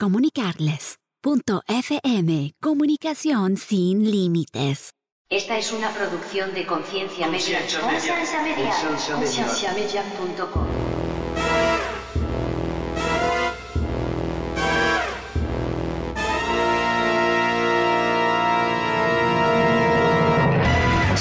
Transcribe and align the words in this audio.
comunicarles. 0.00 0.96
Punto 1.22 1.62
FM, 1.68 2.54
comunicación 2.62 3.58
sin 3.58 4.10
límites. 4.10 4.94
Esta 5.30 5.58
es 5.58 5.70
una 5.72 5.90
producción 5.92 6.54
de 6.54 6.66
Conciencia 6.66 7.28
Media. 7.28 7.60
Conciencia 7.60 8.42
Media. 8.42 8.74
Concienciamedia.com. 9.14 10.62
O 10.62 11.99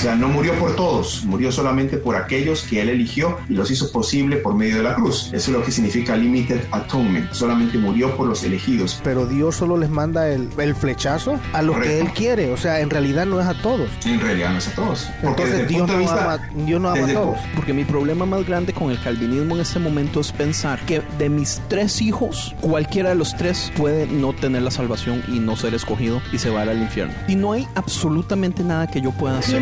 sea, 0.01 0.15
no 0.15 0.27
murió 0.29 0.53
por 0.59 0.75
todos, 0.75 1.23
murió 1.25 1.51
solamente 1.51 1.97
por 1.97 2.15
aquellos 2.15 2.63
que 2.63 2.81
él 2.81 2.89
eligió 2.89 3.37
y 3.49 3.53
los 3.53 3.69
hizo 3.71 3.91
posible 3.91 4.37
por 4.37 4.55
medio 4.55 4.77
de 4.77 4.83
la 4.83 4.95
cruz. 4.95 5.25
Eso 5.33 5.51
es 5.51 5.57
lo 5.57 5.63
que 5.63 5.71
significa 5.71 6.15
limited 6.15 6.61
atonement. 6.71 7.31
Solamente 7.33 7.77
murió 7.77 8.15
por 8.15 8.27
los 8.27 8.43
elegidos. 8.43 8.99
Pero 9.03 9.25
Dios 9.25 9.55
solo 9.55 9.77
les 9.77 9.89
manda 9.89 10.29
el, 10.29 10.47
el 10.57 10.75
flechazo 10.75 11.39
a 11.53 11.61
los 11.61 11.77
que. 11.77 11.99
Él 11.99 12.09
quiere. 12.13 12.51
O 12.51 12.57
sea, 12.57 12.79
en 12.79 12.89
realidad 12.89 13.25
no 13.25 13.39
es 13.41 13.47
a 13.47 13.53
todos. 13.61 13.89
En 14.05 14.19
realidad 14.21 14.51
no 14.51 14.57
es 14.59 14.67
a 14.67 14.71
todos. 14.75 15.09
Porque 15.21 15.43
Entonces 15.43 15.67
Dios 15.67 15.79
punto 15.81 15.93
no, 15.93 15.99
vista- 15.99 16.23
ama, 16.23 16.49
Dios 16.65 16.81
no 16.81 16.89
ama 16.89 17.05
a 17.05 17.13
todos. 17.13 17.37
Porque 17.55 17.73
mi 17.73 17.83
problema 17.83 18.25
más 18.25 18.45
grande 18.45 18.73
con 18.73 18.91
el 18.91 18.99
calvinismo 19.01 19.55
en 19.55 19.61
este 19.61 19.79
momento 19.79 20.19
es 20.21 20.31
pensar 20.31 20.79
que 20.85 21.01
de 21.17 21.29
mis 21.29 21.61
tres 21.67 22.01
hijos, 22.01 22.55
cualquiera 22.61 23.09
de 23.09 23.15
los 23.15 23.35
tres 23.35 23.71
puede 23.75 24.07
no 24.07 24.33
tener 24.33 24.61
la 24.61 24.71
salvación 24.71 25.23
y 25.27 25.39
no 25.39 25.55
ser 25.55 25.73
escogido 25.73 26.21
y 26.31 26.37
se 26.37 26.49
va 26.49 26.61
al 26.61 26.81
infierno. 26.81 27.13
Y 27.27 27.35
no 27.35 27.53
hay 27.53 27.67
absolutamente 27.75 28.63
nada 28.63 28.87
que 28.87 29.01
yo 29.01 29.11
pueda 29.11 29.39
hacer. 29.39 29.61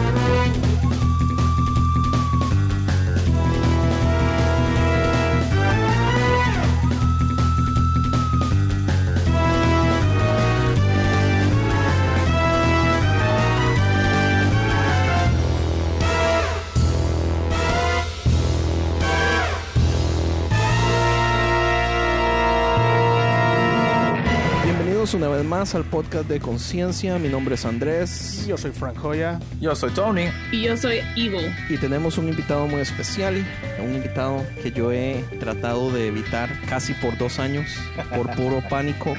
más 25.61 25.75
al 25.75 25.83
podcast 25.83 26.27
de 26.27 26.39
Conciencia. 26.39 27.19
Mi 27.19 27.29
nombre 27.29 27.53
es 27.53 27.65
Andrés 27.65 28.47
Yo 28.47 28.57
soy 28.57 28.71
Frank 28.71 28.97
Joya. 28.97 29.39
Yo 29.59 29.75
soy 29.75 29.91
Tony. 29.91 30.23
Y 30.51 30.63
yo 30.63 30.75
soy 30.75 31.01
Evil. 31.15 31.55
y 31.69 31.77
tenemos 31.77 32.17
un 32.17 32.29
invitado 32.29 32.65
muy 32.65 32.81
especial, 32.81 33.45
un 33.79 33.93
invitado 33.93 34.43
que 34.63 34.71
yo 34.71 34.91
he 34.91 35.23
tratado 35.39 35.91
de 35.91 36.07
evitar 36.07 36.49
casi 36.67 36.95
por 36.95 37.15
dos 37.19 37.37
años 37.37 37.67
por 38.15 38.35
puro 38.35 38.63
pánico. 38.71 39.13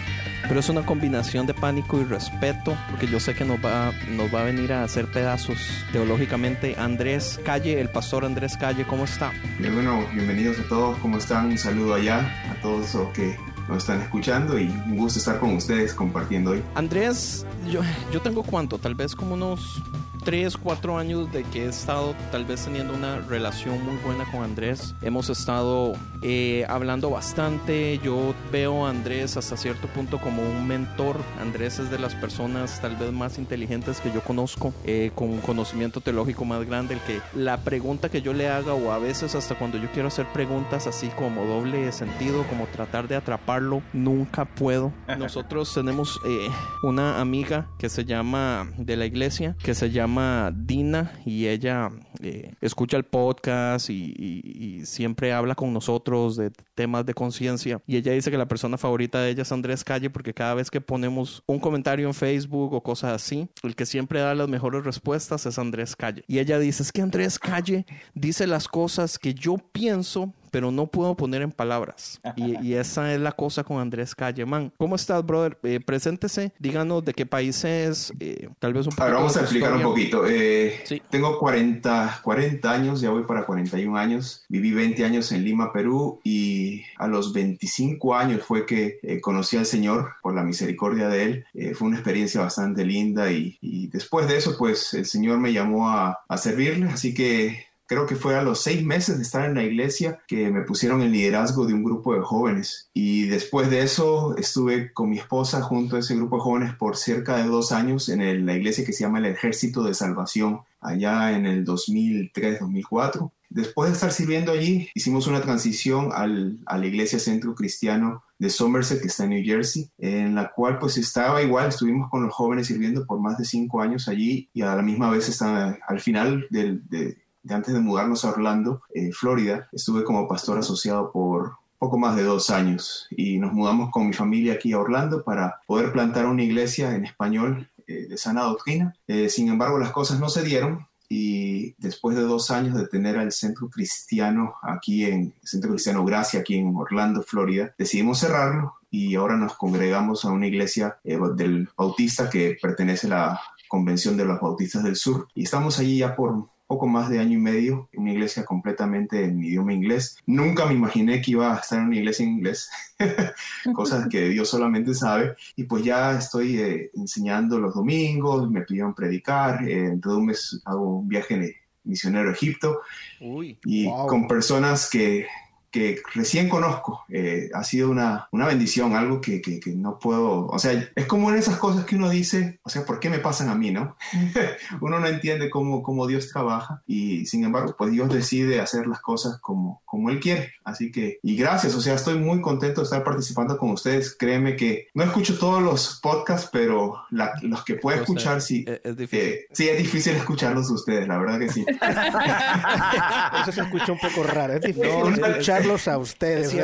Pero 0.49 0.59
es 0.59 0.69
una 0.69 0.85
combinación 0.85 1.47
de 1.47 1.55
pánico 1.55 2.01
y 2.01 2.05
respeto, 2.05 2.77
porque 2.91 3.07
yo 3.07 3.21
sé 3.21 3.35
que 3.37 3.45
nos 3.45 3.65
va, 3.65 3.93
nos 4.11 4.35
va 4.35 4.41
a 4.41 4.45
venir 4.45 4.73
a 4.73 4.83
hacer 4.83 5.07
pedazos 5.07 5.59
teológicamente. 5.93 6.75
Andrés 6.77 7.39
Calle, 7.45 7.81
el 7.81 7.89
pastor 7.89 8.25
Andrés 8.25 8.57
Calle, 8.57 8.85
¿cómo 8.85 9.05
está? 9.05 9.31
Bien, 9.61 9.73
bueno, 9.73 10.05
bienvenidos 10.13 10.59
a 10.59 10.69
todos. 10.69 10.99
¿Cómo 10.99 11.19
están? 11.19 11.51
Un 11.51 11.59
saludo 11.59 11.95
allá 11.95 12.19
a 12.51 12.61
todos 12.61 12.93
los 12.93 13.09
que 13.11 13.37
nos 13.69 13.79
están 13.79 14.01
escuchando 14.01 14.59
y 14.59 14.65
un 14.65 14.97
gusto 14.97 15.19
estar 15.19 15.39
con 15.39 15.57
ustedes 15.57 15.95
compartiendo 15.95 16.53
hoy. 16.53 16.63
Andrés, 16.75 17.47
yo, 17.71 17.81
yo 18.13 18.21
tengo 18.21 18.43
cuánto, 18.43 18.79
tal 18.79 18.95
vez 18.95 19.15
como 19.15 19.35
unos 19.35 19.83
3, 20.25 20.57
4 20.57 20.99
años 20.99 21.33
de 21.33 21.43
que 21.45 21.65
he 21.65 21.69
estado 21.69 22.15
tal 22.31 22.45
vez 22.45 22.65
teniendo 22.65 22.95
una 22.95 23.19
relación 23.21 23.85
muy 23.85 23.97
buena 24.05 24.25
con 24.31 24.43
Andrés. 24.43 24.95
Hemos 25.03 25.29
estado 25.31 25.95
eh, 26.23 26.65
hablando 26.69 27.11
bastante. 27.11 27.99
Yo 27.99 28.35
veo 28.53 28.87
a 28.87 28.91
Andrés 28.91 29.37
hasta 29.37 29.57
cierto 29.57 29.89
punto 29.89 30.19
como 30.19 30.43
un 30.43 30.67
mentor. 30.67 31.17
Andrés 31.41 31.81
es 31.81 31.91
de 31.91 31.99
las 31.99 32.15
personas 32.15 32.81
tal 32.81 32.97
vez 32.97 33.13
más 33.13 33.39
inteligentes 33.39 34.01
que 34.01 34.13
yo 34.13 34.21
conozco, 34.23 34.73
eh, 34.85 35.11
con 35.15 35.31
un 35.31 35.41
conocimiento 35.41 36.01
teológico 36.01 36.45
más 36.45 36.65
grande. 36.65 36.95
El 36.95 37.01
que 37.01 37.21
la 37.35 37.59
pregunta 37.59 38.09
que 38.09 38.23
yo 38.23 38.33
le 38.33 38.49
haga 38.49 38.75
o 38.75 38.93
a 38.93 38.99
veces 38.99 39.35
hasta 39.35 39.57
cuando 39.57 39.79
yo 39.79 39.91
quiero 39.93 40.09
hacer 40.09 40.27
preguntas 40.33 40.87
así 40.87 41.09
como 41.09 41.45
doble 41.45 41.91
sentido, 41.91 42.45
como 42.49 42.67
tratar 42.67 43.09
de 43.09 43.17
atraparlo, 43.17 43.83
nunca 43.93 44.45
puedo. 44.45 44.93
Nosotros 45.19 45.73
tenemos 45.75 46.21
eh, 46.25 46.49
una 46.85 47.21
amiga 47.21 47.67
que 47.79 47.89
se 47.89 48.05
llama 48.05 48.71
de 48.77 48.97
la 48.97 49.07
iglesia, 49.07 49.57
que 49.63 49.75
se 49.75 49.91
llama 49.91 50.12
Dina 50.55 51.13
y 51.25 51.47
ella 51.47 51.91
eh, 52.21 52.55
escucha 52.61 52.97
el 52.97 53.05
podcast 53.05 53.91
y, 53.91 54.15
y- 54.17 54.43
y 54.81 54.87
siempre 54.87 55.33
habla 55.33 55.55
con 55.55 55.73
nosotros 55.73 56.37
de 56.37 56.51
temas 56.75 57.07
de 57.07 57.15
conciencia. 57.15 57.81
Y 57.87 57.97
ella 57.97 58.13
dice 58.13 58.31
que 58.31 58.39
la 58.39 58.49
persona 58.49 58.79
favorita 58.79 59.21
de 59.21 59.31
ella 59.31 59.43
es 59.43 59.53
Andrés 59.53 59.85
Calle 59.85 60.11
porque 60.11 60.35
cada 60.35 60.55
vez 60.55 60.71
que 60.71 60.81
ponemos 60.81 61.43
un 61.47 61.59
comentario 61.61 62.07
en 62.07 62.15
Facebook 62.15 62.73
o 62.75 62.83
cosas 62.83 63.13
así, 63.13 63.49
el 63.63 63.75
que 63.75 63.87
siempre 63.87 64.21
da 64.21 64.35
las 64.35 64.49
mejores 64.49 64.85
respuestas 64.85 65.47
es 65.47 65.59
Andrés 65.59 65.97
Calle. 65.97 66.25
Y 66.27 66.39
ella 66.39 66.59
dice, 66.59 66.83
es 66.83 66.93
que 66.93 67.03
Andrés 67.03 67.39
Calle 67.39 67.87
dice 68.15 68.47
las 68.47 68.69
cosas 68.69 69.19
que 69.19 69.35
yo 69.35 69.57
pienso 69.73 70.33
pero 70.53 70.71
no 70.71 70.87
puedo 70.87 71.17
poner 71.17 71.43
en 71.43 71.51
palabras. 71.51 72.21
Y, 72.37 72.61
y 72.65 72.75
esa 72.75 73.13
es 73.13 73.19
la 73.19 73.33
cosa 73.33 73.65
con 73.65 73.81
Andrés 73.81 74.15
Calle, 74.15 74.45
man. 74.47 74.71
¿Cómo 74.77 74.95
estás, 74.95 75.25
brother? 75.27 75.59
Eh, 75.65 75.81
preséntese, 75.85 76.53
díganos 76.61 77.05
de 77.05 77.15
qué 77.15 77.27
país 77.27 77.65
es, 77.65 78.13
eh, 78.21 78.49
tal 78.61 78.75
vez 78.75 78.87
un 78.87 78.93
poco. 78.93 79.03
Ahora 79.03 79.17
vamos 79.17 79.37
a 79.37 79.41
explicar 79.41 79.75
un 79.75 79.83
poquito. 79.83 80.25
Eh, 80.29 80.83
Sí. 80.85 81.03
Tengo 81.11 81.39
40, 81.39 82.21
40 82.23 82.71
años, 82.71 83.01
ya 83.01 83.11
voy 83.11 83.25
para 83.25 83.47
41 83.47 83.97
años. 83.97 84.45
Viví 84.49 84.73
20 84.73 85.05
años 85.05 85.33
en 85.33 85.43
Lima, 85.45 85.73
Perú 85.73 86.21
y 86.23 86.83
a 86.99 87.09
los 87.09 87.33
25 87.33 88.15
años 88.15 88.43
fue 88.43 88.67
que 88.67 88.99
eh, 89.03 89.21
conocí 89.21 89.57
al 89.57 89.65
Señor 89.67 90.13
por 90.23 90.35
la 90.35 90.43
misericordia 90.43 91.09
de 91.09 91.23
Él. 91.25 91.45
Eh, 91.55 91.75
fue 91.75 91.89
una 91.89 91.97
experiencia 91.97 92.43
bastante 92.43 92.85
linda 92.85 93.33
y, 93.33 93.57
y 93.63 93.87
después 93.89 94.29
de 94.29 94.37
eso 94.37 94.57
pues 94.59 94.93
el 94.95 95.07
Señor 95.07 95.39
me 95.39 95.53
llamó 95.53 95.89
a, 95.89 96.21
a 96.29 96.37
servirle. 96.37 96.87
Así 96.91 97.15
que 97.15 97.67
creo 97.93 98.07
que 98.07 98.17
fue 98.17 98.37
a 98.37 98.43
los 98.43 98.61
seis 98.61 98.85
meses 98.85 99.17
de 99.19 99.23
estar 99.23 99.45
en 99.45 99.55
la 99.55 99.63
iglesia 99.63 100.19
que 100.27 100.51
me 100.51 100.63
pusieron 100.63 101.03
el 101.03 101.13
liderazgo 101.13 101.67
de 101.67 101.75
un 101.75 101.85
grupo 101.85 102.15
de 102.15 102.21
jóvenes. 102.23 102.89
Y 102.95 103.27
después 103.27 103.71
de 103.71 103.83
eso 103.83 104.37
estuve 104.37 104.93
con 104.93 105.11
mi 105.11 105.19
esposa 105.19 105.61
junto 105.63 105.97
a 105.97 105.99
ese 106.01 106.17
grupo 106.17 106.37
de 106.37 106.43
jóvenes 106.43 106.75
por 106.75 106.97
cerca 106.97 107.37
de 107.37 107.45
dos 107.49 107.71
años 107.73 108.09
en 108.09 108.21
el- 108.23 108.47
la 108.47 108.57
iglesia 108.57 108.85
que 108.85 108.93
se 108.93 109.05
llama 109.05 109.19
el 109.19 109.27
Ejército 109.27 109.83
de 109.83 109.95
Salvación, 109.95 110.61
allá 110.81 111.37
en 111.37 111.47
el 111.47 111.65
2003-2004. 111.65 113.33
Después 113.51 113.91
de 113.91 113.95
estar 113.95 114.13
sirviendo 114.13 114.51
allí, 114.53 114.89
hicimos 114.95 115.27
una 115.27 115.43
transición 115.43 116.09
al- 116.13 116.59
a 116.65 116.79
la 116.79 116.87
iglesia 116.87 117.19
Centro 117.19 117.55
Cristiano 117.55 118.23
de 118.39 118.49
Somerset, 118.49 119.01
que 119.01 119.09
está 119.09 119.25
en 119.25 119.31
New 119.31 119.45
Jersey, 119.45 119.91
en 119.99 120.35
la 120.35 120.51
cual 120.51 120.79
pues 120.79 120.97
estaba 120.97 121.43
igual, 121.43 121.69
estuvimos 121.69 122.09
con 122.11 122.23
los 122.25 122.33
jóvenes 122.35 122.67
sirviendo 122.67 123.05
por 123.05 123.21
más 123.21 123.37
de 123.39 123.45
cinco 123.45 123.83
años 123.83 124.09
allí 124.09 124.49
y 124.55 124.63
a 124.63 124.75
la 124.75 124.83
misma 124.83 125.11
vez 125.11 125.29
estaba 125.29 125.77
al 125.87 126.01
final 126.01 126.47
del, 126.51 126.83
de, 126.89 127.19
antes 127.49 127.75
de 127.75 127.81
mudarnos 127.81 128.25
a 128.25 128.31
Orlando, 128.31 128.83
eh, 128.95 129.13
Florida, 129.13 129.69
estuve 129.73 130.05
como 130.05 130.29
pastor 130.29 130.59
asociado 130.59 131.11
por 131.13 131.57
poco 131.79 131.99
más 131.99 132.15
de 132.15 132.23
dos 132.23 132.51
años 132.51 133.09
y 133.11 133.39
nos 133.39 133.53
mudamos 133.53 133.91
con 133.91 134.07
mi 134.07 134.13
familia 134.13 134.53
aquí 134.53 134.73
a 134.73 134.79
Orlando 134.79 135.25
para 135.25 135.61
poder 135.67 135.93
plantar 135.93 136.27
una 136.27 136.45
iglesia 136.45 136.95
en 136.95 137.05
español 137.05 137.69
eh, 137.89 138.07
de 138.09 138.17
sana 138.17 138.43
doctrina. 138.43 138.95
Eh, 139.09 139.29
sin 139.29 139.49
embargo, 139.49 139.79
las 139.79 139.91
cosas 139.91 140.21
no 140.21 140.29
se 140.29 140.45
dieron 140.45 140.87
y 141.09 141.75
después 141.79 142.17
de 142.17 142.23
dos 142.23 142.51
años 142.51 142.77
de 142.77 142.87
tener 142.87 143.19
al 143.19 143.33
centro 143.33 143.69
cristiano 143.69 144.55
aquí 144.63 145.05
en 145.05 145.35
el 145.43 145.49
Centro 145.49 145.71
Cristiano 145.73 146.05
Gracia, 146.05 146.41
aquí 146.41 146.57
en 146.57 146.75
Orlando, 146.75 147.23
Florida, 147.23 147.75
decidimos 147.77 148.21
cerrarlo 148.21 148.77
y 148.91 149.17
ahora 149.17 149.37
nos 149.37 149.55
congregamos 149.55 150.25
a 150.25 150.31
una 150.31 150.47
iglesia 150.47 150.99
eh, 151.05 151.19
del 151.35 151.69
Bautista 151.77 152.31
que 152.31 152.57
pertenece 152.63 153.09
a 153.09 153.11
la 153.11 153.41
Convención 153.69 154.17
de 154.17 154.25
los 154.25 154.41
Bautistas 154.41 154.85
del 154.85 154.97
Sur 154.97 155.29
y 155.35 155.43
estamos 155.43 155.79
allí 155.79 155.99
ya 155.99 156.15
por 156.15 156.47
poco 156.73 156.87
más 156.87 157.11
de 157.11 157.19
año 157.19 157.35
y 157.35 157.43
medio 157.43 157.91
en 157.93 158.01
una 158.01 158.13
iglesia 158.13 158.47
completamente 158.47 159.23
en 159.25 159.45
idioma 159.45 159.75
inglés. 159.75 160.17
Nunca 160.25 160.65
me 160.65 160.73
imaginé 160.73 161.21
que 161.21 161.33
iba 161.33 161.55
a 161.55 161.59
estar 161.59 161.79
en 161.79 161.89
una 161.89 161.99
iglesia 161.99 162.25
en 162.25 162.31
inglés, 162.31 162.71
cosas 163.75 164.09
que 164.09 164.31
Dios 164.31 164.49
solamente 164.49 164.95
sabe. 164.95 165.35
Y 165.55 165.65
pues 165.65 165.85
ya 165.85 166.17
estoy 166.17 166.59
eh, 166.59 166.91
enseñando 166.95 167.59
los 167.59 167.75
domingos, 167.75 168.51
me 168.51 168.63
pidieron 168.63 168.95
predicar, 168.95 169.69
eh, 169.69 169.83
dentro 169.91 170.13
de 170.13 170.17
un 170.17 170.27
mes 170.27 170.63
hago 170.65 171.01
un 171.01 171.09
viaje 171.09 171.57
misionero 171.85 172.31
a 172.31 172.33
Egipto 172.33 172.81
y 173.21 173.87
con 174.09 174.27
personas 174.27 174.89
que 174.89 175.27
que 175.73 176.03
recién 176.15 176.49
conozco. 176.49 177.05
Eh, 177.09 177.51
ha 177.55 177.65
sido 177.65 177.91
una, 177.91 178.29
una 178.31 178.47
bendición, 178.47 178.95
algo 178.95 179.21
que, 179.21 179.41
que, 179.41 179.61
no 179.75 179.99
puedo, 179.99 180.47
o 180.47 180.59
sea, 180.59 180.91
es 180.95 181.07
como 181.07 181.31
en 181.31 181.37
esas 181.37 181.57
cosas 181.57 181.87
que 181.87 181.97
uno 181.97 182.11
dice, 182.11 182.61
o 182.63 182.69
sea, 182.69 182.85
¿por 182.85 183.01
qué 183.01 183.09
me 183.09 183.19
pasan 183.19 183.49
a 183.49 183.55
mí, 183.55 183.71
no? 183.71 183.97
uno 184.81 185.01
no 185.01 185.07
entiende 185.07 185.51
cómo, 185.51 185.83
cómo 185.83 186.07
Dios 186.07 186.29
trabaja 186.29 186.83
y 186.87 187.27
sin 187.27 187.45
embargo, 187.45 187.75
pues 187.77 187.91
Dios 187.91 188.13
decide 188.13 188.61
hacer 188.61 188.87
las 188.87 189.01
cosas 189.01 189.39
como, 189.41 189.83
como 189.87 190.11
Él 190.11 190.21
quiere. 190.21 190.53
Así 190.65 190.93
que, 190.93 191.19
y 191.23 191.37
gracias, 191.37 191.75
o 191.75 191.81
sea, 191.81 191.95
estoy 191.95 192.19
muy 192.19 192.41
contento 192.41 192.83
de 192.83 192.85
estar 192.85 193.03
participando 193.03 193.57
con 193.57 193.71
ustedes. 193.71 194.15
Créeme 194.15 194.57
que 194.57 194.89
no 194.95 195.05
escucho 195.05 195.39
todos 195.39 195.63
los 195.63 196.01
podcasts, 196.03 196.51
pero 196.53 197.03
los 197.11 197.65
que 197.65 197.75
puedo 197.75 197.99
escuchar, 197.99 198.43
sí. 198.43 198.65
Es, 198.67 198.97
difícil. 198.97 199.27
Eh, 199.27 199.47
sí, 199.53 199.69
es 199.69 199.79
difícil 199.79 200.17
escucharlos 200.17 200.71
ustedes, 200.71 201.09
la 201.09 201.19
verdad 201.19 201.39
que 201.39 201.49
sí. 201.49 201.65
Eso 203.43 203.53
se 203.53 203.61
escucha 203.63 203.93
un 203.93 203.99
poco 203.99 204.23
raro, 204.23 204.55
es 204.55 204.61
difícil 204.61 204.91
escuchar 204.91 205.62
a 205.87 205.99
ustedes. 205.99 206.55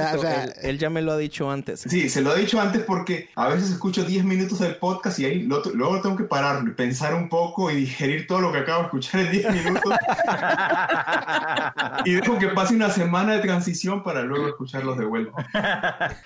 él, 0.62 0.78
ya 0.78 0.90
me 0.90 1.02
lo 1.02 1.12
ha 1.12 1.16
dicho 1.16 1.50
antes. 1.50 1.80
Sí, 1.80 2.08
se 2.08 2.20
lo 2.20 2.36
he 2.36 2.40
dicho 2.40 2.60
antes 2.60 2.82
porque 2.82 3.30
a 3.34 3.48
veces 3.48 3.70
escucho 3.70 4.04
10 4.04 4.24
minutos 4.24 4.58
del 4.60 4.76
podcast 4.76 5.18
y 5.18 5.24
ahí 5.24 5.42
luego 5.42 6.00
tengo 6.00 6.16
que 6.16 6.24
parar, 6.24 6.74
pensar 6.74 7.14
un 7.14 7.28
poco 7.28 7.70
y 7.70 7.76
digerir 7.76 8.26
todo 8.26 8.40
lo 8.40 8.52
que 8.52 8.58
acabo 8.58 8.80
de 8.80 8.84
escuchar 8.86 9.20
en 9.22 9.32
10 9.32 9.54
minutos. 9.54 9.92
y 12.04 12.12
dejo 12.12 12.38
que 12.38 12.48
pase 12.48 12.74
una 12.74 12.90
semana 12.90 13.34
de 13.34 13.40
transición 13.40 14.02
para 14.02 14.22
luego 14.22 14.48
escucharlos 14.48 14.98
de 14.98 15.04
vuelta. 15.04 15.32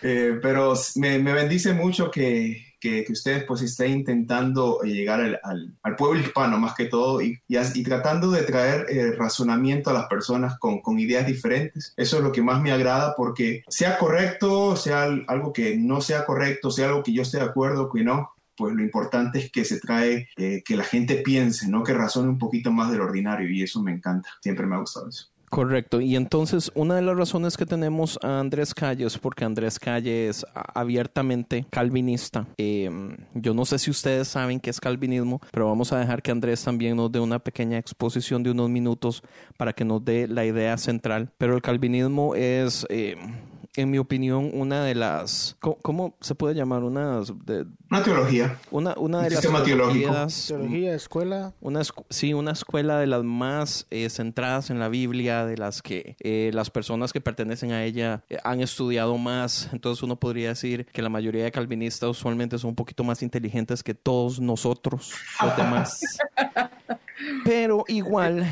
Eh, 0.02 0.38
pero 0.42 0.74
me, 0.96 1.18
me 1.18 1.32
bendice 1.32 1.72
mucho 1.72 2.10
que, 2.10 2.71
que, 2.82 3.06
ustedes 3.08 3.44
pues 3.44 3.62
estén 3.62 3.92
intentando 3.92 4.82
eh, 4.82 4.88
llegar 4.88 5.20
al, 5.20 5.76
al, 5.82 5.96
pueblo 5.96 6.20
hispano 6.20 6.58
más 6.58 6.74
que 6.74 6.86
todo 6.86 7.22
y, 7.22 7.38
y, 7.46 7.82
tratando 7.84 8.30
de 8.32 8.42
traer 8.42 8.86
eh, 8.88 9.12
razonamiento 9.12 9.90
a 9.90 9.92
las 9.92 10.06
personas 10.06 10.58
con, 10.58 10.80
con, 10.80 10.98
ideas 10.98 11.26
diferentes. 11.26 11.94
Eso 11.96 12.16
es 12.16 12.24
lo 12.24 12.32
que 12.32 12.42
más 12.42 12.60
me 12.60 12.72
agrada 12.72 13.14
porque 13.16 13.62
sea 13.68 13.98
correcto, 13.98 14.74
sea 14.74 15.04
algo 15.28 15.52
que 15.52 15.76
no 15.76 16.00
sea 16.00 16.26
correcto, 16.26 16.70
sea 16.70 16.88
algo 16.88 17.04
que 17.04 17.12
yo 17.12 17.22
esté 17.22 17.38
de 17.38 17.44
acuerdo, 17.44 17.88
que 17.88 18.02
no, 18.02 18.32
pues 18.56 18.74
lo 18.74 18.82
importante 18.82 19.38
es 19.38 19.52
que 19.52 19.64
se 19.64 19.78
trae, 19.78 20.28
eh, 20.36 20.62
que 20.64 20.76
la 20.76 20.84
gente 20.84 21.16
piense, 21.16 21.68
¿no? 21.68 21.84
Que 21.84 21.94
razone 21.94 22.28
un 22.28 22.38
poquito 22.38 22.72
más 22.72 22.90
del 22.90 23.00
ordinario 23.00 23.48
y 23.48 23.62
eso 23.62 23.80
me 23.82 23.92
encanta. 23.92 24.28
Siempre 24.40 24.66
me 24.66 24.74
ha 24.74 24.80
gustado 24.80 25.08
eso. 25.08 25.31
Correcto. 25.52 26.00
Y 26.00 26.16
entonces, 26.16 26.72
una 26.74 26.96
de 26.96 27.02
las 27.02 27.14
razones 27.14 27.58
que 27.58 27.66
tenemos 27.66 28.18
a 28.22 28.40
Andrés 28.40 28.72
Calle 28.72 29.04
es 29.04 29.18
porque 29.18 29.44
Andrés 29.44 29.78
Calle 29.78 30.30
es 30.30 30.46
abiertamente 30.54 31.66
calvinista. 31.68 32.46
Em, 32.56 33.18
yo 33.34 33.52
no 33.52 33.66
sé 33.66 33.78
si 33.78 33.90
ustedes 33.90 34.28
saben 34.28 34.60
qué 34.60 34.70
es 34.70 34.80
calvinismo, 34.80 35.42
pero 35.52 35.66
vamos 35.66 35.92
a 35.92 35.98
dejar 35.98 36.22
que 36.22 36.30
Andrés 36.30 36.64
también 36.64 36.96
nos 36.96 37.12
dé 37.12 37.20
una 37.20 37.38
pequeña 37.38 37.76
exposición 37.76 38.42
de 38.42 38.50
unos 38.50 38.70
minutos 38.70 39.22
para 39.58 39.74
que 39.74 39.84
nos 39.84 40.02
dé 40.02 40.26
la 40.26 40.46
idea 40.46 40.78
central. 40.78 41.28
Pero 41.36 41.54
el 41.54 41.60
calvinismo 41.60 42.34
es... 42.34 42.86
Em, 42.88 43.51
en 43.74 43.90
mi 43.90 43.98
opinión, 43.98 44.50
una 44.52 44.84
de 44.84 44.94
las, 44.94 45.56
¿cómo, 45.60 46.14
se 46.20 46.34
puede 46.34 46.54
llamar? 46.54 46.82
Una, 46.82 47.20
de, 47.44 47.66
una 47.90 48.02
teología. 48.02 48.58
Una, 48.70 48.94
una 48.98 49.22
de 49.22 49.30
las 49.30 49.40
Teología, 49.40 50.94
escuela. 50.94 51.54
Una, 51.60 51.80
sí, 52.10 52.34
una 52.34 52.52
escuela 52.52 52.98
de 52.98 53.06
las 53.06 53.24
más 53.24 53.86
eh, 53.90 54.10
centradas 54.10 54.70
en 54.70 54.78
la 54.78 54.88
Biblia, 54.88 55.46
de 55.46 55.56
las 55.56 55.80
que 55.80 56.16
eh, 56.20 56.50
las 56.52 56.70
personas 56.70 57.12
que 57.12 57.20
pertenecen 57.20 57.72
a 57.72 57.84
ella 57.84 58.24
eh, 58.28 58.36
han 58.44 58.60
estudiado 58.60 59.16
más. 59.16 59.70
Entonces 59.72 60.02
uno 60.02 60.16
podría 60.16 60.50
decir 60.50 60.86
que 60.86 61.00
la 61.00 61.08
mayoría 61.08 61.44
de 61.44 61.52
calvinistas 61.52 62.10
usualmente 62.10 62.58
son 62.58 62.70
un 62.70 62.76
poquito 62.76 63.04
más 63.04 63.22
inteligentes 63.22 63.82
que 63.82 63.94
todos 63.94 64.38
nosotros, 64.38 65.12
los 65.42 65.56
demás. 65.56 66.00
Pero 67.44 67.84
igual, 67.88 68.46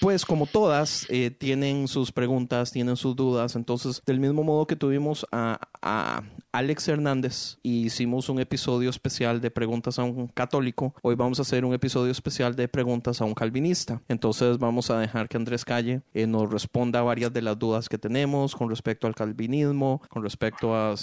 pues 0.00 0.24
como 0.24 0.46
todas, 0.46 1.06
eh, 1.08 1.30
tienen 1.30 1.88
sus 1.88 2.12
preguntas, 2.12 2.70
tienen 2.70 2.96
sus 2.96 3.16
dudas. 3.16 3.56
Entonces, 3.56 4.02
del 4.06 4.20
mismo 4.20 4.42
modo 4.42 4.66
que 4.66 4.76
tuvimos 4.76 5.26
a, 5.32 5.58
Alex 6.52 6.88
Hernández 6.88 7.58
y 7.62 7.86
hicimos 7.86 8.28
un 8.28 8.40
episodio 8.40 8.90
especial 8.90 9.40
de 9.40 9.52
preguntas 9.52 10.00
a 10.00 10.02
un 10.02 10.26
católico, 10.26 10.94
hoy 11.00 11.14
vamos 11.14 11.38
a 11.38 11.42
hacer 11.42 11.64
un 11.64 11.74
episodio 11.74 12.10
especial 12.10 12.56
de 12.56 12.66
preguntas 12.66 13.20
a 13.20 13.24
un 13.24 13.34
calvinista. 13.34 14.02
Entonces, 14.08 14.58
vamos 14.58 14.90
a 14.90 14.98
dejar 14.98 15.28
que 15.28 15.36
Andrés 15.36 15.64
Calle 15.64 16.02
eh, 16.12 16.26
nos 16.26 16.50
responda 16.50 17.00
a 17.00 17.02
varias 17.02 17.32
de 17.32 17.42
las 17.42 17.58
dudas 17.58 17.88
que 17.88 17.98
tenemos 17.98 18.56
con 18.56 18.68
respecto 18.68 19.06
al 19.06 19.14
calvinismo, 19.14 20.02
con 20.08 20.22
respecto 20.22 20.74
a, 20.74 20.94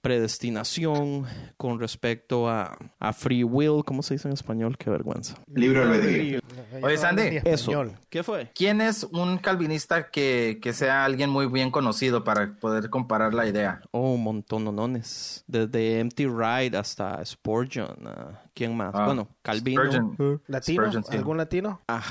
predestinación, 0.00 1.26
con 1.56 1.80
respecto 1.80 2.48
a, 2.48 2.76
free 3.12 3.44
will, 3.44 3.84
¿cómo 3.84 4.02
se 4.02 4.14
dice 4.14 4.28
en 4.28 4.34
español? 4.34 4.76
Qué 4.78 4.88
vergüenza. 4.88 5.34
Libro 5.52 5.82
albedrío. 5.82 6.40
Oye, 6.80 6.96
Sandy. 6.96 7.40
Eso. 7.44 7.84
¿Qué 8.08 8.22
fue? 8.22 8.31
¿Quién 8.54 8.80
es 8.80 9.04
un 9.04 9.38
calvinista 9.38 10.10
que, 10.10 10.58
que, 10.62 10.72
sea 10.72 11.04
alguien 11.04 11.30
muy 11.30 11.46
bien 11.46 11.70
conocido 11.70 12.24
para 12.24 12.54
poder 12.58 12.90
comparar 12.90 13.34
la 13.34 13.46
idea? 13.46 13.80
Oh, 13.90 14.12
un 14.12 14.22
montón, 14.22 14.64
no, 14.64 14.88
Desde 15.46 16.00
Empty 16.00 16.26
Ride 16.26 16.76
hasta 16.76 17.24
Spurgeon. 17.24 18.06
Uh, 18.06 18.36
¿Quién 18.54 18.76
más? 18.76 18.94
Ah, 18.94 19.06
bueno, 19.06 19.28
Calvino. 19.40 20.40
¿Latino? 20.46 20.82
¿Algún 21.10 21.36
latino? 21.38 21.80
Ah. 21.88 22.02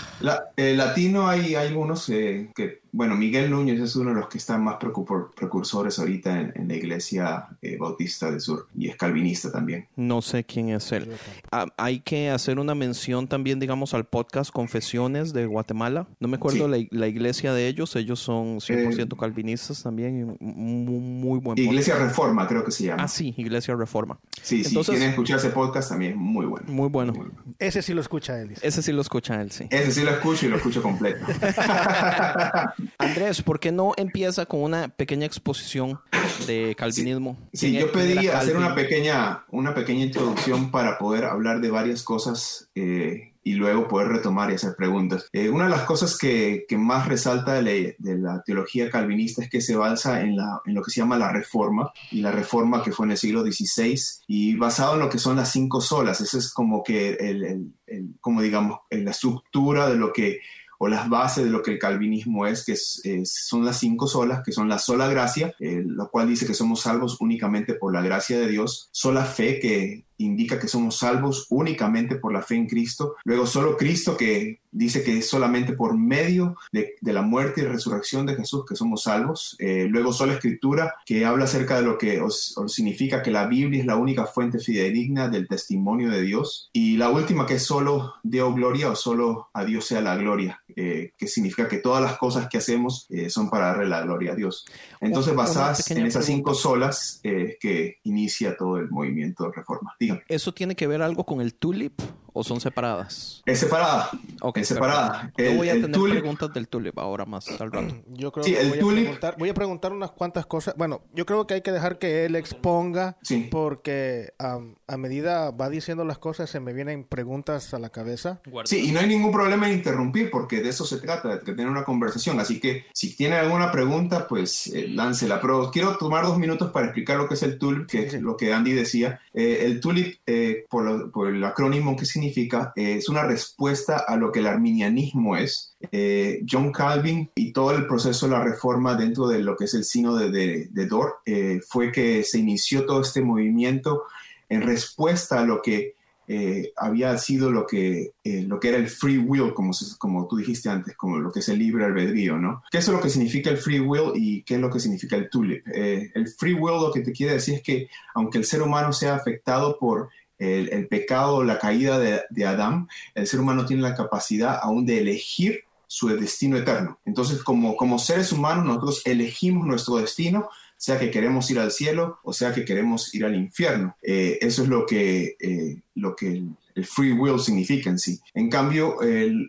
Eh, 0.57 0.73
latino 0.75 1.27
hay, 1.27 1.53
hay 1.53 1.67
algunos 1.67 2.09
eh, 2.09 2.49
que, 2.55 2.81
bueno, 2.91 3.15
Miguel 3.15 3.51
Núñez 3.51 3.79
es 3.79 3.95
uno 3.95 4.09
de 4.09 4.19
los 4.19 4.27
que 4.27 4.39
están 4.39 4.63
más 4.63 4.77
precursores 4.77 5.99
ahorita 5.99 6.41
en, 6.41 6.67
la 6.67 6.75
iglesia 6.75 7.47
eh, 7.61 7.77
bautista 7.77 8.31
del 8.31 8.41
sur 8.41 8.67
y 8.75 8.89
es 8.89 8.95
calvinista 8.95 9.51
también. 9.51 9.87
No 9.95 10.21
sé 10.21 10.43
quién 10.43 10.69
es 10.69 10.91
él. 10.91 11.11
Ah, 11.51 11.67
hay 11.77 11.99
que 11.99 12.31
hacer 12.31 12.57
una 12.57 12.73
mención 12.73 13.27
también, 13.27 13.59
digamos, 13.59 13.93
al 13.93 14.05
podcast 14.05 14.51
Confesiones 14.51 15.33
de 15.33 15.45
Guatemala. 15.45 16.07
No 16.19 16.27
me 16.27 16.37
acuerdo 16.37 16.67
la, 16.67 17.07
iglesia 17.07 17.53
de 17.53 17.67
ellos, 17.67 17.95
ellos 17.95 18.19
son 18.19 18.59
100% 18.59 19.15
calvinistas 19.15 19.83
también, 19.83 20.37
muy, 20.39 20.99
muy 20.99 21.39
buen 21.39 21.57
Iglesia 21.57 21.95
Reforma, 21.97 22.47
creo 22.47 22.63
que 22.63 22.71
se 22.71 22.85
llama. 22.85 23.03
Ah, 23.03 23.07
sí, 23.07 23.33
Iglesia 23.37 23.75
Reforma. 23.75 24.19
Sí, 24.41 24.63
si 24.63 24.75
quieren 24.75 25.09
escuchar 25.09 25.37
ese 25.37 25.49
podcast 25.49 25.89
también 25.89 26.17
muy 26.31 26.45
bueno. 26.45 26.65
Muy 26.67 26.89
bueno. 26.89 27.13
Ese 27.59 27.81
sí 27.81 27.93
lo 27.93 28.01
escucha 28.01 28.39
él. 28.39 28.53
Ese 28.61 28.81
sí 28.81 28.91
lo 28.91 29.01
escucha 29.01 29.41
él, 29.41 29.51
sí. 29.51 29.67
Ese 29.69 29.91
sí 29.91 30.01
lo 30.03 30.11
escucho 30.11 30.45
y 30.45 30.49
lo 30.49 30.57
escucho 30.57 30.81
completo. 30.81 31.25
Andrés, 32.97 33.41
¿por 33.41 33.59
qué 33.59 33.71
no 33.71 33.93
empieza 33.97 34.45
con 34.45 34.63
una 34.63 34.87
pequeña 34.87 35.25
exposición 35.25 35.99
de 36.47 36.75
calvinismo? 36.77 37.37
Sí, 37.53 37.73
yo 37.73 37.91
pedí 37.91 38.27
hacer 38.27 38.57
una 38.57 38.73
pequeña, 38.73 39.45
una 39.49 39.73
pequeña 39.73 40.05
introducción 40.05 40.71
para 40.71 40.97
poder 40.97 41.25
hablar 41.25 41.61
de 41.61 41.69
varias 41.69 42.03
cosas 42.03 42.69
eh, 42.75 43.30
y 43.43 43.53
luego 43.53 43.87
poder 43.87 44.09
retomar 44.09 44.51
y 44.51 44.55
hacer 44.55 44.75
preguntas. 44.77 45.27
Eh, 45.33 45.49
una 45.49 45.65
de 45.65 45.71
las 45.71 45.83
cosas 45.83 46.17
que, 46.17 46.65
que 46.67 46.77
más 46.77 47.07
resalta 47.07 47.53
de 47.53 47.95
la, 47.99 48.43
teología 48.43 48.89
calvinista 48.89 49.43
es 49.43 49.49
que 49.49 49.61
se 49.61 49.75
basa 49.75 50.21
en, 50.21 50.35
la, 50.35 50.61
lo 50.65 50.81
que 50.81 50.91
se 50.91 51.01
llama 51.01 51.17
la 51.17 51.31
reforma, 51.31 51.91
y 52.11 52.21
la 52.21 52.31
reforma 52.31 52.83
que 52.83 52.91
fue 52.91 53.05
en 53.05 53.11
el 53.11 53.17
siglo 53.17 53.43
XVI, 53.43 53.99
y 54.27 54.55
basado 54.55 54.95
en 54.95 54.99
lo 54.99 55.09
que 55.09 55.19
son 55.19 55.35
las 55.35 55.51
cinco 55.51 55.81
solas. 55.81 56.21
Eso 56.21 56.37
es 56.37 56.53
como 56.53 56.83
que, 56.83 57.13
el, 57.13 57.73
como 58.19 58.41
digamos, 58.41 58.79
la 58.89 59.11
estructura 59.11 59.89
de 59.89 59.95
lo 59.95 60.13
que 60.13 60.39
o 60.83 60.87
las 60.87 61.07
bases 61.09 61.43
de 61.43 61.51
lo 61.51 61.61
que 61.61 61.73
el 61.73 61.77
calvinismo 61.77 62.47
es, 62.47 62.65
que 62.65 62.75
son 62.75 63.63
las 63.63 63.77
cinco 63.77 64.07
solas, 64.07 64.41
que 64.43 64.51
son 64.51 64.67
la 64.67 64.79
sola 64.79 65.07
gracia, 65.07 65.53
eh, 65.59 65.83
lo 65.85 66.09
cual 66.09 66.27
dice 66.27 66.47
que 66.47 66.55
somos 66.55 66.81
salvos 66.81 67.21
únicamente 67.21 67.75
por 67.75 67.93
la 67.93 68.01
gracia 68.01 68.39
de 68.39 68.47
Dios, 68.47 68.89
sola 68.91 69.25
fe, 69.25 69.59
que 69.59 70.05
indica 70.23 70.59
que 70.59 70.67
somos 70.67 70.97
salvos 70.97 71.47
únicamente 71.49 72.15
por 72.15 72.33
la 72.33 72.41
fe 72.41 72.55
en 72.55 72.67
Cristo. 72.67 73.15
Luego 73.23 73.45
solo 73.45 73.77
Cristo 73.77 74.17
que 74.17 74.61
dice 74.71 75.03
que 75.03 75.17
es 75.17 75.27
solamente 75.29 75.73
por 75.73 75.97
medio 75.97 76.55
de, 76.71 76.95
la 77.01 77.21
muerte 77.21 77.61
y 77.61 77.65
resurrección 77.65 78.25
de 78.25 78.35
Jesús 78.35 78.63
que 78.67 78.75
somos 78.75 79.03
salvos. 79.03 79.55
Eh, 79.59 79.87
luego 79.89 80.13
solo 80.13 80.31
Escritura 80.31 80.95
que 81.05 81.25
habla 81.25 81.43
acerca 81.43 81.75
de 81.75 81.81
lo 81.81 81.97
que 81.97 82.21
os, 82.21 82.55
significa 82.67 83.21
que 83.21 83.31
la 83.31 83.47
Biblia 83.47 83.81
es 83.81 83.85
la 83.85 83.97
única 83.97 84.25
fuente 84.25 84.59
fidedigna 84.59 85.27
del 85.27 85.47
testimonio 85.47 86.09
de 86.09 86.21
Dios. 86.21 86.69
Y 86.71 86.97
la 86.97 87.09
última 87.09 87.45
que 87.45 87.55
es 87.55 87.63
solo 87.63 88.13
Deo 88.23 88.53
gloria 88.53 88.89
o 88.89 88.95
solo 88.95 89.49
a 89.53 89.65
Dios 89.65 89.85
sea 89.85 90.01
la 90.01 90.15
gloria, 90.15 90.61
eh, 90.75 91.11
que 91.17 91.27
significa 91.27 91.67
que 91.67 91.77
todas 91.77 92.01
las 92.01 92.17
cosas 92.17 92.47
que 92.47 92.57
hacemos 92.57 93.07
eh, 93.09 93.29
son 93.29 93.49
para 93.49 93.67
darle 93.67 93.87
la 93.87 94.01
gloria 94.01 94.31
a 94.31 94.35
Dios. 94.35 94.65
Entonces 95.01 95.35
basadas 95.35 95.89
en 95.91 96.05
esas 96.05 96.25
cinco 96.25 96.53
solas 96.53 97.19
que 97.23 97.97
inicia 98.03 98.55
todo 98.55 98.77
el 98.77 98.89
movimiento 98.89 99.45
de 99.45 99.51
reforma. 99.51 99.95
¿Eso 100.27 100.53
tiene 100.53 100.75
que 100.75 100.87
ver 100.87 101.01
algo 101.01 101.25
con 101.25 101.41
el 101.41 101.53
tulip 101.53 101.93
o 102.33 102.43
son 102.43 102.59
separadas? 102.61 103.41
Es 103.45 103.59
separada. 103.59 104.09
Ok, 104.41 104.57
es 104.57 104.67
separada. 104.67 105.31
Yo 105.37 105.45
El- 105.45 105.57
voy 105.57 105.69
a 105.69 105.73
tener 105.73 105.91
tulip- 105.91 106.11
preguntas 106.19 106.53
del 106.53 106.67
tulip 106.67 106.97
ahora 106.99 107.25
más 107.25 107.47
al 107.59 107.71
rato. 107.71 107.95
Yo 108.07 108.31
creo 108.31 108.43
Sí, 108.45 108.53
que 108.53 108.61
el 108.61 108.69
voy, 108.69 108.79
tulip- 108.79 108.91
a 108.99 109.03
preguntar, 109.03 109.35
voy 109.37 109.49
a 109.49 109.53
preguntar 109.53 109.93
unas 109.93 110.11
cuantas 110.11 110.45
cosas. 110.45 110.75
Bueno, 110.77 111.01
yo 111.13 111.25
creo 111.25 111.45
que 111.47 111.55
hay 111.55 111.61
que 111.61 111.71
dejar 111.71 111.97
que 111.99 112.25
él 112.25 112.35
exponga, 112.35 113.17
Sí. 113.21 113.47
porque 113.51 114.33
am, 114.39 114.75
a 114.87 114.97
medida 114.97 115.51
va 115.51 115.69
diciendo 115.69 116.05
las 116.05 116.17
cosas 116.17 116.49
se 116.49 116.59
me 116.59 116.73
vienen 116.73 117.03
preguntas 117.03 117.73
a 117.73 117.79
la 117.79 117.89
cabeza. 117.89 118.41
Sí, 118.65 118.87
y 118.89 118.91
no 118.91 118.99
hay 118.99 119.07
ningún 119.07 119.31
problema 119.31 119.67
en 119.67 119.73
interrumpir 119.77 120.29
porque 120.31 120.61
de 120.61 120.69
eso 120.69 120.85
se 120.85 120.97
trata, 120.97 121.29
de 121.29 121.37
tener 121.39 121.67
una 121.67 121.83
conversación. 121.83 122.39
Así 122.39 122.59
que 122.59 122.85
si 122.93 123.15
tiene 123.15 123.35
alguna 123.37 123.71
pregunta, 123.71 124.27
pues 124.27 124.67
eh, 124.67 124.87
láncela. 124.87 125.39
Pero 125.41 125.69
quiero 125.71 125.97
tomar 125.97 126.25
dos 126.25 126.37
minutos 126.37 126.71
para 126.71 126.87
explicar 126.87 127.17
lo 127.17 127.27
que 127.27 127.33
es 127.35 127.43
el 127.43 127.57
tulip, 127.57 127.87
que 127.89 128.05
es 128.07 128.13
lo 128.21 128.37
que 128.37 128.53
Andy 128.53 128.73
decía. 128.73 129.19
Eh, 129.33 129.63
el 129.65 129.79
tulip, 129.81 130.19
eh, 130.25 130.65
por, 130.69 130.83
lo- 130.83 131.11
por 131.11 131.27
el 131.27 131.43
acrónimo 131.43 131.95
que 131.95 132.05
significa, 132.05 132.20
eh, 132.23 132.95
es 132.97 133.09
una 133.09 133.23
respuesta 133.23 134.03
a 134.07 134.15
lo 134.15 134.31
que 134.31 134.39
el 134.39 134.47
arminianismo 134.47 135.35
es. 135.37 135.75
Eh, 135.91 136.41
John 136.49 136.71
Calvin 136.71 137.29
y 137.35 137.51
todo 137.51 137.71
el 137.71 137.87
proceso 137.87 138.27
de 138.27 138.33
la 138.33 138.43
reforma 138.43 138.95
dentro 138.95 139.27
de 139.27 139.39
lo 139.39 139.55
que 139.55 139.65
es 139.65 139.73
el 139.73 139.83
sino 139.83 140.15
de, 140.15 140.29
de, 140.31 140.67
de 140.71 140.85
Dort 140.87 141.15
eh, 141.25 141.59
fue 141.67 141.91
que 141.91 142.23
se 142.23 142.39
inició 142.39 142.85
todo 142.85 143.01
este 143.01 143.21
movimiento 143.21 144.03
en 144.49 144.61
respuesta 144.61 145.39
a 145.39 145.45
lo 145.45 145.61
que 145.61 145.95
eh, 146.27 146.71
había 146.77 147.17
sido 147.17 147.51
lo 147.51 147.65
que, 147.67 148.13
eh, 148.23 148.43
lo 148.47 148.57
que 148.57 148.69
era 148.69 148.77
el 148.77 148.87
free 148.87 149.17
will, 149.17 149.53
como, 149.53 149.73
se- 149.73 149.97
como 149.97 150.27
tú 150.29 150.37
dijiste 150.37 150.69
antes, 150.69 150.95
como 150.95 151.17
lo 151.17 151.29
que 151.29 151.39
es 151.39 151.49
el 151.49 151.59
libre 151.59 151.83
albedrío, 151.83 152.37
¿no? 152.37 152.63
¿Qué 152.71 152.77
es 152.77 152.87
lo 152.87 153.01
que 153.01 153.09
significa 153.09 153.49
el 153.49 153.57
free 153.57 153.81
will 153.81 154.11
y 154.15 154.43
qué 154.43 154.55
es 154.55 154.61
lo 154.61 154.69
que 154.69 154.79
significa 154.79 155.17
el 155.17 155.29
tulip? 155.29 155.67
Eh, 155.73 156.09
el 156.15 156.29
free 156.29 156.53
will 156.53 156.79
lo 156.81 156.91
que 156.93 157.01
te 157.01 157.11
quiere 157.11 157.33
decir 157.33 157.55
es 157.55 157.61
que 157.63 157.89
aunque 158.13 158.37
el 158.37 158.45
ser 158.45 158.61
humano 158.61 158.93
sea 158.93 159.15
afectado 159.15 159.77
por 159.77 160.09
el, 160.41 160.87
pecado 160.87 161.43
la 161.43 161.59
caída 161.59 161.99
de, 161.99 162.21
de 162.29 162.45
Adán, 162.45 162.87
el 163.15 163.27
ser 163.27 163.39
humano 163.39 163.65
tiene 163.65 163.83
la 163.83 163.95
capacidad 163.95 164.59
aún 164.61 164.85
de 164.85 164.99
elegir 164.99 165.61
su 165.87 166.07
destino 166.07 166.57
eterno. 166.57 166.99
Entonces, 167.05 167.43
como, 167.43 167.75
como 167.75 167.99
seres 167.99 168.31
humanos, 168.31 168.65
nosotros 168.65 169.01
elegimos 169.05 169.67
nuestro 169.67 169.97
destino, 169.97 170.49
sea 170.81 170.97
que 170.97 171.11
queremos 171.11 171.51
ir 171.51 171.59
al 171.59 171.71
cielo 171.71 172.17
o 172.23 172.33
sea 172.33 172.53
que 172.53 172.65
queremos 172.65 173.13
ir 173.13 173.23
al 173.23 173.35
infierno. 173.35 173.95
Eh, 174.01 174.39
eso 174.41 174.63
es 174.63 174.67
lo 174.67 174.87
que, 174.87 175.35
eh, 175.39 175.81
lo 175.93 176.15
que 176.15 176.43
el, 176.75 176.85
free 176.85 177.11
will 177.11 177.39
significa 177.39 177.91
en 177.91 177.99
sí. 177.99 178.19
En 178.33 178.49
cambio, 178.49 178.97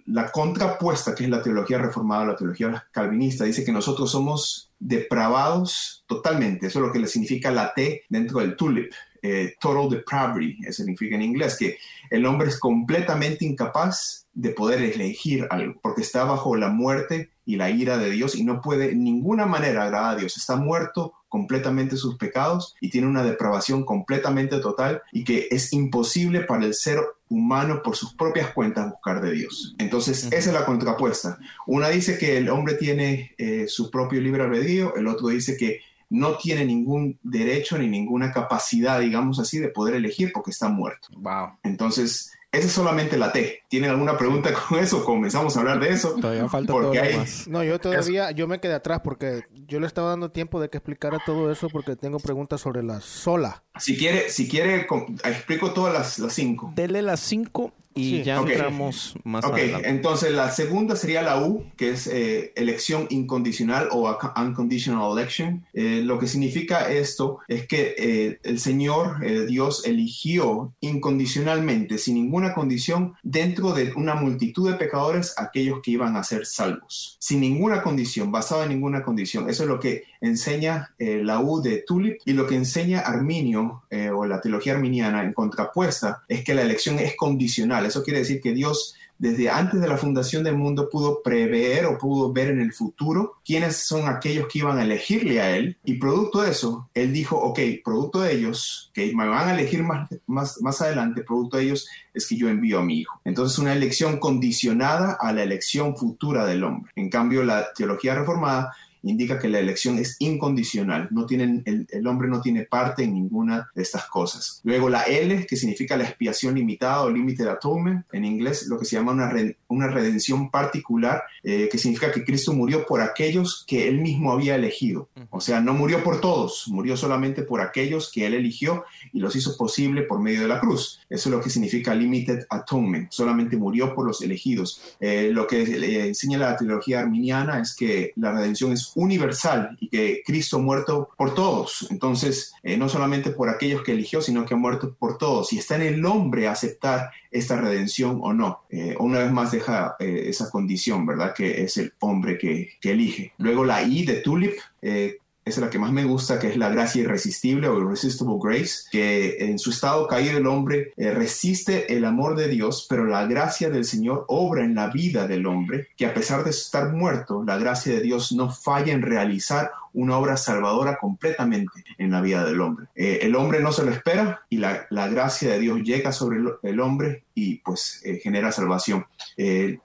la 0.07 0.31
contrapuesta, 0.31 1.15
que 1.15 1.25
es 1.25 1.31
la 1.31 1.43
teología 1.43 1.79
reformada, 1.79 2.27
la 2.27 2.37
teología 2.37 2.85
calvinista, 2.91 3.45
dice 3.45 3.65
que 3.65 3.73
nosotros 3.73 4.11
somos 4.11 4.71
depravados 4.79 6.05
totalmente. 6.07 6.67
Eso 6.67 6.81
es 6.81 6.87
lo 6.87 6.93
que 6.93 6.99
le 6.99 7.07
significa 7.07 7.51
la 7.51 7.73
T 7.73 8.03
dentro 8.11 8.41
del 8.41 8.57
tulip. 8.57 8.93
Eh, 9.23 9.55
total 9.61 9.89
depravity, 9.89 10.59
eso 10.67 10.83
significa 10.83 11.15
en 11.15 11.23
inglés, 11.23 11.57
que 11.57 11.79
el 12.11 12.27
hombre 12.27 12.49
es 12.49 12.59
completamente 12.59 13.45
incapaz 13.45 14.27
de 14.35 14.51
poder 14.51 14.83
elegir 14.83 15.47
algo, 15.51 15.79
porque 15.83 16.03
está 16.03 16.25
bajo 16.25 16.57
la 16.57 16.69
muerte 16.69 17.31
y 17.45 17.57
la 17.57 17.71
ira 17.71 17.99
de 17.99 18.11
Dios 18.11 18.35
y 18.35 18.45
no 18.45 18.61
puede 18.61 18.93
en 18.93 19.05
ninguna 19.05 19.47
manera 19.47 19.85
agradar 19.85 20.17
a 20.17 20.19
Dios. 20.19 20.37
Está 20.37 20.57
muerto 20.57 21.15
completamente 21.29 21.97
sus 21.97 22.17
pecados 22.17 22.75
y 22.81 22.91
tiene 22.91 23.07
una 23.07 23.25
depravación 23.25 23.85
completamente 23.85 24.59
total 24.59 25.03
y 25.13 25.25
que 25.25 25.49
es 25.51 25.73
imposible 25.73 26.43
para 26.43 26.65
el 26.65 26.75
ser 26.75 27.01
humano 27.29 27.81
por 27.83 27.97
sus 27.97 28.15
propias 28.15 28.51
cuentas 28.51 28.91
buscar 28.91 29.23
de 29.23 29.33
Dios. 29.33 29.75
Entonces, 29.79 30.25
esa 30.25 30.37
es 30.37 30.53
la 30.53 30.67
contrapuesta. 30.67 31.39
Una 31.67 31.89
dice 31.89 32.19
que 32.19 32.37
el 32.37 32.51
hombre 32.51 32.75
tiene 32.75 33.35
eh, 33.39 33.67
su 33.67 33.91
propio 33.91 34.21
libre 34.21 34.43
albedrío, 34.43 34.95
el 34.97 35.07
otro 35.07 35.29
dice 35.29 35.57
que 35.57 35.81
no 36.13 36.37
tiene 36.37 36.65
ningún 36.65 37.19
derecho 37.23 37.79
ni 37.79 37.89
ninguna 37.89 38.33
capacidad, 38.33 39.01
digamos 39.01 39.39
así, 39.39 39.59
de 39.59 39.69
poder 39.69 39.95
elegir 39.95 40.31
porque 40.33 40.51
está 40.51 40.69
muerto. 40.69 41.09
Wow. 41.17 41.53
Entonces, 41.63 42.33
esa 42.53 42.67
es 42.67 42.73
solamente 42.73 43.17
la 43.17 43.33
T. 43.33 43.63
¿Tienen 43.69 43.89
alguna 43.91 44.19
pregunta 44.19 44.51
con 44.69 44.79
eso? 44.79 45.05
Comenzamos 45.05 45.57
a 45.57 45.61
hablar 45.61 45.81
de 45.81 45.89
eso. 45.89 46.15
Todavía 46.21 46.47
falta 46.51 46.73
Porque 46.73 46.99
todo 46.99 47.09
hay- 47.09 47.17
más. 47.17 47.49
No, 47.49 47.65
yo 47.65 47.79
todavía, 47.79 48.31
yo 48.33 48.47
me 48.47 48.61
quedé 48.61 48.75
atrás 48.75 49.01
porque 49.03 49.45
yo 49.67 49.81
le 49.81 49.87
estaba 49.87 50.11
dando 50.11 50.31
tiempo 50.31 50.61
de 50.61 50.69
que 50.69 50.77
explicara 50.77 51.19
todo 51.25 51.51
eso 51.51 51.69
porque 51.71 51.97
tengo 51.97 52.19
preguntas 52.19 52.61
sobre 52.61 52.83
la 52.83 53.01
sola. 53.01 53.63
Si 53.79 53.97
quiere, 53.97 54.29
si 54.29 54.47
quiere, 54.49 54.87
explico 55.25 55.73
todas 55.73 55.95
las, 55.95 56.19
las 56.19 56.35
cinco. 56.35 56.73
Dele 56.77 57.01
las 57.01 57.21
5 57.21 57.73
y 57.95 58.11
Sí. 58.19 58.23
ya 58.25 58.41
Ok. 58.41 58.51
entramos 58.51 59.15
más 59.25 59.45
Ok, 59.45 59.55
adelante. 59.55 59.89
entonces 59.89 60.33
la 60.33 60.51
segunda 60.51 60.97
sería 60.97 61.23
la 61.23 61.45
U, 61.45 61.65
que 61.77 61.91
es 61.91 62.07
eh, 62.07 62.53
elección 62.57 63.07
incondicional 63.11 63.89
o 63.93 64.11
unconditional 64.37 65.13
election. 65.17 65.65
Eh, 65.75 66.03
lo 66.05 66.19
que 66.19 66.27
significa 66.27 66.91
esto 66.93 67.39
es 67.49 67.67
que 67.67 67.95
eh, 67.99 68.39
el 68.45 68.59
Señor, 68.59 69.21
Dios, 69.47 69.85
eligió 69.87 70.73
incondicionalmente, 70.81 71.99
sin 71.99 72.15
ninguna 72.15 72.55
condición, 72.55 73.15
dentro 73.23 73.73
de 73.73 73.93
una 73.97 74.15
multitud 74.15 74.71
de 74.71 74.77
pecadores, 74.77 75.35
aquellos 75.39 75.81
que 75.83 75.91
iban 75.93 76.17
a 76.17 76.25
ser 76.25 76.47
salvos. 76.47 77.17
Sin 77.21 77.41
ninguna 77.41 77.83
condición, 77.83 78.33
basado 78.33 78.63
en 78.63 78.71
ninguna 78.71 79.03
condición. 79.03 79.49
Eso 79.51 79.63
es 79.65 79.69
lo 79.69 79.79
que 79.81 80.05
enseña 80.23 80.95
eh, 80.99 81.21
la 81.23 81.41
U 81.41 81.61
de 81.61 81.85
Tulip 81.87 82.21
y 82.25 82.33
lo 82.33 82.47
que 82.47 82.55
enseña 82.55 83.01
Arminio 83.01 83.83
eh, 83.91 84.09
o 84.09 84.25
la 84.25 84.41
teología 84.41 84.73
arminiana 84.73 85.23
en 85.23 85.35
contrapuesta 85.35 86.23
es 86.29 86.43
que 86.43 86.55
la 86.55 86.63
elección 86.63 86.99
es 86.99 87.17
condicional. 87.17 87.85
Eso 87.85 88.03
quiere 88.03 88.21
decir 88.21 88.41
que 88.41 88.53
Dios 88.53 88.95
desde 89.23 89.49
antes 89.49 89.81
de 89.81 89.87
la 89.87 89.97
fundación 89.97 90.43
del 90.43 90.57
mundo 90.57 90.89
pudo 90.91 91.23
prever 91.23 91.87
o 91.87 91.97
pudo 91.97 92.33
ver 92.33 92.49
en 92.49 92.61
el 92.61 92.73
futuro 92.73 93.37
quiénes 93.45 93.77
son 93.77 94.09
aquellos 94.09 94.49
que 94.49 94.59
iban 94.59 94.79
a 94.79 94.83
elegirle 94.83 95.41
a 95.41 95.57
él 95.57 95.79
y 95.85 95.95
producto 95.95 96.43
de 96.43 96.51
eso, 96.51 96.91
él 96.93 97.13
dijo, 97.13 97.37
ok, 97.37 97.61
producto 97.85 98.21
de 98.21 98.35
ellos, 98.35 98.91
que 98.93 99.15
me 99.15 99.29
van 99.29 99.49
a 99.49 99.55
elegir 99.55 99.85
más, 99.85 100.09
más, 100.27 100.61
más 100.61 100.81
adelante, 100.81 101.23
producto 101.23 101.57
de 101.57 101.63
ellos 101.63 101.87
es 102.13 102.27
que 102.27 102.37
yo 102.37 102.49
envío 102.49 102.81
a 102.81 102.85
mi 102.85 102.99
hijo. 102.99 103.21
Entonces 103.25 103.61
una 103.61 103.73
elección 103.73 104.19
condicionada 104.19 105.17
a 105.21 105.33
la 105.33 105.45
elección 105.45 105.97
futura 105.97 106.45
del 106.45 106.65
hombre. 106.65 106.91
En 106.97 107.09
cambio, 107.09 107.45
la 107.45 107.73
teología 107.75 108.17
reformada 108.17 108.75
indica 109.03 109.39
que 109.39 109.49
la 109.49 109.59
elección 109.59 109.99
es 109.99 110.17
incondicional, 110.19 111.09
no 111.11 111.27
tienen, 111.27 111.63
el, 111.67 111.87
el, 111.91 112.07
hombre 112.07 112.29
no 112.29 112.41
tiene 112.41 112.63
parte 112.63 113.05
en 113.05 113.15
ninguna 113.15 113.71
de 113.75 113.83
estas 113.83 114.07
cosas. 114.07 114.61
Luego 114.65 114.89
la 114.89 115.03
L, 115.03 115.47
que 115.47 115.57
significa 115.57 115.97
la 115.97 116.05
expiación 116.05 116.55
limitada 116.55 117.03
o 117.03 117.11
limited 117.11 117.47
atonement, 117.47 118.05
en 118.13 118.25
inglés 118.25 118.67
lo 118.69 118.79
que 118.79 118.85
se 118.85 118.97
llama 118.97 119.13
una, 119.13 119.29
re, 119.29 119.57
una 119.69 119.89
redención 119.89 120.51
particular, 120.51 121.23
eh, 121.43 121.69
que 121.71 121.79
significa 121.79 122.13
que 122.13 122.25
Cristo 122.25 122.53
murió 122.53 122.87
por 122.87 123.01
aquellos 123.01 123.65
que 123.67 123.89
él 123.89 124.01
mismo 124.01 124.33
había 124.33 124.55
elegido. 124.55 125.09
O 125.31 125.41
sea, 125.41 125.61
no 125.61 125.75
murió 125.75 126.03
por 126.05 126.21
todos, 126.21 126.65
murió 126.69 126.97
solamente 126.97 127.43
por 127.43 127.61
aquellos 127.61 128.11
que 128.13 128.27
él 128.27 128.35
eligió 128.35 128.85
y 129.13 129.21
los 129.21 129.35
hizo 129.37 129.57
posible 129.57 130.03
por 130.03 130.21
medio 130.21 130.43
de 130.43 130.49
la 130.49 130.61
cruz. 130.61 131.01
Eso 131.09 131.29
es 131.29 131.35
lo 131.35 131.41
que 131.41 131.51
significa 131.51 131.95
limited 131.95 132.47
atonement, 132.51 133.11
solamente 133.11 133.57
murió 133.57 133.95
por 133.95 134.07
los 134.07 134.23
elegidos. 134.23 134.81
Eh, 135.01 135.31
lo 135.33 135.47
que 135.47 135.67
le 135.67 136.07
enseña 136.09 136.39
la 136.39 136.57
teología 136.57 137.01
arminiana 137.01 137.61
es 137.61 137.75
que 137.75 138.13
la 138.17 138.33
redención 138.33 138.73
es 138.73 138.92
universal 138.95 139.77
y 139.81 139.89
que 139.89 140.23
Cristo 140.25 140.59
muerto 140.59 141.11
por 141.17 141.35
todos. 141.35 141.87
Entonces, 141.91 142.55
eh, 142.63 142.77
no 142.77 142.89
solamente 142.89 143.31
por 143.31 143.49
aquellos 143.49 143.83
que 143.83 143.93
eligió, 143.93 144.21
sino 144.21 144.45
que 144.45 144.55
ha 144.55 144.57
muerto 144.57 144.95
por 144.95 145.19
todos. 145.19 145.53
Y 145.53 145.59
está 145.59 145.77
en 145.77 145.83
el 145.83 146.05
hombre 146.05 146.49
aceptar 146.49 147.11
esta 147.31 147.57
redención 147.57 148.21
o 148.23 148.33
no. 148.33 148.61
Eh, 148.71 148.95
una 148.99 149.21
vez 149.21 149.33
más 149.33 149.53
deja 149.53 149.97
eh, 149.99 150.25
esa 150.27 150.51
condición, 150.51 151.07
¿verdad? 151.07 151.35
Que 151.35 151.63
es 151.63 151.77
el 151.79 151.93
hombre 152.01 152.39
que, 152.39 152.73
que 152.81 152.93
elige. 152.93 153.33
Luego 153.39 153.65
la 153.65 153.83
I 153.83 154.05
de 154.05 154.17
Tulip. 154.17 154.55
Eh, 154.83 155.19
es 155.45 155.59
la 155.59 155.71
que 155.71 155.79
más 155.79 155.93
me 155.93 156.05
gusta, 156.05 156.39
que 156.39 156.49
es 156.49 156.57
la 156.57 156.69
gracia 156.69 157.03
irresistible 157.03 157.69
o 157.69 157.79
irresistible 157.79 158.13
grace, 158.41 158.85
que 158.91 159.37
en 159.41 159.59
su 159.59 159.71
estado 159.71 160.07
caído 160.07 160.39
el 160.39 160.47
hombre 160.47 160.93
eh, 160.97 161.11
resiste 161.11 161.97
el 161.97 162.05
amor 162.05 162.37
de 162.37 162.49
Dios, 162.49 162.87
pero 162.89 163.05
la 163.05 163.27
gracia 163.27 163.69
del 163.71 163.85
Señor 163.85 164.25
obra 164.29 164.65
en 164.65 164.75
la 164.75 164.89
vida 164.89 165.27
del 165.27 165.47
hombre, 165.47 165.89
que 165.97 166.07
a 166.07 166.15
pesar 166.15 166.45
de 166.45 166.51
estar 166.51 166.93
muerto, 166.93 167.43
la 167.45 167.57
gracia 167.59 167.95
de 167.95 168.01
Dios 168.01 168.33
no 168.33 168.51
falla 168.51 168.93
en 168.93 169.03
realizar 169.03 169.73
una 169.95 170.17
obra 170.17 170.37
salvadora 170.37 170.97
completamente 170.99 171.85
en 171.99 172.11
la 172.13 172.23
vida 172.23 172.45
del 172.45 172.61
hombre. 172.61 172.87
Eh, 172.95 173.21
el 173.23 173.35
hombre 173.35 173.61
no 173.61 173.73
se 173.73 173.85
lo 173.85 173.91
espera 173.91 174.43
y 174.49 174.57
la, 174.57 174.87
la 174.89 175.09
gracia 175.09 175.53
de 175.53 175.59
Dios 175.59 175.83
llega 175.83 176.13
sobre 176.13 176.39
el, 176.63 176.81
hombre 176.81 177.25
y 177.35 177.57
pues 177.57 178.01
eh, 178.05 178.19
genera 178.23 178.53
salvación. 178.53 179.05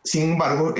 Sin 0.03 0.31
embargo, 0.31 0.73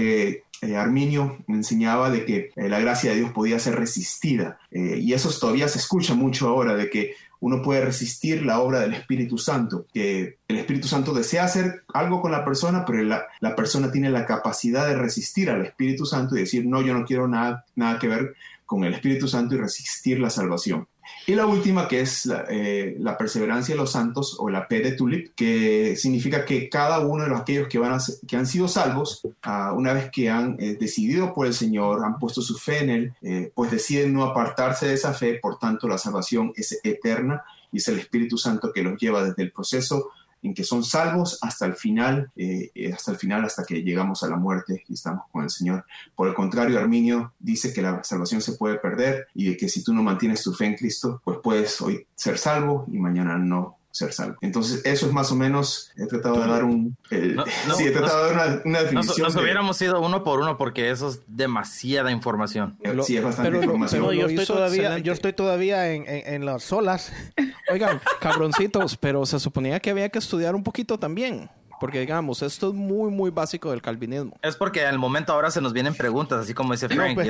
eh, 0.62 0.76
Arminio 0.76 1.38
enseñaba 1.48 2.10
de 2.10 2.26
que 2.26 2.52
la 2.56 2.80
gracia 2.80 3.12
de 3.12 3.18
Dios 3.18 3.32
podía 3.32 3.60
ser 3.60 3.76
resistida 3.76 4.60
y 4.72 5.14
eso 5.14 5.30
todavía 5.40 5.68
se 5.68 5.80
escucha 5.80 6.14
mucho 6.14 6.48
ahora 6.48 6.76
de 6.76 6.90
que 6.90 7.14
uno 7.40 7.62
puede 7.62 7.82
resistir 7.82 8.46
la 8.46 8.60
obra 8.60 8.80
del 8.80 8.94
Espíritu 8.94 9.38
Santo, 9.38 9.86
que 9.94 10.38
el 10.48 10.58
Espíritu 10.58 10.88
Santo 10.88 11.14
desea 11.14 11.44
hacer 11.44 11.84
algo 11.94 12.22
con 12.22 12.32
la 12.32 12.44
persona, 12.44 12.84
pero 12.86 13.04
la, 13.04 13.26
la, 13.40 13.56
persona 13.56 13.92
tiene 13.92 14.10
la 14.10 14.26
capacidad 14.26 14.88
de 14.88 14.96
resistir 14.96 15.50
al 15.50 15.66
Espíritu 15.66 16.06
Santo 16.06 16.36
y 16.36 16.42
decir, 16.42 16.66
no, 16.66 16.82
yo 16.82 16.94
no 16.94 17.06
quiero 17.06 17.28
nada, 17.28 17.66
nada 17.76 18.00
que 18.00 18.08
ver 18.08 18.36
con 18.66 18.84
el 18.84 18.94
Espíritu 18.94 19.28
Santo 19.28 19.56
y 19.56 19.60
resistir 19.60 20.20
la 20.20 20.30
salvación. 20.30 20.88
Y 21.26 21.36
la 21.36 21.46
última, 21.46 21.88
que 21.88 22.00
es 22.00 22.26
la, 22.26 22.46
eh, 22.50 22.98
perseverancia 23.18 23.76
de 23.76 23.82
los 23.82 23.92
santos, 23.92 24.38
o 24.40 24.50
la 24.50 24.68
P 24.68 24.80
de 24.80 24.94
Tulip, 24.94 25.36
que 25.36 25.96
significa 25.98 26.46
que 26.46 26.70
cada 26.70 27.00
uno 27.00 27.24
de 27.24 27.30
los, 27.30 27.42
aquellos 27.42 27.68
que, 27.68 27.80
van 27.80 27.94
a, 27.94 27.98
que 28.26 28.38
han 28.38 28.48
sido 28.48 28.68
salvos, 28.68 29.22
uh, 29.26 29.76
una 29.76 29.92
vez 29.92 30.10
que 30.10 30.30
han 30.30 30.56
eh, 30.60 30.78
decidido 30.80 31.34
por 31.34 31.46
el 31.46 31.54
Señor, 31.54 32.04
han 32.06 32.18
puesto 32.18 32.42
su 32.42 32.58
fe 32.58 32.84
en 32.84 32.90
Él, 32.90 33.14
eh, 33.22 33.52
pues 33.54 33.72
deciden 33.72 34.14
no 34.14 34.24
apartarse 34.24 34.88
de 34.88 34.94
esa 34.94 35.14
fe, 35.14 35.40
por 35.42 35.60
tanto 35.60 35.88
la 35.88 35.98
salvación 35.98 36.54
es 36.56 36.80
eterna 36.84 37.44
y 37.72 37.78
es 37.78 37.88
el 37.90 38.00
Espíritu 38.00 38.38
Santo 38.38 38.72
que 38.72 38.84
los 38.84 38.98
lleva 38.98 39.24
desde 39.24 39.44
el 39.44 39.52
proceso 39.52 40.12
que 40.54 40.63
son 40.63 40.84
salvos 40.84 41.38
hasta 41.42 41.66
el 41.66 41.75
final, 41.75 42.32
eh, 42.36 42.72
eh, 42.74 42.94
hasta 42.94 43.12
el 43.12 43.18
final, 43.18 43.46
hasta 43.46 43.63
que 43.63 43.82
llegamos 43.84 44.24
a 44.24 44.30
la 44.30 44.36
muerte 44.36 44.84
y 44.88 44.94
estamos 44.94 45.24
con 45.32 45.44
el 45.44 45.50
Señor. 45.50 45.86
Por 46.16 46.27
el 46.27 46.34
contrario, 46.34 46.80
Arminio 46.80 47.34
dice 47.39 47.74
que 47.74 47.82
la 47.82 48.04
salvación 48.04 48.42
se 48.42 48.54
puede 48.54 48.77
perder 48.77 49.27
y 49.34 49.50
de 49.50 49.58
que 49.58 49.70
si 49.70 49.84
tú 49.84 49.94
no 49.94 50.04
mantienes 50.04 50.44
tu 50.44 50.54
fe 50.54 50.66
en 50.66 50.75
Cristo, 50.75 51.22
pues 51.24 51.39
puedes 51.44 51.82
hoy 51.82 52.06
ser 52.16 52.38
salvo 52.38 52.86
y 52.92 52.98
mañana 52.98 53.38
no 53.38 53.77
ser 53.98 54.13
salvo. 54.13 54.38
Entonces, 54.42 54.82
eso 54.86 55.08
es 55.08 55.13
más 55.13 55.32
o 55.32 55.36
menos, 55.36 55.92
he 55.98 56.06
tratado 56.06 56.42
de 56.42 56.48
dar 56.48 56.63
un... 56.63 56.98
sí, 57.10 57.86
he 57.86 57.92
tratado 57.92 58.30
de 58.30 58.36
dar 58.36 58.62
una, 58.66 58.82
definición. 58.82 59.27
Nos, 59.27 59.36
hubiéramos 59.36 59.82
ido 59.82 60.00
uno 60.01 60.24
por 60.24 60.39
uno 60.39 60.58
porque 60.58 60.89
eso 60.89 61.10
es 61.10 61.22
demasiada 61.27 62.12
información. 62.12 62.77
Eh, 62.84 62.96
sí, 63.04 63.18
es 63.18 63.24
bastante 63.24 63.58
información. 63.58 64.01
Pero 64.01 64.13
yo, 64.13 64.27
estoy 64.27 64.46
todavía, 64.46 64.98
yo 65.00 65.13
estoy 65.13 65.34
todavía 65.34 65.94
en, 65.94 66.06
en, 66.08 66.46
las 66.46 66.72
olas. 66.72 67.12
Oigan, 67.72 68.00
cabroncitos, 68.20 68.98
pero 68.98 69.25
se 69.25 69.39
suponía 69.39 69.80
que 69.80 69.89
había 69.89 70.10
que 70.10 70.20
estudiar 70.20 70.56
un 70.56 70.63
poquito 70.63 70.98
también. 70.98 71.50
Porque 71.79 72.00
digamos, 72.00 72.41
esto 72.41 72.69
es 72.69 72.74
muy, 72.74 73.12
muy 73.12 73.29
básico 73.29 73.72
del 73.72 73.81
calvinismo. 73.81 74.38
Es 74.41 74.55
porque 74.55 74.86
al 74.86 74.98
momento 74.98 75.34
ahora 75.34 75.51
se 75.51 75.62
nos 75.62 75.74
vienen 75.74 75.96
preguntas, 75.96 76.39
así 76.39 76.53
como 76.53 76.74
dice 76.74 76.89
Frank. 76.89 77.15
Pues 77.15 77.29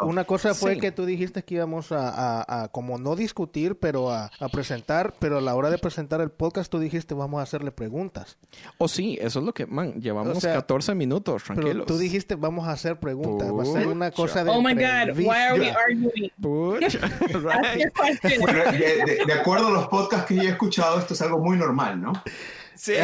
una 0.00 0.24
cosa 0.24 0.54
fue 0.54 0.78
que 0.78 0.92
tú 0.92 1.06
dijiste 1.06 1.42
que 1.42 1.54
íbamos 1.54 1.88
a, 1.90 2.68
como 2.72 2.98
no 2.98 3.16
discutir, 3.16 3.78
pero 3.78 4.12
a, 4.12 4.30
presentar, 4.52 5.14
pero 5.18 5.38
a 5.38 5.40
la 5.40 5.54
hora 5.54 5.70
de 5.70 5.78
presentar 5.78 6.20
el 6.20 6.30
podcast 6.30 6.70
tú 6.70 6.78
dijiste 6.78 7.14
vamos 7.14 7.40
a 7.40 7.42
hacerle 7.42 7.72
preguntas. 7.72 8.36
Oh, 8.78 8.88
sí, 8.88 9.18
eso 9.20 9.40
es 9.40 9.44
lo 9.44 9.52
que, 9.52 9.66
man, 9.66 10.00
llevamos 10.00 10.42
14 10.42 10.94
minutos, 10.94 11.44
tranquilos. 11.44 11.72
Pero 11.72 11.86
tú 11.86 11.98
dijiste 11.98 12.36
vamos 12.36 12.68
a 12.68 12.72
hacer 12.72 12.98
preguntas, 12.98 13.52
va 13.52 13.62
a 13.62 13.66
ser 13.66 13.88
una 13.88 14.10
cosa 14.10 14.44
de 14.44 14.50
Oh 14.50 14.60
my 14.60 14.74
God, 14.74 15.16
why 15.16 15.36
are 15.36 15.58
we 15.58 15.70
arguing? 15.70 16.30
de 19.26 19.32
acuerdo 19.32 19.68
a 19.68 19.70
los 19.70 19.88
podcasts 19.88 20.26
que 20.26 20.36
yo 20.36 20.42
he 20.42 20.48
escuchado, 20.48 20.98
esto 20.98 21.14
es 21.14 21.22
algo 21.22 21.38
muy 21.38 21.56
normal, 21.56 22.00
¿no? 22.00 22.12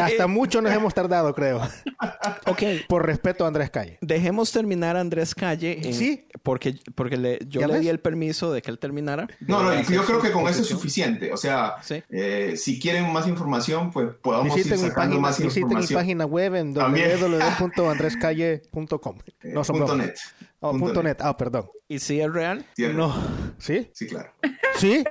Hasta 0.01 0.27
mucho 0.27 0.61
nos 0.61 0.73
hemos 0.73 0.93
tardado, 0.93 1.33
creo. 1.33 1.61
ok. 2.45 2.63
Por 2.87 3.05
respeto 3.05 3.45
a 3.45 3.47
Andrés 3.47 3.69
Calle. 3.69 3.97
Dejemos 4.01 4.51
terminar 4.51 4.95
a 4.95 5.01
Andrés 5.01 5.35
Calle. 5.35 5.93
sí. 5.93 6.27
Porque, 6.43 6.75
porque 6.95 7.15
le, 7.15 7.39
yo 7.47 7.65
le 7.65 7.79
di 7.79 7.87
el 7.87 8.01
permiso 8.01 8.51
de 8.51 8.61
que 8.61 8.69
él 8.69 8.77
terminara. 8.77 9.27
No, 9.39 9.63
no, 9.63 9.81
yo 9.81 10.03
creo 10.03 10.21
que 10.21 10.31
con 10.31 10.45
eso 10.49 10.61
es 10.61 10.67
suficiente. 10.67 11.31
O 11.31 11.37
sea, 11.37 11.75
eh, 12.09 12.55
si 12.57 12.81
quieren 12.81 13.13
más 13.13 13.27
información, 13.27 13.91
pues 13.91 14.09
podamos 14.21 14.57
ir 14.57 14.65
sacando 14.65 14.93
página, 14.93 15.19
más 15.19 15.39
información. 15.39 15.79
Visiten 15.79 15.95
mi 15.95 16.01
página 16.01 16.25
web 16.25 16.55
en 16.55 16.73
www.andrescalle.com. 16.73 19.17
No, 19.43 19.61
eh, 19.61 19.65
punto 19.65 19.95
.net. 19.95 20.15
Oh, 20.59 20.77
punto 20.77 21.01
net. 21.03 21.17
Ah, 21.21 21.37
perdón. 21.37 21.69
¿Y 21.87 21.99
si 21.99 22.19
es 22.19 22.29
real? 22.31 22.65
No. 22.77 23.15
¿Sí? 23.57 23.89
Sí, 23.93 24.07
claro. 24.07 24.31
¿Sí? 24.77 25.03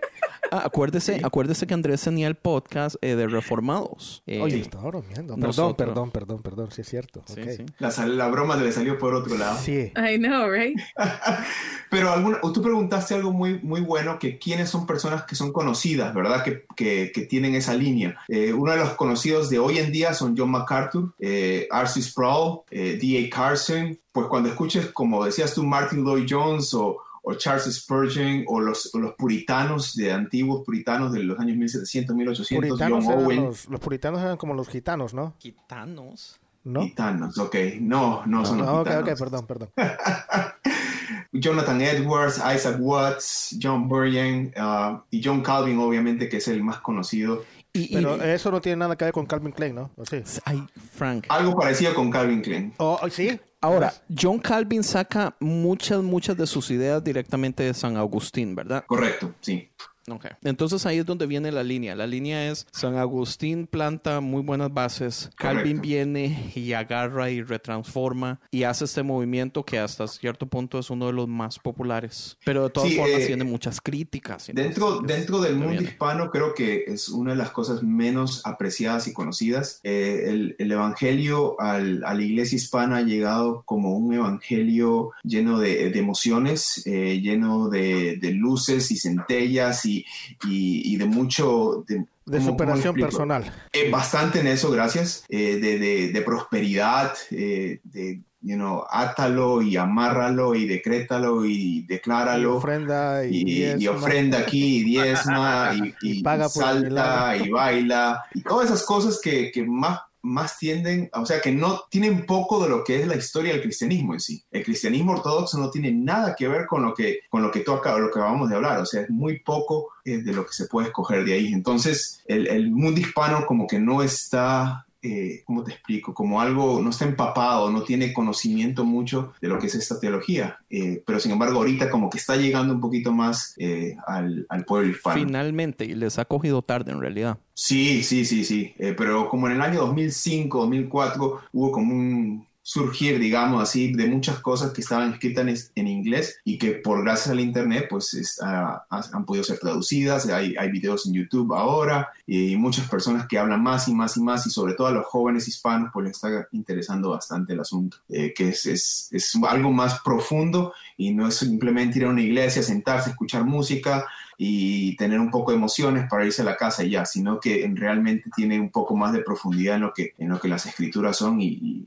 Ah, 0.53 0.65
acuérdese, 0.67 1.23
acuérdese 1.25 1.67
que 1.67 1.73
Andrés 1.73 2.03
tenía 2.03 2.29
el 2.29 2.35
podcast 2.35 2.97
eh, 3.01 3.15
de 3.15 3.27
Reformados. 3.27 4.23
Eh, 4.27 4.39
Oye, 4.39 4.61
estaba 4.61 4.85
bromeando. 4.85 5.35
Perdón, 5.37 5.75
perdón, 5.75 6.11
perdón, 6.11 6.43
perdón. 6.43 6.71
Sí 6.71 6.83
es 6.83 6.89
cierto. 6.91 7.23
Sí, 7.25 7.41
sí. 7.57 7.65
La, 7.79 7.89
la, 8.07 8.29
broma 8.29 8.57
le 8.57 8.71
salió 8.71 8.99
por 8.99 9.15
otro 9.15 9.39
lado. 9.39 9.59
Sí. 9.59 9.91
I 9.97 10.19
know, 10.19 10.51
right? 10.51 10.79
Pero 11.91 12.13
alguna, 12.13 12.39
tú 12.43 12.61
preguntaste 12.61 13.15
algo 13.15 13.33
muy, 13.33 13.61
muy 13.63 13.81
bueno, 13.81 14.19
que 14.19 14.39
quiénes 14.39 14.69
son 14.69 14.87
personas 14.87 15.25
que 15.25 15.37
son 15.37 15.55
conocidas, 15.55 16.13
¿verdad? 16.15 16.45
Que, 16.45 16.67
que, 16.77 17.13
que 17.15 17.23
tienen 17.23 17.55
esa 17.55 17.73
línea. 17.73 18.19
Eh, 18.29 18.53
uno 18.53 18.73
de 18.73 18.77
los 18.77 18.91
conocidos 18.91 19.49
de 19.49 19.59
hoy 19.59 19.79
en 19.79 19.91
día 19.91 20.13
son 20.13 20.35
John 20.37 20.51
MacArthur, 20.51 21.15
eh, 21.19 21.67
R.C. 21.73 22.03
Sproul, 22.03 22.61
eh, 22.71 22.99
D.A. 23.01 23.35
Carson. 23.35 23.99
Pues 24.13 24.27
cuando 24.27 24.51
escuches, 24.51 24.89
como 24.89 25.25
decías 25.25 25.55
tú, 25.55 25.63
Martin 25.65 26.05
Lloyd 26.05 26.27
Jones 26.29 26.75
o 26.75 26.99
o 27.23 27.35
Charles 27.35 27.73
Spurgeon 27.73 28.45
o 28.49 28.61
los, 28.61 28.91
los, 28.95 29.15
puritanos 29.15 29.95
de 29.95 30.13
antiguos 30.13 30.65
puritanos 30.65 31.13
de 31.13 31.23
los 31.23 31.39
años 31.39 31.57
1700, 31.57 32.15
1800, 32.15 32.79
John 32.79 32.93
Owen. 32.93 33.45
Los, 33.45 33.69
los, 33.69 33.81
puritanos 33.81 34.21
eran 34.21 34.37
como 34.37 34.55
los 34.55 34.69
gitanos, 34.69 35.15
¿no? 35.15 35.35
Gitanos. 35.39 36.41
¿No? 36.65 36.83
Gitanos, 36.83 37.39
ok. 37.39 37.57
No, 37.81 38.25
no, 38.27 38.45
son 38.45 38.59
los 38.59 38.67
no, 38.67 38.85
gitanos. 38.85 39.03
Ok, 39.03 39.09
ok, 39.09 39.19
perdón, 39.19 39.47
perdón. 39.47 39.71
Jonathan 41.33 41.81
Edwards, 41.81 42.39
Isaac 42.39 42.77
Watts, 42.79 43.57
John 43.61 43.89
Buryan 43.89 44.53
uh, 44.57 45.03
y 45.11 45.23
John 45.25 45.43
Calvin, 45.43 45.79
obviamente, 45.79 46.29
que 46.29 46.37
es 46.37 46.49
el 46.49 46.63
más 46.63 46.81
conocido. 46.81 47.45
Pero 47.73 48.23
eso 48.23 48.51
no 48.51 48.61
tiene 48.61 48.77
nada 48.77 48.97
que 48.97 49.07
ver 49.07 49.15
con 49.15 49.25
Calvin 49.25 49.53
Klein, 49.53 49.75
¿no? 49.75 49.91
¿O 49.97 50.05
sí? 50.05 50.23
Ay, 50.45 50.63
Frank. 50.93 51.25
Algo 51.31 51.57
parecido 51.57 51.95
con 51.95 52.11
Calvin 52.11 52.43
Klein. 52.43 52.75
Oh, 52.77 53.01
¿Sí? 53.11 53.41
Ahora, 53.63 53.95
John 54.09 54.41
Calvin 54.41 54.83
saca 54.83 55.37
muchas, 55.39 56.03
muchas 56.03 56.37
de 56.37 56.49
sus 56.49 56.69
ideas 56.73 57.03
directamente 57.03 57.63
de 57.63 57.73
San 57.73 57.97
Agustín, 57.97 58.57
¿verdad? 58.57 58.85
Correcto, 58.89 59.33
sí. 59.41 59.71
Okay. 60.09 60.33
Entonces 60.43 60.85
ahí 60.87 60.99
es 60.99 61.07
donde 61.07 61.27
viene 61.27 61.53
la 61.53 61.63
línea. 61.63 61.95
La 61.95 62.07
línea 62.07 62.51
es 62.51 62.67
San 62.73 62.97
Agustín 62.97 63.67
planta 63.67 64.21
muy 64.21 64.43
buenas 64.43 64.73
bases, 64.73 65.31
Calvin 65.37 65.81
viene 65.81 66.51
y 66.55 66.73
agarra 66.73 67.31
y 67.31 67.43
retransforma 67.43 68.41
y 68.51 68.65
hace 68.65 68.85
este 68.85 69.03
movimiento 69.03 69.65
que 69.65 69.79
hasta 69.79 70.07
cierto 70.09 70.47
punto 70.47 70.79
es 70.79 70.91
uno 70.91 71.07
de 71.07 71.13
los 71.13 71.29
más 71.29 71.59
populares. 71.59 72.37
Pero 72.45 72.65
de 72.65 72.71
todas 72.71 72.93
formas 72.95 73.23
eh, 73.23 73.27
tiene 73.27 73.45
muchas 73.45 73.81
críticas. 73.81 74.51
Dentro, 74.53 75.01
dentro 75.01 75.41
del 75.41 75.57
mundo 75.57 75.83
hispano 75.83 76.31
creo 76.31 76.55
que 76.55 76.85
es 76.87 77.09
una 77.09 77.33
de 77.33 77.37
las 77.37 77.51
cosas 77.51 77.83
menos 77.83 78.43
apreciadas 78.45 79.07
y 79.07 79.13
conocidas. 79.13 79.81
Eh, 79.83 80.55
el, 80.59 80.73
Evangelio 80.73 81.61
al, 81.61 82.03
a 82.03 82.15
la 82.15 82.23
iglesia 82.23 82.57
hispana 82.57 82.99
ha 82.99 83.03
llegado 83.03 83.63
como 83.67 83.95
un 83.95 84.15
evangelio 84.15 85.11
lleno 85.23 85.59
de, 85.59 85.89
emociones, 85.99 86.83
eh, 86.87 87.21
lleno 87.21 87.69
de, 87.69 88.17
de 88.17 88.31
luces 88.33 88.91
y 88.91 88.97
centellas 88.97 89.85
y 89.85 90.02
y, 90.45 90.97
de 90.97 91.05
mucho... 91.07 91.85
De, 91.87 92.41
superación 92.41 92.95
personal. 92.95 93.53
Eh, 93.73 93.91
bastante 93.91 94.41
en 94.41 94.47
eso, 94.47 94.71
gracias. 94.71 95.25
Eh, 95.29 96.11
de, 96.13 96.23
prosperidad, 96.23 97.13
eh, 97.31 97.81
de 97.83 98.21
you 98.43 98.57
know, 98.57 98.85
átalo 98.91 99.63
y 99.63 99.77
amárralo 99.77 100.55
y 100.55 100.67
decrétalo 100.67 101.45
y 101.45 101.83
decláralo. 101.83 102.55
Y 102.55 102.57
ofrenda 102.57 103.25
y, 103.25 103.87
ofrenda 103.87 104.39
aquí 104.39 104.79
y 104.79 104.85
diezma 104.85 105.73
y, 106.01 106.23
paga 106.23 106.49
salta 106.49 107.37
y 107.37 107.49
baila 107.51 108.25
y 108.35 108.43
todas 108.43 108.67
esas 108.67 108.85
cosas 108.85 109.21
que, 109.23 109.51
que 109.53 109.65
más 109.65 110.01
más 110.23 110.59
tienden, 110.59 111.11
o 111.13 111.27
sea, 111.27 111.41
que 111.41 111.53
no 111.53 111.83
tienen 111.91 112.25
poco 112.27 112.63
de 112.63 112.69
lo 112.69 112.85
que 112.85 113.01
es 113.01 113.07
la 113.07 113.17
historia 113.17 113.53
del 113.53 113.63
cristianismo 113.63 114.15
en 114.15 114.21
sí. 114.21 114.45
El 114.51 114.65
cristianismo 114.65 115.13
ortodoxo 115.13 115.59
no 115.59 115.71
tiene 115.71 115.93
nada 115.93 116.35
que 116.37 116.49
ver 116.49 116.67
con 116.67 116.83
lo 116.83 116.95
que, 116.95 117.21
con 117.29 117.43
lo 117.43 117.51
que 117.51 117.61
acá, 117.61 117.99
lo 117.99 118.11
que 118.11 118.19
acabamos 118.19 118.49
de 118.49 118.57
hablar, 118.57 118.81
o 118.81 118.87
sea, 118.87 119.03
es 119.03 119.11
muy 119.11 119.41
poco 119.41 119.89
eh, 120.05 120.19
de 120.19 120.33
lo 120.33 120.47
que 120.47 120.53
se 120.53 120.67
puede 120.67 120.89
escoger 120.89 121.25
de 121.25 121.35
ahí. 121.35 121.53
Entonces, 121.53 122.23
el, 122.27 122.47
el 122.47 122.71
mundo 122.71 123.01
hispano 123.01 123.45
como 123.47 123.67
que 123.67 123.79
no 123.79 124.03
está 124.03 124.87
eh, 125.03 125.43
¿cómo 125.45 125.65
te 125.65 125.73
explico? 125.73 126.15
Como 126.15 126.41
algo, 126.41 126.81
no 126.81 126.91
está 126.91 127.05
empapado, 127.05 127.71
no 127.71 127.83
tiene 127.83 128.13
conocimiento 128.13 128.85
mucho 128.85 129.33
de 129.41 129.49
lo 129.49 129.59
que 129.59 129.67
es 129.67 129.75
esta 129.75 129.99
teología, 129.99 130.59
eh, 130.71 131.03
pero 131.05 131.19
sin 131.19 131.33
embargo 131.33 131.59
ahorita 131.59 131.91
como 131.91 132.09
que 132.09 132.19
está 132.19 132.37
llegando 132.37 132.73
un 132.75 132.81
poquito 132.81 133.13
más 133.13 133.55
eh, 133.59 133.97
al, 134.07 134.47
al, 134.49 134.65
pueblo 134.65 134.93
hispano. 134.93 135.19
Finalmente, 135.25 135.85
y 135.87 135.95
les 135.95 136.21
ha 136.21 136.25
cogido 136.25 136.63
tarde 136.63 136.93
en 136.93 137.01
realidad. 137.01 137.39
Sí, 137.53 138.05
sí, 138.05 138.25
sí, 138.25 138.45
sí, 138.45 138.75
pero 138.97 139.29
como 139.29 139.49
en 139.49 139.55
el 139.55 139.61
año 139.61 139.81
2005, 139.81 140.61
2004 140.61 141.41
hubo 141.53 141.73
como 141.73 141.95
un 141.95 142.47
surgir, 142.63 143.19
digamos 143.19 143.61
así, 143.61 143.93
de 143.93 144.07
muchas 144.07 144.39
cosas 144.39 144.73
que 144.73 144.81
estaban 144.81 145.13
escritas 145.13 145.73
en, 145.75 145.89
inglés 145.89 146.41
y 146.45 146.59
que 146.59 146.73
por 146.73 147.03
gracias 147.03 147.31
al 147.31 147.41
Internet 147.41 147.87
pues 147.91 148.41
han 148.41 149.25
podido 149.27 149.45
ser 149.45 149.59
traducidas. 149.59 150.27
Hay, 150.29 150.71
videos 150.71 151.07
en 151.07 151.15
YouTube 151.15 151.53
ahora 151.55 152.11
y 152.27 152.57
muchas 152.57 152.89
personas 152.89 153.27
que 153.27 153.39
hablan 153.39 153.63
más 153.63 153.89
y 153.89 153.95
más 153.95 154.17
y 154.17 154.23
más 154.23 154.47
y 154.47 154.51
sobre 154.51 154.75
todo 154.75 154.87
a 154.87 154.93
los 154.93 155.07
jóvenes 155.07 155.49
hispanos 155.49 155.91
pues 155.93 156.07
les 156.07 156.17
está 156.17 156.49
interesando 156.53 157.11
bastante 157.11 157.53
el 157.53 157.61
asunto, 157.61 157.99
eh, 158.09 158.33
que 158.33 158.51
es, 158.51 158.65
es, 158.67 159.09
es 159.11 159.37
algo 159.47 159.73
más 159.73 160.01
profundo 160.01 160.73
y 160.97 161.13
no 161.13 161.27
es 161.27 161.35
simplemente 161.35 161.99
ir 161.99 162.05
a 162.05 162.11
una 162.11 162.23
iglesia, 162.23 162.63
sentarse, 162.63 163.11
escuchar 163.11 163.45
música 163.45 164.07
y 164.37 164.97
tener 164.97 165.21
un 165.21 165.31
poco 165.31 165.51
de 165.51 165.57
emociones 165.57 166.09
para 166.09 166.25
irse 166.25 166.43
a 166.43 166.47
la 166.47 166.57
casa 166.57 166.85
y 166.85 166.91
ya, 166.91 167.05
sino 167.05 167.41
que 167.41 167.71
realmente 167.75 168.31
tiene 168.35 168.61
un 168.61 168.71
poco 168.71 168.97
más 168.97 169.13
de 169.13 169.23
profundidad 169.23 169.77
en 169.77 169.83
lo 169.83 169.93
que, 169.93 170.15
en 170.19 170.29
lo 170.29 170.41
que 170.41 170.49
las 170.49 170.67
escrituras 170.67 171.17
son 171.17 171.41
y, 171.41 171.87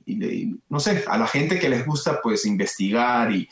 no 0.70 0.80
sé, 0.80 1.04
a 1.08 1.18
la 1.18 1.28
gente 1.28 1.60
que 1.60 1.70
les 1.70 1.86
gusta 1.86 2.22
pues 2.22 2.46
investigar 2.46 3.32
y, 3.32 3.50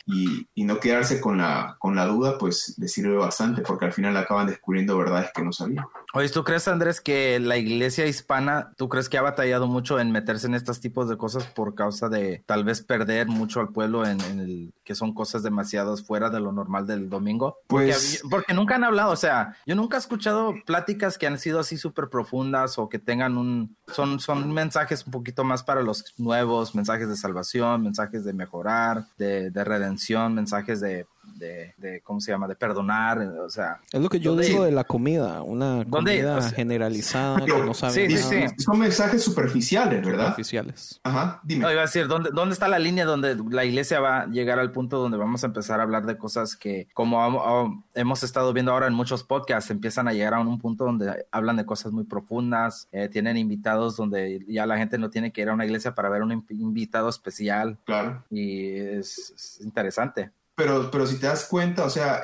no 0.63 0.79
quedarse 0.79 1.19
con 1.19 1.39
la, 1.39 1.75
con 1.77 1.93
la 1.93 2.05
duda 2.05 2.37
pues 2.37 2.75
les 2.77 2.93
sirve 2.93 3.17
bastante 3.17 3.61
porque 3.61 3.83
al 3.83 3.91
final 3.91 4.15
acaban 4.15 4.47
descubriendo 4.47 4.97
verdades 4.97 5.29
que 5.35 5.43
no 5.43 5.51
sabían. 5.51 5.83
Oye, 6.15 6.29
¿tú 6.29 6.43
crees 6.43 6.67
Andrés 6.67 7.01
que 7.01 7.39
la 7.39 7.57
iglesia 7.57 8.05
hispana, 8.05 8.71
tú 8.77 8.87
crees 8.87 9.09
que 9.09 9.17
ha 9.17 9.23
batallado 9.23 9.65
mucho 9.65 9.99
en 9.99 10.11
meterse 10.11 10.45
en 10.45 10.53
estos 10.53 10.79
tipos 10.79 11.09
de 11.09 11.17
cosas 11.17 11.45
por 11.47 11.73
causa 11.73 12.07
de 12.07 12.43
tal 12.45 12.63
vez 12.63 12.83
perder 12.83 13.25
mucho 13.25 13.59
al 13.59 13.69
pueblo 13.69 14.05
en, 14.05 14.21
el 14.21 14.73
que 14.83 14.93
son 14.93 15.15
cosas 15.15 15.41
demasiadas 15.41 16.03
fuera 16.03 16.29
de 16.29 16.39
lo 16.39 16.51
normal 16.51 16.85
del 16.85 17.09
domingo? 17.09 17.57
Pues... 17.65 18.19
Porque, 18.21 18.29
porque 18.29 18.53
nunca 18.53 18.75
han 18.75 18.83
hablado, 18.83 19.11
o 19.11 19.15
sea, 19.15 19.57
yo 19.65 19.73
nunca 19.73 19.97
he 19.97 19.99
escuchado 19.99 20.53
pláticas 20.67 21.17
que 21.17 21.25
han 21.25 21.39
sido 21.39 21.59
así 21.59 21.77
súper 21.77 22.09
profundas 22.09 22.77
o 22.77 22.89
que 22.89 22.99
tengan 22.99 23.35
un, 23.35 23.75
son, 23.87 24.19
son 24.19 24.53
mensajes 24.53 25.07
un 25.07 25.11
poquito 25.13 25.43
más 25.43 25.63
para 25.63 25.81
los 25.81 26.13
nuevos, 26.19 26.75
mensajes 26.75 27.09
de 27.09 27.15
salvación, 27.15 27.81
mensajes 27.81 28.23
de 28.23 28.33
mejorar, 28.33 29.07
de, 29.17 29.49
de 29.49 29.63
redención, 29.63 30.35
mensajes 30.35 30.79
de 30.79 31.07
de, 31.43 32.01
¿cómo 32.03 32.19
se 32.19 32.31
llama? 32.31 32.47
De 32.47 32.55
perdonar, 32.55 33.19
o 33.19 33.49
sea. 33.49 33.79
Es 33.91 34.01
lo 34.01 34.09
que 34.09 34.19
yo 34.19 34.35
digo 34.35 34.63
de 34.63 34.71
la 34.71 34.83
comida, 34.83 35.41
una 35.41 35.85
comida 35.89 36.41
generalizada 36.51 37.45
que 37.45 37.51
no 37.51 37.73
sabe 37.73 38.09
sí, 38.09 38.17
Sí, 38.17 38.45
Son 38.57 38.79
mensajes 38.79 39.23
superficiales, 39.23 40.05
¿verdad? 40.05 40.27
Superficiales. 40.27 40.99
Ajá, 41.03 41.41
dime. 41.43 41.63
No, 41.63 41.71
iba 41.71 41.81
a 41.81 41.85
decir, 41.85 42.07
¿dónde, 42.07 42.29
¿dónde 42.33 42.53
está 42.53 42.67
la 42.67 42.79
línea 42.79 43.05
donde 43.05 43.35
la 43.49 43.65
iglesia 43.65 43.99
va 43.99 44.21
a 44.21 44.27
llegar 44.27 44.59
al 44.59 44.71
punto 44.71 44.99
donde 44.99 45.17
vamos 45.17 45.43
a 45.43 45.47
empezar 45.47 45.79
a 45.79 45.83
hablar 45.83 46.05
de 46.05 46.17
cosas 46.17 46.55
que, 46.55 46.87
como 46.93 47.83
hemos 47.93 48.23
estado 48.23 48.53
viendo 48.53 48.71
ahora 48.71 48.87
en 48.87 48.93
muchos 48.93 49.23
podcasts, 49.23 49.69
empiezan 49.71 50.07
a 50.07 50.13
llegar 50.13 50.33
a 50.33 50.39
un 50.39 50.59
punto 50.59 50.85
donde 50.85 51.25
hablan 51.31 51.57
de 51.57 51.65
cosas 51.65 51.91
muy 51.91 52.05
profundas, 52.05 52.87
eh, 52.91 53.09
tienen 53.09 53.37
invitados 53.37 53.97
donde 53.97 54.43
ya 54.47 54.65
la 54.65 54.77
gente 54.77 54.97
no 54.97 55.09
tiene 55.09 55.31
que 55.31 55.41
ir 55.41 55.49
a 55.49 55.53
una 55.53 55.65
iglesia 55.65 55.95
para 55.95 56.09
ver 56.09 56.23
un 56.23 56.45
invitado 56.49 57.09
especial. 57.09 57.77
Claro. 57.85 58.23
Y 58.29 58.75
es, 58.75 59.59
interesante. 59.61 60.31
Pero, 60.55 60.91
pero 60.91 61.07
si 61.07 61.19
te 61.19 61.27
das 61.27 61.45
cuenta, 61.45 61.85
o 61.85 61.89
sea, 61.89 62.21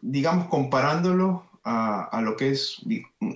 digamos, 0.00 0.48
comparándolo 0.48 1.44
a, 1.62 2.04
a, 2.04 2.22
lo 2.22 2.36
que 2.36 2.50
es 2.50 2.80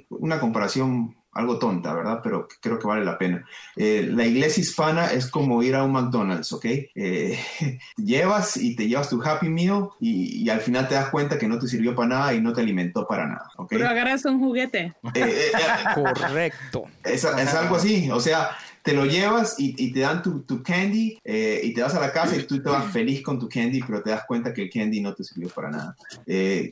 una 0.09 0.41
comparación 0.41 1.15
algo 1.33 1.59
tonta, 1.59 1.95
¿verdad? 1.95 2.21
Pero 2.23 2.49
creo 2.61 2.79
que 2.79 2.87
vale 2.87 3.05
la 3.05 3.19
pena. 3.19 3.45
Eh, 3.77 4.09
la 4.11 4.25
iglesia 4.25 4.61
hispana 4.61 5.07
es 5.07 5.29
como 5.31 5.63
ir 5.63 5.77
a 5.77 5.85
un 5.85 5.93
McDonald's, 5.93 6.53
¿ok? 6.53 6.65
Eh, 6.65 7.39
llevas 7.97 8.57
y 8.57 8.75
te 8.75 8.89
llevas 8.89 9.09
tu 9.09 9.23
Happy 9.23 9.49
Meal 9.49 9.89
y, 10.01 10.49
al 10.51 10.61
final 10.61 10.89
te 10.89 10.95
das 10.95 11.11
cuenta 11.11 11.39
que 11.39 11.47
no 11.47 11.59
te 11.59 11.69
sirvió 11.69 11.95
para 11.95 12.09
nada 12.09 12.35
y 12.35 12.41
no 12.41 12.53
te 12.53 12.61
alimentó 12.61 13.07
para 13.07 13.27
nada, 13.27 13.51
¿ok? 13.57 13.69
Pero 13.71 13.89
agarras 13.89 14.25
un 14.25 14.41
juguete. 14.41 14.93
Eh, 15.15 15.53
Correcto. 15.95 16.85
Es, 17.05 17.25
es, 17.25 17.55
algo 17.55 17.77
así, 17.77 18.11
o 18.11 18.19
sea, 18.19 18.51
te 18.83 18.93
lo 18.93 19.05
llevas 19.05 19.57
y, 19.59 19.93
te 19.93 20.01
dan 20.01 20.23
tu, 20.23 20.43
tu 20.43 20.63
candy 20.63 21.19
y 21.25 21.75
te 21.75 21.83
vas 21.83 21.95
a 21.95 22.01
la 22.01 22.13
casa 22.13 22.37
y 22.37 22.45
tú 22.45 22.63
te 22.63 22.69
vas 22.69 22.93
feliz 22.93 23.23
con 23.23 23.39
tu 23.39 23.49
candy, 23.49 23.81
pero 23.83 24.03
te 24.03 24.11
das 24.11 24.25
cuenta 24.27 24.53
que 24.53 24.63
el 24.63 24.71
candy 24.71 25.01
no 25.01 25.15
te 25.15 25.25
sirvió 25.25 25.49
para 25.49 25.71
nada. 25.71 25.97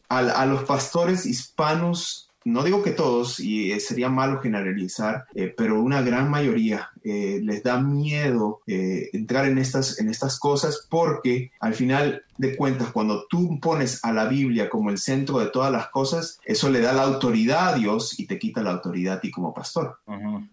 a, 0.09 0.19
a 0.19 0.47
los 0.47 0.65
pastores 0.65 1.27
hispanos 1.27 2.29
no 2.49 2.63
digo 2.63 2.83
que 2.83 2.93
todos, 2.93 3.41
y 3.41 3.73
eh, 3.73 3.81
sería 3.81 4.09
malo 4.09 4.41
generalizar, 4.41 5.27
eh, 5.35 5.53
pero 5.55 5.83
una 5.83 6.03
gran 6.03 6.31
mayoría 6.31 6.91
eh, 7.05 7.41
les 7.43 7.63
da 7.63 7.81
miedo 7.81 8.61
entrar 8.67 9.47
en 9.47 9.59
estas, 9.59 9.99
en 9.99 10.09
estas 10.09 10.39
cosas 10.39 10.87
porque 10.89 11.51
al 11.61 11.75
final 11.75 12.23
de 12.37 12.57
cuentas, 12.57 12.93
cuando 12.93 13.27
tú 13.29 13.59
pones 13.61 14.05
a 14.05 14.13
la 14.13 14.27
Biblia 14.27 14.69
como 14.69 14.91
el 14.91 14.99
centro 14.99 15.39
de 15.39 15.47
todas 15.47 15.73
las 15.73 15.89
cosas, 15.89 16.39
eso 16.45 16.71
le 16.71 16.81
da 16.81 16.93
la 16.93 17.03
autoridad 17.03 17.75
a 17.75 17.77
Dios 17.77 18.19
y 18.19 18.27
te 18.27 18.39
quita 18.39 18.63
la 18.63 18.73
autoridad 18.73 19.17
a 19.17 19.21
ti 19.21 19.31
como 19.31 19.53
pastor. 19.55 19.99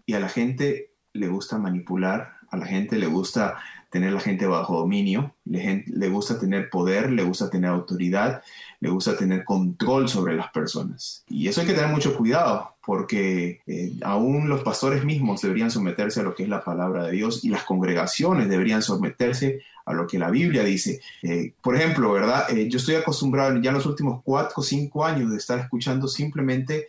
Y 0.04 0.14
a 0.14 0.20
la 0.20 0.28
gente 0.28 0.90
le 1.16 1.28
gusta 1.28 1.58
manipular, 1.58 2.36
a 2.50 2.56
la 2.56 2.66
gente 2.66 2.96
le 2.96 3.06
gusta 3.06 3.58
tener 3.90 4.12
la 4.12 4.20
gente 4.20 4.46
bajo 4.46 4.78
dominio, 4.78 5.34
le, 5.44 5.84
le 5.86 6.08
gusta 6.08 6.38
tener 6.38 6.68
poder, 6.70 7.10
le 7.10 7.22
gusta 7.22 7.48
tener 7.48 7.70
autoridad 7.70 8.42
le 8.80 8.90
gusta 8.90 9.16
tener 9.16 9.44
control 9.44 10.08
sobre 10.08 10.34
las 10.34 10.50
personas. 10.50 11.24
Y 11.28 11.48
eso 11.48 11.60
hay 11.60 11.66
que 11.66 11.74
tener 11.74 11.90
mucho 11.90 12.16
cuidado, 12.16 12.76
porque 12.84 13.60
eh, 13.66 13.92
aún 14.02 14.48
los 14.48 14.62
pastores 14.62 15.04
mismos 15.04 15.42
deberían 15.42 15.70
someterse 15.70 16.20
a 16.20 16.22
lo 16.22 16.34
que 16.34 16.44
es 16.44 16.48
la 16.48 16.62
palabra 16.62 17.04
de 17.04 17.12
Dios 17.12 17.44
y 17.44 17.48
las 17.48 17.64
congregaciones 17.64 18.48
deberían 18.48 18.82
someterse 18.82 19.62
a 19.84 19.92
lo 19.92 20.06
que 20.06 20.18
la 20.18 20.30
Biblia 20.30 20.64
dice. 20.64 21.00
Eh, 21.22 21.52
por 21.62 21.76
ejemplo, 21.76 22.12
¿verdad? 22.12 22.50
Eh, 22.50 22.68
yo 22.68 22.78
estoy 22.78 22.96
acostumbrado 22.96 23.60
ya 23.60 23.70
en 23.70 23.76
los 23.76 23.86
últimos 23.86 24.20
cuatro 24.24 24.54
o 24.56 24.62
cinco 24.62 25.04
años 25.04 25.30
de 25.30 25.36
estar 25.36 25.58
escuchando 25.58 26.08
simplemente 26.08 26.88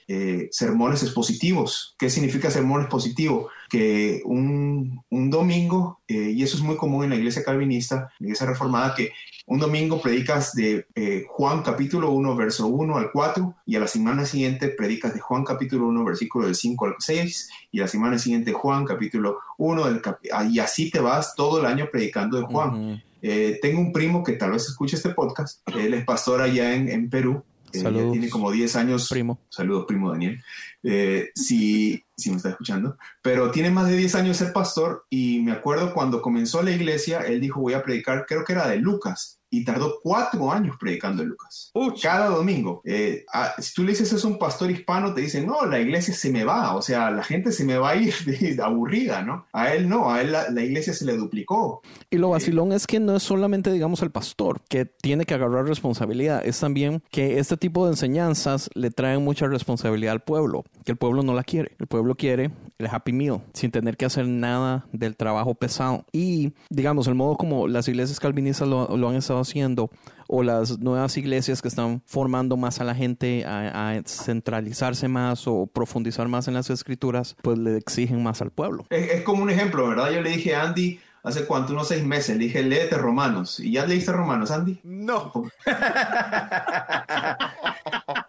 sermones 0.51 1.03
expositivos. 1.03 1.95
¿Qué 1.97 2.09
significa 2.09 2.49
sermón 2.49 2.81
expositivo? 2.81 3.49
Que 3.69 4.21
un, 4.25 5.01
un 5.09 5.29
domingo, 5.29 5.99
y 6.07 6.41
eso 6.41 6.55
es 6.55 6.63
muy 6.63 6.77
común 6.77 7.03
en 7.03 7.09
la 7.09 7.15
iglesia 7.17 7.43
calvinista, 7.43 8.09
la 8.19 8.27
iglesia 8.27 8.47
reformada, 8.47 8.95
que 8.95 9.11
un 9.47 9.59
domingo 9.59 10.01
predicas 10.01 10.53
de 10.53 10.87
eh, 10.93 11.25
Juan 11.29 11.63
capítulo 11.63 12.11
1, 12.11 12.35
verso 12.35 12.67
1 12.67 12.97
al 12.97 13.11
4, 13.13 13.55
y 13.65 13.77
a 13.77 13.79
la 13.79 13.87
semana 13.87 14.25
siguiente 14.25 14.67
predicas 14.67 15.13
de 15.13 15.21
Juan 15.21 15.45
capítulo 15.45 15.87
1, 15.87 16.03
versículo 16.03 16.47
del 16.47 16.55
5 16.55 16.85
al 16.85 16.95
6, 16.99 17.49
y 17.71 17.79
la 17.79 17.87
semana 17.87 18.19
siguiente 18.19 18.51
Juan 18.51 18.83
capítulo 18.83 19.39
1, 19.57 19.85
del 19.85 20.01
ah, 20.33 20.43
y 20.43 20.59
así 20.59 20.91
te 20.91 20.99
vas 20.99 21.33
todo 21.33 21.61
el 21.61 21.65
año 21.65 21.87
predicando 21.89 22.37
de 22.37 22.43
Juan. 22.43 23.01
Eh, 23.21 23.57
tengo 23.61 23.79
un 23.79 23.93
primo 23.93 24.21
que 24.21 24.33
tal 24.33 24.51
vez 24.51 24.67
escuche 24.67 24.97
este 24.97 25.11
podcast, 25.11 25.65
él 25.77 25.93
es 25.93 26.03
pastor 26.03 26.41
allá 26.41 26.75
en, 26.75 26.89
en 26.89 27.09
Perú, 27.09 27.41
eh, 27.71 28.09
tiene 28.11 28.29
como 28.29 28.51
10 28.51 28.75
años. 28.75 29.07
Primo. 29.09 29.39
Saludos, 29.49 29.85
primo 29.87 30.11
Daniel. 30.11 30.43
Eh, 30.83 31.29
si, 31.35 32.03
si 32.17 32.31
me 32.31 32.37
está 32.37 32.49
escuchando. 32.49 32.97
Pero 33.21 33.51
tiene 33.51 33.69
más 33.69 33.87
de 33.87 33.95
10 33.95 34.15
años 34.15 34.37
ser 34.37 34.51
pastor 34.51 35.05
y 35.09 35.39
me 35.39 35.51
acuerdo 35.51 35.93
cuando 35.93 36.21
comenzó 36.21 36.63
la 36.63 36.71
iglesia, 36.71 37.19
él 37.19 37.39
dijo, 37.39 37.61
voy 37.61 37.73
a 37.73 37.83
predicar, 37.83 38.25
creo 38.25 38.43
que 38.43 38.53
era 38.53 38.67
de 38.67 38.77
Lucas 38.77 39.37
y 39.49 39.63
tardó 39.63 39.99
cuatro 40.01 40.51
años 40.51 40.75
predicando 40.79 41.23
en 41.23 41.29
Lucas. 41.29 41.71
Cada 42.01 42.27
domingo. 42.27 42.81
Eh, 42.83 43.25
si 43.59 43.73
tú 43.73 43.83
le 43.83 43.91
dices 43.91 44.11
eso 44.11 44.27
a 44.27 44.31
un 44.31 44.39
pastor 44.39 44.69
hispano, 44.71 45.13
te 45.13 45.21
dicen, 45.21 45.45
no, 45.45 45.65
la 45.65 45.79
iglesia 45.79 46.13
se 46.13 46.31
me 46.31 46.43
va, 46.43 46.75
o 46.75 46.81
sea, 46.81 47.11
la 47.11 47.23
gente 47.23 47.51
se 47.51 47.63
me 47.63 47.77
va 47.77 47.91
a 47.91 47.95
ir 47.95 48.13
aburrida, 48.63 49.21
¿no? 49.21 49.45
A 49.53 49.73
él 49.73 49.87
no, 49.87 50.11
a 50.11 50.21
él 50.21 50.31
la, 50.31 50.61
iglesia 50.61 50.93
se 50.93 51.05
le 51.05 51.15
duplicó. 51.15 51.81
Y 52.09 52.17
lo 52.17 52.29
vacilón 52.29 52.73
es 52.73 52.87
que 52.87 52.99
no 52.99 53.15
es 53.15 53.23
solamente, 53.23 53.71
digamos, 53.71 54.01
el 54.01 54.11
pastor 54.11 54.61
que 54.67 54.85
tiene 54.85 55.25
que 55.25 55.33
agarrar 55.33 55.65
responsabilidad, 55.65 56.45
es 56.45 56.59
también 56.59 57.01
que 57.11 57.39
este 57.39 57.57
tipo 57.57 57.85
de 57.85 57.91
enseñanzas 57.91 58.69
le 58.73 58.91
traen 58.91 59.23
mucha 59.23 59.47
responsabilidad 59.47 60.13
al 60.13 60.21
pueblo, 60.21 60.65
que 60.83 60.91
el 60.91 60.97
pueblo 60.97 61.23
no 61.23 61.33
la 61.33 61.43
quiere. 61.43 61.75
El 61.79 61.87
pueblo 61.87 62.06
quiere 62.15 62.51
el 62.77 62.87
Happy 62.87 63.13
Meal 63.13 63.41
sin 63.53 63.71
tener 63.71 63.97
que 63.97 64.05
hacer 64.05 64.27
nada 64.27 64.85
del 64.91 65.15
trabajo 65.15 65.55
pesado. 65.55 66.05
Y, 66.11 66.53
digamos, 66.69 67.07
el 67.07 67.15
modo 67.15 67.35
como 67.35 67.67
las 67.67 67.87
iglesias 67.87 68.19
calvinistas 68.19 68.67
lo, 68.67 68.95
lo 68.95 69.09
han 69.09 69.15
estado 69.15 69.39
haciendo 69.39 69.89
o 70.27 70.43
las 70.43 70.79
nuevas 70.79 71.17
iglesias 71.17 71.61
que 71.61 71.67
están 71.67 72.01
formando 72.05 72.57
más 72.57 72.79
a 72.81 72.83
la 72.83 72.93
gente 72.93 73.45
a, 73.45 73.99
centralizarse 74.05 75.07
más 75.07 75.47
o 75.47 75.67
profundizar 75.67 76.27
más 76.27 76.47
en 76.47 76.53
las 76.53 76.69
escrituras, 76.69 77.35
pues 77.41 77.57
le 77.57 77.77
exigen 77.77 78.21
más 78.21 78.41
al 78.41 78.51
pueblo. 78.51 78.85
Es, 78.89 79.21
como 79.21 79.43
un 79.43 79.49
ejemplo, 79.49 79.87
¿verdad? 79.87 80.11
Yo 80.11 80.21
le 80.21 80.31
dije 80.31 80.55
a 80.55 80.63
Andy 80.63 80.99
hace 81.23 81.45
cuánto, 81.45 81.73
unos 81.73 81.87
seis 81.87 82.05
meses, 82.05 82.37
le 82.37 82.45
dije, 82.45 82.63
léete 82.63 82.97
Romanos. 82.97 83.59
¿Y 83.59 83.71
ya 83.71 83.85
leíste 83.85 84.11
Romanos, 84.11 84.51
Andy? 84.51 84.79
No. 84.83 85.31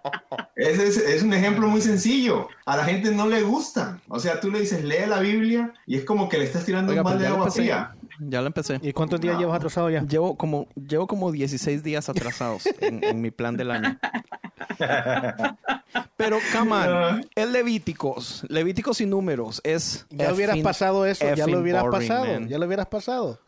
Es, 0.59 0.97
es, 0.97 1.23
un 1.23 1.33
ejemplo 1.33 1.69
muy 1.69 1.81
sencillo. 1.81 2.49
A 2.67 2.77
la 2.77 2.85
gente 2.85 3.13
no 3.13 3.29
le 3.29 3.43
gusta. 3.43 4.01
O 4.09 4.19
sea, 4.19 4.41
tú 4.41 4.51
le 4.51 4.59
dices, 4.59 4.83
lee 4.83 5.07
la 5.07 5.21
Biblia 5.21 5.73
y 5.87 5.97
es 5.97 6.05
como 6.05 6.29
que 6.29 6.37
le 6.37 6.45
estás 6.45 6.65
tirando 6.65 6.93
un 6.93 7.01
balde 7.01 7.23
de 7.23 7.29
agua 7.29 7.49
fría. 7.49 7.95
Ya 8.19 8.41
lo 8.41 8.49
empecé. 8.49 8.81
¿Y 8.83 8.93
cuántos 8.93 9.21
días 9.21 9.39
llevas 9.39 9.55
atrasado 9.55 9.89
ya? 9.89 10.03
Llevo 10.03 10.37
como, 10.37 10.67
llevo 10.75 11.07
como 11.07 11.31
16 11.31 11.85
días 11.85 12.09
atrasados 12.09 12.65
en, 12.81 13.21
mi 13.21 13.31
plan 13.31 13.57
del 13.57 13.71
año. 13.71 13.99
Pero, 16.17 16.39
Kaman, 16.53 17.25
es 17.37 17.49
Levíticos. 17.49 18.45
Levíticos 18.49 19.01
y 19.01 19.07
números 19.07 19.61
es. 19.63 20.07
Ya 20.11 20.33
hubieras 20.33 20.59
pasado 20.59 21.07
eso, 21.07 21.25
ya 21.37 21.47
lo 21.47 21.61
hubieras 21.61 21.85
pasado. 21.85 22.41
Ya 22.49 22.59
lo 22.59 22.67
hubieras 22.67 22.87
pasado. 22.91 23.39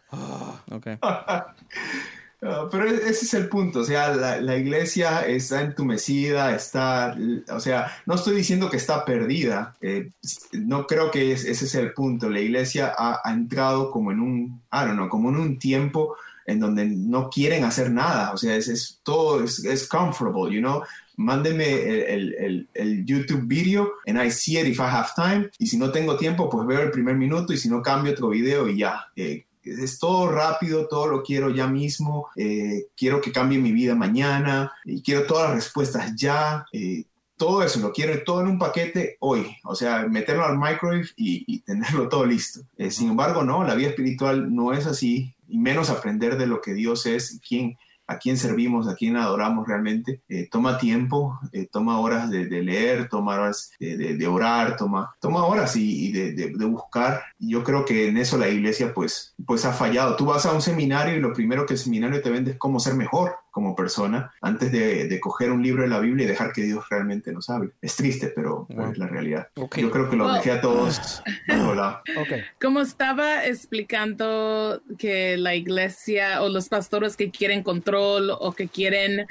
ok. 0.71 0.87
Ah, 2.43 2.69
pero 2.71 2.89
e-, 2.89 3.11
ese 3.11 3.27
es 3.27 3.35
el 3.35 3.49
punto, 3.49 3.81
o 3.81 3.85
sea, 3.85 4.15
la, 4.15 4.57
iglesia 4.57 5.27
está 5.27 5.61
entumecida, 5.61 6.55
está, 6.55 7.17
o 7.51 7.61
sea, 7.61 7.93
no 8.07 8.15
estoy 8.15 8.35
diciendo 8.35 8.71
que 8.71 8.79
está 8.79 9.05
perdida, 9.05 9.77
eh, 9.83 10.11
no 10.53 10.87
creo 10.87 11.11
que 11.11 11.33
ese 11.33 11.51
es 11.51 11.75
el 11.75 11.93
punto, 11.93 12.31
la 12.31 12.41
iglesia 12.41 12.95
ha, 12.97 13.21
entrado 13.31 13.91
como 13.91 14.11
en 14.11 14.21
un, 14.21 14.63
I 14.73 14.87
don't 14.87 14.95
know, 14.95 15.09
como 15.11 15.29
en 15.29 15.37
un 15.37 15.59
tiempo 15.59 16.17
en 16.47 16.61
donde 16.61 16.87
no 16.87 17.29
quieren 17.29 17.65
hacer 17.65 17.91
nada, 17.91 18.33
o 18.33 18.39
sea, 18.39 18.57
es, 18.57 19.01
todo, 19.03 19.45
es, 19.45 19.63
es, 19.63 19.87
comfortable, 19.87 20.55
you 20.55 20.61
know, 20.61 20.83
mándeme 21.17 21.83
el, 22.15 22.35
el, 22.35 22.69
el, 22.73 23.05
YouTube 23.05 23.47
video 23.47 23.93
and 24.07 24.19
I 24.19 24.31
see 24.31 24.59
it 24.59 24.67
if 24.67 24.79
I 24.81 24.85
have 24.85 25.11
time, 25.15 25.51
y 25.59 25.67
si 25.67 25.77
no 25.77 25.93
tengo 25.93 26.17
tiempo, 26.17 26.49
pues 26.49 26.67
veo 26.67 26.81
el 26.81 26.91
primer 26.91 27.17
minuto, 27.17 27.53
y 27.53 27.59
si 27.59 27.69
no 27.69 27.83
cambio 27.83 28.13
otro 28.13 28.31
video 28.31 28.67
y 28.67 28.79
ya. 28.79 29.09
Eh, 29.15 29.45
es 29.63 29.99
todo 29.99 30.31
rápido, 30.31 30.89
todo 30.89 31.07
lo 31.07 31.23
quiero 31.23 31.51
ya 31.51 31.67
mismo, 31.67 32.29
eh, 32.37 32.87
quiero 32.97 33.21
que 33.21 33.33
cambie 33.33 33.59
mi 33.59 33.73
vida 33.73 33.95
mañana 33.95 34.73
y 34.85 35.03
quiero 35.03 35.27
todas 35.27 35.49
las 35.49 35.55
respuestas 35.57 36.15
ya. 36.17 36.65
Eh, 36.73 37.05
todo 37.37 37.63
eso 37.63 37.81
lo 37.81 37.91
quiero 37.91 38.23
todo 38.23 38.43
en 38.43 38.49
un 38.49 38.59
paquete 38.59 39.17
hoy, 39.21 39.57
o 39.65 39.75
sea, 39.75 40.07
meterlo 40.07 40.45
al 40.45 40.59
microwave 40.59 41.09
y, 41.17 41.61
tenerlo 41.67 42.09
todo 42.09 42.27
listo. 42.27 42.61
Eh, 42.77 42.91
sin 42.91 43.11
embargo, 43.11 43.43
no, 43.43 43.65
la 43.65 43.75
vida 43.75 43.89
espiritual 43.89 44.55
no 44.55 44.73
es 44.73 44.87
así, 44.87 45.35
y 45.49 45.59
menos 45.59 45.89
aprender 45.89 46.37
de 46.37 46.47
lo 46.47 46.61
que 46.61 46.75
Dios 46.75 47.07
es 47.07 47.33
y 47.33 47.41
quién, 47.41 47.79
a 48.11 48.19
quién 48.19 48.37
servimos, 48.37 48.89
a 48.89 48.97
quién 48.97 49.17
adoramos 49.17 49.67
realmente. 49.69 50.23
Eh, 50.29 50.49
toma 50.51 50.79
tiempo, 50.79 51.39
eh, 51.53 51.69
toma 51.71 52.01
horas 52.01 52.29
de, 52.29 52.45
leer, 52.45 53.09
toma 53.09 53.35
horas 53.35 53.71
de, 53.79 54.27
orar, 54.27 54.77
toma, 54.77 55.15
toma 55.21 55.45
horas 55.45 55.77
y, 55.77 56.11
de, 56.11 56.65
buscar. 56.67 57.23
yo 57.39 57.63
creo 57.63 57.85
que 57.85 58.09
en 58.09 58.17
eso 58.17 58.37
la 58.37 58.49
iglesia 58.49 58.93
pues, 58.93 59.35
pues 59.47 59.65
ha 59.65 59.73
fallado. 59.73 60.17
Tú 60.17 60.27
vas 60.27 60.45
a 60.45 60.53
un 60.53 60.61
seminario 60.61 61.17
y 61.17 61.21
lo 61.21 61.33
primero 61.33 61.67
que 61.67 61.75
el 61.75 61.79
seminario 61.79 62.21
te 62.21 62.31
vende 62.31 62.53
es 62.53 62.59
cómo 62.59 62.81
ser 62.81 62.95
mejor. 62.95 63.37
Como 63.51 63.75
persona 63.75 64.33
antes 64.41 64.73
de, 64.73 65.21
coger 65.21 65.51
un 65.51 65.63
libro 65.63 65.83
de 65.83 65.89
la 65.89 66.01
Biblia 66.01 66.25
y 66.25 66.29
dejar 66.29 66.53
que 66.53 66.63
Dios 66.63 66.85
realmente 66.89 67.33
nos 67.33 67.51
hable. 67.51 67.73
Es 67.83 67.97
triste, 67.97 68.33
pero 68.35 68.67
es 68.69 68.97
la 68.97 69.07
realidad. 69.07 69.49
Yo 69.55 69.91
creo 69.91 70.09
que 70.09 70.17
lo 70.17 70.33
dejé 70.33 70.53
a 70.53 70.61
todos. 70.61 71.23
Como 72.61 72.81
estaba 72.81 73.45
explicando 73.45 74.83
que 74.99 75.37
la 75.37 75.55
iglesia 75.55 76.43
o 76.43 76.49
los 76.49 76.69
pastores 76.69 77.17
que 77.17 77.31
quieren 77.31 77.63
control 77.63 78.31
o 78.31 78.53
que 78.53 78.69
quieren 78.69 79.27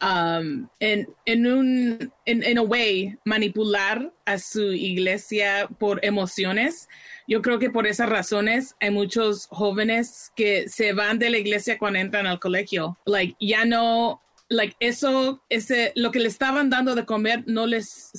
um, 0.00 0.68
en, 0.78 1.08
en 1.24 1.46
un 1.46 2.12
en, 2.24 2.42
en 2.42 2.58
a 2.58 2.62
way 2.62 3.18
manipular 3.24 4.12
a 4.24 4.38
su 4.38 4.72
iglesia 4.72 5.68
por 5.78 6.04
emociones. 6.04 6.88
Yo 7.32 7.40
creo 7.40 7.58
que 7.58 7.70
por 7.70 7.86
esas 7.86 8.10
razones 8.10 8.76
hay 8.78 8.90
muchos 8.90 9.46
jóvenes 9.46 10.30
que 10.36 10.68
se 10.68 10.92
van 10.92 11.18
de 11.18 11.30
la 11.30 11.38
iglesia 11.38 11.78
cuando 11.78 11.98
entran 11.98 12.26
al 12.26 12.38
colegio. 12.38 12.98
Like, 13.06 13.36
ya 13.40 13.64
no, 13.64 14.20
like, 14.50 14.76
eso, 14.80 15.42
ese, 15.48 15.92
lo 15.94 16.10
que 16.10 16.18
le 16.18 16.28
estaban 16.28 16.68
dando 16.68 16.94
de 16.94 17.06
comer 17.06 17.42
no 17.46 17.66
les 17.66 18.10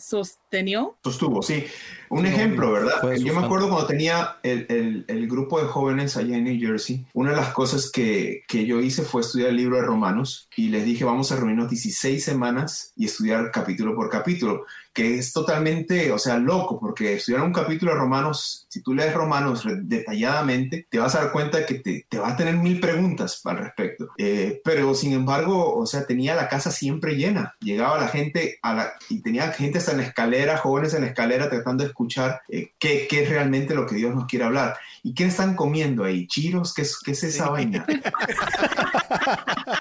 sostenió. 0.54 0.98
Sostuvo, 1.04 1.42
sí. 1.42 1.66
Un 2.10 2.28
ejemplo, 2.28 2.72
¿verdad? 2.72 3.16
Yo 3.16 3.34
me 3.34 3.44
acuerdo 3.44 3.70
cuando 3.70 3.88
tenía 3.88 4.38
el, 4.44 5.04
el, 5.08 5.28
grupo 5.28 5.60
de 5.60 5.66
jóvenes 5.66 6.16
allá 6.16 6.38
en 6.38 6.44
New 6.44 6.60
Jersey, 6.60 7.08
una 7.14 7.32
de 7.32 7.38
las 7.38 7.54
cosas 7.54 7.90
que, 7.90 8.44
que, 8.48 8.68
yo 8.68 8.80
hice 8.82 9.02
fue 9.02 9.22
estudiar 9.22 9.50
el 9.50 9.58
libro 9.58 9.78
de 9.78 9.82
Romanos 9.82 10.48
y 10.56 10.70
les 10.70 10.86
dije, 10.86 11.06
vamos 11.06 11.32
a 11.32 11.38
reunirnos 11.38 11.72
16 11.72 12.24
semanas 12.24 12.94
y 12.96 13.06
estudiar 13.06 13.50
capítulo 13.50 13.96
por 13.96 14.10
capítulo 14.10 14.66
que 14.94 15.18
es 15.18 15.34
totalmente, 15.34 16.12
o 16.12 16.20
sea, 16.20 16.38
loco, 16.38 16.80
porque 16.80 17.14
estudiar 17.14 17.42
un 17.42 17.52
capítulo 17.52 17.92
de 17.92 17.98
Romanos, 17.98 18.68
si 18.70 18.82
tú 18.84 18.94
lees 18.94 19.14
Romanos 19.14 19.66
detalladamente, 19.82 20.86
te 20.90 21.00
vas 21.00 21.16
a 21.16 21.22
dar 21.22 21.32
cuenta 21.32 21.66
que 21.66 21.76
te, 21.76 22.06
te 22.08 22.20
va 22.20 22.30
a 22.30 22.38
tener 22.38 22.56
mil 22.58 22.80
preguntas 22.80 23.42
al 23.44 23.58
respecto. 23.58 24.10
Eh, 24.20 24.62
pero 24.64 24.94
sin 24.94 25.14
embargo, 25.14 25.76
o 25.76 25.86
sea, 25.88 26.06
tenía 26.06 26.36
la 26.36 26.48
casa 26.48 26.70
siempre 26.70 27.16
llena. 27.16 27.56
Llegaba 27.60 27.98
la 27.98 28.08
gente 28.08 28.60
a 28.62 28.74
la, 28.76 28.94
y 29.10 29.22
tenía 29.22 29.52
gente 29.52 29.80
hasta 29.80 29.94
en 29.94 29.98
la 29.98 30.04
escalera, 30.04 30.43
jóvenes 30.58 30.94
en 30.94 31.02
la 31.02 31.08
escalera 31.08 31.50
tratando 31.50 31.84
de 31.84 31.90
escuchar 31.90 32.42
eh, 32.50 32.72
qué, 32.78 33.08
qué, 33.10 33.24
es 33.24 33.30
realmente 33.30 33.76
lo 33.76 33.86
que 33.86 33.96
Dios 33.96 34.14
nos 34.14 34.26
quiere 34.26 34.46
hablar. 34.46 34.78
¿Y 35.02 35.14
qué 35.14 35.26
están 35.26 35.56
comiendo 35.56 36.04
ahí? 36.04 36.28
¿Chiros? 36.28 36.74
¿Qué 36.74 36.84
es, 36.84 37.00
qué 37.00 37.12
es 37.12 37.24
esa 37.24 37.50
vaina? 37.50 37.86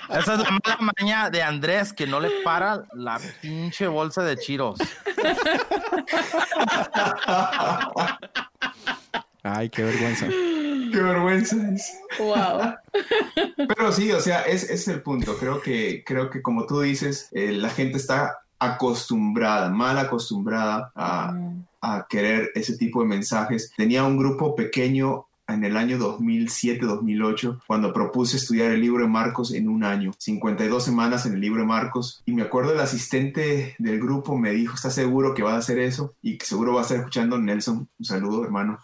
Esa 0.09 0.35
es 0.35 0.39
la 0.41 0.51
mala 0.51 0.93
maña 0.99 1.31
de 1.31 1.43
Andrés, 1.43 1.93
que 1.93 2.07
no 2.07 2.21
le 2.21 2.31
para 2.45 2.85
la 2.93 3.19
pinche 3.41 3.87
bolsa 3.87 4.23
de 4.23 4.37
chiros. 4.37 4.79
Ay, 9.43 9.71
qué 9.71 9.83
vergüenza. 9.83 10.29
Qué 10.29 11.01
vergüenza 11.01 11.57
es. 11.75 11.99
Wow. 12.19 12.75
Pero 13.57 13.93
sí, 13.93 14.13
o 14.13 14.21
sea, 14.21 14.43
es, 14.43 14.69
es 14.69 14.87
el 14.89 15.03
punto. 15.03 15.37
Creo 15.39 15.63
que, 15.63 16.05
creo 16.05 16.29
que 16.31 16.43
como 16.43 16.67
tú 16.67 16.81
dices, 16.83 17.29
eh, 17.33 17.53
la 17.53 17.71
gente 17.71 17.97
está 17.97 18.43
acostumbrada, 18.65 19.69
mal 19.69 19.99
acostumbrada 19.99 20.93
a, 20.95 21.35
a 21.81 22.07
querer 22.09 22.51
ese 22.55 22.77
tipo 22.77 23.03
de 23.03 23.09
mensajes. 23.09 23.73
Tenía 23.77 24.05
un 24.05 24.17
grupo 24.17 24.55
pequeño 24.55 25.27
en 25.49 25.65
el 25.65 25.77
año 25.77 25.99
2007-2008 25.99 27.63
cuando 27.67 27.93
propuse 27.93 28.37
estudiar 28.37 28.71
el 28.71 28.81
libro 28.81 29.03
de 29.03 29.11
Marcos 29.11 29.53
en 29.53 29.69
un 29.69 29.85
año, 29.85 30.13
52 30.19 30.85
semanas 30.85 31.27
en 31.27 31.35
el 31.35 31.41
libro 31.41 31.61
de 31.61 31.67
Marcos 31.67 32.23
y 32.25 32.33
me 32.33 32.43
acuerdo 32.43 32.73
el 32.73 32.81
asistente 32.81 33.75
del 33.79 34.01
grupo 34.01 34.37
me 34.39 34.53
dijo, 34.53 34.75
¿estás 34.75 34.95
seguro 34.95 35.35
que 35.35 35.43
vas 35.43 35.55
a 35.55 35.59
hacer 35.59 35.79
eso? 35.79 36.15
Y 36.23 36.39
que 36.39 36.47
seguro 36.47 36.75
va 36.75 36.81
a 36.81 36.83
estar 36.83 36.99
escuchando 36.99 37.39
Nelson, 37.39 37.89
un 37.99 38.05
saludo 38.05 38.45
hermano. 38.45 38.79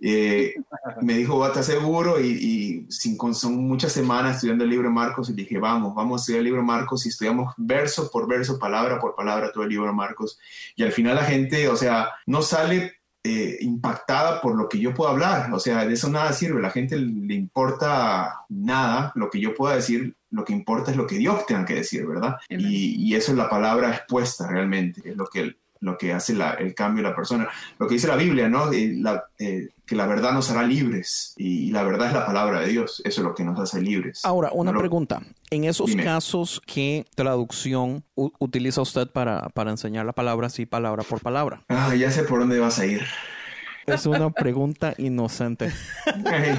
Eh, 0.00 0.54
me 1.02 1.14
dijo, 1.14 1.46
¿estás 1.46 1.66
seguro? 1.66 2.20
Y, 2.20 2.86
sin, 2.90 3.18
son 3.34 3.56
muchas 3.66 3.92
semanas 3.92 4.36
estudiando 4.36 4.64
el 4.64 4.70
libro 4.70 4.88
de 4.88 4.94
Marcos 4.94 5.30
y 5.30 5.32
dije, 5.32 5.58
vamos, 5.58 5.94
vamos 5.94 6.20
a 6.20 6.22
estudiar 6.22 6.38
el 6.38 6.44
libro 6.44 6.60
de 6.60 6.66
Marcos 6.66 7.06
y 7.06 7.08
estudiamos 7.08 7.54
verso 7.56 8.10
por 8.10 8.28
verso, 8.28 8.58
palabra 8.58 8.98
por 8.98 9.14
palabra 9.14 9.52
todo 9.52 9.64
el 9.64 9.70
libro 9.70 9.86
de 9.86 9.92
Marcos. 9.92 10.38
Y 10.76 10.82
al 10.82 10.92
final 10.92 11.16
la 11.16 11.24
gente, 11.24 11.68
o 11.68 11.76
sea, 11.76 12.10
no 12.26 12.42
sale 12.42 13.00
eh, 13.22 13.58
impactada 13.60 14.40
por 14.40 14.56
lo 14.56 14.68
que 14.68 14.78
yo 14.78 14.94
puedo 14.94 15.10
hablar. 15.10 15.52
O 15.52 15.58
sea, 15.58 15.84
de 15.84 15.94
eso 15.94 16.08
nada 16.08 16.32
sirve. 16.32 16.62
La 16.62 16.70
gente 16.70 16.96
le 16.96 17.34
importa 17.34 18.44
nada 18.48 19.12
lo 19.14 19.28
que 19.28 19.40
yo 19.40 19.54
pueda 19.54 19.76
decir. 19.76 20.16
Lo 20.30 20.44
que 20.44 20.52
importa 20.52 20.90
es 20.90 20.96
lo 20.96 21.06
que 21.06 21.18
Dios 21.18 21.44
tenga 21.44 21.64
que 21.64 21.74
decir, 21.74 22.06
¿verdad? 22.06 22.36
Y, 22.48 22.94
y, 22.96 23.14
eso 23.16 23.32
es 23.32 23.38
la 23.38 23.50
palabra 23.50 23.90
expuesta 23.90 24.46
realmente. 24.46 25.02
Es 25.04 25.16
lo 25.16 25.26
que 25.26 25.56
lo 25.80 25.96
que 25.96 26.12
hace 26.12 26.36
el 26.58 26.74
cambio 26.74 27.02
de 27.02 27.08
la 27.08 27.16
persona. 27.16 27.48
Lo 27.78 27.88
que 27.88 27.94
dice 27.94 28.06
la 28.06 28.16
Biblia, 28.16 28.48
¿no? 28.48 28.70
Eh, 28.72 29.68
que 29.90 29.96
la 29.96 30.06
verdad 30.06 30.32
nos 30.32 30.48
hará 30.52 30.62
libres 30.62 31.34
y, 31.36 31.72
la 31.72 31.82
verdad 31.82 32.06
es 32.06 32.14
la 32.14 32.24
palabra 32.24 32.60
de 32.60 32.68
Dios. 32.68 33.02
Eso 33.04 33.22
es 33.22 33.24
lo 33.24 33.34
que 33.34 33.42
nos 33.42 33.58
hace 33.58 33.82
libres. 33.82 34.20
Ahora, 34.22 34.50
una 34.52 34.72
pregunta. 34.72 35.20
En 35.50 35.64
esos 35.64 35.96
casos, 35.96 36.62
¿qué 36.64 37.06
traducción 37.16 38.04
utiliza 38.14 38.82
usted 38.82 39.10
para, 39.10 39.48
para 39.48 39.72
enseñar 39.72 40.06
la 40.06 40.12
palabra 40.12 40.46
así, 40.46 40.64
palabra 40.64 41.02
por 41.02 41.20
palabra? 41.20 41.64
Ah, 41.68 41.92
ya 41.96 42.12
sé 42.12 42.22
por 42.22 42.38
dónde 42.38 42.60
vas 42.60 42.78
a 42.78 42.86
ir. 42.86 43.02
Es 43.84 44.06
una 44.06 44.30
pregunta 44.30 44.94
inocente. 44.96 45.72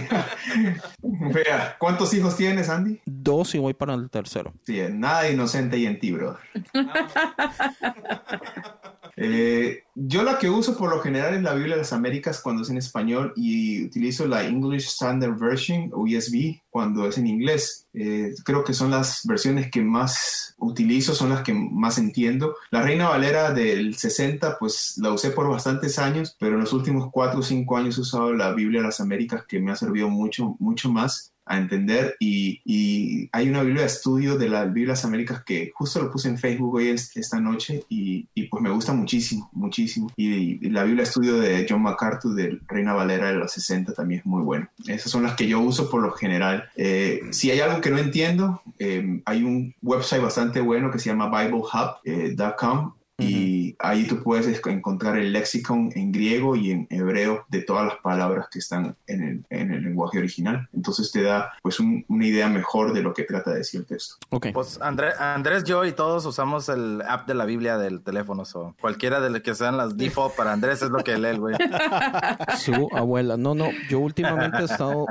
Vea, 1.01 1.77
¿cuántos 1.79 2.13
hijos 2.13 2.35
tienes, 2.35 2.67
Andy? 2.67 2.99
Dos 3.05 3.55
y 3.55 3.59
voy 3.59 3.73
para 3.73 3.93
el 3.93 4.09
tercero. 4.09 4.51
Sí, 4.65 4.81
nada 4.91 5.29
inocente 5.29 5.77
y 5.77 5.85
en 5.85 6.01
ti, 6.01 6.11
bro. 6.11 6.37
Eh, 9.15 9.83
yo 9.95 10.23
la 10.23 10.39
que 10.39 10.49
uso 10.49 10.77
por 10.77 10.89
lo 10.89 11.01
general 11.01 11.33
es 11.33 11.41
la 11.41 11.53
Biblia 11.53 11.75
de 11.75 11.81
las 11.81 11.93
Américas 11.93 12.41
cuando 12.41 12.63
es 12.63 12.69
en 12.69 12.77
español 12.77 13.33
y 13.35 13.85
utilizo 13.85 14.25
la 14.25 14.43
English 14.45 14.87
Standard 14.87 15.37
Version 15.37 15.91
o 15.93 16.07
ESV 16.07 16.61
cuando 16.69 17.07
es 17.07 17.17
en 17.17 17.27
inglés. 17.27 17.87
Eh, 17.93 18.33
creo 18.45 18.63
que 18.63 18.73
son 18.73 18.91
las 18.91 19.25
versiones 19.25 19.69
que 19.69 19.81
más 19.81 20.55
utilizo, 20.57 21.13
son 21.13 21.29
las 21.29 21.41
que 21.41 21.53
más 21.53 21.97
entiendo. 21.97 22.55
La 22.69 22.81
Reina 22.81 23.09
Valera 23.09 23.51
del 23.51 23.95
60, 23.95 24.57
pues 24.59 24.97
la 24.97 25.11
usé 25.11 25.31
por 25.31 25.49
bastantes 25.49 25.99
años, 25.99 26.35
pero 26.39 26.53
en 26.53 26.61
los 26.61 26.73
últimos 26.73 27.09
4 27.11 27.39
o 27.39 27.43
5 27.43 27.77
años 27.77 27.97
he 27.97 28.01
usado 28.01 28.33
la 28.33 28.53
Biblia 28.53 28.81
de 28.81 28.87
las 28.87 29.01
Américas 29.01 29.43
que 29.45 29.59
me 29.59 29.71
ha 29.71 29.75
servido 29.75 30.09
mucho, 30.09 30.55
mucho 30.59 30.89
más 30.89 31.30
a 31.45 31.57
entender 31.57 32.15
y, 32.19 32.61
y, 32.65 33.29
hay 33.31 33.49
una 33.49 33.63
Biblia 33.63 33.81
de 33.81 33.87
estudio 33.87 34.37
de 34.37 34.49
las 34.49 35.05
Américas 35.05 35.43
que 35.43 35.71
justo 35.73 36.01
lo 36.01 36.11
puse 36.11 36.29
en 36.29 36.37
Facebook 36.37 36.75
hoy 36.75 36.89
esta 36.89 37.39
noche 37.39 37.83
y, 37.89 38.27
y 38.33 38.43
pues 38.43 38.61
me 38.61 38.69
gusta 38.69 38.93
muchísimo, 38.93 39.49
muchísimo. 39.53 40.11
Y, 40.15 40.69
la 40.69 40.83
Biblia 40.83 41.03
de 41.03 41.09
estudio 41.09 41.37
de 41.37 41.65
John 41.67 41.81
MacArthur 41.81 42.35
de 42.35 42.59
Reina 42.67 42.93
Valera 42.93 43.27
de 43.27 43.35
los 43.35 43.51
60 43.51 43.93
también 43.93 44.21
es 44.21 44.25
muy 44.25 44.43
buena. 44.43 44.69
Esas 44.87 45.11
son 45.11 45.23
las 45.23 45.35
que 45.35 45.47
yo 45.47 45.59
uso 45.59 45.89
por 45.89 46.01
lo 46.01 46.11
general. 46.11 46.69
Eh, 46.75 47.21
si 47.31 47.51
hay 47.51 47.59
algo 47.59 47.81
que 47.81 47.91
no 47.91 47.97
entiendo, 47.97 48.61
eh, 48.79 49.21
hay 49.25 49.43
un 49.43 49.73
website 49.81 50.21
bastante 50.21 50.61
bueno 50.61 50.91
que 50.91 50.99
se 50.99 51.09
llama 51.09 51.29
BibleHub.com 51.29 52.93
y 53.21 53.75
ahí 53.79 54.07
tú 54.07 54.23
puedes 54.23 54.47
encontrar 54.65 55.17
el 55.17 55.33
lexicon 55.33 55.91
en 55.95 56.11
griego 56.11 56.55
y 56.55 56.71
en 56.71 56.87
hebreo 56.89 57.45
de 57.49 57.61
todas 57.61 57.85
las 57.85 57.97
palabras 57.97 58.47
que 58.51 58.59
están 58.59 58.95
en 59.07 59.23
el, 59.23 59.45
en 59.49 59.73
el 59.73 59.83
lenguaje 59.83 60.19
original. 60.19 60.67
Entonces 60.73 61.11
te 61.11 61.23
da 61.23 61.53
pues 61.61 61.79
una 61.79 62.25
idea 62.25 62.49
mejor 62.49 62.93
de 62.93 63.01
lo 63.01 63.13
que 63.13 63.23
trata 63.23 63.51
de 63.51 63.57
decir 63.57 63.81
el 63.81 63.85
texto. 63.85 64.15
Okay. 64.29 64.51
Pues 64.51 64.79
Andrés, 64.81 65.63
yo 65.63 65.85
y 65.85 65.91
todos 65.91 66.25
usamos 66.25 66.69
el 66.69 67.01
app 67.07 67.27
de 67.27 67.33
la 67.33 67.45
Biblia 67.45 67.77
del 67.77 68.01
teléfono. 68.01 68.43
o 68.53 68.75
cualquiera 68.79 69.21
de 69.21 69.29
los 69.29 69.41
que 69.41 69.55
sean 69.55 69.77
las 69.77 69.97
default 69.97 70.35
para 70.35 70.53
Andrés 70.53 70.81
es 70.81 70.89
lo 70.89 71.03
que 71.03 71.17
lee, 71.17 71.37
güey. 71.37 71.55
Su 72.57 72.89
abuela. 72.93 73.37
No, 73.37 73.55
no, 73.55 73.69
yo 73.89 73.99
últimamente 73.99 74.59
he 74.59 74.65
estado 74.65 75.05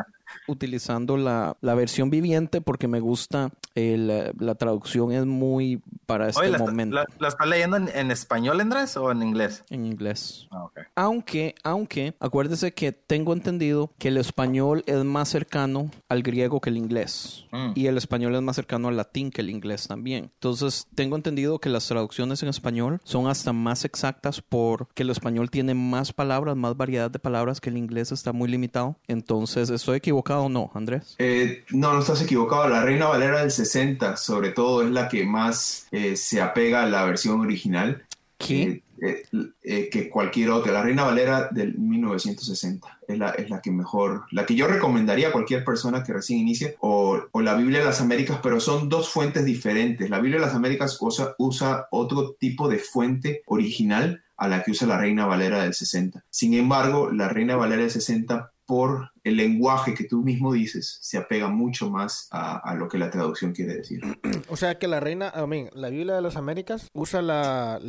utilizando 0.46 1.16
la, 1.16 1.56
la 1.60 1.74
versión 1.74 2.10
viviente 2.10 2.60
porque 2.60 2.88
me 2.88 3.00
gusta 3.00 3.50
el, 3.74 4.32
la 4.38 4.54
traducción 4.54 5.12
es 5.12 5.26
muy 5.26 5.82
para 6.06 6.28
este 6.28 6.58
momento. 6.58 6.96
La, 6.96 7.06
la, 7.18 7.28
estás 7.28 7.46
leyendo 7.46 7.76
en, 7.76 8.10
español, 8.10 8.60
Andrés, 8.60 8.96
o 8.96 9.10
en 9.10 9.22
inglés? 9.22 9.64
En 9.70 9.86
inglés. 9.86 10.48
Ah, 10.50 10.68
aunque, 10.96 11.54
aunque, 11.62 12.14
acuérdese 12.20 12.72
que 12.72 12.92
tengo 12.92 13.32
entendido 13.32 13.92
que 13.98 14.08
el 14.08 14.16
español 14.16 14.82
es 14.86 15.04
más 15.04 15.28
cercano 15.28 15.90
al 16.08 16.22
griego 16.22 16.60
que 16.60 16.70
el 16.70 16.76
inglés. 16.76 17.44
Mm. 17.52 17.72
Y 17.74 17.86
el 17.86 17.96
español 17.96 18.34
es 18.34 18.42
más 18.42 18.56
cercano 18.56 18.88
al 18.88 18.96
latín 18.96 19.30
que 19.30 19.40
el 19.40 19.50
inglés 19.50 19.86
también. 19.86 20.30
Entonces, 20.34 20.86
tengo 20.94 21.16
entendido 21.16 21.58
que 21.58 21.68
las 21.68 21.86
traducciones 21.86 22.42
en 22.42 22.48
español 22.48 23.00
son 23.04 23.28
hasta 23.28 23.52
más 23.52 23.84
exactas 23.84 24.42
porque 24.42 25.02
el 25.02 25.10
español 25.10 25.50
tiene 25.50 25.74
más 25.74 26.12
palabras, 26.12 26.56
más 26.56 26.76
variedad 26.76 27.10
de 27.10 27.18
palabras 27.18 27.60
que 27.60 27.70
el 27.70 27.76
inglés 27.76 28.12
está 28.12 28.32
muy 28.32 28.48
limitado. 28.48 28.96
Entonces, 29.06 29.70
¿estoy 29.70 29.98
equivocado 29.98 30.19
o 30.28 30.48
no, 30.48 30.70
Andrés? 30.74 31.14
Eh, 31.18 31.64
no, 31.70 31.92
no 31.92 32.00
estás 32.00 32.22
equivocado. 32.22 32.68
La 32.68 32.82
Reina 32.82 33.08
Valera 33.08 33.40
del 33.40 33.50
60, 33.50 34.16
sobre 34.16 34.50
todo, 34.50 34.82
es 34.82 34.90
la 34.90 35.08
que 35.08 35.24
más 35.24 35.86
eh, 35.90 36.16
se 36.16 36.40
apega 36.40 36.82
a 36.82 36.86
la 36.86 37.04
versión 37.04 37.40
original. 37.40 38.04
¿Qué? 38.38 38.82
Eh, 39.02 39.22
eh, 39.62 39.88
que 39.90 40.10
cualquier 40.10 40.50
otra. 40.50 40.72
La 40.72 40.82
Reina 40.82 41.04
Valera 41.04 41.48
del 41.50 41.78
1960 41.78 42.98
es 43.08 43.18
la, 43.18 43.30
es 43.30 43.48
la 43.48 43.62
que 43.62 43.70
mejor, 43.70 44.26
la 44.30 44.44
que 44.44 44.54
yo 44.54 44.66
recomendaría 44.66 45.28
a 45.28 45.32
cualquier 45.32 45.64
persona 45.64 46.04
que 46.04 46.12
recién 46.12 46.38
inicie, 46.38 46.76
o, 46.80 47.18
o, 47.32 47.40
la 47.40 47.54
Biblia 47.54 47.78
de 47.78 47.86
las 47.86 48.02
Américas, 48.02 48.40
pero 48.42 48.60
son 48.60 48.90
dos 48.90 49.08
fuentes 49.08 49.46
diferentes. 49.46 50.10
La 50.10 50.20
Biblia 50.20 50.38
de 50.38 50.46
las 50.46 50.54
Américas 50.54 50.98
usa, 51.00 51.34
usa 51.38 51.86
otro 51.90 52.32
tipo 52.38 52.68
de 52.68 52.78
fuente 52.78 53.42
original 53.46 54.22
a 54.36 54.48
la 54.48 54.62
que 54.62 54.72
usa 54.72 54.86
la 54.86 54.98
Reina 54.98 55.24
Valera 55.24 55.62
del 55.62 55.72
60. 55.72 56.24
Sin 56.28 56.52
embargo, 56.52 57.10
la 57.10 57.28
Reina 57.28 57.56
Valera 57.56 57.82
del 57.82 57.90
60 57.90 58.49
por 58.70 59.10
el 59.24 59.36
lenguaje 59.36 59.94
que 59.94 60.04
tú 60.04 60.22
mismo 60.22 60.52
dices, 60.52 60.98
se 61.02 61.18
apega 61.18 61.48
mucho 61.48 61.90
más 61.90 62.28
a, 62.30 62.72
lo 62.76 62.86
que 62.88 62.98
la 62.98 63.10
traducción 63.10 63.50
quiere 63.52 63.74
decir. 63.74 64.00
O 64.46 64.56
sea 64.56 64.78
que 64.78 64.86
la 64.86 65.00
reina, 65.00 65.32
I 65.36 65.44
mean, 65.48 65.70
la 65.72 65.90
Biblia 65.90 66.14
de 66.14 66.22
las 66.22 66.36
Américas 66.36 66.88
usa 66.92 67.20
la... 67.20 67.80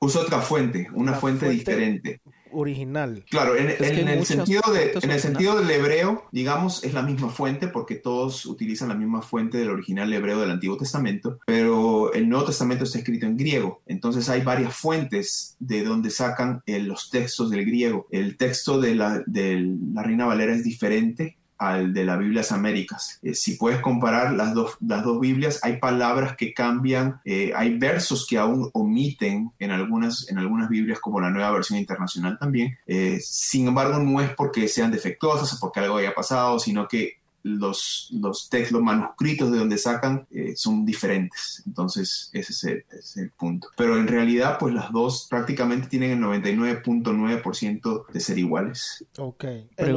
Usa 0.00 0.22
otra 0.22 0.40
fuente, 0.40 0.88
una 0.92 1.12
fuente, 1.12 1.48
diferente 1.48 2.20
original. 2.54 3.24
Claro, 3.28 3.56
en, 3.56 3.70
el 3.70 4.26
sentido 4.26 4.62
de, 4.72 4.92
en 5.00 5.10
el 5.10 5.20
sentido 5.20 5.58
del 5.58 5.70
hebreo, 5.70 6.24
digamos, 6.32 6.84
es 6.84 6.94
la 6.94 7.02
misma 7.02 7.28
fuente 7.28 7.68
porque 7.68 7.96
todos 7.96 8.46
utilizan 8.46 8.88
la 8.88 8.94
misma 8.94 9.22
fuente 9.22 9.58
del 9.58 9.70
original 9.70 10.12
hebreo 10.12 10.40
del 10.40 10.50
Antiguo 10.50 10.76
Testamento, 10.76 11.38
pero 11.46 12.12
el 12.12 12.28
Nuevo 12.28 12.46
Testamento 12.46 12.84
está 12.84 12.98
escrito 12.98 13.26
en 13.26 13.36
griego. 13.36 13.82
Entonces 13.86 14.28
hay 14.28 14.42
varias 14.42 14.74
fuentes 14.74 15.56
de 15.58 15.84
donde 15.84 16.10
sacan 16.10 16.62
eh, 16.66 16.80
los 16.80 17.10
textos 17.10 17.50
del 17.50 17.64
griego. 17.64 18.06
El 18.10 18.36
texto 18.36 18.80
de 18.80 18.94
la, 18.94 19.22
de 19.26 19.76
la 19.92 20.02
Reina 20.02 20.26
Valera 20.26 20.54
es 20.54 20.64
diferente 20.64 21.36
al 21.58 21.92
de 21.92 22.04
las 22.04 22.18
Biblias 22.18 22.52
Américas. 22.52 23.18
Eh, 23.22 23.34
si 23.34 23.56
puedes 23.56 23.80
comparar 23.80 24.32
las 24.32 24.54
dos, 24.54 24.76
las 24.80 25.04
dos 25.04 25.20
Biblias, 25.20 25.60
hay 25.62 25.78
palabras 25.78 26.36
que 26.36 26.52
cambian, 26.52 27.20
eh, 27.24 27.52
hay 27.54 27.78
versos 27.78 28.26
que 28.26 28.38
aún 28.38 28.70
omiten 28.72 29.52
en 29.58 29.70
algunas, 29.70 30.28
en 30.28 30.38
algunas 30.38 30.68
Biblias, 30.68 31.00
como 31.00 31.20
la 31.20 31.30
nueva 31.30 31.50
versión 31.52 31.78
internacional 31.78 32.38
también. 32.38 32.76
Eh, 32.86 33.18
sin 33.20 33.68
embargo, 33.68 33.98
no 33.98 34.20
es 34.20 34.30
porque 34.34 34.68
sean 34.68 34.90
defectuosas 34.90 35.52
o 35.52 35.60
porque 35.60 35.80
algo 35.80 35.96
haya 35.96 36.14
pasado, 36.14 36.58
sino 36.58 36.88
que 36.88 37.23
los, 37.44 38.08
los 38.10 38.48
textos, 38.48 38.80
manuscritos 38.80 39.52
de 39.52 39.58
donde 39.58 39.76
sacan 39.78 40.26
eh, 40.30 40.54
son 40.56 40.84
diferentes. 40.84 41.62
Entonces, 41.66 42.30
ese 42.32 42.84
es 42.90 43.16
el, 43.16 43.30
punto. 43.30 43.68
Pero 43.76 43.98
en 43.98 44.08
realidad, 44.08 44.56
pues 44.58 44.74
las 44.74 44.90
dos 44.92 45.26
prácticamente 45.28 45.88
tienen 45.88 46.12
el 46.12 46.18
99.9% 46.20 48.06
de 48.10 48.20
ser 48.20 48.38
iguales. 48.38 49.04
Ok. 49.18 49.44
El, 49.44 49.88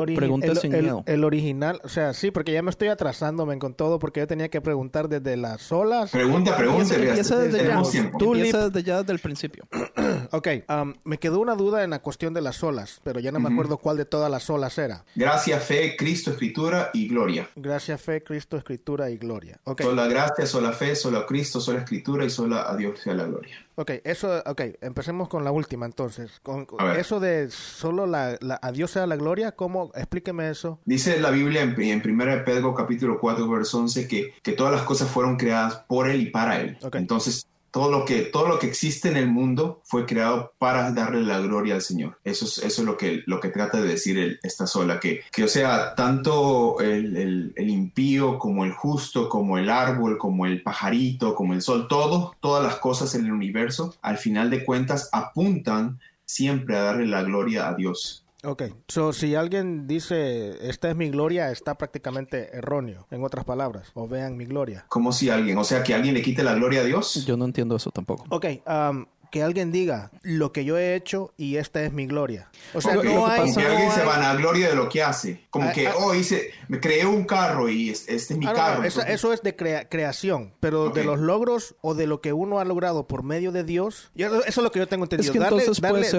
el, 1.06 1.24
original, 1.24 1.80
o 1.84 1.90
sea, 1.90 2.14
sí, 2.14 2.32
porque 2.32 2.52
ya 2.52 2.62
me 2.62 2.70
estoy 2.70 2.90
atrasándome 2.90 3.58
con 3.60 3.74
todo 3.74 3.98
porque 3.98 4.20
yo 4.20 4.28
tenía 4.28 4.50
que 4.50 4.60
preguntar 4.60 5.08
desde 5.08 5.38
las 5.38 5.62
solas. 5.62 6.12
Pregunta, 6.12 6.58
pregunta. 6.58 6.96
Empieza 6.96 7.40
desde 7.40 7.66
ya. 7.66 7.82
Tú 8.20 8.36
empieza 8.36 8.70
desde 8.70 8.84
ya 8.84 9.00
desde 9.00 9.14
el 9.14 9.20
principio. 9.20 9.68
ok. 10.32 10.48
Um, 10.68 10.94
me 11.06 11.18
quedó 11.18 11.40
una 11.40 11.56
duda 11.56 11.86
en 11.86 11.92
la 11.92 12.00
cuestión 12.00 12.34
de 12.34 12.42
las 12.42 12.62
olas, 12.62 13.00
pero 13.04 13.22
ya 13.22 13.32
no 13.32 13.40
me 13.40 13.50
acuerdo 13.50 13.78
cuál 13.78 13.96
de 13.96 14.06
todas 14.06 14.30
las 14.30 14.50
olas 14.50 14.78
era. 14.78 15.06
Gracia, 15.16 15.60
fe, 15.62 15.96
Cristo, 15.96 16.32
escritura 16.32 16.90
y 16.94 17.08
gloria. 17.08 17.37
Gracia, 17.56 17.98
fe, 17.98 18.24
Cristo, 18.24 18.58
escritura 18.58 19.10
y 19.10 19.18
gloria. 19.18 19.60
Okay. 19.64 19.86
Sola 19.86 20.08
gracia, 20.08 20.46
sola 20.46 20.72
fe, 20.72 20.96
sola 20.96 21.26
Cristo, 21.26 21.60
sola 21.60 21.80
escritura 21.80 22.26
y 22.26 22.30
sola 22.30 22.70
a 22.70 22.76
Dios 22.76 23.00
sea 23.00 23.14
la 23.14 23.26
gloria. 23.26 23.56
Ok, 23.76 23.92
eso, 24.04 24.42
ok, 24.46 24.62
empecemos 24.82 25.30
con 25.30 25.44
la 25.44 25.52
última 25.52 25.86
entonces. 25.86 26.40
Con, 26.42 26.66
eso 26.98 27.20
de 27.20 27.52
solo 27.52 28.08
la, 28.08 28.38
a 28.62 28.72
Dios 28.72 28.92
sea 28.92 29.06
la 29.06 29.16
gloria, 29.16 29.52
¿cómo? 29.52 29.92
Explíqueme 29.94 30.50
eso. 30.50 30.80
Dice 30.86 31.20
la 31.20 31.30
Biblia 31.30 31.62
en, 31.62 31.80
en 31.80 32.02
1 32.04 32.46
Pedro 32.46 32.74
capítulo 32.74 33.20
4, 33.20 33.48
verso 33.48 33.80
11 33.80 34.08
que, 34.08 34.34
que 34.42 34.54
todas 34.54 34.74
las 34.74 34.82
cosas 34.84 35.10
fueron 35.10 35.38
creadas 35.38 35.86
por 35.88 36.10
Él 36.10 36.22
y 36.22 36.30
para 36.32 36.60
Él. 36.60 36.78
Entonces, 36.94 37.48
todo 37.78 37.92
lo 37.92 38.06
que 38.06 38.24
todo 38.24 38.48
lo 38.48 38.58
que 38.58 38.66
existe 38.66 39.08
en 39.08 39.18
el 39.18 39.28
mundo 39.28 39.82
fue 39.84 40.08
creado 40.08 40.52
para 40.58 40.92
darle 40.94 41.22
la 41.22 41.38
gloria 41.40 41.76
al 41.76 41.84
Señor. 41.84 42.18
Eso 42.24 42.46
es, 42.46 42.58
eso 42.58 42.82
es 42.82 42.88
lo 42.88 42.98
que 42.98 43.22
lo 43.28 43.40
que 43.40 43.50
trata 43.50 43.80
de 43.80 43.88
decir 43.88 44.40
esta 44.42 44.66
sola 44.66 45.00
que 45.00 45.22
que 45.32 45.44
o 45.44 45.48
sea 45.48 45.94
tanto 45.94 46.80
el, 46.80 47.54
el, 47.56 47.70
impío 47.70 48.40
como 48.40 48.66
el 48.66 48.72
justo 48.72 49.30
como 49.30 49.60
el 49.60 49.70
árbol 49.70 50.18
como 50.18 50.48
el 50.48 50.64
pajarito 50.64 51.36
como 51.36 51.54
el 51.54 51.62
sol 51.62 51.88
todo 51.88 52.36
todas 52.40 52.64
las 52.64 52.78
cosas 52.78 53.14
en 53.14 53.26
el 53.26 53.32
universo 53.32 53.94
al 54.02 54.18
final 54.18 54.50
de 54.50 54.66
cuentas 54.66 55.10
apuntan 55.12 56.00
siempre 56.26 56.78
a 56.78 56.82
darle 56.82 57.06
la 57.06 57.22
gloria 57.22 57.68
a 57.68 57.76
Dios. 57.76 58.26
Ok, 58.48 58.64
so 58.88 59.12
si 59.12 59.36
alguien 59.36 59.88
dice 59.88 60.70
esta 60.70 60.90
es 60.90 60.96
mi 60.96 61.10
gloria, 61.10 61.52
está 61.52 61.78
prácticamente 61.78 62.56
erróneo, 62.56 63.06
en 63.12 63.22
otras 63.26 63.44
palabras, 63.44 63.92
o 63.94 64.08
vean 64.08 64.38
mi 64.38 64.46
gloria. 64.46 64.86
¿Cómo 64.88 65.12
si 65.12 65.30
alguien? 65.30 65.58
O 65.58 65.66
sea, 65.66 65.84
que 65.84 65.94
alguien 65.94 66.14
le 66.14 66.22
quite 66.22 66.44
la 66.44 66.54
gloria 66.54 66.80
a 66.80 66.84
Dios. 66.86 67.26
Yo 67.26 67.36
no 67.36 67.44
entiendo 67.44 67.76
eso 67.76 67.92
tampoco. 67.92 68.24
Ok, 68.30 68.46
um, 68.66 69.06
que 69.32 69.44
alguien 69.44 69.74
diga 69.74 70.12
lo 70.22 70.54
que 70.54 70.64
yo 70.64 70.78
he 70.78 70.96
hecho 70.96 71.34
y 71.36 71.58
esta 71.58 71.84
es 71.84 71.92
mi 71.92 72.08
gloria. 72.08 72.50
O 72.74 72.80
sea, 72.80 72.96
no 72.96 73.28
hay, 73.28 73.54
que 73.54 73.66
alguien 73.66 73.92
se 73.92 74.04
van 74.06 74.24
a 74.24 74.34
gloria 74.36 74.70
de 74.70 74.76
lo 74.76 74.88
que 74.88 75.04
hace. 75.04 75.46
Como 75.50 75.68
ah, 75.68 75.74
que, 75.74 75.88
ah. 75.90 75.96
oh, 75.98 76.16
hice, 76.16 76.52
me 76.70 76.80
creé 76.80 77.06
un 77.06 77.26
carro 77.26 77.68
y 77.68 77.90
este 77.90 78.16
es 78.16 78.38
mi 78.38 78.46
ah, 78.48 78.54
carro. 78.54 78.84
eso, 78.84 79.34
es 79.34 79.42
de 79.42 79.58
creación, 79.58 80.54
pero 80.62 80.90
de 80.90 81.04
los 81.04 81.20
logros 81.20 81.76
o 81.82 81.96
de 81.96 82.08
lo 82.08 82.22
que 82.22 82.32
uno 82.32 82.60
ha 82.60 82.66
logrado 82.66 83.08
por 83.08 83.24
medio 83.24 83.52
de 83.52 83.66
Dios, 83.66 84.12
eso 84.16 84.42
es 84.46 84.58
lo 84.58 84.72
que 84.72 84.80
yo 84.80 84.88
tengo 84.88 85.04
entendido. 85.04 85.32
Es 85.32 85.34
que 85.34 85.40
darle, 85.40 85.66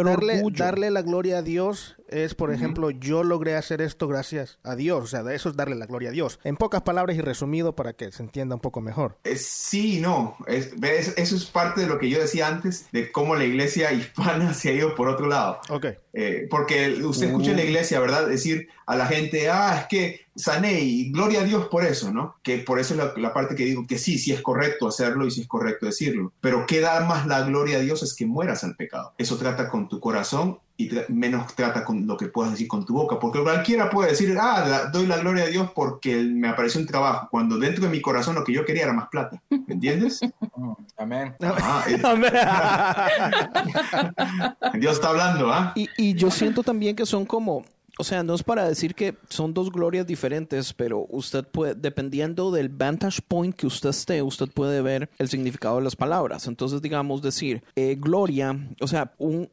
darle, 0.03 0.43
darle, 0.55 0.91
la 0.91 1.01
gloria 1.01 1.39
a 1.39 1.43
Dios 1.43 1.97
es, 2.09 2.35
por 2.35 2.53
ejemplo, 2.53 2.91
yo 2.91 3.23
logré 3.23 3.57
hacer 3.57 3.81
esto 3.81 4.09
gracias 4.09 4.59
a 4.63 4.75
Dios. 4.77 5.05
O 5.05 5.07
sea, 5.07 5.21
eso 5.33 5.49
es 5.49 5.57
darle 5.57 5.77
la 5.77 5.87
gloria 5.87 6.11
a 6.11 6.13
Dios. 6.13 6.41
En 6.45 6.57
pocas 6.57 6.83
palabras 6.83 7.17
y 7.17 7.21
resumido 7.21 7.75
para 7.75 7.93
que 7.93 8.11
se 8.13 8.23
entienda 8.23 8.55
un 8.55 8.61
poco 8.61 8.81
mejor. 8.81 9.19
sí, 9.37 10.01
no. 10.01 10.37
Es, 10.47 10.73
eso 11.17 11.37
es 11.37 11.45
parte 11.47 11.83
de 11.83 11.87
lo 11.87 11.99
que 11.99 12.09
yo 12.09 12.19
decía 12.19 12.49
antes 12.49 12.87
de 12.93 13.13
cómo 13.13 13.37
la 13.37 13.45
iglesia 13.45 13.93
hispana 13.93 14.55
se 14.55 14.71
ha 14.71 14.73
ido 14.73 14.95
por 14.95 15.09
otro 15.09 15.27
lado. 15.27 15.61
Ok. 15.71 15.87
Eh, 16.13 16.47
porque 16.51 16.99
usted 17.05 17.29
escucha 17.29 17.51
en 17.51 17.59
la 17.59 17.63
uh. 17.63 17.67
iglesia, 17.67 18.01
¿verdad? 18.01 18.27
Decir 18.27 18.69
a 18.87 18.97
la 18.97 19.07
gente, 19.07 19.51
ah, 19.51 19.81
es 19.81 19.87
que 19.87 20.21
sané 20.35 20.81
y 20.81 21.13
gloria 21.13 21.41
a 21.41 21.45
Dios 21.45 21.69
por 21.69 21.85
eso, 21.85 22.13
¿no? 22.13 22.37
Que 22.43 22.59
por 22.59 22.79
eso 22.79 22.95
es 22.95 23.19
la, 23.19 23.35
parte 23.35 23.55
que 23.55 23.65
digo 23.65 23.87
que 23.87 23.99
sí, 23.99 24.19
sí 24.19 24.33
es 24.33 24.41
correcto 24.41 24.89
hacerlo 24.89 25.27
y 25.27 25.31
sí 25.31 25.43
es 25.43 25.49
correcto 25.49 25.87
decirlo. 25.87 26.33
Pero 26.41 26.67
que 26.67 26.81
da 26.81 27.01
más 27.05 27.27
la 27.27 27.43
gloria 27.43 27.79
a 27.79 27.81
Dios 27.81 28.03
es 28.03 28.15
que 28.15 28.25
mueras 28.25 28.65
al 28.65 28.77
pecado. 28.77 29.15
Eso 29.19 29.37
trata 29.37 29.69
con 29.69 29.89
tu 29.89 30.01
corazón 30.01 30.59
y 30.81 30.89
menos 31.09 31.57
trata 31.57 31.85
con 31.85 32.07
lo 32.07 32.17
que 32.17 32.29
puedas 32.29 32.53
decir 32.53 32.69
con 32.69 32.87
tu 32.87 32.95
boca. 32.95 33.19
Porque 33.19 33.43
cualquiera 33.43 33.91
puede 33.91 34.11
decir, 34.11 34.37
ah, 34.41 34.89
doy 34.93 35.07
la 35.07 35.19
gloria 35.19 35.43
a 35.45 35.49
Dios 35.49 35.73
porque 35.75 36.23
me 36.23 36.49
apareció 36.49 36.81
un 36.81 36.87
trabajo, 36.87 37.27
cuando 37.33 37.59
dentro 37.59 37.85
de 37.85 37.91
mi 37.91 38.01
corazón 38.01 38.37
lo 38.37 38.45
que 38.45 38.53
yo 38.53 38.65
quería 38.65 38.85
era 38.85 38.93
más 38.93 39.09
plata. 39.09 39.43
¿Me 39.51 39.75
entiendes? 39.75 40.21
Amén. 40.97 41.35
Ah, 41.43 41.85
Dios 44.79 44.95
está 44.95 45.09
hablando, 45.09 45.53
¿ah? 45.53 45.73
Y, 45.75 45.89
y 45.97 46.15
yo 46.15 46.31
siento 46.31 46.63
también 46.63 46.95
que 46.95 47.07
son 47.07 47.27
como 47.27 47.65
o 48.01 48.05
sea, 48.05 48.23
no 48.23 48.35
es 48.35 48.45
para 48.45 48.69
decir 48.69 48.95
que 48.95 49.17
son 49.29 49.53
dos 49.53 49.73
glorias 49.73 50.07
diferentes, 50.07 50.73
pero 50.73 51.07
usted 51.11 51.45
puede, 51.45 51.75
dependiendo 51.75 52.53
del 52.53 52.69
vantage 52.69 53.21
point 53.27 53.55
que 53.55 53.67
usted 53.67 53.91
esté, 53.91 54.23
usted 54.23 54.49
puede 54.49 54.81
ver 54.83 55.11
el 55.19 55.29
significado 55.29 55.79
de 55.79 55.83
las 55.83 55.97
palabras. 55.97 56.47
Entonces, 56.47 56.81
digamos, 56.81 57.23
decir, 57.23 57.65
eh, 57.75 57.97
gloria, 57.99 58.57
o 58.81 58.87
sea, 58.87 59.13
un, 59.19 59.51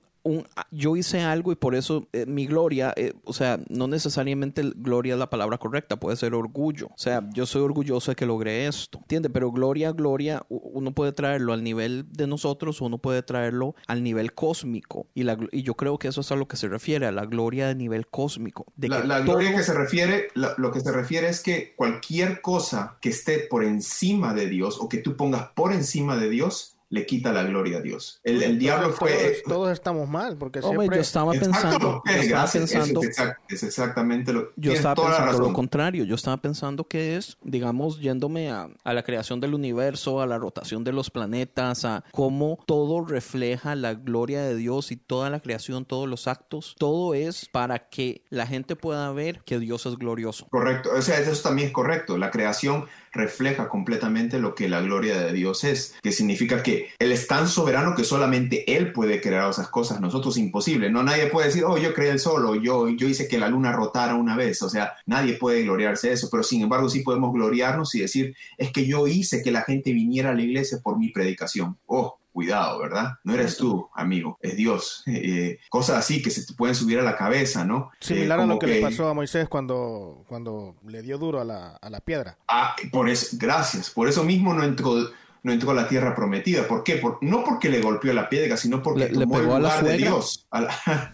yo 0.71 0.95
hice 0.95 1.21
algo 1.21 1.51
y 1.51 1.55
por 1.55 1.75
eso 1.75 2.07
eh, 2.13 2.25
mi 2.25 2.47
gloria, 2.47 2.93
eh, 2.95 3.13
o 3.23 3.33
sea, 3.33 3.59
no 3.69 3.87
necesariamente 3.87 4.63
gloria 4.75 5.13
es 5.13 5.19
la 5.19 5.29
palabra 5.29 5.57
correcta, 5.57 5.97
puede 5.97 6.17
ser 6.17 6.33
orgullo. 6.33 6.87
O 6.87 6.97
sea, 6.97 7.27
yo 7.33 7.45
soy 7.45 7.61
orgulloso 7.61 8.11
de 8.11 8.15
que 8.15 8.25
logré 8.25 8.67
esto, 8.67 8.99
¿entiende? 8.99 9.29
Pero 9.29 9.51
gloria, 9.51 9.91
gloria, 9.91 10.43
uno 10.49 10.93
puede 10.93 11.11
traerlo 11.11 11.53
al 11.53 11.63
nivel 11.63 12.05
de 12.11 12.27
nosotros, 12.27 12.81
uno 12.81 12.97
puede 12.97 13.23
traerlo 13.23 13.75
al 13.87 14.03
nivel 14.03 14.33
cósmico. 14.33 15.07
Y, 15.13 15.23
la, 15.23 15.37
y 15.51 15.63
yo 15.63 15.75
creo 15.75 15.97
que 15.99 16.07
eso 16.07 16.21
es 16.21 16.31
a 16.31 16.35
lo 16.35 16.47
que 16.47 16.57
se 16.57 16.67
refiere, 16.67 17.05
a 17.05 17.11
la 17.11 17.25
gloria 17.25 17.67
de 17.67 17.75
nivel 17.75 18.07
cósmico. 18.07 18.65
De 18.75 18.89
la, 18.89 19.19
gloria 19.21 19.55
que 19.55 19.63
se 19.63 19.73
refiere, 19.73 20.29
lo 20.33 20.71
que 20.71 20.79
se 20.79 20.91
refiere 20.91 21.29
es 21.29 21.41
que 21.41 21.73
cualquier 21.75 22.41
cosa 22.41 22.97
que 23.01 23.09
esté 23.09 23.39
por 23.49 23.63
encima 23.63 24.33
de 24.33 24.47
Dios 24.47 24.77
o 24.79 24.89
que 24.89 24.97
tú 24.97 25.15
pongas 25.15 25.49
por 25.55 25.71
encima 25.71 26.17
de 26.17 26.29
Dios, 26.29 26.74
le 26.89 27.05
quita 27.05 27.31
la 27.31 27.43
gloria 27.43 27.79
a 27.79 27.81
Dios. 27.81 28.19
El, 28.23 28.59
diablo 28.59 28.91
fue... 28.91 29.41
Todos, 29.47 29.71
estamos 29.71 30.07
mal, 30.07 30.37
porque 30.37 30.61
siempre... 30.61 30.95
yo 30.95 31.01
estaba 31.01 31.31
pensando... 31.31 32.01
es, 32.05 33.63
exactamente 33.63 34.31
lo... 34.31 34.51
Yo 34.55 34.71
estaba 34.71 34.95
pensando 34.95 35.39
lo 35.39 35.53
contrario. 35.53 36.03
Yo 36.05 36.15
estaba 36.15 36.37
pensando 36.37 36.87
que 36.87 37.17
es, 37.17 37.37
digamos, 37.43 37.99
yéndome 37.99 38.51
a, 38.51 38.69
a, 38.83 38.93
la 38.93 39.03
creación 39.03 39.39
del 39.39 39.53
universo, 39.53 40.21
a 40.21 40.27
la 40.27 40.37
rotación 40.37 40.83
de 40.83 40.91
los 40.91 41.09
planetas, 41.09 41.85
a 41.85 42.03
cómo 42.11 42.59
todo 42.65 43.03
refleja 43.03 43.75
la 43.75 43.93
gloria 43.95 44.43
de 44.43 44.55
Dios 44.55 44.91
y 44.91 44.95
toda 44.95 45.29
la 45.29 45.39
creación, 45.39 45.85
todos 45.85 46.07
los 46.07 46.27
actos, 46.27 46.75
todo 46.77 47.13
es 47.13 47.49
para 47.49 47.89
que 47.89 48.23
la 48.29 48.45
gente 48.45 48.75
pueda 48.75 49.11
ver 49.11 49.41
que 49.45 49.59
Dios 49.59 49.85
es 49.85 49.97
glorioso. 49.97 50.47
Correcto. 50.49 50.91
O 50.95 51.01
sea, 51.01 51.19
eso 51.19 51.41
también 51.41 51.69
es 51.69 51.73
correcto. 51.73 52.17
La 52.17 52.31
creación 52.31 52.85
refleja 53.15 53.69
completamente 53.69 54.39
lo 54.39 54.53
que 54.53 54.69
la 54.69 54.81
gloria 54.81 55.19
de 55.19 55.33
Dios 55.33 55.63
es, 55.63 55.95
que 56.03 56.11
significa 56.11 56.61
que 56.61 56.89
Él 56.99 57.11
es 57.11 57.27
tan 57.27 57.47
soberano 57.47 57.95
que 57.95 58.03
solamente 58.03 58.75
Él 58.75 58.91
puede 58.91 59.21
crear 59.21 59.49
esas 59.49 59.69
cosas, 59.69 60.01
nosotros 60.01 60.37
imposible, 60.37 60.91
no 60.91 61.01
nadie 61.01 61.27
puede 61.27 61.47
decir, 61.47 61.63
oh, 61.65 61.77
yo 61.77 61.93
creé 61.93 62.11
el 62.11 62.19
sol, 62.19 62.61
yo, 62.61 62.89
yo 62.89 63.07
hice 63.07 63.27
que 63.27 63.39
la 63.39 63.47
luna 63.47 63.71
rotara 63.71 64.15
una 64.15 64.35
vez, 64.35 64.61
o 64.61 64.69
sea, 64.69 64.93
nadie 65.05 65.33
puede 65.33 65.63
gloriarse 65.63 66.09
de 66.09 66.13
eso, 66.13 66.27
pero 66.29 66.43
sin 66.43 66.61
embargo 66.61 66.89
sí 66.89 66.99
podemos 67.01 67.33
gloriarnos 67.33 67.95
y 67.95 68.01
decir, 68.01 68.35
es 68.57 68.71
que 68.71 68.85
yo 68.85 69.07
hice 69.07 69.41
que 69.41 69.51
la 69.51 69.61
gente 69.61 69.93
viniera 69.93 70.31
a 70.31 70.35
la 70.35 70.41
iglesia 70.41 70.79
por 70.83 70.97
mi 70.97 71.09
predicación. 71.09 71.77
Oh, 71.85 72.19
cuidado, 72.35 72.79
¿verdad? 72.79 73.13
No 73.23 73.33
eres 73.33 73.55
tú, 73.55 73.89
amigo, 73.95 74.37
es 74.41 74.57
Dios. 74.57 75.03
Eh, 75.17 75.59
cosas 75.69 75.97
así 75.97 76.21
que 76.21 76.29
se 76.29 76.45
te 76.45 76.53
pueden 76.53 76.75
subir 76.75 76.99
a 76.99 77.01
la 77.01 77.15
cabeza, 77.15 77.63
¿no? 77.63 77.91
Similar 78.01 78.41
a 78.41 78.45
lo 78.45 78.59
que, 78.59 78.67
le 78.67 78.81
pasó 78.81 79.07
a 79.07 79.13
Moisés 79.13 79.47
cuando, 79.47 80.25
cuando 80.27 80.75
le 80.85 81.01
dio 81.01 81.17
duro 81.17 81.39
a 81.39 81.45
la, 81.45 81.69
a 81.69 81.89
la 81.89 82.01
piedra. 82.01 82.37
Ah, 82.49 82.75
por 82.91 83.07
eso, 83.07 83.37
gracias. 83.39 83.89
Por 83.89 84.09
eso 84.09 84.23
mismo 84.23 84.53
no 84.53 84.63
entró 84.63 85.09
no 85.43 85.53
entró 85.53 85.71
a 85.71 85.75
la 85.75 85.87
tierra 85.87 86.15
prometida. 86.15 86.67
¿Por 86.67 86.83
qué? 86.83 86.95
Por, 86.95 87.19
no 87.21 87.43
porque 87.43 87.69
le 87.69 87.79
golpeó 87.79 88.11
la 88.13 88.27
piedra, 88.27 88.57
sino 88.57 88.81
porque 88.81 89.09
le, 89.09 89.09
tomó 89.09 89.39
el 89.39 89.45
lugar 89.45 89.83
de 89.83 89.97
Dios. 89.97 90.45
a 90.49 90.61
la, 90.61 91.13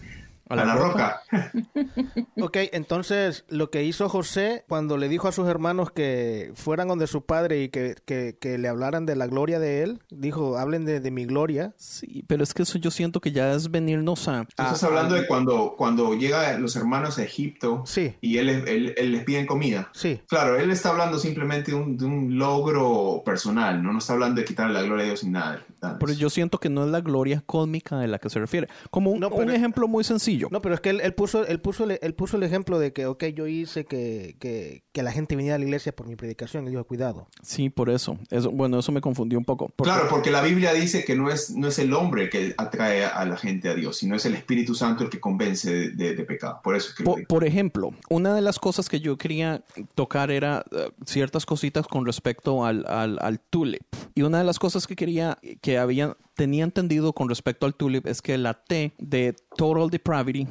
roca. 0.56 1.22
ok, 2.40 2.56
entonces 2.72 3.44
lo 3.48 3.70
que 3.70 3.84
hizo 3.84 4.08
José 4.08 4.64
cuando 4.68 4.96
le 4.96 5.08
dijo 5.08 5.28
a 5.28 5.32
sus 5.32 5.48
hermanos 5.48 5.90
que 5.90 6.52
fueran 6.54 6.88
donde 6.88 7.06
su 7.06 7.24
padre 7.24 7.62
y 7.62 7.68
que, 7.68 7.96
que, 8.04 8.58
le 8.58 8.68
hablaran 8.68 9.06
de 9.06 9.16
la 9.16 9.26
gloria 9.26 9.58
de 9.58 9.82
él, 9.82 10.02
dijo, 10.10 10.58
hablen 10.58 10.84
de, 10.84 11.10
mi 11.10 11.24
gloria. 11.24 11.74
Sí, 11.76 12.24
pero 12.26 12.42
es 12.42 12.54
que 12.54 12.62
eso 12.62 12.78
yo 12.78 12.90
siento 12.90 13.20
que 13.20 13.32
ya 13.32 13.52
es 13.52 13.70
venirnos 13.70 14.28
a... 14.28 14.42
Estás 14.42 14.84
hablando 14.84 15.14
de 15.14 15.26
cuando, 15.26 15.74
cuando 15.76 16.14
llegan 16.14 16.60
los 16.60 16.76
hermanos 16.76 17.18
a 17.18 17.22
Egipto 17.22 17.82
sí. 17.86 18.14
y 18.20 18.38
él, 18.38 18.48
él, 18.48 19.12
les 19.12 19.24
piden 19.24 19.46
comida. 19.46 19.90
Sí. 19.92 20.20
Claro, 20.28 20.56
él 20.56 20.70
está 20.70 20.90
hablando 20.90 21.18
simplemente 21.18 21.72
de 21.72 21.76
un, 21.76 21.96
de 21.96 22.04
un 22.04 22.38
logro 22.38 23.22
personal, 23.24 23.82
¿no? 23.82 23.92
no 23.92 23.98
está 23.98 24.12
hablando 24.12 24.40
de 24.40 24.46
quitarle 24.46 24.74
la 24.74 24.82
gloria 24.82 25.04
a 25.04 25.06
Dios 25.06 25.24
ni 25.24 25.30
nada. 25.30 25.62
Pero 25.98 26.12
yo 26.12 26.30
siento 26.30 26.58
que 26.58 26.68
no 26.68 26.84
es 26.84 26.90
la 26.90 27.00
gloria 27.00 27.42
cósmica 27.44 27.98
de 27.98 28.06
la 28.06 28.18
que 28.18 28.30
se 28.30 28.38
refiere. 28.38 28.68
Como 28.90 29.10
un, 29.10 29.24
un 29.24 29.50
ejemplo 29.50 29.88
muy 29.88 30.04
sencillo. 30.04 30.41
No, 30.50 30.62
pero 30.62 30.74
es 30.74 30.80
que 30.80 30.90
él, 30.90 31.14
puso, 31.14 31.46
él, 31.46 31.60
puso, 31.60 31.86
él 31.88 32.14
puso 32.14 32.36
el 32.36 32.42
ejemplo 32.42 32.78
de 32.78 32.92
que, 32.92 33.06
ok, 33.06 33.24
yo 33.26 33.46
hice 33.46 33.84
que, 33.84 34.36
que, 34.38 34.82
que, 34.92 35.02
la 35.02 35.12
gente 35.12 35.36
viniera 35.36 35.56
a 35.56 35.58
la 35.58 35.64
iglesia 35.64 35.94
por 35.94 36.06
mi 36.06 36.16
predicación 36.16 36.66
y 36.66 36.70
dijo, 36.70 36.84
cuidado. 36.84 37.28
Sí, 37.42 37.70
por 37.70 37.90
eso. 37.90 38.18
eso. 38.30 38.50
Bueno, 38.50 38.78
eso 38.78 38.92
me 38.92 39.00
confundió 39.00 39.38
un 39.38 39.44
poco. 39.44 39.72
Claro, 39.76 40.06
porque 40.08 40.30
la 40.30 40.42
Biblia 40.42 40.72
dice 40.72 41.04
que 41.04 41.16
no 41.16 41.30
es, 41.30 41.50
no 41.50 41.68
es 41.68 41.78
el 41.78 41.92
hombre 41.92 42.30
que 42.30 42.54
atrae 42.56 43.04
a 43.04 43.24
la 43.24 43.36
gente 43.36 43.68
a 43.68 43.74
Dios, 43.74 43.96
sino 43.96 44.16
es 44.16 44.24
el 44.26 44.34
Espíritu 44.34 44.74
Santo 44.74 45.04
el 45.04 45.10
que 45.10 45.20
convence 45.20 45.90
de, 45.90 46.22
pecado. 46.22 46.60
Por 46.62 46.76
eso 46.76 46.92
que 46.96 47.02
por, 47.02 47.26
por, 47.26 47.44
ejemplo, 47.44 47.92
una 48.08 48.34
de 48.34 48.40
las 48.40 48.58
cosas 48.58 48.88
que 48.88 49.00
yo 49.00 49.18
quería 49.18 49.64
tocar 49.94 50.30
era 50.30 50.64
eh, 50.70 50.90
ciertas 51.04 51.46
cositas 51.46 51.86
con 51.86 52.06
respecto 52.06 52.64
al, 52.64 52.84
al, 52.86 53.18
al 53.20 53.40
tulip. 53.40 53.82
Y 54.14 54.22
una 54.22 54.38
de 54.38 54.44
las 54.44 54.58
cosas 54.58 54.86
que 54.86 54.94
quería, 54.94 55.38
que 55.60 55.78
había 55.78 56.16
tenía 56.34 56.64
entendido 56.64 57.12
con 57.12 57.28
respecto 57.28 57.66
al 57.66 57.74
tulip 57.74 58.06
es 58.06 58.22
que 58.22 58.38
la 58.38 58.54
T 58.54 58.92
de 58.98 59.34
total 59.56 59.90
depravity, 59.90 60.46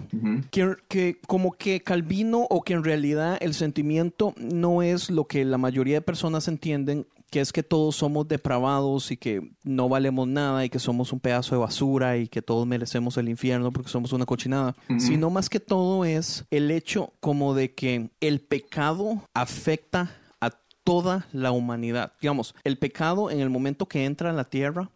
que, 0.51 1.17
como 1.27 1.51
que 1.53 1.81
Calvino 1.81 2.47
o 2.49 2.61
que 2.61 2.73
en 2.73 2.83
realidad 2.83 3.37
el 3.41 3.53
sentimiento 3.53 4.33
no 4.37 4.81
es 4.81 5.09
lo 5.09 5.25
que 5.25 5.43
la 5.45 5.57
mayoría 5.57 5.95
de 5.95 6.01
personas 6.01 6.47
entienden 6.47 7.07
que 7.31 7.39
es 7.39 7.53
que 7.53 7.63
todos 7.63 7.95
somos 7.95 8.27
depravados 8.27 9.09
y 9.09 9.15
que 9.15 9.53
no 9.63 9.87
valemos 9.87 10.27
nada 10.27 10.65
y 10.65 10.69
que 10.69 10.79
somos 10.79 11.13
un 11.13 11.21
pedazo 11.21 11.55
de 11.55 11.61
basura 11.61 12.17
y 12.17 12.27
que 12.27 12.41
todos 12.41 12.67
merecemos 12.67 13.15
el 13.15 13.29
infierno 13.29 13.71
porque 13.71 13.89
somos 13.89 14.11
una 14.11 14.25
cochinada, 14.25 14.75
sino 14.99 15.29
más 15.29 15.49
que 15.49 15.61
todo 15.61 16.03
es 16.03 16.43
el 16.51 16.69
hecho 16.71 17.13
como 17.21 17.53
de 17.53 17.73
que 17.73 18.09
el 18.19 18.41
pecado 18.41 19.23
afecta 19.33 20.11
toda 20.83 21.27
la 21.31 21.51
humanidad. 21.51 22.13
Digamos, 22.21 22.55
el 22.63 22.77
pecado 22.77 23.29
en 23.29 23.39
el 23.39 23.49
momento 23.49 23.87
que 23.87 24.05
entra 24.05 24.29
en 24.29 24.35
la 24.35 24.45
tierra, 24.45 24.89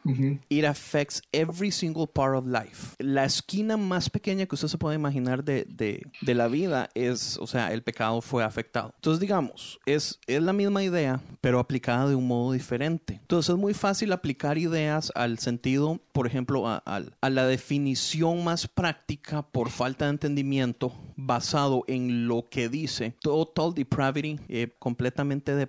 it 0.49 0.65
affects 0.65 1.21
every 1.31 1.71
single 1.71 2.07
part 2.07 2.35
of 2.35 2.47
life. 2.47 2.95
La 2.99 3.25
esquina 3.25 3.77
más 3.77 4.09
pequeña 4.09 4.45
que 4.45 4.55
usted 4.55 4.67
se 4.67 4.77
puede 4.77 4.95
imaginar 4.95 5.43
de, 5.43 5.65
de, 5.65 6.35
la 6.35 6.47
vida 6.47 6.89
es, 6.95 7.37
o 7.37 7.47
sea, 7.47 7.71
el 7.71 7.81
pecado 7.81 8.21
fue 8.21 8.43
afectado. 8.43 8.91
Entonces, 8.95 9.19
digamos, 9.19 9.79
es, 9.85 10.19
es 10.27 10.41
la 10.41 10.53
misma 10.53 10.83
idea, 10.83 11.21
pero 11.41 11.59
aplicada 11.59 12.09
de 12.09 12.15
un 12.15 12.27
modo 12.27 12.51
diferente. 12.51 13.19
Entonces, 13.21 13.53
es 13.53 13.59
muy 13.59 13.73
fácil 13.73 14.11
aplicar 14.11 14.57
ideas 14.57 15.11
al 15.15 15.39
sentido, 15.39 16.01
por 16.11 16.27
ejemplo, 16.27 16.67
a, 16.67 16.77
a 16.85 17.29
la 17.29 17.45
definición 17.45 18.43
más 18.43 18.67
práctica 18.67 19.43
por 19.43 19.69
falta 19.69 20.05
de 20.05 20.11
entendimiento 20.11 20.93
basado 21.15 21.83
en 21.87 22.27
lo 22.27 22.47
que 22.49 22.69
dice 22.69 23.15
total 23.21 23.73
depravity, 23.73 24.39
eh, 24.47 24.69
completamente 24.79 25.55
de 25.55 25.67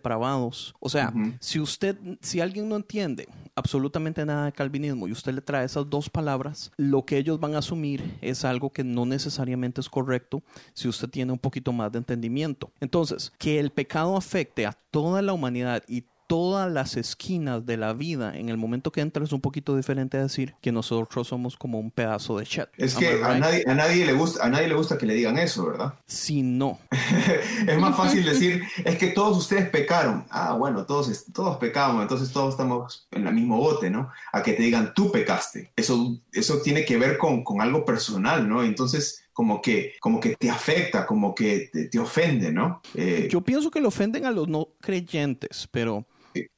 o 0.81 0.89
sea, 0.89 1.13
si 1.41 1.59
usted, 1.59 1.97
si 2.21 2.41
alguien 2.41 2.69
no 2.69 2.77
entiende 2.77 3.29
absolutamente 3.55 4.25
nada 4.25 4.47
de 4.47 4.53
calvinismo 4.53 5.09
y 5.09 5.13
usted 5.13 5.35
le 5.35 5.41
trae 5.41 5.65
esas 5.65 5.89
dos 5.89 6.09
palabras, 6.09 6.71
lo 6.77 7.05
que 7.05 7.19
ellos 7.19 7.41
van 7.41 7.55
a 7.55 7.59
asumir 7.59 8.19
es 8.21 8.45
algo 8.45 8.71
que 8.71 8.85
no 8.85 9.05
necesariamente 9.05 9.81
es 9.81 9.89
correcto 9.89 10.43
si 10.75 10.89
usted 10.89 11.09
tiene 11.09 11.33
un 11.33 11.39
poquito 11.39 11.73
más 11.73 11.91
de 11.91 11.99
entendimiento. 11.99 12.71
Entonces, 12.81 13.33
que 13.39 13.59
el 13.59 13.71
pecado 13.71 14.17
afecte 14.17 14.67
a 14.67 14.73
toda 14.91 15.23
la 15.23 15.33
humanidad 15.33 15.83
y 15.89 16.05
todas 16.27 16.71
las 16.71 16.97
esquinas 16.97 17.65
de 17.67 17.77
la 17.77 17.93
vida 17.93 18.37
en 18.37 18.49
el 18.49 18.57
momento 18.57 18.93
que 18.93 19.01
entra 19.01 19.23
es 19.25 19.33
un 19.33 19.41
poquito 19.41 19.77
diferente 19.77 20.17
a 20.19 20.23
decir 20.23 20.55
que 20.61 20.73
nosotros 20.73 21.29
somos 21.29 21.57
como 21.57 21.79
un 21.79 21.91
pedazo 21.91 22.39
de 22.39 22.47
chat. 22.47 22.69
Es 22.77 22.95
que 22.95 23.23
a 23.23 23.39
nadie, 23.39 23.65
a 23.67 23.75
nadie, 23.75 24.05
le 24.05 24.13
gusta, 24.13 24.45
a 24.45 24.49
nadie 24.49 24.69
le 24.69 24.75
gusta 24.75 24.99
que 24.99 25.07
le 25.07 25.15
digan 25.15 25.39
eso, 25.39 25.67
¿verdad? 25.67 25.95
Sí, 26.07 26.43
no. 26.43 26.79
es 27.67 27.79
más 27.79 27.97
fácil 27.97 28.25
decir, 28.25 28.63
es 28.85 28.99
que 28.99 29.09
todos 29.09 29.37
ustedes 29.37 29.69
pecaron. 29.71 30.25
Ah, 30.31 30.55
bueno, 30.55 30.85
todos, 30.85 31.27
todos 31.33 31.57
pecamos, 31.59 32.03
entonces 32.03 32.33
todos 32.33 32.55
estamos 32.55 33.07
en 33.13 33.27
el 33.27 33.35
mismo 33.35 33.59
bote, 33.59 33.91
¿no? 33.91 34.11
A 34.33 34.43
que 34.43 34.53
te 34.53 34.63
digan, 34.63 34.93
tú 34.95 35.13
pecaste. 35.13 35.73
Eso, 35.77 36.19
eso 36.33 36.61
tiene 36.63 36.85
que 36.85 36.99
ver 36.99 37.19
con, 37.19 37.45
con 37.45 37.61
algo 37.61 37.85
personal, 37.85 38.49
¿no? 38.49 38.63
Entonces, 38.63 39.27
como 39.37 39.61
que, 39.61 39.93
como 40.01 40.19
que 40.19 40.35
te 40.35 40.49
afecta, 40.49 41.05
como 41.05 41.35
que 41.35 41.71
te, 41.91 41.99
ofende, 41.99 42.51
¿no? 42.51 42.81
Eh, 42.95 43.29
Yo 43.31 43.43
pienso 43.43 43.71
que 43.71 43.83
le 43.83 43.87
ofenden 43.87 44.25
a 44.25 44.31
los 44.31 44.49
no 44.49 44.69
creyentes, 44.81 45.69
pero 45.71 46.07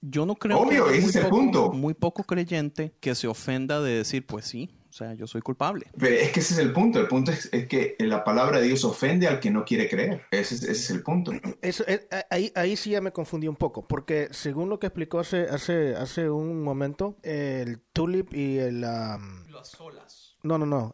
yo 0.00 0.26
no 0.26 0.36
creo 0.36 0.58
Obvio, 0.58 0.86
que 0.86 0.98
ese 0.98 1.08
es 1.08 1.16
el 1.16 1.28
punto. 1.28 1.72
Muy 1.72 1.94
poco 1.94 2.24
creyente 2.24 2.92
que 3.00 3.14
se 3.14 3.26
ofenda 3.26 3.80
de 3.80 3.98
decir, 3.98 4.26
pues 4.26 4.46
sí, 4.46 4.70
o 4.88 4.92
sea, 4.92 5.14
yo 5.14 5.26
soy 5.26 5.42
culpable. 5.42 5.86
Pero 5.98 6.14
es 6.16 6.32
que 6.32 6.40
ese 6.40 6.54
es 6.54 6.60
el 6.60 6.72
punto. 6.72 6.98
El 6.98 7.08
punto 7.08 7.30
es, 7.30 7.48
que 7.68 7.96
la 8.00 8.24
palabra 8.24 8.60
de 8.60 8.66
Dios 8.66 8.84
ofende 8.84 9.26
al 9.26 9.38
que 9.38 9.50
no 9.50 9.64
quiere 9.64 9.88
creer. 9.88 10.22
Ese, 10.30 10.70
es 10.70 10.90
el 10.90 11.02
punto. 11.02 11.32
Eso, 11.60 11.84
eh, 11.86 12.08
ahí, 12.30 12.50
ahí 12.54 12.76
sí 12.76 12.90
ya 12.90 13.00
me 13.00 13.12
confundí 13.12 13.48
un 13.48 13.56
poco, 13.56 13.86
porque 13.86 14.28
según 14.30 14.70
lo 14.70 14.78
que 14.78 14.86
explicó 14.86 15.18
hace, 15.20 15.42
hace, 15.42 15.94
hace 15.94 16.30
un 16.30 16.62
momento, 16.62 17.16
el 17.22 17.80
tulip 17.92 18.32
y 18.34 18.58
el... 18.58 18.80
Las 18.80 19.78
olas. 19.80 20.17
No, 20.42 20.58
no, 20.58 20.66
no. 20.66 20.92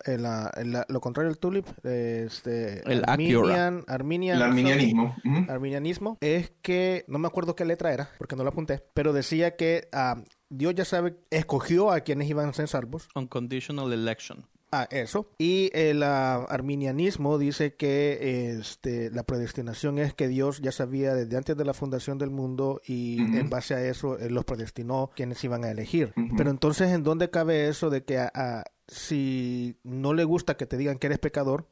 lo 0.88 1.01
contrario 1.01 1.30
del 1.30 1.38
tulip, 1.38 1.66
este, 1.84 2.80
el 2.90 3.05
Arminian, 3.07 3.84
Arminian, 3.86 4.36
el 4.36 4.42
arminianismo. 4.42 5.16
Arminianismo 5.49 6.18
es 6.20 6.53
que 6.62 7.05
no 7.09 7.18
me 7.18 7.28
acuerdo 7.28 7.55
qué 7.55 7.64
letra 7.64 7.92
era, 7.92 8.11
porque 8.18 8.36
no 8.36 8.42
lo 8.42 8.51
apunté, 8.51 8.82
pero 8.95 9.12
decía 9.12 9.57
que 9.57 9.88
ah, 9.92 10.22
Dios 10.49 10.74
ya 10.74 10.84
sabe, 10.84 11.16
escogió 11.30 11.90
a 11.90 12.01
quienes 12.01 12.28
iban 12.28 12.49
a 12.49 12.53
ser 12.53 12.68
salvos. 12.68 13.09
Unconditional 13.14 13.92
election. 13.92 14.47
Ah, 14.76 14.88
eso. 14.90 15.30
Y 15.38 15.70
el 15.72 16.03
ah, 16.03 16.47
arminianismo 16.49 17.38
dice 17.38 17.76
que 17.76 18.57
este, 18.59 19.09
la 19.12 19.22
predestinación 19.22 20.01
es 20.01 20.14
que 20.14 20.26
Dios 20.26 20.61
ya 20.62 20.72
sabía 20.72 21.14
desde 21.14 21.36
antes 21.36 21.57
de 21.57 21.64
la 21.64 21.74
fundación 21.74 22.18
del 22.18 22.30
mundo 22.30 22.80
y 22.84 23.20
en 23.20 23.49
base 23.51 23.74
a 23.74 23.86
eso 23.86 24.18
Él 24.18 24.34
los 24.34 24.45
predestinó 24.45 25.12
quienes 25.14 25.45
iban 25.45 25.62
a 25.62 25.70
elegir. 25.70 26.12
Pero 26.36 26.51
entonces, 26.51 26.90
¿en 26.90 27.05
dónde 27.05 27.30
cabe 27.30 27.68
eso 27.68 27.88
de 27.88 28.03
que 28.03 28.18
a, 28.18 28.64
si 28.89 29.76
no 29.82 30.12
le 30.12 30.24
gusta 30.24 30.57
que 30.57 30.66
te 30.66 30.76
digan 30.76 30.99
que 30.99 31.07
eres 31.07 31.18
pecador 31.18 31.66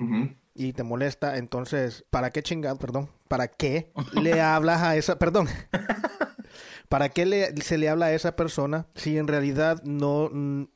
y 0.55 0.73
te 0.73 0.83
molesta, 0.83 1.39
entonces, 1.39 2.05
¿para 2.11 2.31
qué 2.31 2.43
chingado, 2.43 2.77
perdón? 2.77 3.09
¿Para 3.29 3.49
qué 3.49 3.93
le 4.13 4.41
hablas 4.41 4.83
a 4.83 4.97
esa, 4.97 5.19
perdón? 5.19 5.49
¿Para 6.89 7.09
qué 7.09 7.25
le, 7.25 7.57
se 7.63 7.79
le 7.79 7.89
habla 7.89 8.07
a 8.07 8.13
esa 8.13 8.37
persona 8.37 8.87
si 8.95 9.17
en 9.17 9.27
realidad 9.27 9.83
no, 9.83 10.31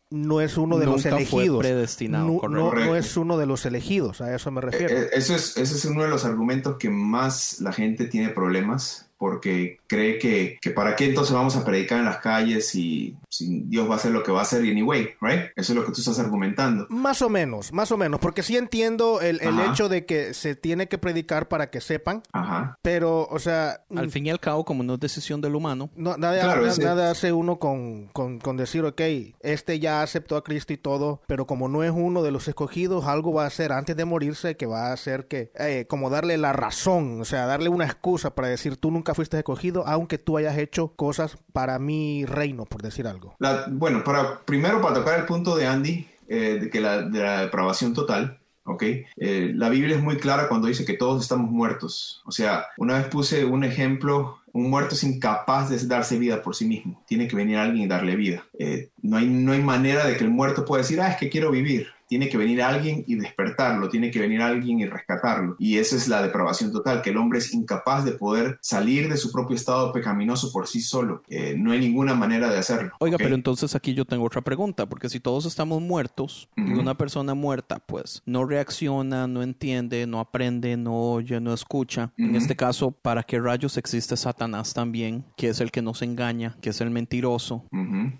no 0.08 0.40
es 0.40 0.56
uno 0.56 0.78
de 0.78 0.86
los 0.86 1.04
elegidos? 1.04 1.58
predestinado, 1.58 2.40
no, 2.48 2.72
no, 2.72 2.96
es 2.96 3.18
uno 3.18 3.36
de 3.36 3.44
los 3.44 3.66
elegidos, 3.66 4.22
a 4.22 4.34
eso 4.34 4.50
me 4.50 4.62
refiero. 4.62 4.96
Eh, 4.96 5.02
eh, 5.02 5.08
eso 5.12 5.34
es, 5.34 5.58
ese 5.58 5.74
es 5.74 5.84
uno 5.84 6.04
de 6.04 6.08
los 6.08 6.24
argumentos 6.24 6.76
que 6.78 6.88
más 6.88 7.60
la 7.60 7.72
gente 7.72 8.06
tiene 8.06 8.30
problemas 8.30 9.10
porque 9.18 9.78
cree 9.86 10.18
que, 10.18 10.58
que, 10.60 10.70
para 10.70 10.96
qué 10.96 11.06
entonces 11.06 11.34
vamos 11.34 11.56
a 11.56 11.64
predicar 11.64 11.98
en 11.98 12.04
las 12.04 12.18
calles 12.18 12.74
y 12.74 13.16
si 13.28 13.62
Dios 13.64 13.88
va 13.88 13.94
a 13.94 13.96
hacer 13.96 14.12
lo 14.12 14.22
que 14.22 14.32
va 14.32 14.40
a 14.40 14.42
hacer 14.42 14.62
anyway, 14.62 15.10
right? 15.20 15.50
Eso 15.56 15.72
es 15.72 15.76
lo 15.76 15.84
que 15.84 15.92
tú 15.92 16.00
estás 16.00 16.18
argumentando. 16.18 16.86
Más 16.88 17.22
o 17.22 17.28
menos, 17.28 17.72
más 17.72 17.90
o 17.92 17.96
menos, 17.96 18.20
porque 18.20 18.42
sí 18.42 18.56
entiendo 18.56 19.20
el, 19.20 19.40
el 19.40 19.58
hecho 19.60 19.88
de 19.88 20.06
que 20.06 20.34
se 20.34 20.54
tiene 20.54 20.88
que 20.88 20.98
predicar 20.98 21.48
para 21.48 21.70
que 21.70 21.80
sepan, 21.80 22.22
Ajá. 22.32 22.78
pero, 22.82 23.26
o 23.30 23.38
sea... 23.38 23.82
Al 23.94 24.10
fin 24.10 24.26
y 24.26 24.30
al 24.30 24.40
cabo, 24.40 24.64
como 24.64 24.82
no 24.82 24.94
es 24.94 25.00
decisión 25.00 25.40
del 25.40 25.54
humano. 25.54 25.90
No, 25.96 26.16
nada, 26.16 26.60
nada, 26.78 27.10
hace 27.10 27.32
uno 27.32 27.58
con, 27.58 28.08
con, 28.08 28.38
con, 28.38 28.56
decir, 28.56 28.84
ok, 28.84 29.00
este 29.40 29.78
ya 29.78 30.02
aceptó 30.02 30.36
a 30.36 30.44
Cristo 30.44 30.72
y 30.72 30.76
todo, 30.76 31.20
pero 31.26 31.46
como 31.46 31.68
no 31.68 31.82
es 31.84 31.92
uno 31.94 32.22
de 32.22 32.30
los 32.30 32.48
escogidos, 32.48 33.06
algo 33.06 33.32
va 33.32 33.44
a 33.44 33.46
hacer 33.46 33.72
antes 33.72 33.96
de 33.96 34.04
morirse 34.04 34.56
que 34.56 34.66
va 34.66 34.88
a 34.88 34.92
hacer 34.92 35.26
que, 35.26 35.50
eh, 35.58 35.86
como 35.88 36.10
darle 36.10 36.36
la 36.38 36.52
razón, 36.52 37.20
o 37.20 37.24
sea, 37.24 37.46
darle 37.46 37.68
una 37.68 37.84
excusa 37.84 38.34
para 38.34 38.48
decir, 38.48 38.76
tú 38.76 38.90
nunca 38.90 39.14
fuiste 39.14 39.36
escogido, 39.36 39.75
aunque 39.84 40.18
tú 40.18 40.36
hayas 40.36 40.56
hecho 40.58 40.88
cosas 40.88 41.36
para 41.52 41.78
mi 41.78 42.24
reino, 42.24 42.64
por 42.64 42.82
decir 42.82 43.06
algo. 43.06 43.34
bueno, 43.68 44.04
para, 44.04 44.40
primero 44.44 44.80
para 44.80 44.94
tocar 44.94 45.18
el 45.18 45.26
punto 45.26 45.56
de 45.56 45.66
Andy, 45.66 46.06
eh, 46.28 46.58
de, 46.60 46.70
que 46.70 46.80
la, 46.80 47.02
de 47.02 47.20
la 47.20 47.40
depravación 47.42 47.94
total, 47.94 48.38
¿ok? 48.64 48.82
Eh, 49.16 49.52
la 49.54 49.68
Biblia 49.68 49.96
es 49.96 50.02
muy 50.02 50.16
clara 50.16 50.48
cuando 50.48 50.68
dice 50.68 50.84
que 50.84 50.94
todos 50.94 51.22
estamos 51.22 51.50
muertos. 51.50 52.22
O 52.26 52.32
sea, 52.32 52.66
una 52.76 52.98
vez 52.98 53.06
puse 53.08 53.44
un 53.44 53.64
ejemplo, 53.64 54.38
un 54.52 54.70
muerto 54.70 54.94
es 54.94 55.04
incapaz 55.04 55.70
de 55.70 55.78
darse 55.86 56.18
vida 56.18 56.42
por 56.42 56.54
sí 56.54 56.66
mismo. 56.66 57.02
Tiene 57.06 57.28
que 57.28 57.36
venir 57.36 57.56
alguien 57.56 57.84
y 57.84 57.88
darle 57.88 58.16
vida. 58.16 58.44
Eh, 58.58 58.90
no, 59.02 59.16
hay, 59.16 59.26
no 59.26 59.52
hay 59.52 59.62
manera 59.62 60.06
de 60.06 60.16
que 60.16 60.24
el 60.24 60.30
muerto 60.30 60.64
pueda 60.64 60.82
decir, 60.82 61.00
ah, 61.00 61.08
es 61.08 61.16
que 61.16 61.30
quiero 61.30 61.50
vivir. 61.50 61.88
Tiene 62.08 62.28
que 62.28 62.36
venir 62.36 62.62
alguien 62.62 63.04
y 63.06 63.16
despertarlo, 63.16 63.88
tiene 63.88 64.10
que 64.10 64.20
venir 64.20 64.42
alguien 64.42 64.80
y 64.80 64.86
rescatarlo. 64.86 65.56
Y 65.58 65.78
esa 65.78 65.96
es 65.96 66.08
la 66.08 66.22
depravación 66.22 66.72
total, 66.72 67.02
que 67.02 67.10
el 67.10 67.16
hombre 67.16 67.38
es 67.38 67.52
incapaz 67.52 68.04
de 68.04 68.12
poder 68.12 68.58
salir 68.60 69.08
de 69.08 69.16
su 69.16 69.32
propio 69.32 69.56
estado 69.56 69.92
pecaminoso 69.92 70.52
por 70.52 70.66
sí 70.66 70.80
solo. 70.80 71.22
Eh, 71.28 71.54
no 71.56 71.72
hay 71.72 71.80
ninguna 71.80 72.14
manera 72.14 72.48
de 72.50 72.58
hacerlo. 72.58 72.92
Oiga, 73.00 73.18
pero 73.18 73.34
entonces 73.34 73.74
aquí 73.74 73.94
yo 73.94 74.04
tengo 74.04 74.24
otra 74.24 74.40
pregunta, 74.40 74.86
porque 74.86 75.08
si 75.08 75.20
todos 75.20 75.46
estamos 75.46 75.80
muertos 75.82 76.48
y 76.56 76.72
una 76.72 76.96
persona 76.96 77.34
muerta 77.34 77.78
pues 77.78 78.22
no 78.26 78.44
reacciona, 78.44 79.26
no 79.26 79.42
entiende, 79.42 80.06
no 80.06 80.20
aprende, 80.20 80.76
no 80.76 80.94
oye, 81.12 81.40
no 81.40 81.52
escucha, 81.52 82.12
en 82.16 82.36
este 82.36 82.56
caso, 82.56 82.90
¿para 82.90 83.22
qué 83.22 83.40
rayos 83.40 83.76
existe 83.76 84.16
Satanás 84.16 84.74
también, 84.74 85.24
que 85.36 85.48
es 85.48 85.60
el 85.60 85.70
que 85.70 85.82
nos 85.82 86.02
engaña, 86.02 86.56
que 86.60 86.70
es 86.70 86.80
el 86.80 86.90
mentiroso, 86.90 87.64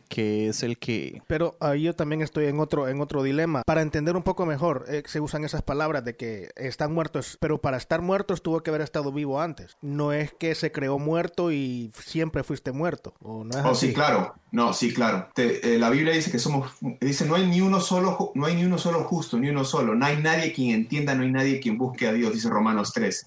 que 0.08 0.48
es 0.48 0.62
el 0.62 0.78
que... 0.78 1.22
Pero 1.26 1.56
ahí 1.60 1.82
yo 1.82 1.94
también 1.94 2.22
estoy 2.22 2.46
en 2.46 2.60
otro, 2.60 2.88
en 2.88 3.00
otro 3.00 3.22
dilema. 3.22 3.62
Para 3.66 3.75
entender 3.82 4.16
un 4.16 4.22
poco 4.22 4.46
mejor, 4.46 4.84
eh, 4.88 5.02
se 5.06 5.20
usan 5.20 5.44
esas 5.44 5.62
palabras 5.62 6.04
de 6.04 6.16
que 6.16 6.50
están 6.56 6.92
muertos, 6.92 7.36
pero 7.40 7.60
para 7.60 7.76
estar 7.76 8.02
muertos 8.02 8.42
tuvo 8.42 8.62
que 8.62 8.70
haber 8.70 8.82
estado 8.82 9.12
vivo 9.12 9.40
antes. 9.40 9.76
No 9.82 10.12
es 10.12 10.32
que 10.32 10.54
se 10.54 10.72
creó 10.72 10.98
muerto 10.98 11.52
y 11.52 11.90
siempre 11.94 12.42
fuiste 12.42 12.72
muerto. 12.72 13.14
¿o 13.20 13.44
no 13.44 13.58
es 13.58 13.64
oh, 13.64 13.74
sí, 13.74 13.92
claro. 13.92 14.34
No, 14.52 14.72
sí, 14.72 14.92
claro. 14.94 15.28
Eh, 15.36 15.76
la 15.78 15.90
Biblia 15.90 16.14
dice 16.14 16.30
que 16.30 16.38
somos, 16.38 16.72
dice, 17.00 17.26
no 17.26 17.34
hay 17.34 17.46
ni 17.46 17.60
uno 17.60 17.80
solo, 17.80 18.32
no 18.34 18.46
hay 18.46 18.54
ni 18.54 18.64
uno 18.64 18.78
solo 18.78 19.04
justo, 19.04 19.38
ni 19.38 19.48
uno 19.48 19.64
solo. 19.64 19.94
No 19.94 20.06
hay 20.06 20.16
nadie 20.16 20.52
quien 20.52 20.74
entienda, 20.74 21.14
no 21.14 21.22
hay 21.22 21.30
nadie 21.30 21.60
quien 21.60 21.76
busque 21.76 22.06
a 22.06 22.12
Dios, 22.12 22.32
dice 22.32 22.48
Romanos 22.48 22.92
3. 22.94 23.26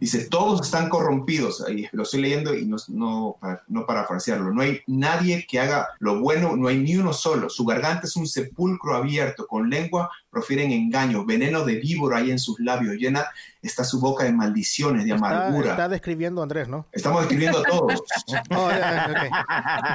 Dice, 0.00 0.28
todos 0.28 0.66
están 0.66 0.88
corrompidos. 0.88 1.62
Ahí 1.62 1.88
lo 1.92 2.02
estoy 2.02 2.20
leyendo 2.20 2.54
y 2.54 2.66
no, 2.66 2.76
no, 2.88 3.36
no 3.68 3.86
parafrasearlo. 3.86 4.52
No 4.52 4.62
hay 4.62 4.80
nadie 4.86 5.46
que 5.48 5.60
haga 5.60 5.88
lo 5.98 6.20
bueno, 6.20 6.56
no 6.56 6.68
hay 6.68 6.78
ni 6.78 6.96
uno 6.96 7.12
solo. 7.12 7.48
Su 7.48 7.64
garganta 7.64 8.06
es 8.06 8.16
un 8.16 8.26
sepulcro 8.26 8.94
abierto, 8.94 9.46
con 9.46 9.70
lengua 9.70 10.10
profieren 10.36 10.70
engaños, 10.70 11.24
veneno 11.24 11.64
de 11.64 11.76
víbora 11.76 12.18
hay 12.18 12.30
en 12.30 12.38
sus 12.38 12.60
labios, 12.60 12.96
llena 12.96 13.24
está 13.66 13.84
su 13.84 14.00
boca 14.00 14.24
de 14.24 14.32
maldiciones, 14.32 15.04
de 15.04 15.12
amargura. 15.12 15.70
Está 15.70 15.88
describiendo 15.88 16.42
Andrés, 16.42 16.68
¿no? 16.68 16.86
Estamos 16.92 17.20
describiendo 17.20 17.58
a 17.58 17.62
todos. 17.62 18.02
Oh, 18.50 18.70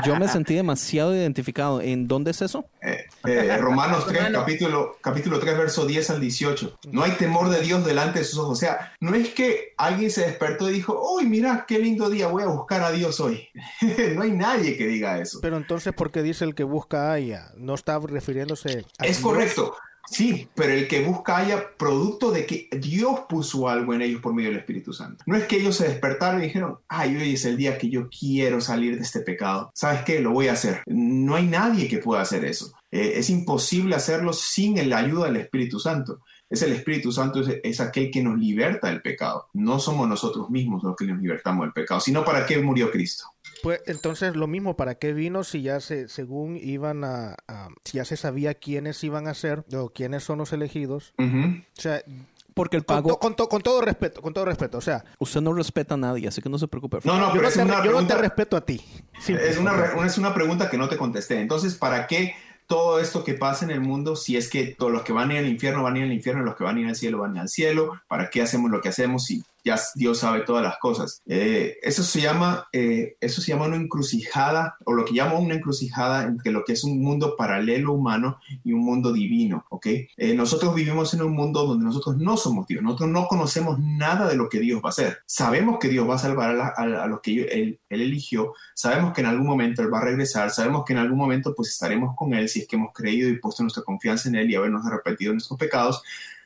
Yo 0.06 0.16
me 0.18 0.28
sentí 0.28 0.56
demasiado 0.56 1.16
identificado. 1.16 1.82
¿En 1.82 2.08
dónde 2.08 2.32
es 2.32 2.42
eso? 2.42 2.66
Eh, 2.82 3.06
eh, 3.26 3.58
Romanos 3.58 4.06
3, 4.08 4.30
capítulo, 4.34 4.98
capítulo 5.02 5.40
3, 5.40 5.58
verso 5.58 5.86
10 5.86 6.10
al 6.12 6.22
18. 6.22 6.80
No 6.92 7.04
hay 7.04 7.12
temor 7.12 7.50
de 7.50 7.62
Dios 7.62 7.86
delante 7.86 8.20
de 8.20 8.26
sus 8.26 8.40
ojos. 8.40 8.58
O 8.58 8.60
sea, 8.60 8.94
no 9.00 9.16
es 9.16 9.30
que 9.30 9.74
alguien 9.78 10.12
se 10.12 10.22
despertó 10.22 10.70
y 10.70 10.74
dijo, 10.74 11.00
uy, 11.16 11.26
mira, 11.26 11.66
qué 11.68 11.80
lindo 11.80 12.10
día, 12.10 12.28
voy 12.28 12.44
a 12.44 12.48
buscar 12.48 12.84
a 12.84 12.92
Dios 12.92 13.20
hoy. 13.20 13.48
no 14.16 14.24
hay 14.24 14.32
nadie 14.32 14.78
que 14.78 14.88
diga 14.88 15.20
eso. 15.20 15.40
Pero 15.42 15.58
entonces, 15.58 15.94
¿por 15.94 16.12
qué 16.12 16.22
dice 16.22 16.46
el 16.46 16.56
que 16.56 16.64
busca 16.64 17.12
a 17.12 17.18
ella? 17.18 17.52
¿No 17.56 17.76
está 17.76 18.00
refiriéndose 18.00 18.86
a 18.98 19.06
Es 19.06 19.20
correcto. 19.20 19.76
Sí, 20.10 20.50
pero 20.56 20.74
el 20.74 20.88
que 20.88 21.04
busca 21.04 21.38
haya 21.38 21.78
producto 21.78 22.32
de 22.32 22.46
que 22.46 22.68
Dios 22.78 23.22
puso 23.30 23.70
algo 23.70 23.94
en 23.94 24.02
ellos 24.02 24.22
por 24.22 24.34
medio 24.34 24.50
del 24.50 24.60
Espíritu 24.60 24.94
Santo. 24.94 25.24
No 25.26 25.36
es 25.36 25.46
que 25.46 25.58
ellos 25.58 25.76
se 25.76 25.88
despertaron 25.88 26.42
y 26.42 26.46
dijeron, 26.48 26.80
ay, 26.88 27.16
hoy 27.16 27.34
es 27.34 27.46
el 27.46 27.58
día 27.58 27.78
que 27.78 27.90
yo 27.90 28.10
quiero 28.10 28.60
salir 28.60 28.98
de 28.98 29.04
este 29.04 29.22
pecado. 29.22 29.72
¿Sabes 29.74 30.02
qué? 30.04 30.20
Lo 30.20 30.32
voy 30.32 30.48
a 30.48 30.54
hacer. 30.54 30.84
No 30.86 31.36
hay 31.36 31.48
nadie 31.48 31.88
que 31.88 32.00
pueda 32.00 32.22
hacer 32.22 32.44
eso. 32.46 32.74
Eh, 32.92 33.14
es 33.16 33.30
imposible 33.30 33.96
hacerlo 33.96 34.34
sin 34.34 34.90
la 34.90 34.98
ayuda 34.98 35.28
del 35.28 35.38
Espíritu 35.38 35.80
Santo. 35.80 36.20
Es 36.50 36.62
el 36.62 36.74
Espíritu 36.74 37.14
Santo, 37.14 37.40
es, 37.40 37.60
es, 37.64 37.80
aquel 37.80 38.12
que 38.12 38.22
nos 38.22 38.38
liberta 38.38 38.88
del 38.88 39.02
pecado. 39.02 39.48
No 39.54 39.80
somos 39.80 40.10
nosotros 40.10 40.50
mismos 40.50 40.84
los 40.84 40.98
que 40.98 41.06
nos 41.06 41.22
libertamos 41.22 41.64
del 41.64 41.72
pecado, 41.72 42.02
sino 42.02 42.26
para 42.26 42.46
qué 42.46 42.58
murió 42.58 42.92
Cristo. 42.92 43.31
Pues 43.62 43.82
entonces 43.86 44.36
lo 44.36 44.48
mismo, 44.48 44.76
¿para 44.76 44.96
qué 44.96 45.14
vino 45.14 45.44
si 45.44 45.62
ya 45.62 45.80
se, 45.80 46.08
según 46.08 46.58
iban 46.58 47.04
a, 47.04 47.36
si 47.84 47.98
ya 47.98 48.06
se 48.06 48.18
sabía 48.18 48.54
quiénes 48.54 49.04
iban 49.04 49.28
a 49.28 49.34
ser 49.34 49.64
o 49.74 49.90
quiénes 49.90 50.24
son 50.24 50.40
los 50.40 50.54
elegidos? 50.54 51.14
O 51.20 51.82
sea, 51.82 52.02
porque 52.54 52.78
el 52.78 52.84
pago... 52.84 53.18
Con, 53.20 53.36
todo 53.36 53.82
respeto, 53.82 54.22
con 54.22 54.34
todo 54.34 54.46
respeto, 54.46 54.78
o 54.78 54.82
sea... 54.82 55.04
Usted 55.20 55.42
no 55.42 55.54
respeta 55.54 55.94
a 55.94 55.98
nadie, 55.98 56.28
así 56.28 56.42
que 56.42 56.50
no 56.50 56.58
se 56.58 56.68
preocupe. 56.68 57.00
No, 57.04 57.18
no, 57.18 57.32
pero 57.32 57.50
yo, 57.50 57.66
no, 57.66 57.82
te, 57.82 57.88
yo 57.88 58.02
no 58.02 58.08
te 58.08 58.16
respeto 58.16 58.58
a 58.58 58.66
ti. 58.66 58.82
Es 59.28 59.58
una, 59.58 59.74
es 60.06 60.18
una 60.18 60.34
pregunta 60.34 60.70
que 60.70 60.78
no 60.78 60.90
te 60.90 60.98
contesté. 60.98 61.40
Entonces, 61.40 61.76
¿para 61.76 62.08
qué 62.08 62.36
todo 62.72 63.00
esto 63.00 63.24
que 63.24 63.34
pasa 63.34 63.66
en 63.66 63.72
el 63.72 63.82
mundo, 63.82 64.16
si 64.16 64.38
es 64.38 64.50
que 64.50 64.76
todos 64.78 64.94
los 64.94 65.02
que 65.02 65.12
van 65.12 65.30
a 65.30 65.34
ir 65.34 65.40
al 65.40 65.48
infierno 65.48 65.84
van 65.84 65.96
a 65.96 65.98
ir 66.00 66.04
al 66.06 66.14
infierno, 66.14 66.42
los 66.44 66.56
que 66.56 66.64
van 66.64 66.78
a 66.78 66.80
ir 66.80 66.88
al 66.88 66.96
cielo 66.96 67.20
van 67.20 67.32
a 67.32 67.36
ir 67.36 67.42
al 67.42 67.50
cielo, 67.50 68.02
¿para 68.08 68.30
qué 68.30 68.42
hacemos 68.42 68.72
lo 68.72 68.80
que 68.80 68.88
hacemos 68.88 69.26
si 69.26 69.44
ya 69.64 69.80
Dios 69.96 70.20
sabe 70.20 70.42
todas 70.42 70.64
las 70.64 70.78
cosas. 70.78 71.22
Eh, 71.28 71.78
eso, 71.82 72.04
se 72.04 72.22
llama, 72.22 72.68
eh, 72.72 73.16
eso 73.20 73.42
se 73.42 73.52
llama 73.52 73.66
una 73.66 73.76
encrucijada, 73.76 74.76
o 74.86 74.94
lo 74.94 75.06
que 75.06 75.14
llamo 75.14 75.40
una 75.40 75.56
encrucijada 75.56 76.24
entre 76.24 76.52
lo 76.52 76.64
que 76.64 76.74
es 76.74 76.84
un 76.84 77.02
mundo 77.02 77.36
paralelo 77.38 77.94
humano 77.94 78.40
y 78.64 78.74
un 78.74 78.82
mundo 78.82 79.14
divino, 79.14 79.66
¿ok? 79.70 79.88
Eh, 80.18 80.34
nosotros 80.36 80.74
vivimos 80.74 81.14
en 81.14 81.22
un 81.22 81.34
mundo 81.34 81.66
donde 81.66 81.86
nosotros 81.86 82.18
no 82.18 82.38
somos 82.38 82.68
Dios, 82.68 82.82
nosotros 82.82 83.10
no 83.10 83.28
conocemos 83.28 83.80
nada 83.80 84.28
de 84.28 84.36
lo 84.36 84.50
que 84.50 84.60
Dios 84.60 84.82
va 84.84 84.90
a 84.90 84.92
hacer. 84.92 85.20
Sabemos 85.26 85.80
que 85.80 85.90
Dios 85.90 86.10
va 86.10 86.16
a 86.16 86.20
salvar 86.20 86.74
a, 86.76 87.08
los 87.08 87.22
que 87.22 87.42
él, 87.44 87.80
él, 87.90 88.02
eligió, 88.02 88.54
sabemos 88.74 89.14
que 89.14 89.22
en 89.22 89.28
algún 89.28 89.48
momento 89.48 89.82
Él 89.82 89.94
va 89.94 90.00
a 90.00 90.06
regresar, 90.06 90.50
sabemos 90.50 90.84
que 90.86 90.94
en 90.94 91.00
algún 91.00 91.18
momento 91.18 91.54
pues 91.56 91.70
estaremos 91.70 92.16
con 92.16 92.34
Él 92.34 92.50
si 92.50 92.62
es 92.62 92.68
que 92.68 92.76
hemos 92.76 92.94
creído 92.94 93.30
y 93.30 93.40
puesto 93.40 93.64
nuestra 93.64 93.84
confianza 93.84 94.30
en 94.30 94.36
Él 94.36 94.50
y 94.50 94.56
habernos 94.56 94.86
arrepentido 94.86 95.32
de 95.32 95.36
nuestros 95.36 95.60
pecados, 95.60 96.02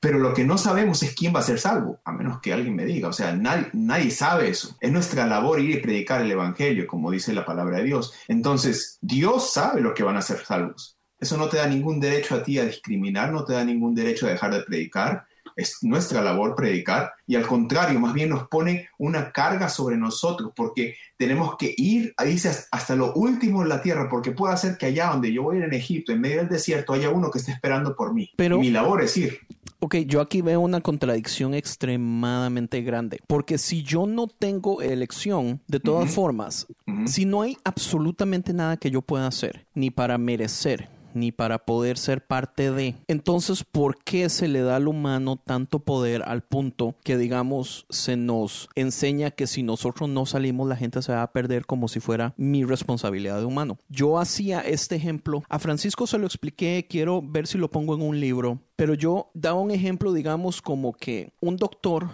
pero 0.06 0.20
lo 0.20 0.36
que 0.36 0.44
no 0.44 0.60
sabemos 0.60 1.02
es 1.02 1.16
quién 1.16 1.34
va 1.34 1.40
a 1.40 1.42
ser 1.42 1.58
salvo, 1.58 2.00
a 2.06 2.12
menos 2.12 2.40
que 2.40 2.54
alguien 2.54 2.76
me 2.76 2.86
diga. 2.86 3.08
O 3.08 3.12
sea, 3.12 3.36
nadie, 3.36 3.70
nadie 3.74 4.12
sabe 4.12 4.50
eso. 4.50 4.78
Es 4.80 4.92
nuestra 4.92 5.26
labor 5.26 5.60
ir 5.60 5.72
y 5.72 5.82
predicar 5.82 6.22
el 6.22 6.30
Evangelio, 6.30 6.86
como 6.86 7.10
dice 7.10 7.34
la 7.34 7.44
palabra 7.44 7.80
de 7.80 7.86
Dios. 7.86 8.14
Entonces, 8.28 9.00
Dios 9.02 9.52
sabe 9.52 9.82
lo 9.82 9.96
que 9.96 10.04
van 10.04 10.16
a 10.16 10.22
ser 10.22 10.46
salvos. 10.46 10.96
Eso 11.20 11.38
no 11.38 11.50
te 11.50 11.58
da 11.58 11.66
ningún 11.66 12.00
derecho 12.00 12.36
a 12.36 12.44
ti 12.44 12.60
a 12.60 12.66
discriminar, 12.66 13.32
no 13.32 13.46
te 13.46 13.54
da 13.54 13.66
ningún 13.66 13.96
derecho 13.96 14.28
a 14.28 14.30
dejar 14.30 14.54
de 14.54 14.62
predicar. 14.62 15.26
Es 15.56 15.80
nuestra 15.82 16.22
labor 16.22 16.54
predicar 16.54 17.14
y 17.26 17.36
al 17.36 17.48
contrario, 17.48 18.00
más 18.00 18.14
bien 18.14 18.30
nos 18.30 18.48
pone 18.48 18.90
una 19.00 19.32
carga 19.32 19.70
sobre 19.70 19.98
nosotros 19.98 20.52
porque 20.56 20.98
tenemos 21.18 21.56
que 21.58 21.74
ir, 21.78 22.14
dice, 22.24 22.52
hasta 22.72 22.96
lo 22.96 23.14
último 23.14 23.64
de 23.64 23.70
la 23.70 23.82
tierra, 23.82 24.08
porque 24.08 24.32
puede 24.32 24.56
ser 24.58 24.78
que 24.78 24.88
allá 24.88 25.08
donde 25.08 25.34
yo 25.34 25.44
voy 25.44 25.64
en 25.64 25.74
Egipto, 25.74 26.12
en 26.12 26.22
medio 26.22 26.38
del 26.38 26.50
desierto, 26.50 26.94
haya 26.94 27.10
uno 27.10 27.32
que 27.32 27.40
esté 27.40 27.54
esperando 27.54 27.96
por 27.96 28.14
mí. 28.14 28.32
Pero, 28.36 28.60
mi 28.60 28.70
labor 28.70 29.02
es 29.02 29.18
ir. 29.18 29.40
Ok, 29.80 29.96
yo 30.08 30.22
aquí 30.22 30.42
veo 30.42 30.62
una 30.62 30.82
contradicción 30.82 31.54
extremadamente 31.54 32.82
grande, 32.82 33.20
porque 33.28 33.58
si 33.58 33.84
yo 33.84 34.08
no 34.08 34.28
tengo 34.28 34.82
elección, 34.82 35.62
de 35.68 35.80
todas 35.80 36.12
formas, 36.12 36.68
si 37.06 37.26
no 37.26 37.42
hay 37.42 37.58
absolutamente 37.64 38.54
nada 38.54 38.78
que 38.78 38.90
yo 38.90 39.02
pueda 39.02 39.28
hacer, 39.28 39.68
ni 39.74 39.92
para 39.92 40.18
merecer, 40.18 40.90
ni 41.16 41.32
para 41.32 41.66
poder 41.66 41.98
ser 41.98 42.26
parte 42.26 42.72
de. 42.72 42.96
Entonces, 43.08 43.64
¿por 43.64 44.04
qué 44.04 44.30
se 44.30 44.48
le 44.48 44.62
da 44.62 44.76
al 44.76 44.88
humano 44.88 45.38
tanto 45.44 45.80
poder 45.80 46.24
al 46.24 46.44
punto 46.44 46.96
que, 47.04 47.18
digamos, 47.18 47.86
se 47.90 48.18
nos 48.18 48.70
enseña 48.76 49.32
que 49.32 49.48
si 49.48 49.64
nosotros 49.64 50.10
no 50.10 50.26
salimos, 50.26 50.68
la 50.68 50.76
gente 50.76 51.02
se 51.02 51.14
va 51.14 51.24
a 51.24 51.32
perder 51.32 51.66
como 51.66 51.88
si 51.88 52.00
fuera 52.00 52.34
mi 52.38 52.64
responsabilidad 52.64 53.40
de 53.40 53.46
humano? 53.46 53.78
Yo 53.90 54.20
hacía 54.20 54.60
este 54.62 54.96
ejemplo, 54.96 55.44
a 55.50 55.60
Francisco 55.60 56.08
se 56.08 56.18
lo 56.18 56.26
expliqué, 56.26 56.88
quiero 56.90 57.22
ver 57.22 57.48
si 57.48 57.58
lo 57.58 57.70
pongo 57.70 57.96
en 57.96 58.02
un 58.02 58.20
libro, 58.20 58.60
pero 58.76 58.94
yo 58.94 59.32
daba 59.34 59.60
un 59.60 59.72
ejemplo, 59.72 60.14
digamos, 60.14 60.62
como 60.62 60.94
que 60.94 61.34
un 61.42 61.58
doctor 61.58 62.10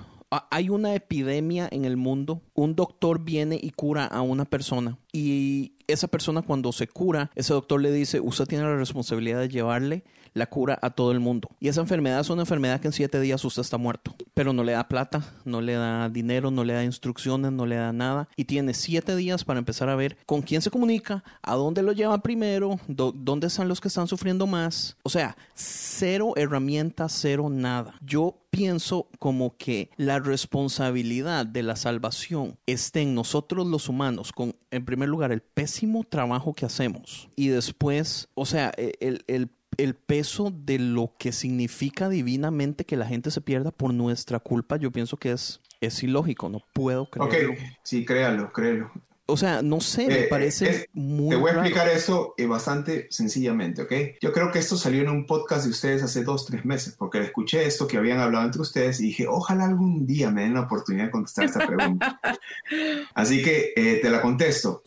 hay 0.49 0.69
una 0.69 0.95
epidemia 0.95 1.67
en 1.71 1.83
el 1.83 1.97
mundo, 1.97 2.41
un 2.53 2.75
doctor 2.75 3.19
viene 3.23 3.59
y 3.61 3.71
cura 3.71 4.05
a 4.05 4.21
una 4.21 4.45
persona 4.45 4.97
y 5.11 5.73
esa 5.91 6.07
persona 6.07 6.41
cuando 6.41 6.71
se 6.71 6.87
cura, 6.87 7.31
ese 7.35 7.53
doctor 7.53 7.81
le 7.81 7.91
dice, 7.91 8.19
usted 8.19 8.45
tiene 8.45 8.63
la 8.63 8.75
responsabilidad 8.75 9.39
de 9.39 9.49
llevarle 9.49 10.03
la 10.33 10.47
cura 10.47 10.79
a 10.81 10.89
todo 10.91 11.11
el 11.11 11.19
mundo. 11.19 11.49
Y 11.59 11.67
esa 11.67 11.81
enfermedad 11.81 12.19
es 12.19 12.29
una 12.29 12.43
enfermedad 12.43 12.79
que 12.79 12.87
en 12.87 12.93
siete 12.93 13.19
días 13.19 13.43
usted 13.43 13.61
está 13.61 13.77
muerto, 13.77 14.15
pero 14.33 14.53
no 14.53 14.63
le 14.63 14.73
da 14.73 14.87
plata, 14.87 15.23
no 15.45 15.61
le 15.61 15.73
da 15.73 16.09
dinero, 16.09 16.51
no 16.51 16.63
le 16.63 16.73
da 16.73 16.83
instrucciones, 16.83 17.51
no 17.51 17.65
le 17.65 17.75
da 17.75 17.93
nada. 17.93 18.29
Y 18.35 18.45
tiene 18.45 18.73
siete 18.73 19.15
días 19.15 19.43
para 19.43 19.59
empezar 19.59 19.89
a 19.89 19.95
ver 19.95 20.17
con 20.25 20.41
quién 20.41 20.61
se 20.61 20.71
comunica, 20.71 21.23
a 21.41 21.55
dónde 21.55 21.81
lo 21.81 21.91
lleva 21.91 22.21
primero, 22.21 22.79
dónde 22.87 23.47
están 23.47 23.67
los 23.67 23.81
que 23.81 23.87
están 23.87 24.07
sufriendo 24.07 24.47
más. 24.47 24.97
O 25.03 25.09
sea, 25.09 25.35
cero 25.53 26.33
herramientas, 26.35 27.17
cero 27.19 27.49
nada. 27.49 27.95
Yo 28.01 28.37
pienso 28.49 29.07
como 29.17 29.55
que 29.57 29.89
la 29.97 30.19
responsabilidad 30.19 31.45
de 31.45 31.63
la 31.63 31.75
salvación 31.75 32.57
está 32.65 32.99
en 32.99 33.15
nosotros 33.15 33.65
los 33.65 33.89
humanos, 33.89 34.31
con 34.31 34.55
en 34.71 34.85
primer 34.85 35.09
lugar 35.09 35.31
el 35.31 35.41
pésimo 35.41 36.03
trabajo 36.03 36.53
que 36.53 36.65
hacemos 36.65 37.29
y 37.35 37.47
después, 37.47 38.27
o 38.35 38.45
sea, 38.45 38.71
e, 38.77 38.93
el, 38.99 39.23
el 39.27 39.49
el 39.77 39.95
peso 39.95 40.51
de 40.51 40.79
lo 40.79 41.13
que 41.17 41.31
significa 41.31 42.09
divinamente 42.09 42.85
que 42.85 42.97
la 42.97 43.05
gente 43.05 43.31
se 43.31 43.41
pierda 43.41 43.71
por 43.71 43.93
nuestra 43.93 44.39
culpa, 44.39 44.77
yo 44.77 44.91
pienso 44.91 45.17
que 45.17 45.31
es, 45.31 45.61
es 45.79 46.03
ilógico, 46.03 46.49
no 46.49 46.61
puedo 46.73 47.09
creerlo. 47.09 47.53
Ok, 47.53 47.59
sí, 47.83 48.05
créalo, 48.05 48.51
créelo. 48.51 48.91
O 49.27 49.37
sea, 49.37 49.61
no 49.61 49.79
sé, 49.79 50.07
me 50.07 50.19
eh, 50.21 50.27
parece 50.29 50.89
muy. 50.93 51.29
Te 51.29 51.35
voy 51.35 51.51
a 51.51 51.53
explicar 51.53 51.87
eso 51.87 52.33
eh, 52.37 52.45
bastante 52.47 53.07
sencillamente, 53.11 53.81
¿ok? 53.83 53.93
Yo 54.21 54.33
creo 54.33 54.51
que 54.51 54.59
esto 54.59 54.75
salió 54.75 55.01
en 55.01 55.09
un 55.09 55.25
podcast 55.25 55.63
de 55.65 55.71
ustedes 55.71 56.03
hace 56.03 56.23
dos, 56.23 56.45
tres 56.45 56.65
meses, 56.65 56.95
porque 56.97 57.21
escuché 57.21 57.65
esto 57.65 57.87
que 57.87 57.97
habían 57.97 58.19
hablado 58.19 58.45
entre 58.45 58.61
ustedes 58.61 58.99
y 58.99 59.03
dije, 59.03 59.27
ojalá 59.27 59.65
algún 59.65 60.05
día 60.05 60.31
me 60.31 60.41
den 60.41 60.55
la 60.55 60.61
oportunidad 60.61 61.05
de 61.05 61.11
contestar 61.11 61.45
esta 61.45 61.65
pregunta. 61.65 62.19
Así 63.15 63.41
que 63.41 63.73
eh, 63.75 63.99
te 64.01 64.09
la 64.09 64.21
contesto. 64.21 64.83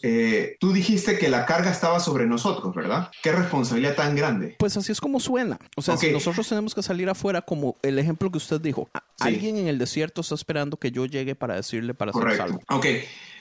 tú 0.61 0.73
dijiste 0.73 1.17
que 1.19 1.29
la 1.29 1.47
carga 1.47 1.71
estaba 1.71 2.01
sobre 2.01 2.27
nosotros, 2.27 2.75
¿verdad? 2.75 3.11
¿Qué 3.23 3.33
responsabilidad 3.33 3.95
tan 3.95 4.15
grande? 4.15 4.57
Pues 4.59 4.77
así 4.77 4.93
es 4.93 5.01
como 5.01 5.21
suena. 5.21 5.59
O 5.77 5.83
sea, 5.83 5.97
si 5.97 6.11
nosotros 6.11 6.49
tenemos 6.49 6.75
que 6.75 6.83
salir 6.83 7.09
afuera, 7.09 7.43
como 7.43 7.77
el 7.83 7.99
ejemplo 7.99 8.31
que 8.31 8.39
usted 8.39 8.61
dijo, 8.61 8.89
alguien 9.21 9.57
en 9.57 9.69
el 9.69 9.79
desierto 9.79 10.21
está 10.21 10.35
esperando 10.35 10.77
que 10.77 10.91
yo 10.91 11.07
llegue 11.07 11.35
para 11.35 11.55
decirle 11.55 11.95
para 11.95 12.13
Correcto. 12.13 12.43
ser 12.43 12.51
salvo. 12.51 12.63
Ok. 12.69 12.87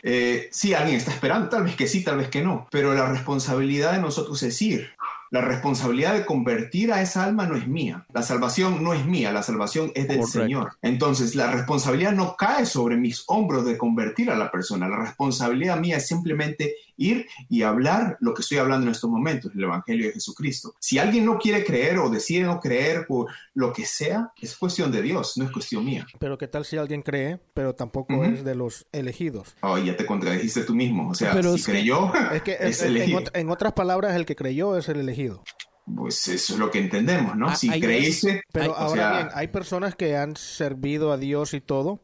Eh, 0.05 0.49
sí, 0.51 0.73
alguien 0.73 0.92
está 0.97 1.11
esperando, 1.11 1.49
tal 1.49 1.63
vez 1.63 1.75
que 1.75 1.87
sí, 1.87 2.03
tal 2.03 2.17
vez 2.17 2.29
que 2.29 2.43
no, 2.43 2.67
pero 2.71 2.93
la 2.93 3.07
responsabilidad 3.07 3.93
de 3.93 4.01
nosotros 4.01 4.41
es 4.43 4.61
ir. 4.61 4.91
La 5.33 5.41
responsabilidad 5.41 6.13
de 6.13 6.27
convertir 6.27 6.93
a 6.93 7.01
esa 7.01 7.23
alma 7.23 7.47
no 7.47 7.55
es 7.55 7.67
mía. 7.67 8.05
La 8.13 8.21
salvación 8.21 8.83
no 8.83 8.93
es 8.93 9.03
mía, 9.03 9.31
la 9.31 9.41
salvación 9.41 9.91
es 9.95 10.07
del 10.07 10.23
Señor. 10.25 10.77
Entonces, 10.83 11.33
la 11.33 11.49
responsabilidad 11.49 12.11
no 12.11 12.35
cae 12.37 12.67
sobre 12.67 12.97
mis 12.97 13.23
hombros 13.25 13.65
de 13.65 13.75
convertir 13.75 14.29
a 14.29 14.37
la 14.37 14.51
persona. 14.51 14.87
La 14.87 14.97
responsabilidad 14.97 15.79
mía 15.79 15.97
es 15.97 16.07
simplemente 16.07 16.75
ir 16.97 17.27
y 17.49 17.63
hablar 17.63 18.17
lo 18.19 18.33
que 18.33 18.41
estoy 18.41 18.57
hablando 18.57 18.87
en 18.87 18.91
estos 18.91 19.09
momentos, 19.09 19.51
el 19.55 19.63
Evangelio 19.63 20.07
de 20.07 20.13
Jesucristo. 20.13 20.75
Si 20.79 20.99
alguien 20.99 21.25
no 21.25 21.37
quiere 21.37 21.63
creer 21.63 21.99
o 21.99 22.09
decide 22.09 22.43
no 22.43 22.59
creer 22.59 23.05
o 23.09 23.27
lo 23.53 23.73
que 23.73 23.85
sea, 23.85 24.31
es 24.41 24.55
cuestión 24.55 24.91
de 24.91 25.01
Dios, 25.01 25.37
no 25.37 25.45
es 25.45 25.51
cuestión 25.51 25.85
mía. 25.85 26.05
Pero 26.19 26.37
¿qué 26.37 26.47
tal 26.47 26.65
si 26.65 26.77
alguien 26.77 27.01
cree, 27.01 27.39
pero 27.53 27.75
tampoco 27.75 28.23
es 28.23 28.43
de 28.43 28.55
los 28.55 28.85
elegidos? 28.91 29.55
Oh, 29.61 29.77
ya 29.77 29.95
te 29.95 30.05
contradijiste 30.05 30.63
tú 30.63 30.75
mismo. 30.75 31.09
O 31.09 31.15
sea, 31.15 31.41
si 31.41 31.63
creyó, 31.63 32.11
es, 32.31 32.41
que, 32.41 32.57
es, 32.59 32.81
en 32.81 33.49
otras 33.49 33.73
palabras, 33.73 34.15
el 34.15 34.25
que 34.25 34.35
creyó 34.35 34.77
es 34.77 34.89
el 34.89 34.99
elegido. 34.99 35.43
Pues 35.95 36.27
eso 36.27 36.53
es 36.53 36.59
lo 36.59 36.71
que 36.71 36.79
entendemos, 36.79 37.35
¿no? 37.35 37.49
Ah, 37.49 37.55
si 37.55 37.69
creíste... 37.79 38.43
Pero 38.51 38.75
ahora 38.75 39.17
bien, 39.17 39.29
hay 39.33 39.47
personas 39.47 39.95
que 39.95 40.15
han 40.15 40.37
servido 40.37 41.11
a 41.11 41.17
Dios 41.17 41.53
y 41.53 41.61
todo 41.61 42.01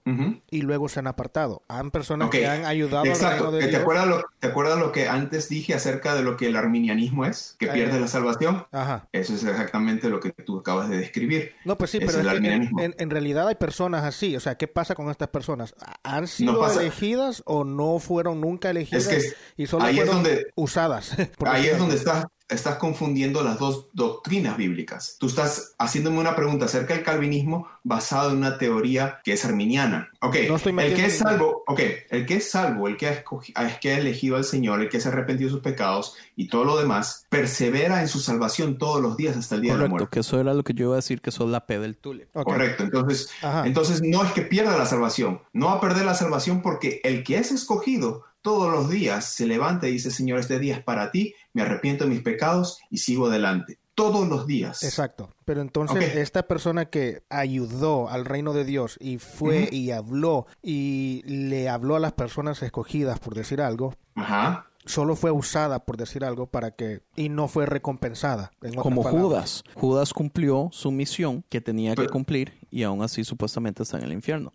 y 0.50 0.62
luego 0.62 0.90
se 0.90 1.00
han 1.00 1.08
apartado. 1.08 1.64
Hay 1.68 1.90
personas 1.90 2.30
que 2.30 2.46
han 2.46 2.66
ayudado 2.66 3.06
Exacto. 3.06 3.28
al 3.28 3.34
reino 3.36 3.52
de 3.52 3.60
¿Te, 3.60 3.68
Dios. 3.70 3.82
Acuerdas 3.82 4.08
lo, 4.08 4.24
¿Te 4.40 4.48
acuerdas 4.48 4.80
lo 4.80 4.92
que 4.92 5.08
antes 5.08 5.48
dije 5.48 5.74
acerca 5.74 6.16
de 6.16 6.24
lo 6.24 6.36
que 6.36 6.48
el 6.48 6.58
arminianismo 6.58 7.26
es? 7.26 7.56
Que 7.58 7.68
pierde 7.68 8.00
la 8.00 8.08
salvación. 8.08 8.66
Ajá. 8.72 9.08
Eso 9.12 9.34
es 9.34 9.44
exactamente 9.44 10.10
lo 10.10 10.20
que 10.20 10.32
tú 10.32 10.60
acabas 10.60 10.90
de 10.90 10.98
describir. 10.98 11.54
No, 11.64 11.78
pues 11.78 11.92
sí, 11.92 12.00
pero 12.00 12.20
en, 12.20 13.10
realidad 13.10 13.48
hay 13.48 13.56
personas 13.56 14.04
así. 14.04 14.36
O 14.36 14.40
sea, 14.40 14.56
¿qué 14.56 14.68
pasa 14.68 14.96
con 14.96 15.10
estas 15.10 15.30
personas? 15.30 15.74
¿Han 16.04 16.28
sido 16.28 16.70
elegidas 16.80 17.44
o 17.46 17.64
no 17.64 18.00
fueron 18.00 18.42
nunca 18.42 18.70
elegidas 18.70 19.36
y 19.56 19.68
solo 19.68 19.86
fueron 19.86 20.24
usadas? 20.56 21.16
ahí 21.46 21.68
es 21.68 21.78
donde 21.80 21.96
está 21.96 22.30
estás 22.50 22.76
confundiendo 22.78 23.43
las 23.43 23.60
dos 23.60 23.89
doctrinas 23.93 24.58
bíblicas. 24.58 25.16
Tú 25.20 25.28
estás 25.28 25.76
haciéndome 25.78 26.20
una 26.20 26.36
pregunta 26.36 26.66
acerca 26.66 26.95
del 26.95 27.04
calvinismo 27.04 27.68
basado 27.84 28.32
en 28.32 28.38
una 28.38 28.58
teoría 28.58 29.20
que 29.24 29.34
es 29.34 29.45
arminiana. 29.45 30.10
Ok, 30.22 30.36
el 30.36 30.95
que 30.95 31.06
es 31.06 31.18
salvo, 31.20 31.64
ok, 31.68 31.80
el 32.10 32.26
que 32.26 32.36
es 32.38 32.50
salvo, 32.50 32.88
el 32.88 32.97
que 32.97 33.08
ha, 33.08 33.80
que 33.80 33.91
ha 33.91 33.97
elegido 34.00 34.36
al 34.36 34.43
Señor, 34.43 34.82
el 34.82 34.89
que 34.89 35.00
se 35.00 35.08
ha 35.08 35.12
arrepentido 35.12 35.50
de 35.50 35.54
sus 35.54 35.64
pecados 35.64 36.16
y 36.36 36.47
todo 36.47 36.66
lo 36.66 36.78
demás, 36.78 37.26
persevera 37.30 38.02
en 38.02 38.08
su 38.08 38.20
salvación 38.20 38.78
todos 38.78 39.02
los 39.02 39.16
días 39.16 39.38
hasta 39.38 39.56
el 39.56 39.62
día 39.62 39.74
de 39.74 39.84
la 39.84 39.88
muerte. 39.88 40.10
que 40.12 40.20
eso 40.22 40.39
era 40.39 40.54
lo 40.54 40.64
que 40.64 40.74
yo 40.74 40.86
iba 40.86 40.95
a 40.95 40.97
decir, 40.97 41.22
que 41.22 41.32
son 41.32 41.52
la 41.52 41.66
P 41.66 41.80
del 41.80 41.97
tule. 41.97 42.28
Correcto, 42.34 42.84
entonces, 42.84 43.30
entonces 43.64 44.02
no 44.02 44.24
es 44.24 44.32
que 44.32 44.41
pierda 44.41 44.78
la 44.78 44.86
salvación, 44.86 45.41
no 45.54 45.68
va 45.68 45.74
a 45.74 45.82
perder 45.82 46.06
la 46.06 46.16
salvación 46.16 46.62
porque 46.62 47.00
el 47.04 47.24
que 47.24 47.38
es 47.38 47.52
escogido 47.52 48.24
todos 48.41 48.72
los 48.72 48.89
días 48.89 49.26
se 49.26 49.45
levanta 49.45 49.88
y 49.88 49.93
dice, 49.93 50.12
Señor, 50.12 50.39
este 50.39 50.60
día 50.60 50.78
es 50.78 50.84
para 50.84 51.12
ti, 51.12 51.36
me 51.54 51.62
arrepiento 51.62 52.04
de 52.04 52.12
mis 52.12 52.22
pecados 52.22 52.80
y 52.89 52.97
sigo 52.97 53.28
adelante. 53.28 53.80
Todos 53.95 54.28
los 54.30 54.47
días. 54.47 54.82
Exacto. 54.84 55.34
Pero 55.43 55.62
entonces 55.62 56.16
esta 56.16 56.47
persona 56.47 56.86
que 56.86 57.24
ayudó 57.30 58.10
al 58.10 58.24
reino 58.24 58.54
de 58.54 58.64
Dios 58.64 58.97
y 59.02 59.18
fue 59.18 59.68
y 59.72 59.91
habló 59.91 60.47
y 60.62 61.22
le 61.26 61.68
habló 61.68 61.97
a 61.97 62.00
las 62.00 62.14
personas 62.14 62.64
escogidas, 62.64 63.20
por 63.20 63.36
decir 63.36 63.62
algo, 63.62 63.93
Ajá 64.16 64.70
solo 64.89 65.16
fue 65.16 65.32
usada, 65.32 65.86
por 65.86 65.97
decir 65.97 66.26
algo, 66.26 66.47
para 66.47 66.72
que... 66.72 67.02
y 67.16 67.30
no 67.30 67.47
fue 67.47 67.66
recompensada. 67.66 68.52
Como 68.78 69.04
Judas. 69.04 69.64
Judas 69.76 70.14
cumplió 70.14 70.70
su 70.72 70.91
misión 70.91 71.43
que 71.50 71.62
tenía 71.62 71.95
que 71.95 72.08
cumplir 72.08 72.54
y 72.72 72.84
aún 72.84 73.01
así 73.01 73.24
supuestamente 73.24 73.84
está 73.84 73.97
en 73.97 74.05
el 74.05 74.13
infierno. 74.13 74.53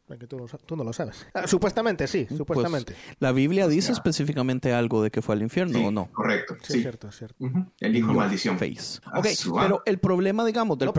Tú, 0.66 0.76
no 0.76 0.84
lo 0.84 0.92
sabes. 0.92 1.26
Ah, 1.34 1.48
supuestamente, 1.48 2.06
sí, 2.06 2.26
pues, 2.28 2.38
supuestamente. 2.38 2.94
la 3.18 3.32
Biblia 3.32 3.66
dice 3.66 3.90
específicamente 3.92 4.72
algo 4.72 5.02
de 5.02 5.10
que 5.10 5.20
fue 5.20 5.34
al 5.34 5.42
infierno 5.42 5.88
o 5.88 5.90
no. 5.90 6.08
Correcto. 6.12 6.56
Sí, 6.62 6.80
cierto, 6.80 7.10
cierto. 7.10 7.36
El 7.80 7.96
hijo 7.96 8.08
de 8.08 8.14
maldición. 8.14 8.56
Face. 8.56 9.00
Ah, 9.04 9.18
ok, 9.18 9.26
pero 9.60 9.82
el 9.84 9.98
problema, 9.98 10.44
digamos, 10.44 10.78
del... 10.78 10.90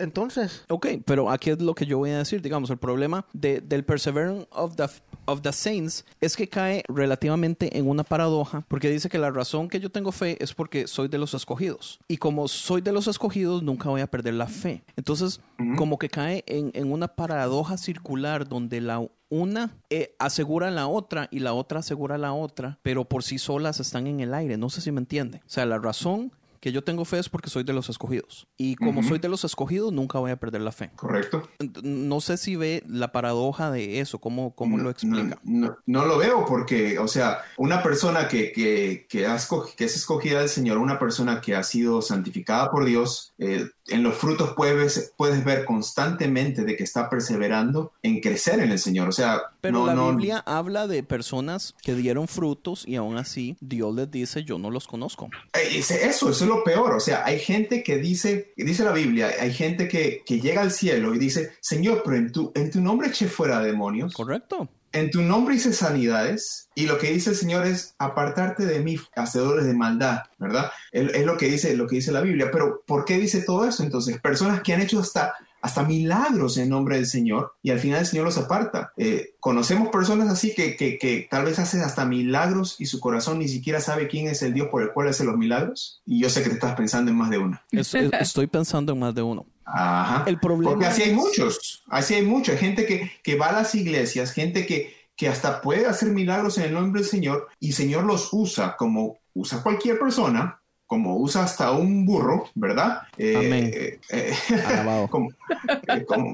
entonces... 0.00 0.64
Ok, 0.68 0.88
pero 1.04 1.30
aquí 1.30 1.50
es 1.50 1.62
lo 1.62 1.74
que 1.74 1.86
yo 1.86 1.98
voy 1.98 2.10
a 2.10 2.18
decir, 2.18 2.42
digamos, 2.42 2.70
el 2.70 2.78
problema 2.78 3.26
de, 3.32 3.60
del 3.60 3.84
Perseverance 3.84 4.48
of 4.50 4.74
the, 4.74 4.86
of 5.26 5.42
the 5.42 5.52
Saints 5.52 6.04
es 6.20 6.36
que 6.36 6.48
cae 6.48 6.82
relativamente 6.88 7.78
en 7.78 7.88
una 7.88 8.02
paradoja 8.02 8.64
porque 8.68 8.90
dice 8.90 9.08
que 9.08 9.18
la 9.18 9.30
razón 9.30 9.68
que 9.68 9.80
yo 9.80 9.90
tengo 9.90 10.12
fe 10.12 10.36
es 10.40 10.54
porque 10.54 10.86
soy 10.86 11.08
de 11.08 11.18
los 11.18 11.34
escogidos. 11.34 12.00
Y 12.08 12.16
como 12.16 12.48
soy 12.48 12.80
de 12.80 12.92
los 12.92 13.06
escogidos, 13.06 13.62
nunca 13.62 13.88
voy 13.88 14.00
a 14.00 14.06
perder 14.06 14.34
la 14.34 14.46
fe. 14.46 14.82
Entonces, 14.96 15.40
como 15.76 15.98
que 15.98 16.08
cae 16.08 16.39
en, 16.46 16.92
una 16.92 17.08
paradoja 17.08 17.76
circular 17.76 18.48
donde 18.48 18.80
la 18.80 19.06
una 19.28 19.76
eh, 19.90 20.16
asegura 20.18 20.70
la 20.70 20.88
otra 20.88 21.28
y 21.30 21.38
la 21.38 21.52
otra 21.52 21.80
asegura 21.80 22.18
la 22.18 22.32
otra, 22.32 22.78
pero 22.82 23.04
por 23.04 23.22
sí 23.22 23.38
solas 23.38 23.78
están 23.78 24.06
en 24.06 24.20
el 24.20 24.34
aire. 24.34 24.56
No 24.56 24.70
sé 24.70 24.80
si 24.80 24.90
me 24.90 25.00
entiende. 25.00 25.38
O 25.46 25.48
sea, 25.48 25.66
la 25.66 25.78
razón 25.78 26.32
que 26.60 26.72
yo 26.72 26.84
tengo 26.84 27.04
fe 27.06 27.18
es 27.18 27.28
porque 27.28 27.48
soy 27.48 27.64
de 27.64 27.72
los 27.72 27.88
escogidos. 27.88 28.46
Y 28.58 28.76
como 28.76 29.02
soy 29.02 29.18
de 29.18 29.28
los 29.28 29.44
escogidos, 29.44 29.92
nunca 29.92 30.18
voy 30.18 30.30
a 30.30 30.36
perder 30.36 30.60
la 30.60 30.72
fe. 30.72 30.90
Correcto. 30.94 31.48
No 31.82 32.20
sé 32.20 32.36
si 32.36 32.54
ve 32.54 32.84
la 32.86 33.12
paradoja 33.12 33.70
de 33.70 34.00
eso, 34.00 34.18
cómo, 34.18 34.54
cómo 34.54 34.76
lo 34.76 34.90
explica. 34.90 35.40
No, 35.42 36.04
lo 36.04 36.18
veo 36.18 36.44
porque, 36.44 36.98
o 36.98 37.08
sea, 37.08 37.38
una 37.56 37.82
persona 37.82 38.28
que, 38.28 38.52
que, 38.52 39.06
que, 39.08 39.26
que 39.76 39.84
es 39.84 39.96
escogida 39.96 40.40
del 40.40 40.50
Señor, 40.50 40.76
una 40.76 40.98
persona 40.98 41.40
que 41.40 41.56
ha 41.56 41.62
sido 41.62 42.02
santificada 42.02 42.70
por 42.70 42.84
Dios, 42.84 43.32
eh, 43.38 43.70
en 43.90 44.02
los 44.02 44.16
frutos 44.16 44.54
puedes, 44.56 45.12
puedes 45.16 45.44
ver 45.44 45.64
constantemente 45.64 46.64
de 46.64 46.76
que 46.76 46.84
está 46.84 47.08
perseverando 47.08 47.92
en 48.02 48.20
crecer 48.20 48.60
en 48.60 48.70
el 48.70 48.78
Señor. 48.78 49.08
O 49.08 49.12
sea, 49.12 49.42
pero 49.60 49.86
la 49.86 49.94
Biblia 49.94 50.42
habla 50.46 50.86
de 50.86 51.02
personas 51.02 51.74
que 51.82 51.94
dieron 51.94 52.28
frutos 52.28 52.86
y 52.86 52.96
aún 52.96 53.16
así 53.16 53.56
Dios 53.60 53.94
les 53.94 54.10
dice, 54.10 54.44
yo 54.44 54.58
no 54.58 54.70
los 54.70 54.86
conozco. 54.86 55.28
Eh, 55.52 55.78
eso, 55.78 55.94
eso 55.94 56.30
es 56.30 56.40
lo 56.42 56.64
peor. 56.64 56.94
O 56.94 57.00
sea, 57.00 57.24
hay 57.24 57.38
gente 57.38 57.82
que 57.82 57.98
dice, 57.98 58.52
dice 58.56 58.84
la 58.84 58.92
Biblia, 58.92 59.30
hay 59.40 59.52
gente 59.52 59.88
que, 59.88 60.22
que 60.24 60.40
llega 60.40 60.62
al 60.62 60.70
cielo 60.70 61.14
y 61.14 61.18
dice, 61.18 61.52
Señor, 61.60 62.02
pero 62.04 62.16
en 62.16 62.32
tu, 62.32 62.52
en 62.54 62.70
tu 62.70 62.80
nombre 62.80 63.08
eché 63.08 63.28
fuera 63.28 63.60
demonios. 63.60 64.14
Correcto. 64.14 64.68
En 64.92 65.10
tu 65.10 65.22
nombre 65.22 65.54
hice 65.54 65.72
sanidades 65.72 66.68
y 66.74 66.86
lo 66.86 66.98
que 66.98 67.12
dice 67.12 67.30
el 67.30 67.36
Señor 67.36 67.66
es 67.66 67.94
apartarte 67.98 68.66
de 68.66 68.80
mí, 68.80 68.98
hacedores 69.14 69.66
de 69.66 69.74
maldad, 69.74 70.24
¿verdad? 70.38 70.70
Es, 70.90 71.24
lo 71.24 71.36
que 71.36 71.46
dice 71.46 71.76
lo 71.76 71.86
que 71.86 71.96
dice 71.96 72.12
la 72.12 72.20
Biblia. 72.20 72.50
Pero 72.50 72.82
¿por 72.86 73.04
qué 73.04 73.18
dice 73.18 73.42
todo 73.42 73.66
eso? 73.66 73.82
Entonces, 73.82 74.20
personas 74.20 74.62
que 74.62 74.74
han 74.74 74.80
hecho 74.80 75.00
hasta 75.00 75.34
hasta 75.62 75.82
milagros 75.82 76.56
en 76.56 76.70
nombre 76.70 76.96
del 76.96 77.06
Señor 77.06 77.54
y 77.62 77.70
al 77.70 77.78
final 77.78 78.00
el 78.00 78.06
Señor 78.06 78.24
los 78.24 78.38
aparta. 78.38 78.92
Eh, 78.96 79.34
conocemos 79.40 79.88
personas 79.90 80.28
así 80.28 80.54
que, 80.54 80.76
que, 80.76 81.28
tal 81.30 81.44
vez 81.44 81.58
hacen 81.58 81.82
hasta 81.82 82.04
milagros 82.04 82.76
y 82.78 82.86
su 82.86 83.00
corazón 83.00 83.38
ni 83.38 83.48
siquiera 83.48 83.80
sabe 83.80 84.08
quién 84.08 84.26
es 84.28 84.42
el 84.42 84.54
Dios 84.54 84.68
por 84.70 84.82
el 84.82 84.92
cual 84.92 85.08
hace 85.08 85.24
los 85.24 85.36
milagros 85.36 86.00
y 86.06 86.20
yo 86.20 86.30
sé 86.30 86.42
que 86.42 86.48
te 86.48 86.54
estás 86.54 86.74
pensando 86.74 87.10
en 87.10 87.16
más 87.16 87.30
de 87.30 87.38
uno. 87.38 87.60
Estoy 87.72 88.46
pensando 88.46 88.92
en 88.92 88.98
más 88.98 89.14
de 89.14 89.22
uno. 89.22 89.46
Ajá. 89.72 90.24
El 90.26 90.38
problema 90.38 90.70
Porque 90.70 90.86
así 90.86 91.02
hay 91.02 91.14
muchos, 91.14 91.84
así 91.88 92.14
hay 92.14 92.22
mucha 92.22 92.56
gente 92.56 92.86
que, 92.86 93.10
que 93.22 93.36
va 93.36 93.48
a 93.48 93.52
las 93.52 93.74
iglesias, 93.74 94.32
gente 94.32 94.66
que, 94.66 94.94
que 95.16 95.28
hasta 95.28 95.60
puede 95.60 95.86
hacer 95.86 96.10
milagros 96.10 96.58
en 96.58 96.64
el 96.64 96.74
nombre 96.74 97.02
del 97.02 97.10
Señor 97.10 97.48
y 97.58 97.68
el 97.68 97.74
Señor 97.74 98.04
los 98.04 98.30
usa 98.32 98.76
como 98.76 99.18
usa 99.32 99.62
cualquier 99.62 99.98
persona 99.98 100.60
como 100.90 101.18
usa 101.18 101.44
hasta 101.44 101.70
un 101.70 102.04
burro, 102.04 102.48
¿verdad? 102.56 103.02
Eh, 103.16 104.00
eh, 104.10 104.34
como, 105.08 105.28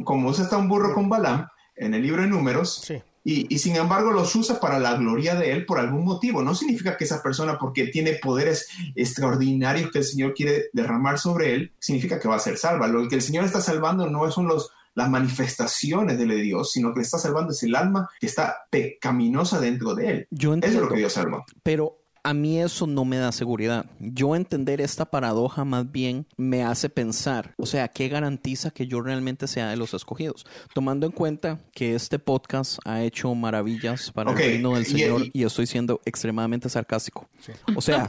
como, 0.02 0.30
usa 0.30 0.44
hasta 0.44 0.56
un 0.56 0.66
burro 0.66 0.94
con 0.94 1.10
Balaam 1.10 1.46
en 1.74 1.92
el 1.92 2.00
libro 2.00 2.22
de 2.22 2.28
números. 2.28 2.90
Y, 3.28 3.52
y, 3.52 3.58
sin 3.58 3.74
embargo 3.74 4.12
los 4.12 4.36
usa 4.36 4.60
para 4.60 4.78
la 4.78 4.94
gloria 4.94 5.34
de 5.34 5.50
él 5.50 5.66
por 5.66 5.80
algún 5.80 6.04
motivo. 6.04 6.42
No 6.42 6.54
significa 6.54 6.96
que 6.96 7.02
esa 7.02 7.24
persona, 7.24 7.58
porque 7.58 7.88
tiene 7.88 8.12
poderes 8.12 8.68
extraordinarios 8.94 9.90
que 9.90 9.98
el 9.98 10.04
Señor 10.04 10.32
quiere 10.32 10.66
derramar 10.72 11.18
sobre 11.18 11.52
él, 11.54 11.72
significa 11.80 12.20
que 12.20 12.28
va 12.28 12.36
a 12.36 12.38
ser 12.38 12.56
salva. 12.56 12.86
Lo 12.86 13.08
que 13.08 13.16
el 13.16 13.22
Señor 13.22 13.44
está 13.44 13.60
salvando 13.60 14.08
no 14.08 14.30
son 14.30 14.46
los, 14.46 14.70
las 14.94 15.10
manifestaciones 15.10 16.16
de 16.18 16.24
Dios, 16.24 16.70
sino 16.70 16.94
que 16.94 17.00
está 17.00 17.18
salvando 17.18 17.52
es 17.52 17.62
el 17.64 17.74
alma 17.74 18.08
que 18.20 18.26
está 18.26 18.66
pecaminosa 18.70 19.58
dentro 19.58 19.96
de 19.96 20.10
él. 20.10 20.28
Yo 20.30 20.54
Eso 20.54 20.66
es 20.66 20.74
lo 20.74 20.88
que 20.88 20.98
Dios 20.98 21.12
salva. 21.12 21.44
Pero 21.64 21.98
a 22.26 22.34
mí 22.34 22.60
eso 22.60 22.88
no 22.88 23.04
me 23.04 23.18
da 23.18 23.30
seguridad. 23.30 23.86
Yo 24.00 24.34
entender 24.34 24.80
esta 24.80 25.04
paradoja 25.04 25.64
más 25.64 25.92
bien 25.92 26.26
me 26.36 26.64
hace 26.64 26.88
pensar, 26.88 27.54
o 27.56 27.66
sea, 27.66 27.86
¿qué 27.86 28.08
garantiza 28.08 28.72
que 28.72 28.88
yo 28.88 29.00
realmente 29.00 29.46
sea 29.46 29.70
de 29.70 29.76
los 29.76 29.94
escogidos? 29.94 30.44
Tomando 30.74 31.06
en 31.06 31.12
cuenta 31.12 31.60
que 31.72 31.94
este 31.94 32.18
podcast 32.18 32.80
ha 32.84 33.04
hecho 33.04 33.32
maravillas 33.36 34.10
para 34.10 34.32
el 34.32 34.36
reino 34.36 34.74
del 34.74 34.86
Señor 34.86 35.22
y, 35.32 35.44
estoy 35.44 35.68
siendo 35.68 36.00
extremadamente 36.04 36.68
sarcástico. 36.68 37.28
O 37.76 37.80
sea, 37.80 38.08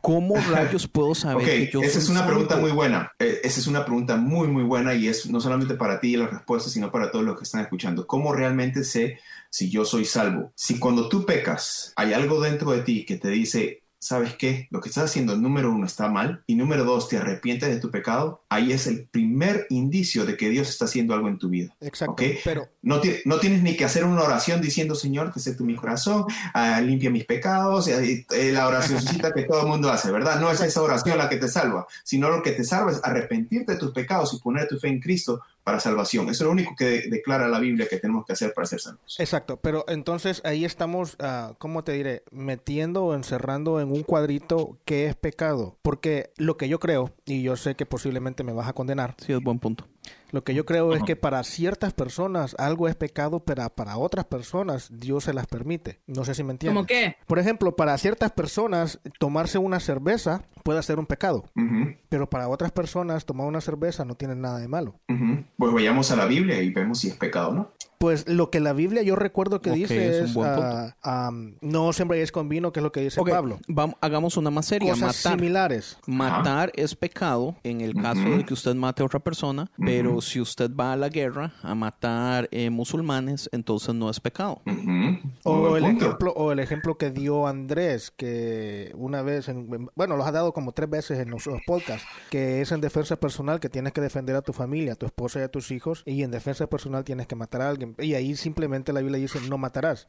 ¿cómo 0.00 0.36
rayos 0.36 0.86
puedo 0.86 1.16
saber 1.16 1.44
que 1.44 1.70
yo 1.72 1.82
Esa 1.82 1.98
es 1.98 2.08
una 2.08 2.24
pregunta 2.24 2.54
muy 2.54 2.70
buena. 2.70 3.10
Eh, 3.18 3.40
esa 3.42 3.58
es 3.58 3.66
una 3.66 3.84
pregunta 3.84 4.14
muy, 4.14 4.46
muy 4.46 4.62
buena 4.62 4.94
y 4.94 5.08
es 5.08 5.28
no 5.28 5.40
solamente 5.40 5.74
para 5.74 5.98
ti 5.98 6.16
la 6.16 6.28
respuesta, 6.28 6.70
sino 6.70 6.92
para 6.92 7.10
todos 7.10 7.24
los 7.24 7.36
que 7.36 7.42
están 7.42 7.62
escuchando. 7.62 8.06
¿Cómo 8.06 8.32
realmente 8.32 8.84
sé 8.84 9.18
si 9.50 9.70
yo 9.70 9.84
soy 9.84 10.04
salvo? 10.04 10.52
Si 10.54 10.78
cuando 10.78 11.08
tú 11.08 11.26
pecas 11.26 11.92
hay 11.96 12.12
algo 12.12 12.40
dentro 12.40 12.70
de 12.70 12.82
ti 12.82 13.04
que 13.04 13.16
te 13.16 13.28
dice, 13.28 13.82
¿sabes 14.00 14.34
qué? 14.34 14.66
Lo 14.70 14.80
que 14.80 14.88
estás 14.88 15.04
haciendo, 15.04 15.36
número 15.36 15.70
uno, 15.70 15.86
está 15.86 16.08
mal. 16.08 16.42
Y 16.46 16.54
número 16.54 16.84
dos, 16.84 17.08
te 17.08 17.18
arrepientes 17.18 17.68
de 17.68 17.78
tu 17.78 17.90
pecado. 17.90 18.44
Ahí 18.48 18.72
es 18.72 18.86
el 18.86 19.06
primer 19.06 19.66
indicio 19.68 20.24
de 20.24 20.36
que 20.36 20.48
Dios 20.48 20.68
está 20.68 20.86
haciendo 20.86 21.14
algo 21.14 21.28
en 21.28 21.38
tu 21.38 21.50
vida. 21.50 21.76
Exacto. 21.80 22.16
Pero 22.42 22.68
no, 22.82 23.00
no 23.24 23.38
tienes 23.38 23.62
ni 23.62 23.76
que 23.76 23.84
hacer 23.84 24.04
una 24.04 24.22
oración 24.22 24.60
diciendo, 24.60 24.94
Señor, 24.94 25.32
que 25.32 25.38
acepto 25.38 25.64
mi 25.64 25.76
corazón, 25.76 26.24
uh, 26.54 26.80
limpia 26.82 27.10
mis 27.10 27.24
pecados. 27.24 27.88
Eh, 27.88 28.24
la 28.52 28.66
oración 28.66 29.00
que 29.34 29.42
todo 29.42 29.62
el 29.62 29.66
mundo 29.66 29.90
hace, 29.90 30.10
¿verdad? 30.10 30.40
No 30.40 30.50
es 30.50 30.60
esa 30.60 30.82
oración 30.82 31.18
la 31.18 31.28
que 31.28 31.36
te 31.36 31.48
salva, 31.48 31.86
sino 32.04 32.30
lo 32.30 32.42
que 32.42 32.52
te 32.52 32.64
salva 32.64 32.92
es 32.92 33.00
arrepentirte 33.02 33.72
de 33.72 33.78
tus 33.78 33.92
pecados 33.92 34.32
y 34.34 34.38
poner 34.38 34.66
tu 34.66 34.78
fe 34.78 34.88
en 34.88 35.00
Cristo 35.00 35.42
para 35.62 35.78
salvación. 35.78 36.28
Eso 36.30 36.44
es 36.44 36.46
lo 36.46 36.52
único 36.52 36.74
que 36.74 37.08
declara 37.10 37.48
la 37.48 37.58
Biblia 37.58 37.86
que 37.88 37.98
tenemos 37.98 38.24
que 38.24 38.32
hacer 38.32 38.54
para 38.54 38.66
ser 38.66 38.80
salvos. 38.80 39.16
Exacto, 39.18 39.58
pero 39.58 39.84
entonces 39.88 40.40
ahí 40.44 40.64
estamos, 40.64 41.16
uh, 41.20 41.54
¿cómo 41.58 41.84
te 41.84 41.92
diré? 41.92 42.24
Metiendo 42.30 43.04
o 43.04 43.14
encerrando 43.14 43.80
en 43.80 43.92
un 43.92 44.02
cuadrito 44.02 44.78
qué 44.84 45.06
es 45.06 45.14
pecado. 45.14 45.76
Porque 45.82 46.32
lo 46.36 46.56
que 46.56 46.68
yo 46.68 46.80
creo, 46.80 47.12
y 47.26 47.42
yo 47.42 47.56
sé 47.56 47.74
que 47.74 47.86
posiblemente 47.86 48.42
me 48.42 48.52
vas 48.52 48.68
a 48.68 48.72
condenar. 48.72 49.14
Sí, 49.24 49.32
es 49.32 49.40
buen 49.40 49.58
punto. 49.58 49.86
Lo 50.30 50.44
que 50.44 50.54
yo 50.54 50.64
creo 50.64 50.94
es 50.94 51.02
que 51.02 51.16
para 51.16 51.42
ciertas 51.44 51.92
personas 51.92 52.54
algo 52.58 52.88
es 52.88 52.94
pecado, 52.94 53.40
pero 53.40 53.68
para 53.70 53.96
otras 53.96 54.26
personas 54.26 54.88
Dios 54.90 55.24
se 55.24 55.32
las 55.32 55.46
permite. 55.46 56.00
No 56.06 56.24
sé 56.24 56.34
si 56.34 56.44
me 56.44 56.52
entiendes. 56.52 56.76
¿Cómo 56.76 56.86
qué? 56.86 57.16
Por 57.26 57.38
ejemplo, 57.38 57.76
para 57.76 57.96
ciertas 57.98 58.30
personas 58.32 59.00
tomarse 59.18 59.58
una 59.58 59.80
cerveza 59.80 60.42
puede 60.62 60.82
ser 60.82 60.98
un 60.98 61.06
pecado, 61.06 61.44
pero 62.08 62.28
para 62.28 62.48
otras 62.48 62.72
personas 62.72 63.24
tomar 63.24 63.46
una 63.46 63.60
cerveza 63.60 64.04
no 64.04 64.14
tiene 64.14 64.34
nada 64.36 64.58
de 64.58 64.68
malo. 64.68 65.00
Pues 65.56 65.72
vayamos 65.72 66.10
a 66.10 66.16
la 66.16 66.26
Biblia 66.26 66.62
y 66.62 66.70
vemos 66.70 67.00
si 67.00 67.08
es 67.08 67.16
pecado 67.16 67.48
o 67.48 67.54
no. 67.54 67.72
Pues 67.98 68.26
lo 68.26 68.48
que 68.48 68.60
la 68.60 68.72
Biblia 68.72 69.02
yo 69.02 69.14
recuerdo 69.14 69.60
que 69.60 69.72
dice 69.72 70.22
es, 70.22 70.34
uh, 70.34 70.42
no 71.60 71.92
sembréis 71.92 72.32
con 72.32 72.48
vino, 72.48 72.72
que 72.72 72.80
es 72.80 72.84
lo 72.84 72.92
que 72.92 73.02
dice 73.02 73.20
Pablo. 73.22 73.58
Vamos, 73.68 73.96
hagamos 74.00 74.38
una 74.38 74.50
más 74.50 74.64
seria. 74.64 74.92
Cosas 74.92 75.16
similares. 75.16 75.98
Matar 76.06 76.72
es 76.76 76.94
pecado 76.94 77.56
en 77.62 77.82
el 77.82 77.94
caso 77.94 78.22
de 78.22 78.46
que 78.46 78.54
usted 78.54 78.74
mate 78.74 79.02
a 79.02 79.06
otra 79.06 79.20
persona, 79.20 79.70
pero 79.76 80.19
si 80.20 80.40
usted 80.40 80.70
va 80.74 80.92
a 80.92 80.96
la 80.96 81.08
guerra 81.08 81.52
a 81.62 81.74
matar 81.74 82.48
eh, 82.50 82.70
musulmanes, 82.70 83.48
entonces 83.52 83.94
no 83.94 84.10
es 84.10 84.20
pecado. 84.20 84.62
o, 85.44 85.76
el 85.76 85.84
ejemplo, 85.84 86.32
o 86.32 86.52
el 86.52 86.58
ejemplo 86.58 86.96
que 86.96 87.10
dio 87.10 87.46
Andrés, 87.46 88.10
que 88.10 88.92
una 88.96 89.22
vez, 89.22 89.48
en, 89.48 89.88
bueno, 89.94 90.16
los 90.16 90.26
ha 90.26 90.32
dado 90.32 90.52
como 90.52 90.72
tres 90.72 90.90
veces 90.90 91.18
en 91.18 91.30
los 91.30 91.48
podcasts, 91.66 92.06
que 92.30 92.60
es 92.60 92.72
en 92.72 92.80
defensa 92.80 93.16
personal, 93.16 93.60
que 93.60 93.68
tienes 93.68 93.92
que 93.92 94.00
defender 94.00 94.36
a 94.36 94.42
tu 94.42 94.52
familia, 94.52 94.94
a 94.94 94.96
tu 94.96 95.06
esposa 95.06 95.40
y 95.40 95.42
a 95.42 95.48
tus 95.48 95.70
hijos, 95.70 96.02
y 96.06 96.22
en 96.22 96.30
defensa 96.30 96.66
personal 96.66 97.04
tienes 97.04 97.26
que 97.26 97.36
matar 97.36 97.62
a 97.62 97.68
alguien 97.68 97.94
y 97.98 98.14
ahí 98.14 98.36
simplemente 98.36 98.92
la 98.92 99.00
Biblia 99.00 99.18
dice 99.18 99.40
no 99.48 99.58
matarás. 99.58 100.06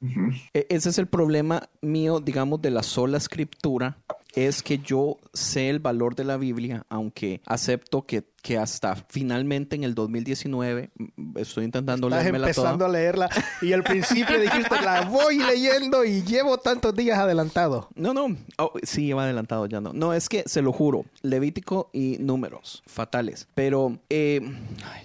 E, 0.53 0.67
ese 0.69 0.89
es 0.89 0.97
el 0.97 1.07
problema 1.07 1.69
mío, 1.81 2.19
digamos, 2.19 2.61
de 2.61 2.71
la 2.71 2.83
sola 2.83 3.17
escritura, 3.17 3.97
es 4.33 4.63
que 4.63 4.79
yo 4.79 5.17
sé 5.33 5.69
el 5.69 5.79
valor 5.79 6.15
de 6.15 6.23
la 6.23 6.37
Biblia, 6.37 6.85
aunque 6.89 7.41
acepto 7.45 8.05
que, 8.05 8.23
que 8.41 8.57
hasta 8.57 8.95
finalmente 8.95 9.75
en 9.75 9.83
el 9.83 9.95
2019 9.95 10.91
mm, 10.95 11.37
estoy 11.37 11.65
intentando 11.65 12.07
Estás 12.07 12.25
empezando 12.25 12.85
a 12.85 12.89
leerla 12.89 13.29
y 13.61 13.73
al 13.73 13.83
principio 13.83 14.39
dijiste 14.39 14.81
la 14.81 15.01
voy 15.01 15.37
leyendo 15.37 16.03
y 16.03 16.23
llevo 16.23 16.57
tantos 16.57 16.95
días 16.95 17.19
adelantado. 17.19 17.89
No, 17.95 18.13
no, 18.13 18.35
oh, 18.57 18.73
sí 18.83 19.05
lleva 19.05 19.23
adelantado 19.23 19.65
ya 19.65 19.81
no. 19.81 19.93
No, 19.93 20.13
es 20.13 20.29
que 20.29 20.43
se 20.45 20.61
lo 20.61 20.71
juro, 20.71 21.05
Levítico 21.21 21.89
y 21.93 22.17
números 22.19 22.83
fatales, 22.85 23.47
pero 23.53 23.97
eh, 24.09 24.41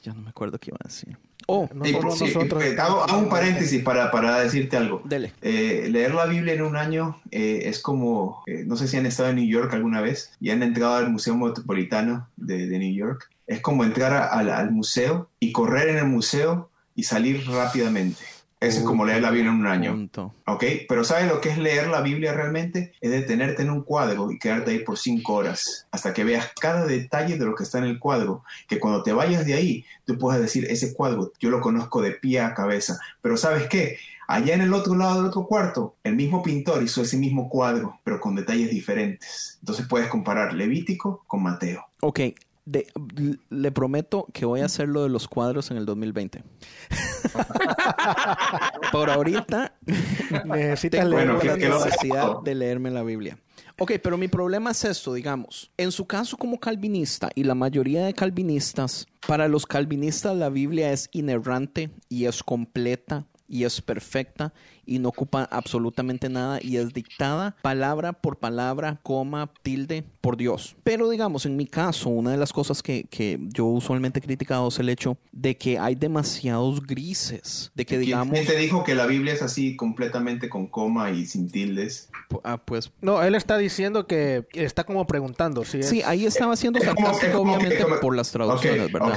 ya 0.03 0.15
no 0.15 0.23
me 0.23 0.31
acuerdo 0.31 0.59
qué 0.59 0.71
iba 0.71 0.79
a 0.83 0.89
decir. 0.89 1.17
Oh, 1.49 1.69
eh, 1.85 2.77
hago, 2.79 3.19
un 3.19 3.29
paréntesis 3.29 3.81
para, 3.83 4.11
para 4.11 4.41
decirte 4.41 4.77
algo. 4.77 5.03
Eh, 5.43 5.89
leer 5.91 6.13
la 6.13 6.27
Biblia 6.27 6.55
en 6.55 6.63
un 6.63 6.77
año 6.77 7.21
eh, 7.31 7.63
es 7.67 7.79
como, 7.79 8.43
no 8.67 8.77
sé 8.77 8.89
si 8.89 8.97
han 8.97 9.07
estado 9.07 9.31
en 9.31 9.37
New 9.37 9.47
York 9.47 9.73
alguna 9.73 10.01
vez 10.01 10.33
y 10.41 10.51
han 10.51 10.65
entrado 10.65 10.97
al 10.97 11.11
Museo 11.11 11.37
Metropolitano 11.37 12.29
de, 12.37 12.67
de 12.67 12.79
New 12.81 12.93
York. 12.93 13.31
Es 13.47 13.61
como 13.61 13.85
entrar 13.85 14.13
al 14.13 14.73
museo 14.73 15.29
y 15.39 15.53
correr 15.53 15.89
en 15.89 15.99
el 15.99 16.07
museo 16.07 16.69
y 16.97 17.05
salir 17.05 17.47
rápidamente. 17.47 18.25
Eso 18.59 18.79
es 18.79 18.85
como 18.85 19.05
leer 19.05 19.21
la 19.21 19.31
Biblia 19.31 19.51
en 19.51 19.59
un 19.59 19.67
año. 19.67 20.09
¿Ok? 20.47 20.65
Pero 20.89 21.05
¿sabes 21.05 21.29
lo 21.29 21.41
que 21.43 21.51
es 21.51 21.59
leer 21.59 21.89
la 21.89 22.01
Biblia 22.01 22.33
realmente? 22.33 22.95
Es 23.03 23.11
detenerte 23.11 23.63
en 23.63 23.71
un 23.71 23.83
cuadro 23.83 24.31
y 24.31 24.39
quedarte 24.39 24.71
ahí 24.71 24.79
por 24.79 24.97
cinco 24.97 25.35
horas 25.35 25.87
hasta 25.91 26.15
que 26.15 26.25
veas 26.25 26.53
cada 26.59 26.87
detalle 26.87 27.37
de 27.37 27.45
lo 27.45 27.55
que 27.55 27.65
está 27.65 27.79
en 27.79 27.85
el 27.85 27.99
cuadro. 27.99 28.45
Que 28.67 28.81
cuando 28.81 29.03
te 29.03 29.13
vayas 29.13 29.45
de 29.45 29.55
ahí, 29.55 29.85
tú 30.07 30.17
puedas 30.17 30.41
decir, 30.41 30.67
ese 30.71 30.95
cuadro 30.95 31.33
yo 31.39 31.51
lo 31.51 31.61
conozco 31.61 32.01
de 32.01 32.13
pie 32.13 32.41
a 32.41 32.55
cabeza. 32.55 32.99
Pero 33.21 33.37
¿sabes 33.37 33.69
qué? 33.69 33.99
Allá 34.27 34.55
en 34.55 34.63
el 34.63 34.73
otro 34.73 34.97
lado 34.97 35.17
del 35.17 35.27
otro 35.27 35.47
cuarto, 35.47 35.97
el 36.03 36.17
mismo 36.17 36.43
pintor 36.43 36.83
hizo 36.83 37.03
ese 37.03 37.17
mismo 37.17 37.49
cuadro, 37.49 38.01
pero 38.03 38.19
con 38.21 38.35
detalles 38.35 38.71
diferentes. 38.71 39.59
Entonces 39.61 39.87
puedes 39.87 40.09
comparar 40.09 40.53
Levítico 40.55 41.25
con 41.27 41.43
Mateo. 41.43 41.85
Ok, 42.01 42.21
le 42.67 43.73
prometo 43.73 44.27
que 44.33 44.45
voy 44.45 44.61
a 44.61 44.65
hacer 44.65 44.89
lo 44.89 45.05
de 45.05 45.09
los 45.09 45.29
cuadros 45.29 45.71
en 45.71 45.77
el 45.77 45.87
2020. 45.87 46.43
Por 48.93 49.11
ahorita 49.11 49.75
necesitas 50.45 51.07
leer 51.07 51.45
la 51.45 51.57
necesidad 51.57 52.43
de 52.43 52.55
leerme 52.55 52.91
la 52.91 53.03
Biblia. 53.03 53.39
Ok, 53.79 53.93
pero 54.03 54.17
mi 54.17 54.29
problema 54.29 54.71
es 54.71 54.85
esto, 54.85 55.15
digamos. 55.15 55.71
En 55.77 55.93
su 55.93 56.07
caso 56.07 56.37
como 56.37 56.59
calvinista 56.59 57.31
y 57.35 57.45
la 57.45 57.55
mayoría 57.55 58.07
de 58.07 58.15
calvinistas, 58.15 59.07
para 59.27 59.49
los 59.49 59.67
calvinistas 59.67 60.37
la 60.37 60.49
Biblia 60.49 60.93
es 60.93 61.09
inerrante 61.13 61.91
y 62.09 62.25
es 62.25 62.43
completa 62.43 63.27
y 63.49 63.65
es 63.65 63.81
perfecta 63.81 64.53
y 64.85 64.99
no 64.99 65.09
ocupa 65.09 65.49
absolutamente 65.51 66.29
nada 66.29 66.59
y 66.63 66.77
es 66.77 66.93
dictada 66.93 67.57
palabra 67.63 68.13
por 68.13 68.39
palabra, 68.39 69.01
coma, 69.03 69.51
tilde 69.63 70.05
por 70.21 70.37
Dios. 70.37 70.77
Pero 70.85 71.11
digamos, 71.11 71.45
en 71.47 71.57
mi 71.57 71.67
caso, 71.67 72.09
una 72.09 72.31
de 72.31 72.37
las 72.37 72.53
cosas 72.53 72.83
que, 72.83 73.05
que 73.05 73.39
yo 73.41 73.67
usualmente 73.67 74.21
he 74.21 74.23
criticado 74.23 74.69
es 74.69 74.79
el 74.79 74.89
hecho 74.89 75.19
de 75.33 75.57
que 75.57 75.79
hay 75.79 75.95
demasiados 75.95 76.87
grises, 76.87 77.73
de 77.75 77.85
que 77.85 77.99
digamos... 77.99 78.35
¿Quién 78.35 78.47
te 78.47 78.57
dijo 78.57 78.85
que 78.85 78.95
la 78.95 79.07
Biblia 79.07 79.33
es 79.33 79.43
así 79.43 79.77
completamente 79.77 80.49
con 80.49 80.69
coma 80.69 81.11
y 81.11 81.27
sin 81.27 81.51
tildes? 81.51 82.11
Ah, 82.45 82.59
pues... 82.59 82.93
No, 83.01 83.23
él 83.23 83.35
está 83.35 83.59
diciendo 83.59 84.07
que 84.07 84.47
está 84.53 84.85
como 84.85 85.07
preguntando. 85.07 85.65
Si 85.65 85.83
Sí, 85.83 86.03
ahí 86.03 86.27
estaba 86.27 86.57
siendo 86.57 86.81
sarcástico, 86.81 87.41
obviamente, 87.41 87.85
por 88.01 88.17
las 88.17 88.31
traducciones, 88.31 88.91
¿verdad? 88.93 89.11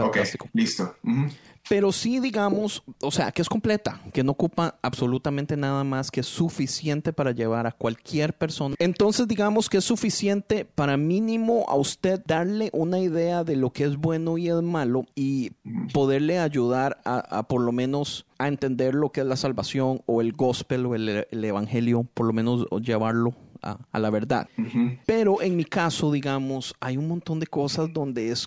Ok, 0.00 0.16
listo. 0.52 0.96
Pero 1.68 1.92
sí, 1.92 2.20
digamos, 2.20 2.82
o 3.02 3.10
sea, 3.10 3.30
que 3.30 3.42
es 3.42 3.48
completa, 3.48 4.00
que 4.12 4.24
no 4.24 4.32
ocupa 4.32 4.78
absolutamente 4.82 5.56
nada 5.56 5.84
más, 5.84 6.10
que 6.10 6.20
es 6.20 6.26
suficiente 6.26 7.12
para 7.12 7.32
llevar 7.32 7.66
a 7.66 7.72
cualquier 7.72 8.32
persona. 8.32 8.74
Entonces, 8.78 9.28
digamos 9.28 9.68
que 9.68 9.78
es 9.78 9.84
suficiente 9.84 10.64
para 10.64 10.96
mínimo 10.96 11.66
a 11.68 11.76
usted 11.76 12.22
darle 12.26 12.70
una 12.72 13.00
idea 13.00 13.44
de 13.44 13.56
lo 13.56 13.70
que 13.70 13.84
es 13.84 13.96
bueno 13.96 14.38
y 14.38 14.48
es 14.48 14.62
malo 14.62 15.06
y 15.14 15.50
poderle 15.92 16.38
ayudar 16.38 17.00
a, 17.04 17.42
por 17.48 17.60
lo 17.60 17.72
menos 17.72 18.26
a 18.38 18.48
entender 18.48 18.94
lo 18.94 19.10
que 19.10 19.20
es 19.20 19.26
la 19.26 19.36
salvación 19.36 20.02
o 20.06 20.20
el 20.20 20.32
gospel 20.32 20.86
o 20.86 20.94
el, 20.94 21.26
evangelio, 21.44 22.06
por 22.14 22.26
lo 22.26 22.32
menos 22.32 22.66
llevarlo 22.80 23.34
a, 23.62 23.98
la 23.98 24.10
verdad. 24.10 24.48
Pero 25.06 25.42
en 25.42 25.56
mi 25.56 25.64
caso, 25.64 26.12
digamos, 26.12 26.74
hay 26.80 26.96
un 26.96 27.08
montón 27.08 27.40
de 27.40 27.46
cosas 27.46 27.92
donde 27.92 28.30
es 28.30 28.46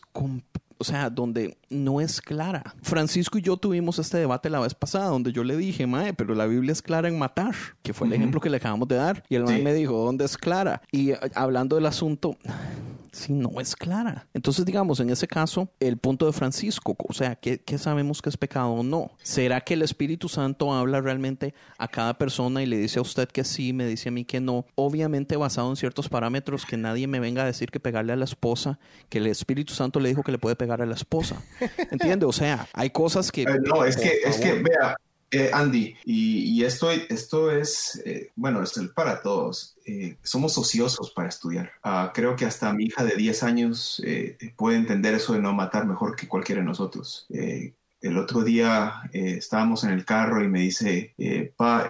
o 0.81 0.83
sea, 0.83 1.11
donde 1.11 1.57
no 1.69 2.01
es 2.01 2.19
clara. 2.21 2.73
Francisco 2.81 3.37
y 3.37 3.43
yo 3.43 3.55
tuvimos 3.55 3.99
este 3.99 4.17
debate 4.17 4.49
la 4.49 4.59
vez 4.59 4.73
pasada, 4.73 5.05
donde 5.05 5.31
yo 5.31 5.43
le 5.43 5.55
dije, 5.55 5.85
Mae, 5.85 6.13
pero 6.15 6.33
la 6.33 6.47
Biblia 6.47 6.71
es 6.71 6.81
clara 6.81 7.07
en 7.07 7.19
matar, 7.19 7.53
que 7.83 7.93
fue 7.93 8.07
el 8.07 8.13
ejemplo 8.13 8.41
que 8.41 8.49
le 8.49 8.57
acabamos 8.57 8.87
de 8.87 8.95
dar. 8.95 9.23
Y 9.29 9.35
el 9.35 9.43
Mae 9.43 9.61
me 9.61 9.75
dijo, 9.75 9.93
¿dónde 10.03 10.25
es 10.25 10.37
clara? 10.37 10.81
Y 10.91 11.11
eh, 11.11 11.19
hablando 11.35 11.75
del 11.75 11.85
asunto, 11.85 12.35
si 13.11 13.33
no 13.33 13.59
es 13.59 13.75
clara. 13.75 14.27
Entonces, 14.33 14.65
digamos, 14.65 14.99
en 14.99 15.09
ese 15.09 15.27
caso, 15.27 15.69
el 15.79 15.97
punto 15.97 16.25
de 16.25 16.33
Francisco, 16.33 16.95
o 16.97 17.13
sea, 17.13 17.35
¿qué, 17.35 17.59
sabemos 17.77 18.21
que 18.21 18.29
es 18.29 18.37
pecado 18.37 18.69
o 18.69 18.83
no? 18.83 19.11
¿Será 19.21 19.61
que 19.61 19.73
el 19.73 19.81
Espíritu 19.81 20.29
Santo 20.29 20.73
habla 20.73 21.01
realmente 21.01 21.53
a 21.77 21.87
cada 21.87 22.17
persona 22.17 22.61
y 22.63 22.65
le 22.65 22.77
dice 22.77 22.99
a 22.99 23.01
usted 23.01 23.27
que 23.27 23.43
sí, 23.43 23.73
me 23.73 23.85
dice 23.85 24.09
a 24.09 24.11
mí 24.11 24.25
que 24.25 24.39
no? 24.39 24.65
Obviamente 24.75 25.35
basado 25.35 25.69
en 25.69 25.75
ciertos 25.75 26.09
parámetros, 26.09 26.65
que 26.65 26.77
nadie 26.77 27.07
me 27.07 27.19
venga 27.19 27.43
a 27.43 27.45
decir 27.45 27.69
que 27.71 27.79
pegarle 27.79 28.13
a 28.13 28.15
la 28.15 28.25
esposa, 28.25 28.79
que 29.09 29.17
el 29.17 29.27
Espíritu 29.27 29.73
Santo 29.73 29.99
le 29.99 30.09
dijo 30.09 30.23
que 30.23 30.31
le 30.31 30.37
puede 30.37 30.55
pegar 30.55 30.81
a 30.81 30.85
la 30.85 30.95
esposa. 30.95 31.41
¿Entiende? 31.91 32.25
O 32.25 32.31
sea, 32.31 32.67
hay 32.73 32.89
cosas 32.91 33.31
que... 33.31 33.45
No, 33.45 33.83
es 33.85 33.97
que, 33.97 34.19
es 34.23 34.37
que, 34.37 34.53
vea, 34.53 34.95
Eh, 35.31 35.49
Andy, 35.53 35.95
y, 36.03 36.61
esto, 36.65 36.91
esto 36.91 37.51
es, 37.51 38.01
eh, 38.05 38.31
bueno, 38.35 38.61
es 38.61 38.73
para 38.93 39.21
todos. 39.21 39.77
Eh, 39.85 40.17
somos 40.21 40.57
ociosos 40.57 41.11
para 41.11 41.29
estudiar. 41.29 41.71
Ah, 41.83 42.11
creo 42.13 42.35
que 42.35 42.45
hasta 42.45 42.73
mi 42.73 42.85
hija 42.85 43.05
de 43.05 43.15
10 43.15 43.43
años 43.43 44.03
puede 44.57 44.77
entender 44.77 45.15
eso 45.15 45.33
de 45.33 45.39
no 45.39 45.53
matar 45.53 45.85
mejor 45.87 46.15
que 46.15 46.27
cualquiera 46.27 46.61
de 46.61 46.67
nosotros. 46.67 47.27
el 47.29 48.17
otro 48.17 48.43
día 48.43 49.03
estábamos 49.13 49.83
en 49.83 49.91
el 49.91 50.05
carro 50.05 50.43
y 50.43 50.47
me 50.47 50.61
dice, 50.61 51.13
pa, 51.55 51.89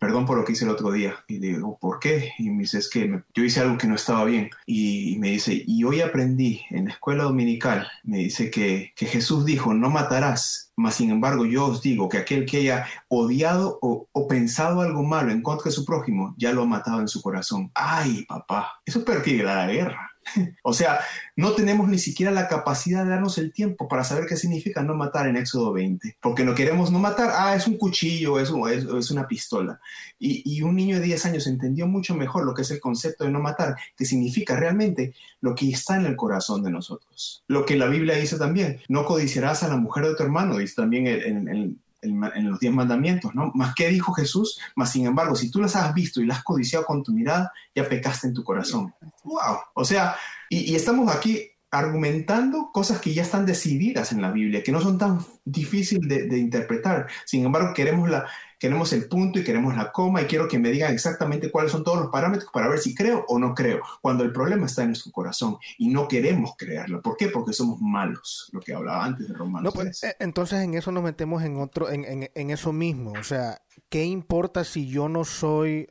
perdón 0.00 0.24
por 0.24 0.38
lo 0.38 0.44
que 0.44 0.52
hice 0.52 0.64
el 0.64 0.70
otro 0.70 0.90
día. 0.90 1.14
Y 1.28 1.38
le 1.38 1.48
digo, 1.48 1.78
¿por 1.78 2.00
qué? 2.00 2.32
Y 2.38 2.50
me 2.50 2.62
dice, 2.62 2.78
es 2.78 2.88
que 2.88 3.22
yo 3.34 3.44
hice 3.44 3.60
algo 3.60 3.76
que 3.78 3.86
no 3.86 3.94
estaba 3.94 4.24
bien. 4.24 4.50
Y, 4.66 5.16
me 5.18 5.30
dice, 5.30 5.62
y 5.66 5.84
hoy 5.84 6.00
aprendí 6.00 6.62
en 6.70 6.86
la 6.86 6.92
escuela 6.92 7.24
dominical, 7.24 7.86
me 8.02 8.18
dice 8.18 8.50
que, 8.50 8.92
que 8.96 9.06
Jesús 9.06 9.44
dijo, 9.44 9.74
no 9.74 9.90
matarás. 9.90 10.72
Mas 10.74 10.94
sin 10.94 11.10
embargo, 11.10 11.44
yo 11.44 11.66
os 11.66 11.82
digo 11.82 12.08
que 12.08 12.16
aquel 12.16 12.46
que 12.46 12.56
haya 12.56 12.86
odiado 13.08 13.78
o, 13.82 14.08
pensado 14.26 14.80
algo 14.80 15.02
malo 15.02 15.30
en 15.32 15.42
contra 15.42 15.64
de 15.64 15.72
su 15.72 15.84
prójimo, 15.84 16.34
ya 16.38 16.52
lo 16.52 16.62
ha 16.62 16.66
matado 16.66 17.00
en 17.00 17.08
su 17.08 17.20
corazón. 17.20 17.70
Ay, 17.74 18.24
papá, 18.26 18.80
eso 18.86 19.04
es 19.06 19.22
que 19.22 19.42
la 19.42 19.66
guerra. 19.66 20.09
o 20.62 20.72
sea, 20.72 21.00
no 21.36 21.52
tenemos 21.52 21.88
ni 21.88 21.98
siquiera 21.98 22.30
la 22.30 22.48
capacidad 22.48 23.04
de 23.04 23.10
darnos 23.10 23.38
el 23.38 23.52
tiempo 23.52 23.88
para 23.88 24.04
saber 24.04 24.26
qué 24.26 24.36
significa 24.36 24.82
no 24.82 24.94
matar 24.94 25.26
en 25.26 25.36
Éxodo 25.36 25.72
20, 25.72 26.16
porque 26.20 26.44
no 26.44 26.54
queremos 26.54 26.90
no 26.90 26.98
matar, 26.98 27.30
ah, 27.34 27.54
es 27.54 27.66
un 27.66 27.76
cuchillo, 27.76 28.38
es, 28.38 28.50
es, 28.50 29.10
una 29.10 29.26
pistola. 29.26 29.80
Y, 30.18 30.60
un 30.62 30.76
niño 30.76 30.96
de 30.96 31.06
10 31.06 31.26
años 31.26 31.46
entendió 31.46 31.86
mucho 31.86 32.14
mejor 32.14 32.44
lo 32.44 32.54
que 32.54 32.62
es 32.62 32.70
el 32.70 32.80
concepto 32.80 33.24
de 33.24 33.30
no 33.30 33.40
matar, 33.40 33.76
que 33.96 34.04
significa 34.04 34.56
realmente 34.56 35.14
lo 35.40 35.54
que 35.54 35.70
está 35.70 35.96
en 35.96 36.06
el 36.06 36.16
corazón 36.16 36.62
de 36.62 36.70
nosotros. 36.70 37.42
Lo 37.48 37.64
que 37.64 37.76
la 37.76 37.86
Biblia 37.86 38.16
dice 38.16 38.36
también, 38.36 38.80
no 38.88 39.04
codiciarás 39.04 39.62
a 39.62 39.68
la 39.68 39.76
mujer 39.76 40.06
de 40.06 40.14
tu 40.14 40.22
hermano, 40.22 40.58
dice 40.58 40.74
también 40.76 41.06
en, 41.06 41.48
en 41.48 41.60
en, 41.60 41.80
los 42.02 42.60
diez 42.60 42.72
mandamientos, 42.72 43.34
¿no? 43.34 43.50
Más 43.54 43.74
que 43.74 43.88
dijo 43.88 44.12
Jesús, 44.12 44.58
más 44.76 44.92
sin 44.92 45.06
embargo, 45.06 45.34
si 45.34 45.50
tú 45.50 45.60
las 45.60 45.76
has 45.76 45.92
visto 45.94 46.20
y 46.20 46.26
las 46.26 46.38
has 46.38 46.44
codiciado 46.44 46.84
con 46.84 47.02
tu 47.02 47.12
mirada, 47.12 47.52
ya 47.74 47.88
pecaste 47.88 48.26
en 48.26 48.34
tu 48.34 48.44
corazón. 48.44 48.94
¡Wow! 49.24 49.58
O 49.74 49.84
sea, 49.84 50.16
y, 50.48 50.74
estamos 50.74 51.14
aquí 51.14 51.50
argumentando 51.70 52.70
cosas 52.72 53.00
que 53.00 53.14
ya 53.14 53.22
están 53.22 53.46
decididas 53.46 54.12
en 54.12 54.22
la 54.22 54.32
Biblia, 54.32 54.62
que 54.62 54.72
no 54.72 54.80
son 54.80 54.98
tan 54.98 55.20
difíciles 55.44 56.28
de 56.28 56.38
interpretar. 56.38 57.06
Sin 57.24 57.44
embargo, 57.44 57.72
queremos 57.74 58.08
la, 58.10 58.26
queremos 58.60 58.92
el 58.92 59.08
punto 59.08 59.38
y 59.38 59.44
queremos 59.44 59.74
la 59.74 59.90
coma 59.90 60.20
y 60.22 60.26
quiero 60.26 60.46
que 60.46 60.58
me 60.58 60.70
digan 60.70 60.92
exactamente 60.92 61.50
cuáles 61.50 61.72
son 61.72 61.82
todos 61.82 61.98
los 61.98 62.10
parámetros 62.10 62.50
para 62.52 62.68
ver 62.68 62.78
si 62.78 62.94
creo 62.94 63.24
o 63.26 63.38
no 63.38 63.54
creo, 63.54 63.80
cuando 64.02 64.22
el 64.22 64.32
problema 64.32 64.66
está 64.66 64.82
en 64.82 64.88
nuestro 64.88 65.10
corazón 65.10 65.56
y 65.78 65.88
no 65.88 66.06
queremos 66.06 66.52
creerlo. 66.56 67.00
¿Por 67.00 67.16
qué? 67.16 67.28
Porque 67.28 67.54
somos 67.54 67.80
malos, 67.80 68.50
lo 68.52 68.60
que 68.60 68.74
hablaba 68.74 69.04
antes 69.04 69.26
de 69.26 69.34
Romanos. 69.34 69.72
Pues, 69.74 70.04
eh, 70.04 70.14
entonces 70.20 70.60
en 70.60 70.74
eso 70.74 70.92
nos 70.92 71.02
metemos 71.02 71.42
en 71.42 71.56
otro, 71.58 71.90
en, 71.90 72.04
en, 72.04 72.30
en 72.34 72.50
eso 72.50 72.72
mismo, 72.72 73.12
o 73.18 73.24
sea, 73.24 73.62
¿qué 73.88 74.04
importa 74.04 74.64
si 74.64 74.88
yo 74.88 75.08
no 75.08 75.24
soy 75.24 75.88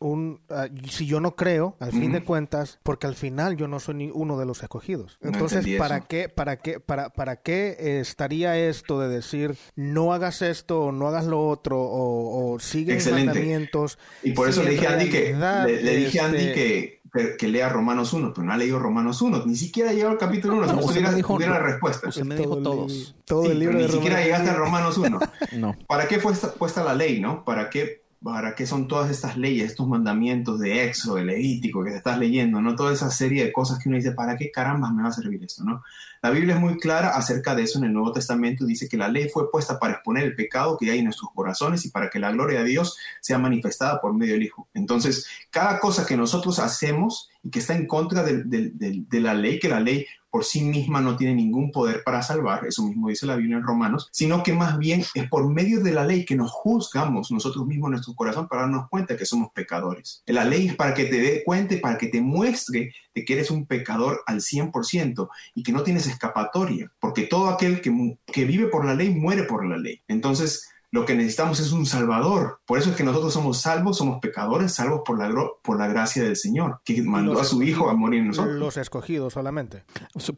un, 0.00 0.42
ah, 0.50 0.68
si 0.90 1.06
yo 1.06 1.20
no 1.20 1.36
creo, 1.36 1.76
al 1.80 1.92
fin 1.92 2.12
de 2.12 2.22
cuentas, 2.22 2.78
porque 2.82 3.06
al 3.06 3.14
final 3.14 3.56
yo 3.56 3.66
no 3.66 3.80
soy 3.80 3.94
ni 3.94 4.10
uno 4.12 4.38
de 4.38 4.44
los 4.44 4.62
escogidos? 4.62 5.18
Entonces, 5.22 5.66
¿para 5.78 6.02
qué, 6.02 6.28
para 6.28 6.58
qué, 6.58 6.80
para, 6.80 7.08
para 7.08 7.36
qué 7.36 7.98
estaría 8.00 8.58
esto 8.58 9.00
de 9.00 9.08
decir 9.08 9.56
no 9.74 10.12
hagas 10.12 10.42
esto 10.42 10.82
o 10.82 10.92
no 10.92 11.08
hagas 11.08 11.24
lo 11.24 11.46
otro 11.48 11.77
o, 11.80 12.54
o 12.54 12.60
sigue 12.60 12.98
mandamientos? 13.10 13.98
Y 14.22 14.32
por 14.32 14.48
eso 14.48 14.62
le 14.62 14.70
dije 14.70 14.86
a 14.86 14.92
Andy 14.92 15.10
que 15.10 15.34
le, 15.34 15.96
dije 15.96 16.20
a 16.20 16.26
Andy 16.26 16.38
este 16.38 16.54
que 16.54 16.98
que, 17.38 17.48
lea 17.48 17.68
Romanos 17.68 18.12
1, 18.12 18.32
pero 18.34 18.46
no 18.46 18.52
ha 18.52 18.56
leído 18.56 18.78
Romanos 18.78 19.22
1, 19.22 19.44
ni 19.46 19.56
siquiera 19.56 19.90
ha 19.90 19.92
llegado 19.92 20.12
al 20.12 20.18
capítulo 20.18 20.56
1, 20.58 20.66
no, 20.66 20.80
tuviera 20.80 21.54
la 21.54 21.58
respuesta. 21.58 22.08
Usted 22.08 22.24
me 22.24 22.36
dijo 22.36 22.58
todos. 22.58 23.16
Todo 23.24 23.50
el 23.50 23.58
libro 23.58 23.78
ni 23.78 23.88
siquiera 23.88 24.22
llegaste 24.22 24.50
a 24.50 24.54
Romanos 24.54 24.98
1. 24.98 25.18
no. 25.56 25.76
¿Para 25.86 26.06
qué 26.06 26.20
fue 26.20 26.34
puesta 26.58 26.84
la 26.84 26.94
ley, 26.94 27.20
no? 27.20 27.44
¿Para 27.44 27.70
qué 27.70 28.02
¿Para 28.22 28.56
qué 28.56 28.66
son 28.66 28.88
todas 28.88 29.12
estas 29.12 29.36
leyes, 29.36 29.70
estos 29.70 29.86
mandamientos 29.86 30.58
de 30.58 30.84
Éxodo, 30.84 31.16
de 31.16 31.24
Levítico 31.24 31.84
que 31.84 31.92
te 31.92 31.98
estás 31.98 32.18
leyendo? 32.18 32.60
¿no? 32.60 32.74
Toda 32.74 32.92
esa 32.92 33.12
serie 33.12 33.44
de 33.44 33.52
cosas 33.52 33.78
que 33.78 33.88
uno 33.88 33.96
dice, 33.96 34.10
¿para 34.10 34.36
qué 34.36 34.50
caramba 34.50 34.90
me 34.90 35.04
va 35.04 35.10
a 35.10 35.12
servir 35.12 35.44
esto? 35.44 35.62
¿no? 35.62 35.84
La 36.22 36.30
Biblia 36.30 36.54
es 36.54 36.60
muy 36.60 36.78
clara 36.78 37.10
acerca 37.10 37.54
de 37.54 37.62
eso 37.62 37.78
en 37.78 37.84
el 37.84 37.92
Nuevo 37.92 38.12
Testamento. 38.12 38.64
Dice 38.64 38.88
que 38.88 38.96
la 38.96 39.08
ley 39.08 39.28
fue 39.28 39.50
puesta 39.50 39.78
para 39.78 39.94
exponer 39.94 40.24
el 40.24 40.34
pecado 40.34 40.76
que 40.76 40.90
hay 40.90 40.98
en 40.98 41.04
nuestros 41.04 41.30
corazones 41.34 41.84
y 41.84 41.90
para 41.90 42.10
que 42.10 42.18
la 42.18 42.32
gloria 42.32 42.60
de 42.60 42.66
Dios 42.66 42.96
sea 43.20 43.38
manifestada 43.38 44.00
por 44.00 44.14
medio 44.14 44.34
del 44.34 44.42
Hijo. 44.42 44.68
Entonces, 44.74 45.26
cada 45.50 45.78
cosa 45.78 46.06
que 46.06 46.16
nosotros 46.16 46.58
hacemos 46.58 47.30
y 47.42 47.50
que 47.50 47.60
está 47.60 47.74
en 47.74 47.86
contra 47.86 48.22
de, 48.22 49.20
la 49.20 49.34
ley, 49.34 49.58
que 49.58 49.68
la 49.68 49.80
ley 49.80 50.06
por 50.30 50.44
sí 50.44 50.62
misma 50.62 51.00
no 51.00 51.16
tiene 51.16 51.34
ningún 51.34 51.72
poder 51.72 52.02
para 52.04 52.22
salvar, 52.22 52.66
eso 52.66 52.82
mismo 52.82 53.08
dice 53.08 53.24
la 53.24 53.36
Biblia 53.36 53.56
en 53.56 53.62
Romanos, 53.62 54.08
sino 54.12 54.42
que 54.42 54.52
más 54.52 54.78
bien 54.78 55.02
es 55.14 55.28
por 55.28 55.48
medio 55.48 55.82
de 55.82 55.92
la 55.92 56.04
ley 56.04 56.24
que 56.24 56.36
nos 56.36 56.50
juzgamos 56.50 57.30
nosotros 57.30 57.66
mismos 57.66 57.88
en 57.88 57.92
nuestro 57.92 58.14
corazón 58.14 58.46
para 58.46 58.62
darnos 58.62 58.88
cuenta 58.90 59.16
que 59.16 59.24
somos 59.24 59.50
pecadores. 59.52 60.22
La 60.26 60.44
ley 60.44 60.68
es 60.68 60.76
para 60.76 60.92
que 60.92 61.06
te 61.06 61.20
dé 61.20 61.42
cuenta 61.44 61.74
y 61.74 61.78
para 61.78 61.96
que 61.96 62.08
te 62.08 62.20
muestre 62.20 62.92
que 63.24 63.34
eres 63.34 63.50
un 63.50 63.66
pecador 63.66 64.22
al 64.26 64.40
100% 64.40 65.28
y 65.54 65.62
que 65.62 65.72
no 65.72 65.82
tienes 65.82 66.06
escapatoria, 66.06 66.90
porque 67.00 67.22
todo 67.22 67.48
aquel 67.48 67.80
que, 67.80 68.16
que 68.26 68.44
vive 68.44 68.66
por 68.66 68.84
la 68.84 68.94
ley 68.94 69.10
muere 69.10 69.44
por 69.44 69.66
la 69.66 69.76
ley. 69.76 70.02
Entonces, 70.08 70.68
lo 70.90 71.04
que 71.04 71.14
necesitamos 71.14 71.60
es 71.60 71.72
un 71.72 71.86
Salvador. 71.86 72.60
Por 72.66 72.78
eso 72.78 72.90
es 72.90 72.96
que 72.96 73.04
nosotros 73.04 73.32
somos 73.32 73.60
salvos, 73.60 73.98
somos 73.98 74.20
pecadores, 74.20 74.72
salvos 74.72 75.02
por 75.04 75.18
la, 75.18 75.28
por 75.62 75.78
la 75.78 75.86
gracia 75.86 76.22
del 76.22 76.36
Señor, 76.36 76.80
que 76.84 77.02
mandó 77.02 77.38
a 77.38 77.44
su 77.44 77.62
Hijo 77.62 77.90
a 77.90 77.94
morir 77.94 78.20
en 78.20 78.28
nosotros. 78.28 78.54
Los 78.54 78.76
escogidos 78.76 79.34
solamente. 79.34 79.84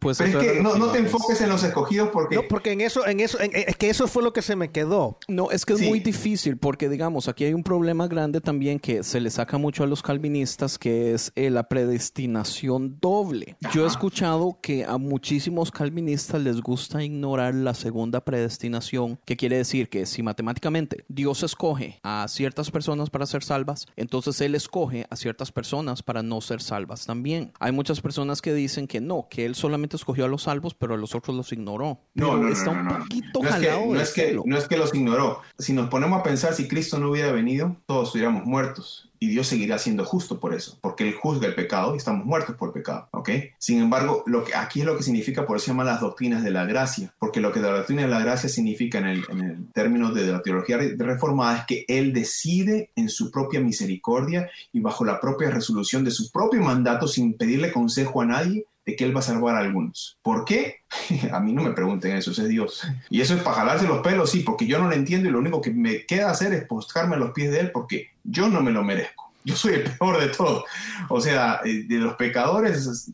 Pues 0.01 0.19
Pero 0.19 0.41
es 0.41 0.53
que 0.53 0.61
no, 0.61 0.91
te 0.91 0.99
enfoques 0.99 1.41
en 1.41 1.49
los 1.49 1.63
escogidos 1.63 2.11
porque... 2.13 2.37
No, 2.37 2.43
porque 2.49 2.73
en 2.73 2.81
eso, 2.81 3.07
en 3.07 3.21
eso, 3.21 3.39
es 3.39 3.77
que 3.77 3.91
eso 3.91 4.09
fue 4.09 4.23
lo 4.23 4.33
que 4.33 4.43
se 4.43 4.57
me 4.57 4.71
quedó. 4.71 5.19
No, 5.29 5.51
es 5.51 5.65
que 5.65 5.75
es 5.75 5.83
muy 5.83 6.01
difícil 6.01 6.57
porque, 6.57 6.89
digamos, 6.89 7.29
aquí 7.29 7.45
hay 7.45 7.55
un 7.55 7.63
problema 7.63 8.09
grande 8.09 8.41
también 8.41 8.81
que 8.81 9.03
se 9.05 9.21
le 9.21 9.31
saca 9.31 9.59
mucho 9.59 9.85
a 9.85 9.87
los 9.87 10.03
calvinistas, 10.03 10.79
que 10.79 11.15
es 11.15 11.33
eh, 11.37 11.51
la 11.51 11.69
predestinación 11.69 12.99
doble. 13.01 13.57
Yo 13.73 13.85
he 13.85 13.87
escuchado 13.87 14.59
que 14.61 14.85
a 14.85 14.99
muchísimos 14.99 15.71
calvinistas 15.71 16.41
les 16.41 16.61
gusta 16.61 17.03
ignorar 17.03 17.55
la 17.55 17.75
segunda 17.75 18.25
predestinación, 18.25 19.19
que 19.25 19.37
quiere 19.37 19.57
decir 19.57 19.89
que 19.89 20.07
si 20.07 20.23
matemáticamente 20.43 21.05
Dios 21.09 21.43
escoge 21.43 22.01
a 22.03 22.27
ciertas 22.29 22.71
personas 22.71 23.11
para 23.11 23.27
ser 23.27 23.43
salvas, 23.43 23.87
entonces 23.97 24.41
Él 24.41 24.55
escoge 24.55 25.07
a 25.11 25.17
ciertas 25.17 25.53
personas 25.53 26.03
para 26.03 26.23
no 26.23 26.41
ser 26.41 26.63
salvas 26.63 27.07
también. 27.07 27.53
Hay 27.59 27.73
muchas 27.73 28.01
personas 28.01 28.43
que 28.43 28.55
dicen 28.55 28.87
que 28.87 29.01
no, 29.01 29.27
que 29.31 29.47
Él 29.47 29.55
solamente 29.55 29.97
escogió 29.97 30.25
a 30.25 30.29
los 30.29 30.43
salvos, 30.45 30.75
pero 30.75 30.95
a 30.95 30.97
los 30.97 31.15
otros 31.15 31.37
los 31.37 31.53
ignoró. 31.53 32.01
No, 32.15 32.37
no, 32.37 32.49
está 32.49 32.71
un 32.71 32.89
poquito 32.89 33.43
jalado. 33.43 33.87
no, 33.87 34.01
es 34.01 34.13
que, 34.13 34.39
no 34.45 34.57
es 34.57 34.69
que 34.69 34.77
los 34.77 34.95
ignoró. 34.95 35.41
Si 35.59 35.73
nos 35.73 35.89
ponemos 35.89 36.21
a 36.21 36.23
pensar 36.23 36.55
si 36.55 36.69
Cristo 36.69 36.99
no 36.99 37.11
hubiera 37.11 37.33
venido, 37.33 37.77
todos 37.87 38.09
estuviéramos 38.09 38.45
muertos 38.45 39.10
y 39.23 39.29
Dios 39.29 39.47
seguirá 39.47 39.79
siendo 39.79 40.07
justo 40.07 40.41
por 40.41 40.55
eso, 40.55 40.79
porque 40.81 41.07
Él 41.07 41.15
juzga 41.15 41.47
el 41.47 41.55
pecado 41.55 41.95
y 41.95 41.99
estamos 41.99 42.25
muertos 42.25 42.57
por 42.57 42.73
pecado, 42.73 43.07
¿ok? 43.13 43.29
Sin 43.59 43.81
embargo, 43.81 44.25
lo 44.27 44.45
que 44.45 44.55
aquí 44.55 44.81
es 44.81 44.87
lo 44.87 44.97
que 44.97 45.03
significa, 45.03 45.47
por 45.47 45.59
eso 45.59 45.67
se 45.67 45.71
llama 45.73 45.85
las 45.85 46.01
doctrinas 46.01 46.43
de 46.43 46.51
la 46.51 46.65
gracia, 46.65 47.13
porque 47.19 47.41
lo 47.41 47.53
que 47.53 47.61
la 47.61 47.69
doctrina 47.69 48.03
de 48.03 48.09
la 48.09 48.21
gracia 48.21 48.49
significa 48.49 48.99
en 48.99 49.07
el, 49.07 49.25
en 49.29 49.41
el 49.43 49.73
término 49.73 50.13
de 50.13 50.33
la 50.33 50.41
teología 50.41 50.79
reformada 50.97 51.59
es 51.59 51.65
que 51.67 51.85
Él 51.87 52.15
decide 52.15 52.91
en 52.97 53.11
su 53.11 53.31
propia 53.31 53.61
misericordia 53.61 54.51
y 54.73 54.81
bajo 54.81 55.05
la 55.05 55.21
propia 55.21 55.51
resolución 55.51 56.03
de 56.03 56.11
su 56.11 56.31
propio 56.31 56.63
mandato, 56.63 57.07
sin 57.07 57.35
pedirle 57.35 57.73
consejo 57.73 58.23
a 58.23 58.27
nadie, 58.27 58.65
que 58.97 59.05
Él 59.05 59.15
va 59.15 59.21
a 59.21 59.25
salvar 59.25 59.57
a 59.57 59.61
algunos. 59.61 60.19
¿Por 60.23 60.45
qué? 60.45 60.81
a 61.33 61.41
mí 61.41 61.53
no 61.53 61.63
me 61.63 61.73
pregunten 61.73 62.17
eso, 62.17 62.31
es 62.31 62.49
Dios. 62.49 62.87
Y 63.09 63.21
eso 63.21 63.35
es 63.35 63.43
para 63.43 63.57
jalarse 63.57 63.87
los 63.87 64.01
pelos, 64.01 64.31
sí, 64.31 64.41
porque 64.41 64.67
yo 64.67 64.79
no 64.79 64.89
lo 64.89 64.95
entiendo 64.95 65.29
y 65.29 65.33
lo 65.33 65.39
único 65.39 65.61
que 65.61 65.71
me 65.71 66.07
queda 66.07 66.31
hacer 66.31 66.53
es 66.53 66.65
postrarme 66.65 67.17
a 67.17 67.19
los 67.19 67.33
pies 67.33 67.51
de 67.51 67.61
Él 67.61 67.71
porque 67.71 68.11
yo 68.25 68.49
no 68.49 68.63
me 68.63 68.71
lo 68.71 68.83
merezco. 68.85 69.31
Yo 69.43 69.57
soy 69.57 69.75
el 69.75 69.83
peor 69.85 70.21
de 70.21 70.29
todos. 70.29 70.65
O 71.09 71.21
sea, 71.21 71.61
eh, 71.65 71.85
de 71.89 71.97
los 71.97 72.15
pecadores, 72.15 73.11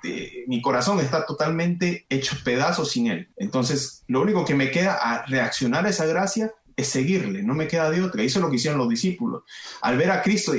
mi 0.46 0.60
corazón 0.60 0.98
está 1.00 1.24
totalmente 1.24 2.04
hecho 2.08 2.36
pedazos 2.44 2.90
sin 2.90 3.06
Él. 3.06 3.28
Entonces, 3.36 4.02
lo 4.08 4.22
único 4.22 4.44
que 4.44 4.54
me 4.54 4.70
queda 4.70 4.94
a 4.94 5.24
reaccionar 5.26 5.86
a 5.86 5.90
esa 5.90 6.06
gracia 6.06 6.52
es 6.76 6.88
seguirle, 6.88 7.42
no 7.42 7.54
me 7.54 7.66
queda 7.66 7.90
de 7.90 8.02
otra. 8.02 8.22
Eso 8.22 8.38
es 8.38 8.44
lo 8.44 8.50
que 8.50 8.56
hicieron 8.56 8.78
los 8.78 8.88
discípulos. 8.88 9.44
Al 9.80 9.96
ver 9.96 10.10
a 10.10 10.22
Cristo, 10.22 10.52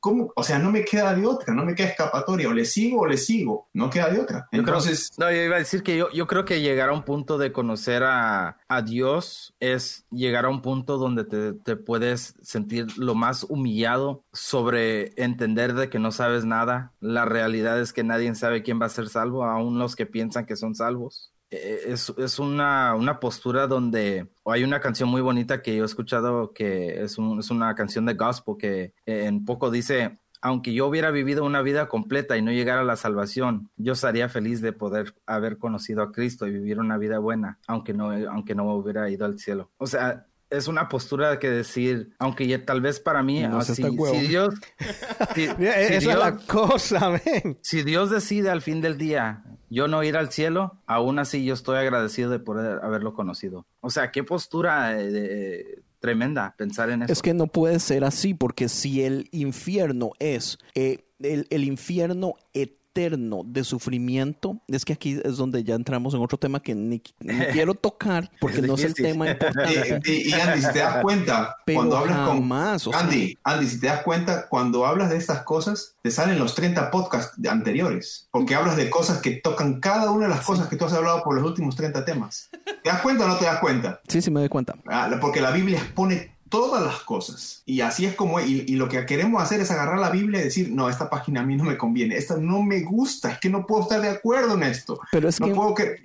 ¿cómo? 0.00 0.32
O 0.36 0.42
sea, 0.44 0.58
no 0.58 0.70
me 0.70 0.84
queda 0.84 1.14
de 1.14 1.26
otra, 1.26 1.52
no 1.52 1.64
me 1.64 1.74
queda 1.74 1.88
escapatoria. 1.88 2.48
O 2.48 2.52
le 2.52 2.64
sigo 2.64 3.00
o 3.00 3.06
le 3.06 3.16
sigo, 3.16 3.68
no 3.72 3.90
queda 3.90 4.08
de 4.08 4.20
otra. 4.20 4.46
Entonces. 4.52 5.10
no, 5.18 5.30
yo 5.30 5.42
iba 5.42 5.56
a 5.56 5.58
decir 5.58 5.82
que 5.82 5.96
yo, 5.96 6.10
yo 6.12 6.28
creo 6.28 6.44
que 6.44 6.60
llegar 6.60 6.90
a 6.90 6.92
un 6.92 7.02
punto 7.02 7.38
de 7.38 7.50
conocer 7.50 8.04
a, 8.04 8.58
a 8.68 8.82
Dios 8.82 9.54
es 9.58 10.06
llegar 10.10 10.44
a 10.44 10.48
un 10.48 10.62
punto 10.62 10.96
donde 10.96 11.24
te, 11.24 11.52
te, 11.52 11.74
puedes 11.76 12.34
sentir 12.42 12.96
lo 12.96 13.16
más 13.16 13.44
humillado 13.48 14.24
sobre 14.32 15.12
entender 15.16 15.74
de 15.74 15.90
que 15.90 15.98
no 15.98 16.12
sabes 16.12 16.44
nada. 16.44 16.92
La 17.00 17.24
realidad 17.24 17.80
es 17.80 17.92
que 17.92 18.04
nadie 18.04 18.32
sabe 18.36 18.62
quién 18.62 18.80
va 18.80 18.86
a 18.86 18.90
ser 18.90 19.08
salvo, 19.08 19.44
aún 19.44 19.78
los 19.78 19.96
que 19.96 20.06
piensan 20.06 20.46
que 20.46 20.56
son 20.56 20.74
salvos. 20.74 21.33
Eh, 21.54 21.92
es, 21.92 22.12
es 22.16 22.38
una, 22.38 22.94
una, 22.94 23.20
postura 23.20 23.66
donde 23.66 24.28
hay 24.44 24.64
una 24.64 24.80
canción 24.80 25.08
muy 25.08 25.20
bonita 25.20 25.62
que 25.62 25.76
yo 25.76 25.82
he 25.82 25.86
escuchado 25.86 26.52
que 26.52 27.02
es, 27.02 27.16
es 27.38 27.50
una 27.50 27.74
canción 27.74 28.06
de 28.06 28.14
gospel 28.14 28.56
que 28.58 28.92
en 29.06 29.44
poco 29.44 29.70
dice, 29.70 30.18
aunque 30.44 30.74
yo 30.74 30.86
hubiera 30.86 31.10
vivido 31.10 31.44
una 31.44 31.62
vida 31.62 31.88
completa 31.88 32.36
y 32.36 32.42
no 32.42 32.52
llegara 32.52 32.82
a 32.82 32.84
la 32.84 32.96
salvación, 32.96 33.70
yo 33.76 33.94
estaría 33.94 34.28
feliz 34.28 34.60
de 34.60 34.72
poder 34.72 35.14
haber 35.26 35.56
conocido 35.56 36.02
a 36.02 36.12
Cristo 36.12 36.46
y 36.46 36.50
vivir 36.50 36.80
una 36.80 36.98
vida 36.98 37.18
buena, 37.18 37.58
aunque 37.66 37.94
no, 37.94 38.10
aunque 38.30 38.54
no 38.54 38.74
hubiera 38.74 39.08
ido 39.08 39.24
al 39.24 39.38
cielo. 39.38 39.70
O 39.78 39.86
sea, 39.86 40.26
es 40.50 40.68
una 40.68 40.88
postura 40.90 41.38
que 41.38 41.48
decir, 41.48 42.14
aunque 42.18 42.46
ya, 42.46 42.64
tal 42.64 42.80
vez 42.80 43.00
para 43.00 43.22
mí, 43.22 43.42
así, 43.42 43.82
si 43.82 44.26
Dios, 44.26 44.54
esa 45.34 45.94
es 45.94 46.04
la 46.04 46.36
cosa, 46.36 47.20
Si 47.62 47.82
Dios 47.82 48.10
decide 48.10 48.50
al 48.50 48.60
fin 48.60 48.80
del 48.80 48.98
día 48.98 49.44
yo 49.74 49.88
no 49.88 50.02
ir 50.04 50.16
al 50.16 50.30
cielo, 50.30 50.78
aún 50.86 51.18
así 51.18 51.44
yo 51.44 51.52
estoy 51.52 51.78
agradecido 51.78 52.30
de 52.30 52.38
poder 52.38 52.78
haberlo 52.82 53.12
conocido. 53.12 53.66
O 53.80 53.90
sea, 53.90 54.12
qué 54.12 54.22
postura 54.22 54.94
eh, 54.98 55.82
tremenda 55.98 56.54
pensar 56.56 56.90
en 56.90 57.02
eso. 57.02 57.12
Es 57.12 57.20
que 57.20 57.34
no 57.34 57.48
puede 57.48 57.80
ser 57.80 58.04
así, 58.04 58.34
porque 58.34 58.68
si 58.68 59.02
el 59.02 59.28
infierno 59.32 60.12
es 60.20 60.58
eh, 60.74 61.04
el, 61.18 61.46
el 61.50 61.64
infierno 61.64 62.34
eterno, 62.52 62.83
eterno 62.94 63.42
de 63.44 63.64
sufrimiento, 63.64 64.60
es 64.68 64.84
que 64.84 64.92
aquí 64.92 65.20
es 65.24 65.36
donde 65.36 65.64
ya 65.64 65.74
entramos 65.74 66.14
en 66.14 66.22
otro 66.22 66.38
tema 66.38 66.62
que 66.62 66.76
ni, 66.76 67.00
quiero 67.52 67.74
tocar 67.74 68.30
porque 68.40 68.62
no 68.62 68.74
es 68.74 68.84
el 68.84 68.94
tema 68.94 69.30
importante. 69.30 70.00
Y, 70.14 70.32
Andy, 70.32 70.60
si 70.62 70.72
te 70.72 70.78
das 70.78 71.02
cuenta, 71.02 71.56
cuando 71.66 71.96
hablas 71.96 72.28
con 72.28 72.52
Andy, 72.52 73.38
Andy, 73.42 73.66
si 73.66 73.80
te 73.80 73.86
das 73.88 74.02
cuenta, 74.02 74.48
cuando 74.48 74.86
hablas 74.86 75.10
de 75.10 75.16
estas 75.16 75.42
cosas, 75.42 75.96
te 76.02 76.10
salen 76.10 76.38
los 76.38 76.54
30 76.54 76.90
podcasts 76.90 77.36
anteriores, 77.48 78.28
porque 78.30 78.54
hablas 78.54 78.76
de 78.76 78.88
cosas 78.90 79.20
que 79.20 79.32
tocan 79.32 79.80
cada 79.80 80.10
una 80.10 80.26
de 80.26 80.34
las 80.34 80.44
cosas 80.44 80.68
que 80.68 80.76
tú 80.76 80.84
has 80.84 80.92
hablado 80.92 81.22
por 81.22 81.34
los 81.34 81.44
últimos 81.44 81.74
30 81.74 82.04
temas. 82.04 82.48
¿Te 82.52 82.90
das 82.90 83.00
cuenta 83.02 83.24
o 83.24 83.28
no 83.28 83.36
te 83.36 83.44
das 83.44 83.58
cuenta? 83.58 84.00
Sí, 84.08 84.22
sí 84.22 84.30
me 84.30 84.40
doy 84.40 84.48
cuenta. 84.48 84.76
Ah, 84.86 85.10
porque 85.20 85.40
la 85.40 85.50
Biblia 85.50 85.78
expone 85.78 86.33
todas 86.54 86.84
las 86.84 87.00
cosas. 87.00 87.62
Y 87.66 87.80
así 87.80 88.06
es 88.06 88.14
como, 88.14 88.38
y, 88.38 88.62
lo 88.76 88.88
que 88.88 89.04
queremos 89.06 89.42
hacer 89.42 89.60
es 89.60 89.72
agarrar 89.72 89.98
la 89.98 90.10
Biblia 90.10 90.40
y 90.40 90.44
decir, 90.44 90.70
no, 90.70 90.88
esta 90.88 91.10
página 91.10 91.40
a 91.40 91.44
mí 91.44 91.56
no 91.56 91.64
me 91.64 91.76
conviene, 91.76 92.16
esta 92.16 92.36
no 92.36 92.62
me 92.62 92.82
gusta, 92.82 93.32
es 93.32 93.40
que 93.40 93.50
no 93.50 93.66
puedo 93.66 93.82
estar 93.82 94.00
de 94.00 94.08
acuerdo 94.08 94.54
en 94.54 94.62
esto. 94.62 95.00
Pero 95.10 95.28
es 95.28 95.40
que, 95.40 95.96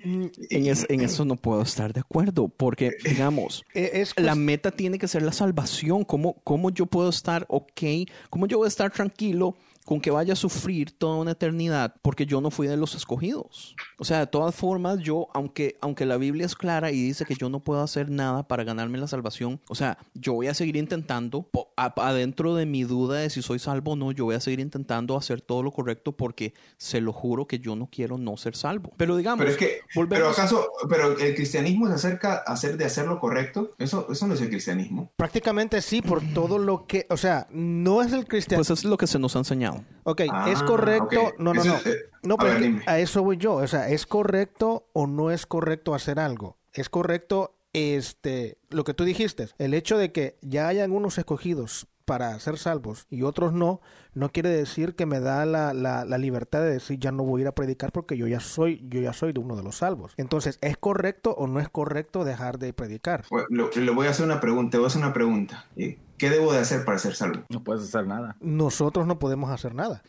En, 0.50 1.00
eso 1.00 1.24
no 1.24 1.36
puedo 1.36 1.62
estar 1.62 1.92
de 1.92 2.00
acuerdo, 2.00 2.48
porque, 2.48 2.96
digamos, 3.04 3.64
e, 3.74 3.90
es, 3.94 4.12
la 4.16 4.34
meta 4.34 4.72
tiene 4.72 4.98
que 4.98 5.06
ser 5.06 5.22
la 5.22 5.32
salvación. 5.32 6.04
¿Cómo, 6.04 6.40
¿Cómo 6.42 6.70
yo 6.70 6.86
puedo 6.86 7.10
estar 7.10 7.46
ok? 7.48 8.08
¿Cómo 8.28 8.48
yo 8.48 8.58
voy 8.58 8.64
a 8.64 8.68
estar 8.68 8.90
tranquilo? 8.90 9.54
Con 9.90 10.00
que 10.00 10.12
vaya 10.12 10.34
a 10.34 10.36
sufrir 10.36 10.96
toda 10.96 11.16
una 11.16 11.32
eternidad 11.32 11.96
porque 12.00 12.24
yo 12.24 12.40
no 12.40 12.52
fui 12.52 12.68
de 12.68 12.76
los 12.76 12.94
escogidos. 12.94 13.74
O 13.98 14.04
sea, 14.04 14.20
de 14.20 14.28
todas 14.28 14.54
formas, 14.54 15.00
yo, 15.00 15.26
aunque, 15.34 15.78
aunque 15.80 16.06
la 16.06 16.16
Biblia 16.16 16.46
es 16.46 16.54
clara 16.54 16.92
y 16.92 17.02
dice 17.02 17.24
que 17.24 17.34
yo 17.34 17.48
no 17.48 17.64
puedo 17.64 17.82
hacer 17.82 18.08
nada 18.08 18.46
para 18.46 18.62
ganarme 18.62 18.98
la 18.98 19.08
salvación, 19.08 19.60
o 19.68 19.74
sea, 19.74 19.98
yo 20.14 20.34
voy 20.34 20.46
a 20.46 20.54
seguir 20.54 20.76
intentando, 20.76 21.50
adentro 21.74 22.54
de 22.54 22.66
mi 22.66 22.84
duda 22.84 23.18
de 23.18 23.30
si 23.30 23.42
soy 23.42 23.58
salvo 23.58 23.94
o 23.94 23.96
no, 23.96 24.12
yo 24.12 24.26
voy 24.26 24.36
a 24.36 24.40
seguir 24.40 24.60
intentando 24.60 25.16
hacer 25.16 25.40
todo 25.40 25.64
lo 25.64 25.72
correcto 25.72 26.12
porque 26.12 26.54
se 26.76 27.00
lo 27.00 27.12
juro 27.12 27.48
que 27.48 27.58
yo 27.58 27.74
no 27.74 27.88
quiero 27.90 28.16
no 28.16 28.36
ser 28.36 28.54
salvo. 28.54 28.92
Pero 28.96 29.16
digamos, 29.16 29.40
pero 29.40 29.50
es 29.50 29.56
que, 29.56 29.80
pero 30.08 30.28
acaso, 30.28 30.68
pero 30.88 31.18
el 31.18 31.34
cristianismo 31.34 31.88
se 31.88 31.94
acerca 31.94 32.44
a 32.46 32.52
hacer 32.52 32.76
de 32.76 32.84
hacer 32.84 33.08
lo 33.08 33.18
correcto, 33.18 33.74
eso, 33.76 34.06
eso 34.08 34.28
no 34.28 34.34
es 34.34 34.40
el 34.40 34.50
cristianismo. 34.50 35.10
Prácticamente 35.16 35.82
sí, 35.82 36.00
por 36.00 36.22
todo 36.32 36.58
lo 36.58 36.86
que, 36.86 37.08
o 37.10 37.16
sea, 37.16 37.48
no 37.50 38.02
es 38.02 38.12
el 38.12 38.28
cristianismo. 38.28 38.64
Pues 38.68 38.78
es 38.78 38.84
lo 38.84 38.96
que 38.96 39.08
se 39.08 39.18
nos 39.18 39.34
ha 39.34 39.40
enseñado. 39.40 39.79
Ok, 40.04 40.20
es 40.20 40.30
ah, 40.32 40.64
correcto. 40.66 41.32
No, 41.38 41.54
no, 41.54 41.64
no. 41.64 41.74
No, 42.22 42.36
pero 42.36 42.52
a, 42.86 42.98
eso 42.98 43.22
voy 43.22 43.38
yo. 43.38 43.54
O 43.54 43.66
sea, 43.66 43.88
¿es 43.88 44.04
correcto 44.04 44.90
o 44.92 45.06
no 45.06 45.30
es 45.30 45.46
correcto 45.46 45.94
hacer 45.94 46.20
algo? 46.20 46.58
Es 46.74 46.90
correcto 46.90 47.54
este 47.72 48.58
lo 48.68 48.84
que 48.84 48.92
tú 48.92 49.04
dijiste, 49.04 49.48
el 49.58 49.72
hecho 49.72 49.96
de 49.96 50.12
que 50.12 50.36
ya 50.42 50.68
hayan 50.68 50.92
unos 50.92 51.16
escogidos 51.16 51.86
para 52.10 52.36
ser 52.40 52.58
salvos 52.58 53.06
y 53.08 53.22
otros 53.22 53.52
no, 53.52 53.80
no 54.14 54.32
quiere 54.32 54.48
decir 54.48 54.96
que 54.96 55.06
me 55.06 55.20
da 55.20 55.46
la, 55.46 55.72
la, 55.72 56.18
libertad 56.18 56.60
de 56.60 56.72
decir 56.72 56.98
ya 56.98 57.12
no 57.12 57.22
voy 57.22 57.40
a 57.40 57.42
ir 57.42 57.46
a 57.46 57.52
predicar 57.52 57.92
porque 57.92 58.16
yo 58.16 58.26
ya 58.26 58.40
soy, 58.40 58.84
yo 58.88 59.00
ya 59.00 59.12
soy 59.12 59.32
de 59.32 59.38
uno 59.38 59.54
de 59.54 59.62
los 59.62 59.76
salvos. 59.76 60.14
Entonces, 60.16 60.58
¿es 60.60 60.76
correcto 60.76 61.36
o 61.38 61.46
no 61.46 61.60
es 61.60 61.68
correcto 61.68 62.24
dejar 62.24 62.58
de 62.58 62.72
predicar? 62.72 63.26
le 63.48 63.90
voy 63.92 64.08
a 64.08 64.10
hacer 64.10 64.26
una 64.26 64.40
pregunta, 64.40 64.72
te 64.72 64.78
voy 64.78 64.86
a 64.86 64.88
hacer 64.88 65.02
una 65.02 65.12
pregunta. 65.12 65.66
¿Qué 65.76 66.30
debo 66.30 66.52
de 66.52 66.58
hacer 66.58 66.84
para 66.84 66.98
ser 66.98 67.14
salvo? 67.14 67.44
No 67.48 67.62
puedes 67.62 67.84
hacer 67.84 68.08
nada. 68.08 68.36
Nosotros 68.40 69.06
no 69.06 69.20
podemos 69.20 69.48
hacer 69.48 69.72
nada. 69.72 70.02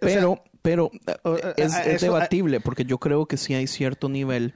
pero, 0.00 0.40
pero 0.62 0.92
eh, 1.24 1.54
es, 1.56 2.00
debatible 2.00 2.60
porque 2.60 2.84
yo 2.84 2.98
creo 2.98 3.26
que 3.26 3.36
sí 3.36 3.54
hay 3.54 3.66
cierto 3.66 4.08
nivel. 4.08 4.54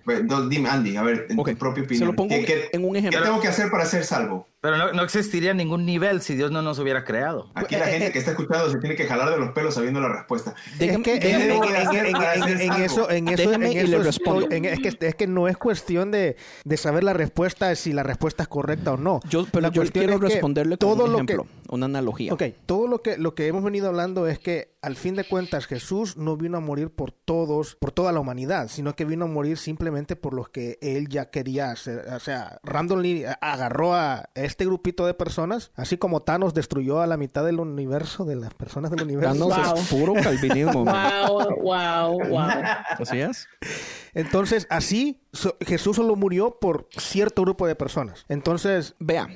Dime, 0.48 0.70
Andy, 0.70 0.96
a 0.96 1.03
ver, 1.03 1.26
en 1.28 1.36
tu 1.36 1.42
propia 1.57 1.82
opinión. 1.82 1.98
Se 1.98 2.05
lo 2.05 2.14
pongo 2.14 2.32
en 2.32 2.84
un 2.84 2.94
ejemplo. 2.94 3.18
¿Qué 3.18 3.26
tengo 3.26 3.40
que 3.40 3.48
hacer 3.48 3.72
para 3.72 3.86
ser 3.86 4.05
salvo? 4.05 4.46
Pero 4.62 4.92
no, 4.92 5.02
existiría 5.02 5.54
ningún 5.54 5.84
nivel 5.84 6.22
si 6.22 6.36
Dios 6.36 6.52
no 6.52 6.62
nos 6.62 6.78
hubiera 6.78 7.04
creado. 7.04 7.50
Aquí 7.56 7.74
la 7.74 7.86
gente 7.86 8.12
que 8.12 8.20
está 8.20 8.30
escuchando 8.30 8.70
se 8.70 8.78
tiene 8.78 8.94
que 8.94 9.06
jalar 9.06 9.28
de 9.30 9.36
los 9.36 9.50
pelos 9.50 9.74
sabiendo 9.74 9.98
la 9.98 10.08
respuesta. 10.08 10.54
Es 10.78 10.98
que 10.98 11.16
en 11.16 11.50
eso, 12.84 13.10
en 13.10 13.26
eso, 13.26 13.50
en 14.52 14.64
eso 14.64 14.88
es 15.00 15.14
que 15.16 15.26
no 15.26 15.48
es 15.48 15.56
cuestión 15.56 16.12
de, 16.12 16.36
de 16.64 16.76
saber 16.76 17.02
la 17.02 17.12
respuesta 17.12 17.74
si 17.74 17.92
la 17.92 18.04
respuesta 18.04 18.44
es 18.44 18.48
correcta 18.48 18.92
o 18.92 18.96
no. 18.96 19.18
Yo, 19.28 19.46
pero 19.50 19.72
yo 19.72 19.82
quiero 19.90 20.18
responderle 20.18 20.78
con 20.78 20.96
todo 20.96 21.06
un 21.06 21.14
ejemplo, 21.14 21.48
una 21.68 21.86
analogía. 21.86 22.32
Ok, 22.32 22.44
todo 22.64 22.86
lo 22.86 23.02
que 23.02 23.18
lo 23.18 23.34
que 23.34 23.48
hemos 23.48 23.64
venido 23.64 23.88
hablando 23.88 24.28
es 24.28 24.38
que 24.38 24.76
al 24.80 24.96
fin 24.96 25.14
de 25.14 25.24
cuentas 25.24 25.66
Jesús 25.66 26.16
no 26.16 26.36
vino 26.36 26.58
a 26.58 26.60
morir 26.60 26.90
por 26.90 27.12
todos, 27.12 27.76
por 27.76 27.92
toda 27.92 28.12
la 28.12 28.20
humanidad, 28.20 28.68
sino 28.68 28.94
que 28.94 29.04
vino 29.04 29.24
a 29.24 29.28
morir 29.28 29.56
simplemente 29.56 30.16
por 30.16 30.34
los 30.34 30.48
que 30.48 30.78
él 30.82 31.08
ya 31.08 31.30
quería 31.30 31.70
hacer. 31.70 32.06
O 32.12 32.20
sea, 32.20 32.60
randomly 32.62 33.24
agarró 33.40 33.94
a 33.94 34.28
este 34.53 34.66
grupito 34.66 35.07
de 35.07 35.14
personas, 35.14 35.72
así 35.76 35.96
como 35.96 36.20
Thanos 36.20 36.53
destruyó 36.53 37.00
a 37.00 37.07
la 37.07 37.16
mitad 37.16 37.44
del 37.44 37.59
universo, 37.59 38.26
de 38.26 38.36
las 38.36 38.53
personas 38.53 38.90
del 38.90 39.03
universo. 39.03 39.48
Thanos 39.48 39.80
es 39.80 39.88
puro 39.88 40.12
calvinismo. 40.14 40.84
wow, 40.84 41.57
wow, 41.62 42.28
wow. 42.28 42.50
Así 43.00 43.18
es. 43.18 43.48
Entonces, 44.12 44.66
así 44.68 45.22
Jesús 45.61 45.96
solo 45.96 46.16
murió 46.16 46.59
por 46.61 46.86
cierto 46.90 47.42
grupo 47.42 47.66
de 47.66 47.74
personas. 47.74 48.26
Entonces, 48.28 48.94
vea, 48.98 49.28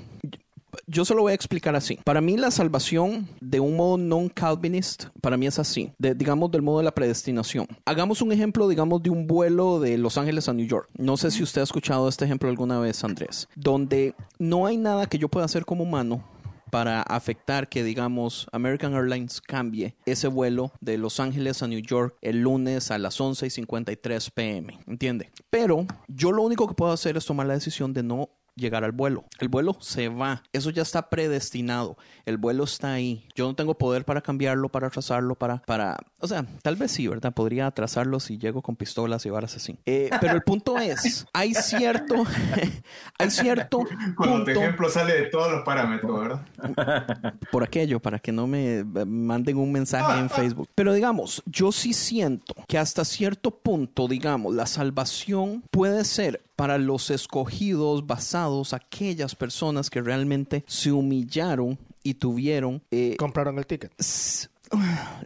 yo 0.87 1.05
se 1.05 1.15
lo 1.15 1.23
voy 1.23 1.33
a 1.33 1.35
explicar 1.35 1.77
así. 1.77 1.99
Para 2.05 2.21
mí 2.21 2.37
la 2.37 2.51
salvación 2.51 3.29
de 3.41 3.61
un 3.61 3.77
modo 3.77 3.97
non 3.97 4.29
calvinist, 4.29 5.07
para 5.21 5.37
mí 5.37 5.47
es 5.47 5.59
así, 5.59 5.93
digamos 5.99 6.51
del 6.51 6.63
modo 6.63 6.79
de 6.79 6.85
la 6.85 6.95
predestinación. 6.95 7.67
Hagamos 7.85 8.23
un 8.23 8.33
ejemplo, 8.33 8.69
digamos, 8.69 9.03
de 9.03 9.11
un 9.11 9.27
vuelo 9.27 9.81
de 9.81 9.99
Los 9.99 10.19
Ángeles 10.19 10.49
a 10.49 10.53
New 10.53 10.67
York. 10.67 10.89
No 10.97 11.17
sé 11.17 11.31
si 11.31 11.43
usted 11.43 11.61
ha 11.61 11.65
escuchado 11.65 12.09
este 12.09 12.25
ejemplo 12.25 12.49
alguna 12.49 12.79
vez, 12.79 13.03
Andrés, 13.05 13.49
donde 13.55 14.15
no 14.39 14.67
hay 14.67 14.77
nada 14.77 15.07
que 15.07 15.19
yo 15.19 15.29
pueda 15.29 15.47
hacer 15.47 15.65
como 15.65 15.85
humano 15.85 16.25
para 16.71 17.03
afectar 17.03 17.69
que, 17.69 17.85
digamos, 17.85 18.49
American 18.53 18.95
Airlines 18.95 19.41
cambie 19.41 19.95
ese 20.05 20.29
vuelo 20.29 20.73
de 20.81 20.99
Los 20.99 21.21
Ángeles 21.21 21.63
a 21.63 21.69
New 21.69 21.81
York 21.81 22.17
el 22.23 22.41
lunes 22.41 22.91
a 22.91 22.99
las 22.99 23.21
11 23.21 23.47
y 23.47 23.51
53 23.51 24.31
pm. 24.31 24.79
¿Entiende? 24.87 25.31
Pero 25.51 25.87
yo 26.09 26.33
lo 26.33 26.43
único 26.43 26.67
que 26.67 26.75
puedo 26.75 26.93
hacer 26.93 27.17
es 27.17 27.25
tomar 27.25 27.47
la 27.47 27.55
decisión 27.55 27.93
de 27.93 28.03
no 28.03 28.31
llegar 28.57 28.85
al 28.85 28.93
vuelo. 28.93 29.25
El 29.39 29.49
vuelo 29.49 29.77
se 29.81 30.09
va. 30.09 30.43
Eso 30.53 30.71
ya 30.71 30.83
está 30.83 31.09
predestinado. 31.09 31.97
El 32.25 32.39
vuelo 32.39 32.65
está 32.65 32.95
ahí. 32.95 33.29
Yo 33.35 33.47
no 33.47 33.55
tengo 33.55 33.77
poder 33.79 34.05
para 34.05 34.21
cambiarlo, 34.21 34.69
para 34.69 34.89
atrasarlo, 34.89 35.35
para, 35.35 35.59
para, 35.59 35.99
o 36.21 36.27
sea, 36.27 36.45
tal 36.63 36.77
vez 36.77 36.91
sí, 36.91 37.07
¿verdad? 37.07 37.33
Podría 37.33 37.67
atrasarlo 37.67 38.19
si 38.19 38.39
llego 38.39 38.63
con 38.63 38.77
pistolas 38.77 39.27
y 39.27 39.31
varas 39.31 39.57
así. 39.57 39.79
Eh, 39.87 40.11
pero 40.21 40.35
el 40.35 40.43
punto 40.43 40.79
es, 40.79 41.27
hay 41.33 41.55
cierto, 41.55 42.15
hay 43.19 43.31
cierto 43.31 43.85
Cuando 44.17 44.45
tu 44.45 44.51
ejemplo 44.51 44.89
sale 44.89 45.15
de 45.15 45.23
todos 45.27 45.51
los 45.53 45.63
parámetros, 45.63 46.19
¿verdad? 46.19 47.35
Por 47.53 47.63
aquello, 47.63 48.01
para 48.01 48.19
que 48.19 48.33
no 48.33 48.47
me 48.47 48.85
manden 48.85 49.59
un 49.59 49.73
mensaje 49.73 50.19
en 50.19 50.31
Facebook. 50.31 50.69
Pero 50.75 50.93
digamos, 50.93 51.43
yo 51.47 51.73
sí 51.73 51.93
siento 51.93 52.55
que 52.67 52.79
hasta 52.79 53.05
cierto 53.05 53.51
punto, 53.51 54.09
digamos, 54.09 54.55
la 54.55 54.67
salvación 54.67 55.63
puede 55.71 56.05
ser 56.05 56.46
para 56.57 56.79
los 56.79 57.11
escogidos 57.11 58.07
basados 58.07 58.73
aquellas 58.73 59.35
personas 59.35 59.91
que 59.91 60.01
realmente 60.01 60.65
se 60.67 60.91
humillaron 60.91 61.79
y 62.03 62.15
tuvieron... 62.15 62.83
Eh, 62.91 63.17
Compraron 63.19 63.59
el 63.59 63.67
ticket. 63.67 63.93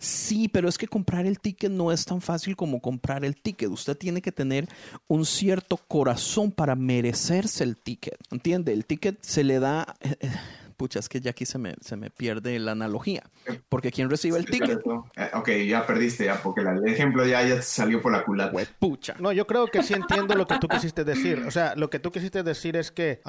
Sí, 0.01 0.49
pero 0.49 0.69
es 0.69 0.77
que 0.77 0.87
comprar 0.87 1.25
el 1.27 1.41
ticket 1.41 1.71
no 1.71 1.93
es 1.93 2.05
tan 2.05 2.21
fácil 2.21 2.57
como 2.57 2.81
comprar 2.81 3.25
el 3.25 3.37
ticket. 3.37 3.71
Usted 3.71 3.97
tiene 3.97 4.21
que 4.21 4.33
tener 4.33 4.69
un 5.09 5.25
cierto 5.25 5.77
corazón 5.77 6.51
para 6.51 6.75
merecerse 6.75 7.65
el 7.65 7.77
ticket. 7.77 8.19
¿Entiende? 8.31 8.73
El 8.73 8.85
ticket 8.85 9.19
se 9.23 9.45
le 9.45 9.59
da... 9.59 9.95
Pucha, 10.81 10.99
es 10.99 11.11
que 11.11 11.21
ya 11.21 11.33
aquí 11.33 11.45
se 11.45 11.59
me, 11.59 11.75
se 11.83 11.95
me 11.95 12.09
pierde 12.09 12.59
la 12.59 12.73
analogía. 12.73 13.23
Porque 13.69 13.91
¿quién 13.91 14.09
recibe 14.09 14.39
el 14.39 14.47
ticket? 14.47 14.81
Eh, 15.15 15.31
ok, 15.35 15.51
ya 15.69 15.87
perdiste 15.87 16.25
ya, 16.25 16.43
porque 16.43 16.63
el 16.63 16.89
ejemplo 16.89 17.27
ya, 17.27 17.47
ya 17.47 17.61
salió 17.61 18.01
por 18.01 18.13
la 18.13 18.25
culata. 18.25 18.57
Pucha. 18.79 19.15
No, 19.19 19.31
yo 19.31 19.47
creo 19.47 19.67
que 19.67 19.83
sí 19.83 19.93
entiendo 19.93 20.35
lo 20.35 20.47
que 20.47 20.59
tú 20.59 20.69
quisiste 20.69 21.05
decir. 21.05 21.45
O 21.47 21.51
sea, 21.51 21.75
lo 21.77 21.91
que 21.91 21.99
tú 21.99 22.11
quisiste 22.11 22.43
decir 22.43 22.77
es 22.77 22.91
que 22.91 23.21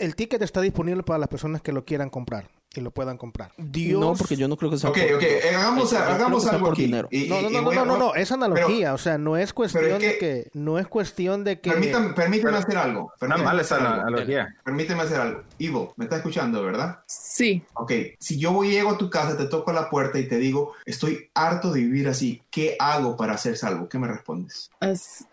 el 0.00 0.16
ticket 0.16 0.42
está 0.42 0.60
disponible 0.60 1.04
para 1.04 1.20
las 1.20 1.28
personas 1.28 1.62
que 1.62 1.70
lo 1.70 1.84
quieran 1.84 2.10
comprar 2.10 2.50
que 2.76 2.82
lo 2.82 2.90
puedan 2.90 3.16
comprar. 3.16 3.52
Dios... 3.56 3.98
No, 3.98 4.14
porque 4.14 4.36
yo 4.36 4.48
no 4.48 4.58
creo 4.58 4.70
que 4.70 4.76
sea 4.76 4.90
Ok, 4.90 4.98
ok, 5.14 5.22
eh, 5.22 5.54
hagamos, 5.56 5.94
hagamos 5.94 6.46
algo 6.46 6.72
aquí. 6.72 6.88
no, 6.88 7.00
no, 7.40 7.48
no, 7.48 7.72
no, 7.72 7.84
no, 7.86 7.96
no, 7.96 8.14
es 8.14 8.30
analogía, 8.30 8.92
o 8.92 8.98
sea, 8.98 9.16
no 9.16 9.38
es 9.38 9.54
cuestión 9.54 9.98
de 9.98 10.18
que, 10.18 10.50
no 10.52 10.78
es 10.78 10.86
cuestión 10.86 11.42
de 11.42 11.58
que... 11.58 11.70
Permítame, 11.70 12.12
permíteme 12.12 12.58
hacer 12.58 12.76
algo. 12.76 13.14
Permíteme 13.18 13.46
mal 13.46 13.60
esa 13.60 13.76
analogía. 13.76 14.54
Permíteme 14.62 15.04
hacer 15.04 15.18
algo. 15.18 15.42
Ivo, 15.56 15.94
¿me 15.96 16.04
estás 16.04 16.18
escuchando, 16.18 16.62
verdad? 16.62 16.98
Sí. 17.06 17.64
Ok, 17.72 17.92
si 18.18 18.38
yo 18.38 18.52
voy 18.52 18.72
llego 18.72 18.90
a 18.90 18.98
tu 18.98 19.08
casa, 19.08 19.38
te 19.38 19.46
toco 19.46 19.72
la 19.72 19.88
puerta 19.88 20.18
y 20.18 20.28
te 20.28 20.36
digo, 20.36 20.74
estoy 20.84 21.30
harto 21.32 21.72
de 21.72 21.80
vivir 21.80 22.08
así, 22.08 22.42
¿qué 22.50 22.76
hago 22.78 23.16
para 23.16 23.38
ser 23.38 23.56
salvo? 23.56 23.88
¿Qué 23.88 23.98
me 23.98 24.06
respondes? 24.06 24.70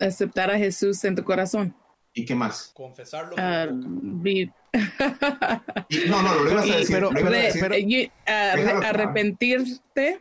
aceptar 0.00 0.50
a 0.50 0.56
Jesús 0.56 1.04
en 1.04 1.14
tu 1.14 1.24
corazón. 1.24 1.74
¿Y 2.14 2.24
qué 2.24 2.34
más? 2.34 2.70
Confesarlo. 2.74 3.34
Ah, 3.36 3.66
no, 3.68 3.82
no, 6.22 6.34
lo 6.36 6.50
ibas 6.50 6.70
a 6.70 6.76
decir. 6.76 6.96
Pero, 6.96 7.10
arrepentirte. 8.82 10.20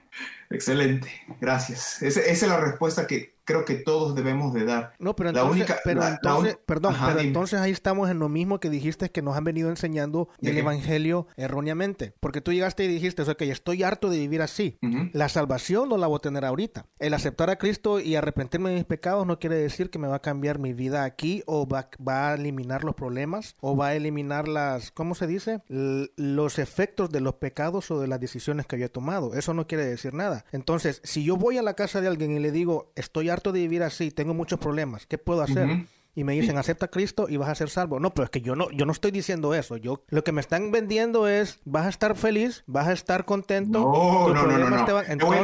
Excelente, 0.50 1.10
gracias. 1.40 2.02
esa 2.02 2.22
es 2.22 2.42
la 2.44 2.60
respuesta 2.60 3.08
que 3.08 3.33
creo 3.46 3.66
que 3.66 3.76
todos 3.76 4.16
debemos 4.16 4.54
de 4.54 4.66
dar. 4.66 4.94
No, 5.00 5.16
pero 5.16 5.30
entonces, 5.30 5.74
pero 5.84 6.06
entonces 6.08 6.58
perdón, 6.66 6.96
pero 7.06 7.20
entonces 7.20 7.60
ahí 7.60 7.72
estamos 7.72 8.10
en 8.10 8.20
lo 8.20 8.30
mismo 8.30 8.60
que 8.60 8.70
dijiste 8.70 9.12
que 9.12 9.22
nos 9.22 9.36
han 9.36 9.44
venido 9.44 9.70
enseñando 9.70 10.30
el 10.42 10.58
evangelio 10.58 11.28
erróneamente, 11.38 12.14
porque 12.20 12.42
tú 12.42 12.52
llegaste 12.52 12.86
y 12.86 12.88
dijiste, 12.88 13.22
o 13.22 13.26
sea, 13.26 13.36
que 13.36 13.50
estoy 13.50 13.84
harto 13.84 14.10
de 14.10 14.20
vivir 14.20 14.42
así. 14.42 14.78
La 15.14 15.30
salvación 15.30 15.90
no 15.90 15.98
la 15.98 16.08
voy 16.08 16.18
a 16.18 16.20
tener 16.20 16.46
ahorita. 16.46 16.86
El 17.00 17.14
aceptar 17.14 17.50
a 17.50 17.58
Cristo 17.58 18.00
y 18.00 18.16
arrepentirme 18.16 18.70
de 18.70 18.76
mis 18.76 18.86
pecados 18.86 19.26
no 19.26 19.40
quiere 19.40 19.56
decir 19.56 19.90
que 19.90 20.00
me 20.00 20.08
va 20.08 20.18
a 20.18 20.22
cambiar 20.22 20.60
mi 20.60 20.74
vida 20.74 21.04
aquí 21.04 21.44
o 21.46 21.68
va, 21.68 21.90
va 22.06 22.30
a 22.30 22.34
eliminar 22.36 22.84
los 22.84 22.96
problemas 22.96 23.56
o 23.60 23.76
va 23.76 23.88
a 23.88 23.96
eliminar 23.96 24.48
las, 24.48 24.92
¿cómo 24.92 25.16
se 25.16 25.28
dice? 25.28 25.62
los 25.68 26.60
efectos 26.60 27.10
de 27.10 27.22
los 27.22 27.36
pecados 27.36 27.92
o 27.92 28.00
de 28.00 28.08
las 28.08 28.20
decisiones 28.20 28.66
que 28.66 28.76
había 28.76 28.90
tomado. 28.90 29.34
Eso 29.34 29.54
no 29.54 29.68
quiere 29.68 29.86
decir 29.86 30.14
nada. 30.14 30.46
Entonces, 30.52 31.02
si 31.04 31.24
yo 31.24 31.38
voy 31.38 31.58
a 31.58 31.62
la 31.62 31.76
casa 31.76 32.02
de 32.02 32.08
alguien 32.08 32.32
y 32.32 32.40
le 32.40 32.52
digo, 32.52 32.92
estoy 32.96 33.30
harto 33.34 33.52
de 33.52 33.60
vivir 33.60 33.84
así, 33.84 34.12
tengo 34.12 34.34
muchos 34.34 34.60
problemas, 34.60 35.06
¿qué 35.06 35.18
puedo 35.18 35.42
hacer? 35.42 35.86
y 36.16 36.24
me 36.24 36.34
dicen 36.34 36.58
acepta 36.58 36.86
a 36.86 36.90
Cristo 36.90 37.28
y 37.28 37.38
vas 37.38 37.50
a 37.50 37.56
ser 37.56 37.70
salvo. 37.70 38.00
No, 38.00 38.14
pero 38.14 38.26
es 38.26 38.30
que 38.30 38.42
yo 38.42 38.56
no, 38.56 38.70
yo 38.72 38.86
no 38.86 38.92
estoy 38.92 39.12
diciendo 39.12 39.54
eso. 39.54 39.78
Yo 39.78 40.04
lo 40.10 40.24
que 40.24 40.32
me 40.32 40.42
están 40.42 40.72
vendiendo 40.72 41.28
es 41.28 41.60
vas 41.66 41.86
a 41.86 41.90
estar 41.90 42.16
feliz, 42.16 42.64
vas 42.68 42.88
a 42.88 42.94
estar 42.94 43.26
contento. 43.26 43.80
No, 43.80 44.34
no, 44.34 44.46
no, 44.46 44.70
no, 44.70 44.86
Te, 44.86 44.92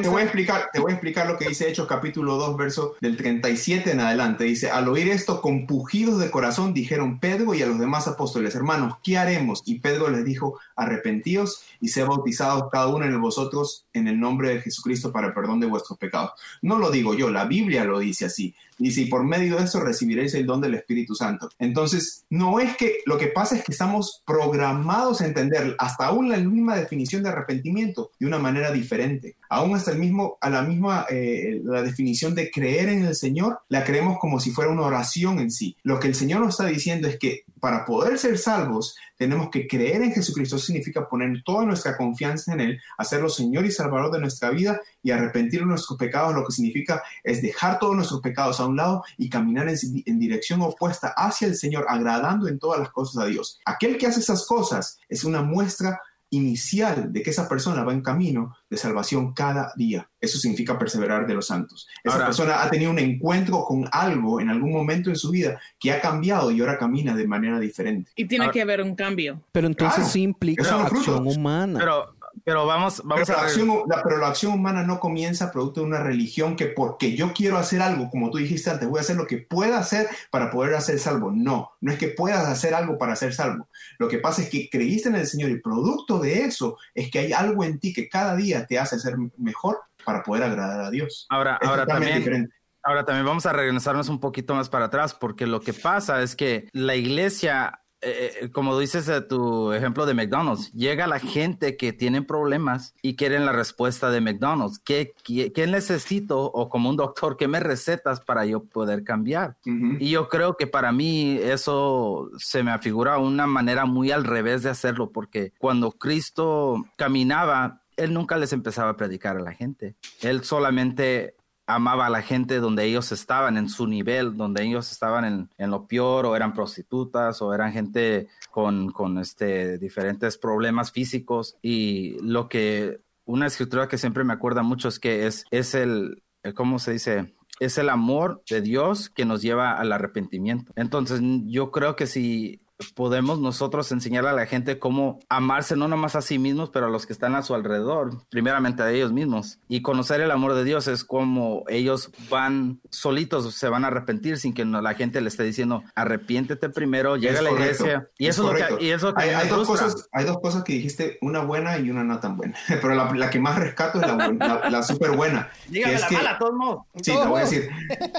voy, 0.09 0.21
a 0.21 0.23
explicar, 0.23 0.69
te 0.71 0.79
voy 0.79 0.91
a 0.91 0.95
explicar 0.95 1.27
lo 1.27 1.37
que 1.37 1.49
dice 1.49 1.67
Hechos 1.67 1.87
capítulo 1.87 2.35
2, 2.35 2.57
verso 2.57 2.95
del 3.01 3.17
37 3.17 3.91
en 3.91 3.99
adelante. 3.99 4.43
Dice, 4.43 4.69
al 4.69 4.87
oír 4.87 5.09
esto, 5.09 5.41
con 5.41 5.65
pujidos 5.65 6.19
de 6.19 6.29
corazón, 6.29 6.73
dijeron 6.73 7.19
Pedro 7.19 7.53
y 7.53 7.63
a 7.63 7.65
los 7.65 7.79
demás 7.79 8.07
apóstoles, 8.07 8.53
hermanos, 8.55 8.97
¿qué 9.03 9.17
haremos? 9.17 9.63
Y 9.65 9.79
Pedro 9.79 10.09
les 10.09 10.23
dijo, 10.23 10.59
arrepentíos 10.75 11.63
y 11.79 11.89
sé 11.89 12.03
bautizados 12.03 12.69
cada 12.71 12.87
uno 12.87 13.05
en 13.05 13.21
vosotros 13.21 13.85
en 13.93 14.07
el 14.07 14.19
nombre 14.19 14.49
de 14.49 14.61
Jesucristo 14.61 15.11
para 15.11 15.27
el 15.27 15.33
perdón 15.33 15.59
de 15.59 15.67
vuestros 15.67 15.97
pecados. 15.97 16.31
No 16.61 16.77
lo 16.77 16.91
digo 16.91 17.13
yo, 17.13 17.29
la 17.29 17.45
Biblia 17.45 17.83
lo 17.83 17.99
dice 17.99 18.25
así. 18.25 18.55
Y 18.79 18.91
si 18.91 19.05
por 19.05 19.25
medio 19.25 19.57
de 19.57 19.65
eso 19.65 19.81
recibiréis 19.81 20.33
el 20.35 20.45
don 20.45 20.61
del 20.61 20.73
Espíritu 20.73 21.13
Santo. 21.13 21.49
Entonces, 21.59 22.23
no 22.29 22.61
es 22.61 22.77
que 22.77 22.99
lo 23.05 23.17
que 23.17 23.27
pasa 23.27 23.57
es 23.57 23.63
que 23.63 23.73
estamos 23.73 24.23
programados 24.25 25.19
a 25.19 25.25
entender 25.25 25.75
hasta 25.77 26.07
aún 26.07 26.29
la 26.29 26.37
misma 26.37 26.77
definición 26.77 27.23
de 27.23 27.29
arrepentimiento 27.29 28.11
de 28.19 28.25
una 28.25 28.39
manera 28.39 28.71
diferente. 28.71 29.35
Aún 29.49 29.75
hasta 29.75 29.91
el 29.91 29.99
mismo, 29.99 30.37
a 30.39 30.49
la 30.49 30.61
misma, 30.61 31.05
eh, 31.09 31.61
la 31.65 31.81
definición 31.81 32.35
de 32.35 32.49
creer 32.49 32.87
en 32.87 33.03
el 33.03 33.15
Señor, 33.15 33.59
la 33.67 33.83
creemos 33.83 34.17
como 34.17 34.39
si 34.39 34.51
fuera 34.51 34.71
una 34.71 34.83
oración 34.83 35.39
en 35.39 35.51
sí. 35.51 35.75
Lo 35.83 35.99
que 35.99 36.07
el 36.07 36.15
Señor 36.15 36.39
nos 36.39 36.51
está 36.51 36.65
diciendo 36.65 37.09
es 37.09 37.19
que 37.19 37.43
para 37.59 37.85
poder 37.85 38.17
ser 38.17 38.37
salvos, 38.37 38.95
tenemos 39.19 39.49
que 39.49 39.67
creer 39.67 40.01
en 40.01 40.13
Jesucristo. 40.13 40.57
significa 40.57 41.07
poner 41.07 41.43
toda 41.43 41.65
nuestra 41.65 41.97
confianza 41.97 42.53
en 42.53 42.61
Él, 42.61 42.81
hacerlo 42.97 43.27
Señor 43.27 43.65
y 43.65 43.71
Salvador 43.71 44.11
de 44.13 44.21
nuestra 44.21 44.49
vida 44.49 44.79
y 45.03 45.11
arrepentir 45.11 45.59
de 45.59 45.65
nuestros 45.65 45.99
pecados. 45.99 46.33
Lo 46.33 46.45
que 46.45 46.53
significa 46.53 47.03
es 47.21 47.41
dejar 47.41 47.79
todos 47.79 47.97
nuestros 47.97 48.21
pecados 48.21 48.61
a 48.61 48.65
un 48.65 48.77
lado 48.77 49.03
y 49.17 49.29
caminar 49.29 49.67
en, 49.67 49.77
en 50.05 50.19
dirección 50.19 50.61
opuesta 50.61 51.13
hacia 51.17 51.49
el 51.49 51.55
Señor, 51.55 51.85
agradando 51.89 52.47
en 52.47 52.59
todas 52.59 52.79
las 52.79 52.91
cosas 52.91 53.21
a 53.21 53.27
Dios. 53.27 53.59
Aquel 53.65 53.97
que 53.97 54.07
hace 54.07 54.21
esas 54.21 54.47
cosas 54.47 54.99
es 55.09 55.25
una 55.25 55.41
muestra 55.41 56.01
inicial 56.31 57.11
de 57.11 57.21
que 57.23 57.29
esa 57.29 57.47
persona 57.47 57.83
va 57.83 57.93
en 57.93 58.01
camino 58.01 58.55
de 58.69 58.77
salvación 58.77 59.33
cada 59.33 59.73
día. 59.75 60.09
Eso 60.21 60.37
significa 60.37 60.77
perseverar 60.77 61.25
de 61.25 61.33
los 61.33 61.47
santos. 61.47 61.87
Esa 62.03 62.25
persona 62.25 62.61
ha 62.61 62.69
tenido 62.69 62.91
un 62.91 62.99
encuentro 62.99 63.63
con 63.63 63.87
algo 63.91 64.39
en 64.39 64.49
algún 64.49 64.71
momento 64.71 65.09
en 65.09 65.15
su 65.15 65.31
vida 65.31 65.59
que 65.79 65.91
ha 65.91 65.99
cambiado 65.99 66.51
y 66.51 66.59
ahora 66.59 66.77
camina 66.77 67.15
de 67.15 67.27
manera 67.27 67.59
diferente. 67.59 68.11
Y 68.15 68.25
tiene 68.25 68.51
que 68.51 68.61
haber 68.61 68.81
un 68.81 68.95
cambio. 68.95 69.41
Pero 69.51 69.67
entonces 69.67 70.07
sí 70.07 70.21
implica 70.21 70.63
acción 70.85 71.27
humana. 71.27 71.79
Pero 71.79 72.15
pero 72.43 72.65
vamos, 72.65 73.01
vamos 73.03 73.27
pero 73.27 73.39
a 73.39 73.41
la 73.41 73.47
acción, 73.47 73.83
la, 73.87 74.03
pero 74.03 74.17
la 74.17 74.27
acción 74.27 74.53
humana 74.53 74.83
no 74.83 74.99
comienza 74.99 75.51
producto 75.51 75.81
de 75.81 75.87
una 75.87 75.99
religión 75.99 76.55
que 76.55 76.67
porque 76.67 77.15
yo 77.15 77.33
quiero 77.33 77.57
hacer 77.57 77.81
algo, 77.81 78.09
como 78.09 78.29
tú 78.29 78.37
dijiste 78.37 78.69
antes, 78.69 78.87
voy 78.87 78.99
a 78.99 79.01
hacer 79.01 79.15
lo 79.15 79.27
que 79.27 79.37
pueda 79.37 79.77
hacer 79.77 80.07
para 80.31 80.51
poder 80.51 80.75
hacer 80.75 80.99
salvo. 80.99 81.31
No, 81.31 81.71
no 81.81 81.91
es 81.91 81.97
que 81.97 82.09
puedas 82.09 82.47
hacer 82.47 82.73
algo 82.73 82.97
para 82.97 83.15
ser 83.15 83.33
salvo. 83.33 83.67
Lo 83.97 84.07
que 84.07 84.19
pasa 84.19 84.41
es 84.41 84.49
que 84.49 84.69
creíste 84.69 85.09
en 85.09 85.15
el 85.15 85.27
Señor 85.27 85.49
y 85.51 85.59
producto 85.59 86.19
de 86.19 86.43
eso 86.45 86.77
es 86.93 87.09
que 87.11 87.19
hay 87.19 87.33
algo 87.33 87.63
en 87.63 87.79
ti 87.79 87.93
que 87.93 88.09
cada 88.09 88.35
día 88.35 88.65
te 88.65 88.79
hace 88.79 88.99
ser 88.99 89.15
mejor 89.37 89.79
para 90.05 90.23
poder 90.23 90.43
agradar 90.43 90.81
a 90.81 90.89
Dios. 90.89 91.27
Ahora, 91.29 91.59
ahora 91.61 91.85
también. 91.85 92.51
Ahora 92.81 93.03
también 93.03 93.25
vamos 93.25 93.45
a 93.45 93.51
regresarnos 93.51 94.07
un 94.07 94.21
poquito 94.21 94.55
más 94.55 94.69
para 94.69 94.85
atrás, 94.85 95.13
porque 95.13 95.45
lo 95.45 95.59
que 95.59 95.73
pasa 95.73 96.21
es 96.21 96.35
que 96.35 96.69
la 96.71 96.95
iglesia 96.95 97.81
eh, 98.01 98.31
eh, 98.41 98.49
como 98.51 98.79
dices 98.79 99.11
tu 99.27 99.73
ejemplo 99.73 100.05
de 100.05 100.13
McDonald's, 100.13 100.71
llega 100.71 101.05
la 101.07 101.19
gente 101.19 101.75
que 101.75 101.91
tiene 101.91 102.21
problemas 102.21 102.95
y 103.01 103.15
quieren 103.15 103.45
la 103.45 103.51
respuesta 103.51 104.09
de 104.09 104.21
McDonald's. 104.21 104.79
¿Qué, 104.79 105.13
qué, 105.23 105.67
necesito? 105.67 106.39
O 106.39 106.69
como 106.69 106.89
un 106.89 106.95
doctor, 106.95 107.35
¿qué 107.35 107.47
me 107.47 107.59
recetas 107.59 108.21
para 108.21 108.45
yo 108.45 108.63
poder 108.63 109.03
cambiar? 109.03 109.57
Y 109.65 110.11
yo 110.11 110.29
creo 110.29 110.55
que 110.55 110.67
para 110.67 110.91
mí 110.91 111.37
eso 111.41 112.29
se 112.37 112.63
me 112.63 112.71
afigura 112.71 113.17
una 113.17 113.47
manera 113.47 113.85
muy 113.85 114.11
al 114.11 114.23
revés 114.23 114.63
de 114.63 114.69
hacerlo, 114.69 115.11
porque 115.11 115.51
cuando 115.57 115.91
Cristo 115.91 116.85
caminaba, 116.95 117.81
él 117.97 118.13
nunca 118.13 118.37
les 118.37 118.53
empezaba 118.53 118.91
a 118.91 118.97
predicar 118.97 119.35
a 119.35 119.41
la 119.41 119.53
gente. 119.53 119.95
Él 120.21 120.43
solamente 120.43 121.35
amaba 121.69 122.07
a 122.07 122.09
la 122.09 122.23
gente 122.23 122.59
donde 122.59 122.83
ellos 122.83 123.11
estaban, 123.11 123.55
en 123.55 123.69
su 123.69 123.85
nivel, 123.85 124.35
donde 124.35 124.63
ellos 124.63 124.91
estaban 124.91 125.49
en, 125.55 125.71
lo 125.71 125.85
peor, 125.85 126.25
o 126.25 126.35
eran 126.35 126.53
prostitutas, 126.53 127.43
o 127.43 127.53
eran 127.53 127.71
gente 127.71 128.27
con, 128.49 128.91
con 128.91 129.19
este, 129.19 129.77
diferentes 129.77 130.37
problemas 130.39 130.91
físicos. 130.91 131.57
Y 131.61 132.17
lo 132.23 132.49
que, 132.49 133.01
una 133.25 133.45
escritura 133.45 133.87
que 133.87 133.99
siempre 133.99 134.23
me 134.23 134.33
acuerda 134.33 134.63
mucho 134.63 134.87
es 134.87 134.99
que 134.99 135.27
es, 135.27 135.45
es 135.51 135.75
el, 135.75 136.23
¿cómo 136.55 136.79
se 136.79 136.93
dice? 136.93 137.35
Es 137.59 137.77
el 137.77 137.89
amor 137.89 138.41
de 138.49 138.61
Dios 138.61 139.11
que 139.11 139.25
nos 139.25 139.43
lleva 139.43 139.73
al 139.73 139.91
arrepentimiento. 139.91 140.71
Entonces, 140.75 141.21
yo 141.45 141.69
creo 141.69 141.95
que 141.95 142.07
si 142.07 142.61
podemos 142.95 143.39
nosotros 143.39 143.91
enseñar 143.91 144.25
a 144.25 144.33
la 144.33 144.45
gente 144.45 144.79
cómo 144.79 145.19
amarse 145.27 145.75
no 145.75 145.87
nomás 145.87 146.15
a 146.15 146.21
sí 146.21 146.39
mismos, 146.39 146.69
pero 146.69 146.85
a 146.85 146.89
los 146.89 147.05
que 147.05 147.13
están 147.13 147.35
a 147.35 147.41
su 147.41 147.53
alrededor, 147.53 148.23
primeramente 148.29 148.83
a 148.83 148.91
ellos 148.91 149.11
mismos. 149.11 149.59
Y 149.67 149.81
conocer 149.81 150.21
el 150.21 150.31
amor 150.31 150.53
de 150.53 150.63
Dios 150.63 150.87
es 150.87 151.03
como 151.03 151.63
ellos 151.67 152.11
van 152.29 152.79
solitos, 152.89 153.53
se 153.53 153.69
van 153.69 153.83
a 153.83 153.87
arrepentir 153.87 154.37
sin 154.37 154.53
que 154.53 154.63
la 154.65 154.93
gente 154.93 155.19
le 155.19 155.27
esté 155.27 155.43
diciendo, 155.43 155.83
arrepiéntete 155.95 156.69
primero, 156.69 157.17
llega 157.17 157.39
a 157.39 157.43
la 157.43 157.51
iglesia. 157.51 158.09
Y 158.17 158.27
eso, 158.27 158.53
es 158.53 158.69
lo 158.69 158.77
que, 158.77 158.85
y 158.85 158.89
eso 158.91 159.13
hay, 159.15 159.47
dos 159.49 159.67
cosas, 159.67 160.07
hay 160.11 160.25
dos 160.25 160.37
cosas 160.41 160.63
que 160.63 160.73
dijiste, 160.73 161.17
una 161.21 161.41
buena 161.41 161.77
y 161.79 161.89
una 161.89 162.03
no 162.03 162.19
tan 162.19 162.37
buena. 162.37 162.55
pero 162.67 162.95
la, 162.95 163.29
que 163.29 163.39
más 163.39 163.57
rescato 163.57 163.99
es 163.99 164.07
la, 164.07 164.69
la, 164.69 164.83
súper 164.83 165.11
buena. 165.11 165.49
Dígame 165.67 165.99
la 165.99 166.09
mala, 166.09 166.37
todos 166.37 166.53
modos. 166.53 166.85
Sí, 167.01 167.11
te 167.11 167.27
voy 167.27 167.41
a 167.41 167.43
decir. 167.43 167.69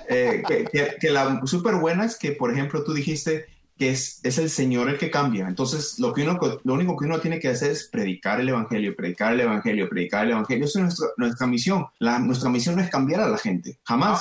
Eh, 0.08 0.42
que, 0.46 0.96
que 1.00 1.10
la 1.10 1.40
súper 1.46 1.76
buena 1.76 2.04
es 2.04 2.18
que, 2.18 2.32
por 2.32 2.52
ejemplo, 2.52 2.84
tú 2.84 2.92
dijiste 2.92 3.46
que 3.80 3.88
es, 3.88 4.20
es, 4.24 4.36
el 4.36 4.50
Señor 4.50 4.90
el 4.90 4.98
que 4.98 5.10
cambia. 5.10 5.48
Entonces, 5.48 5.98
lo, 5.98 6.12
que 6.12 6.22
uno, 6.22 6.38
lo 6.64 6.74
único 6.74 6.98
que 6.98 7.06
uno 7.06 7.18
tiene 7.18 7.40
que 7.40 7.48
hacer 7.48 7.70
es 7.70 7.88
predicar 7.88 8.38
el 8.38 8.50
Evangelio, 8.50 8.94
predicar 8.94 9.32
el 9.32 9.40
Evangelio, 9.40 9.88
predicar 9.88 10.26
el 10.26 10.32
Evangelio. 10.32 10.66
Esa 10.66 10.80
es 10.80 10.84
nuestra, 10.84 11.06
nuestra 11.16 11.46
misión. 11.46 11.86
La, 11.98 12.18
nuestra 12.18 12.50
misión 12.50 12.76
no 12.76 12.82
es 12.82 12.90
cambiar 12.90 13.22
a 13.22 13.28
la 13.28 13.38
gente, 13.38 13.78
jamás. 13.84 14.20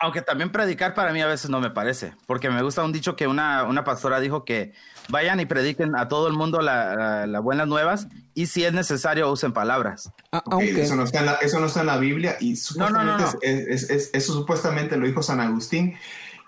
aunque 0.00 0.20
también 0.20 0.52
predicar 0.52 0.92
para 0.92 1.14
mí 1.14 1.22
a 1.22 1.26
veces 1.26 1.48
no 1.48 1.60
me 1.60 1.70
parece, 1.70 2.12
porque 2.26 2.50
me 2.50 2.60
gusta 2.60 2.84
un 2.84 2.92
dicho 2.92 3.16
que 3.16 3.26
una, 3.26 3.64
una 3.64 3.84
pastora 3.84 4.20
dijo 4.20 4.44
que 4.44 4.74
vayan 5.08 5.40
y 5.40 5.46
prediquen 5.46 5.96
a 5.96 6.08
todo 6.08 6.28
el 6.28 6.34
mundo 6.34 6.60
las 6.60 7.26
la, 7.26 7.40
buenas 7.40 7.68
nuevas 7.68 8.06
y 8.34 8.48
si 8.48 8.66
es 8.66 8.74
necesario 8.74 9.32
usen 9.32 9.54
palabras. 9.54 10.12
Ah, 10.30 10.42
eso, 10.60 10.94
no 10.94 11.04
está 11.04 11.20
en 11.20 11.26
la, 11.26 11.32
eso 11.36 11.58
no 11.58 11.68
está 11.68 11.80
en 11.80 11.86
la 11.86 11.96
Biblia 11.96 12.36
y 12.38 12.54
no, 12.76 12.90
no, 12.90 13.02
no, 13.02 13.16
eso 13.40 14.32
supuestamente 14.34 14.98
lo 14.98 15.06
dijo 15.06 15.22
San 15.22 15.40
Agustín. 15.40 15.96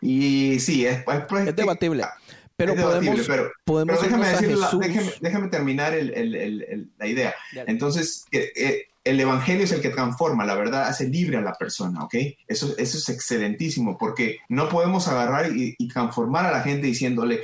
Y 0.03 0.59
sí, 0.59 0.85
es, 0.85 0.99
es, 0.99 1.47
es 1.47 1.57
debatible. 1.57 2.05
Pero 2.57 2.75
podemos, 2.75 3.27
déjame, 5.21 5.49
terminar 5.49 5.95
la 5.95 7.07
idea. 7.07 7.35
Entonces, 7.67 8.25
eh, 8.33 8.87
el 9.05 9.19
evangelio 9.19 9.65
es 9.65 9.73
el 9.73 9.81
que 9.81 9.89
transforma, 9.89 10.45
la 10.45 10.55
verdad 10.55 10.85
hace 10.85 11.09
libre 11.09 11.37
a 11.37 11.41
la 11.41 11.55
persona, 11.55 12.05
¿ok? 12.05 12.15
Eso, 12.47 12.75
eso 12.79 12.99
es 12.99 13.09
excelentísimo 13.09 13.99
porque 13.99 14.39
no 14.49 14.69
podemos 14.69 15.09
agarrar 15.09 15.57
y, 15.57 15.75
y 15.77 15.89
transformar 15.89 16.47
a 16.47 16.53
la 16.53 16.61
gente 16.61 16.87
diciéndole, 16.87 17.43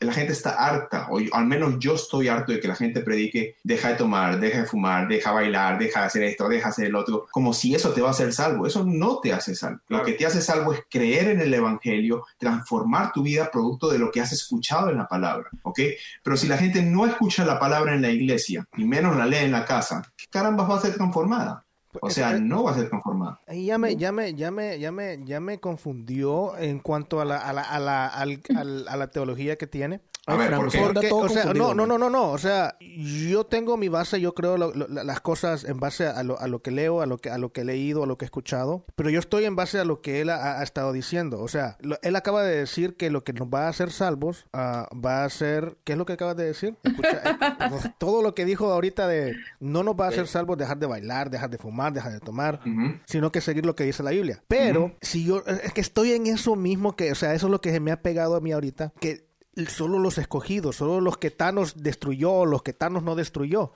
la 0.00 0.12
gente 0.12 0.32
está 0.32 0.52
harta, 0.52 1.08
o 1.10 1.18
al 1.32 1.46
menos 1.46 1.74
yo 1.78 1.94
estoy 1.94 2.28
harto 2.28 2.52
de 2.52 2.60
que 2.60 2.68
la 2.68 2.74
gente 2.74 3.02
predique, 3.02 3.56
deja 3.62 3.90
de 3.90 3.94
tomar, 3.96 4.40
deja 4.40 4.62
de 4.62 4.66
fumar, 4.66 5.06
deja 5.06 5.30
de 5.30 5.34
bailar, 5.34 5.78
deja 5.78 6.00
de 6.00 6.06
hacer 6.06 6.22
esto, 6.22 6.48
deja 6.48 6.68
de 6.68 6.70
hacer 6.70 6.86
el 6.86 6.94
otro, 6.94 7.26
como 7.30 7.52
si 7.52 7.74
eso 7.74 7.92
te 7.92 8.00
va 8.00 8.08
a 8.08 8.12
hacer 8.12 8.32
salvo. 8.32 8.66
Eso 8.66 8.84
no 8.84 9.20
te 9.20 9.32
hace 9.32 9.54
salvo. 9.54 9.80
Lo 9.88 10.02
que 10.02 10.12
te 10.12 10.26
hace 10.26 10.40
salvo 10.40 10.72
es 10.72 10.80
creer 10.88 11.28
en 11.28 11.40
el 11.40 11.52
Evangelio, 11.52 12.24
transformar 12.38 13.12
tu 13.12 13.22
vida 13.22 13.50
producto 13.50 13.90
de 13.90 13.98
lo 13.98 14.10
que 14.10 14.20
has 14.20 14.32
escuchado 14.32 14.90
en 14.90 14.96
la 14.96 15.06
palabra, 15.06 15.50
¿ok? 15.62 15.80
Pero 16.22 16.36
si 16.36 16.48
la 16.48 16.56
gente 16.56 16.82
no 16.82 17.06
escucha 17.06 17.44
la 17.44 17.58
palabra 17.58 17.94
en 17.94 18.02
la 18.02 18.10
iglesia, 18.10 18.66
y 18.76 18.84
menos 18.84 19.16
la 19.16 19.26
lee 19.26 19.36
en 19.38 19.52
la 19.52 19.64
casa, 19.64 20.02
¿qué 20.16 20.26
caramba 20.30 20.64
va 20.64 20.78
a 20.78 20.80
ser 20.80 20.94
transformada? 20.94 21.64
O 22.00 22.10
sea, 22.10 22.38
no 22.38 22.64
va 22.64 22.72
a 22.72 22.74
ser 22.74 22.88
conformada. 22.88 23.40
Ahí 23.46 23.66
ya 23.66 23.78
me, 23.78 23.96
ya 23.96 24.12
me, 24.12 24.34
ya 24.34 24.50
me, 24.50 24.78
ya 24.78 25.40
me, 25.40 25.58
confundió 25.60 26.56
en 26.56 26.78
cuanto 26.78 27.20
a 27.20 27.24
la, 27.24 27.38
a 27.38 27.52
la, 27.52 27.62
a 27.62 27.78
la, 27.80 28.06
a 28.06 28.96
la 28.96 29.10
teología 29.10 29.56
que 29.56 29.66
tiene. 29.66 30.00
A 30.26 30.36
ver, 30.36 30.54
¿por 30.54 30.70
qué? 30.70 31.10
o 31.12 31.28
sea, 31.28 31.52
no, 31.54 31.74
no, 31.74 31.86
no, 31.86 31.98
no, 31.98 32.10
no. 32.10 32.30
O 32.30 32.38
sea, 32.38 32.76
yo 32.80 33.44
tengo 33.44 33.76
mi 33.76 33.88
base, 33.88 34.20
yo 34.20 34.34
creo 34.34 34.56
las 34.56 35.20
cosas 35.20 35.64
en 35.64 35.80
base 35.80 36.06
a 36.06 36.22
lo, 36.22 36.38
a 36.38 36.46
lo, 36.46 36.62
que 36.62 36.70
leo, 36.70 37.00
a 37.00 37.06
lo 37.06 37.18
que, 37.18 37.30
a 37.30 37.38
lo 37.38 37.52
que 37.52 37.62
he 37.62 37.64
leído, 37.64 38.04
a 38.04 38.06
lo 38.06 38.18
que 38.18 38.24
he 38.24 38.26
escuchado. 38.26 38.84
Pero 38.96 39.10
yo 39.10 39.18
estoy 39.18 39.44
en 39.44 39.56
base 39.56 39.78
a 39.78 39.84
lo 39.84 40.02
que 40.02 40.20
él 40.20 40.30
ha, 40.30 40.62
estado 40.62 40.92
diciendo. 40.92 41.40
O 41.40 41.48
sea, 41.48 41.78
él 42.02 42.16
acaba 42.16 42.42
de 42.42 42.56
decir 42.56 42.96
que 42.96 43.10
lo 43.10 43.24
que 43.24 43.32
nos 43.32 43.48
va 43.48 43.66
a 43.66 43.68
hacer 43.68 43.90
salvos 43.90 44.46
uh, 44.52 44.94
va 44.98 45.24
a 45.24 45.30
ser. 45.30 45.78
¿Qué 45.84 45.92
es 45.92 45.98
lo 45.98 46.06
que 46.06 46.12
acabas 46.12 46.36
de 46.36 46.44
decir? 46.44 46.76
Escucha, 46.82 47.22
eh, 47.24 47.92
todo 47.98 48.22
lo 48.22 48.34
que 48.34 48.44
dijo 48.44 48.70
ahorita 48.70 49.08
de 49.08 49.34
no 49.58 49.82
nos 49.82 49.94
va 49.94 50.06
a 50.06 50.08
hacer 50.08 50.26
salvos 50.26 50.58
dejar 50.58 50.78
de 50.78 50.86
bailar, 50.86 51.30
dejar 51.30 51.50
de 51.50 51.58
fumar, 51.58 51.92
dejar 51.92 52.12
de 52.12 52.20
tomar, 52.20 52.60
sino 53.06 53.32
que 53.32 53.40
seguir 53.40 53.64
lo 53.64 53.74
que 53.74 53.84
dice 53.84 54.02
la 54.02 54.10
Biblia. 54.10 54.42
Pero 54.48 54.96
si 55.00 55.24
yo. 55.24 55.42
Es 55.46 55.72
que 55.72 55.80
estoy 55.80 56.12
en 56.12 56.26
eso 56.26 56.56
mismo 56.56 56.94
que. 56.94 57.10
O 57.10 57.14
sea, 57.14 57.34
eso 57.34 57.46
es 57.46 57.50
lo 57.50 57.60
que 57.60 57.80
me 57.80 57.92
ha 57.92 58.02
pegado 58.02 58.36
a 58.36 58.40
mí 58.40 58.52
ahorita. 58.52 58.92
Que 59.00 59.29
solo 59.68 59.98
los 59.98 60.18
escogidos, 60.18 60.76
solo 60.76 61.00
los 61.00 61.18
que 61.18 61.30
Thanos 61.30 61.74
destruyó, 61.82 62.44
los 62.44 62.62
que 62.62 62.72
Thanos 62.72 63.02
no 63.02 63.14
destruyó. 63.14 63.72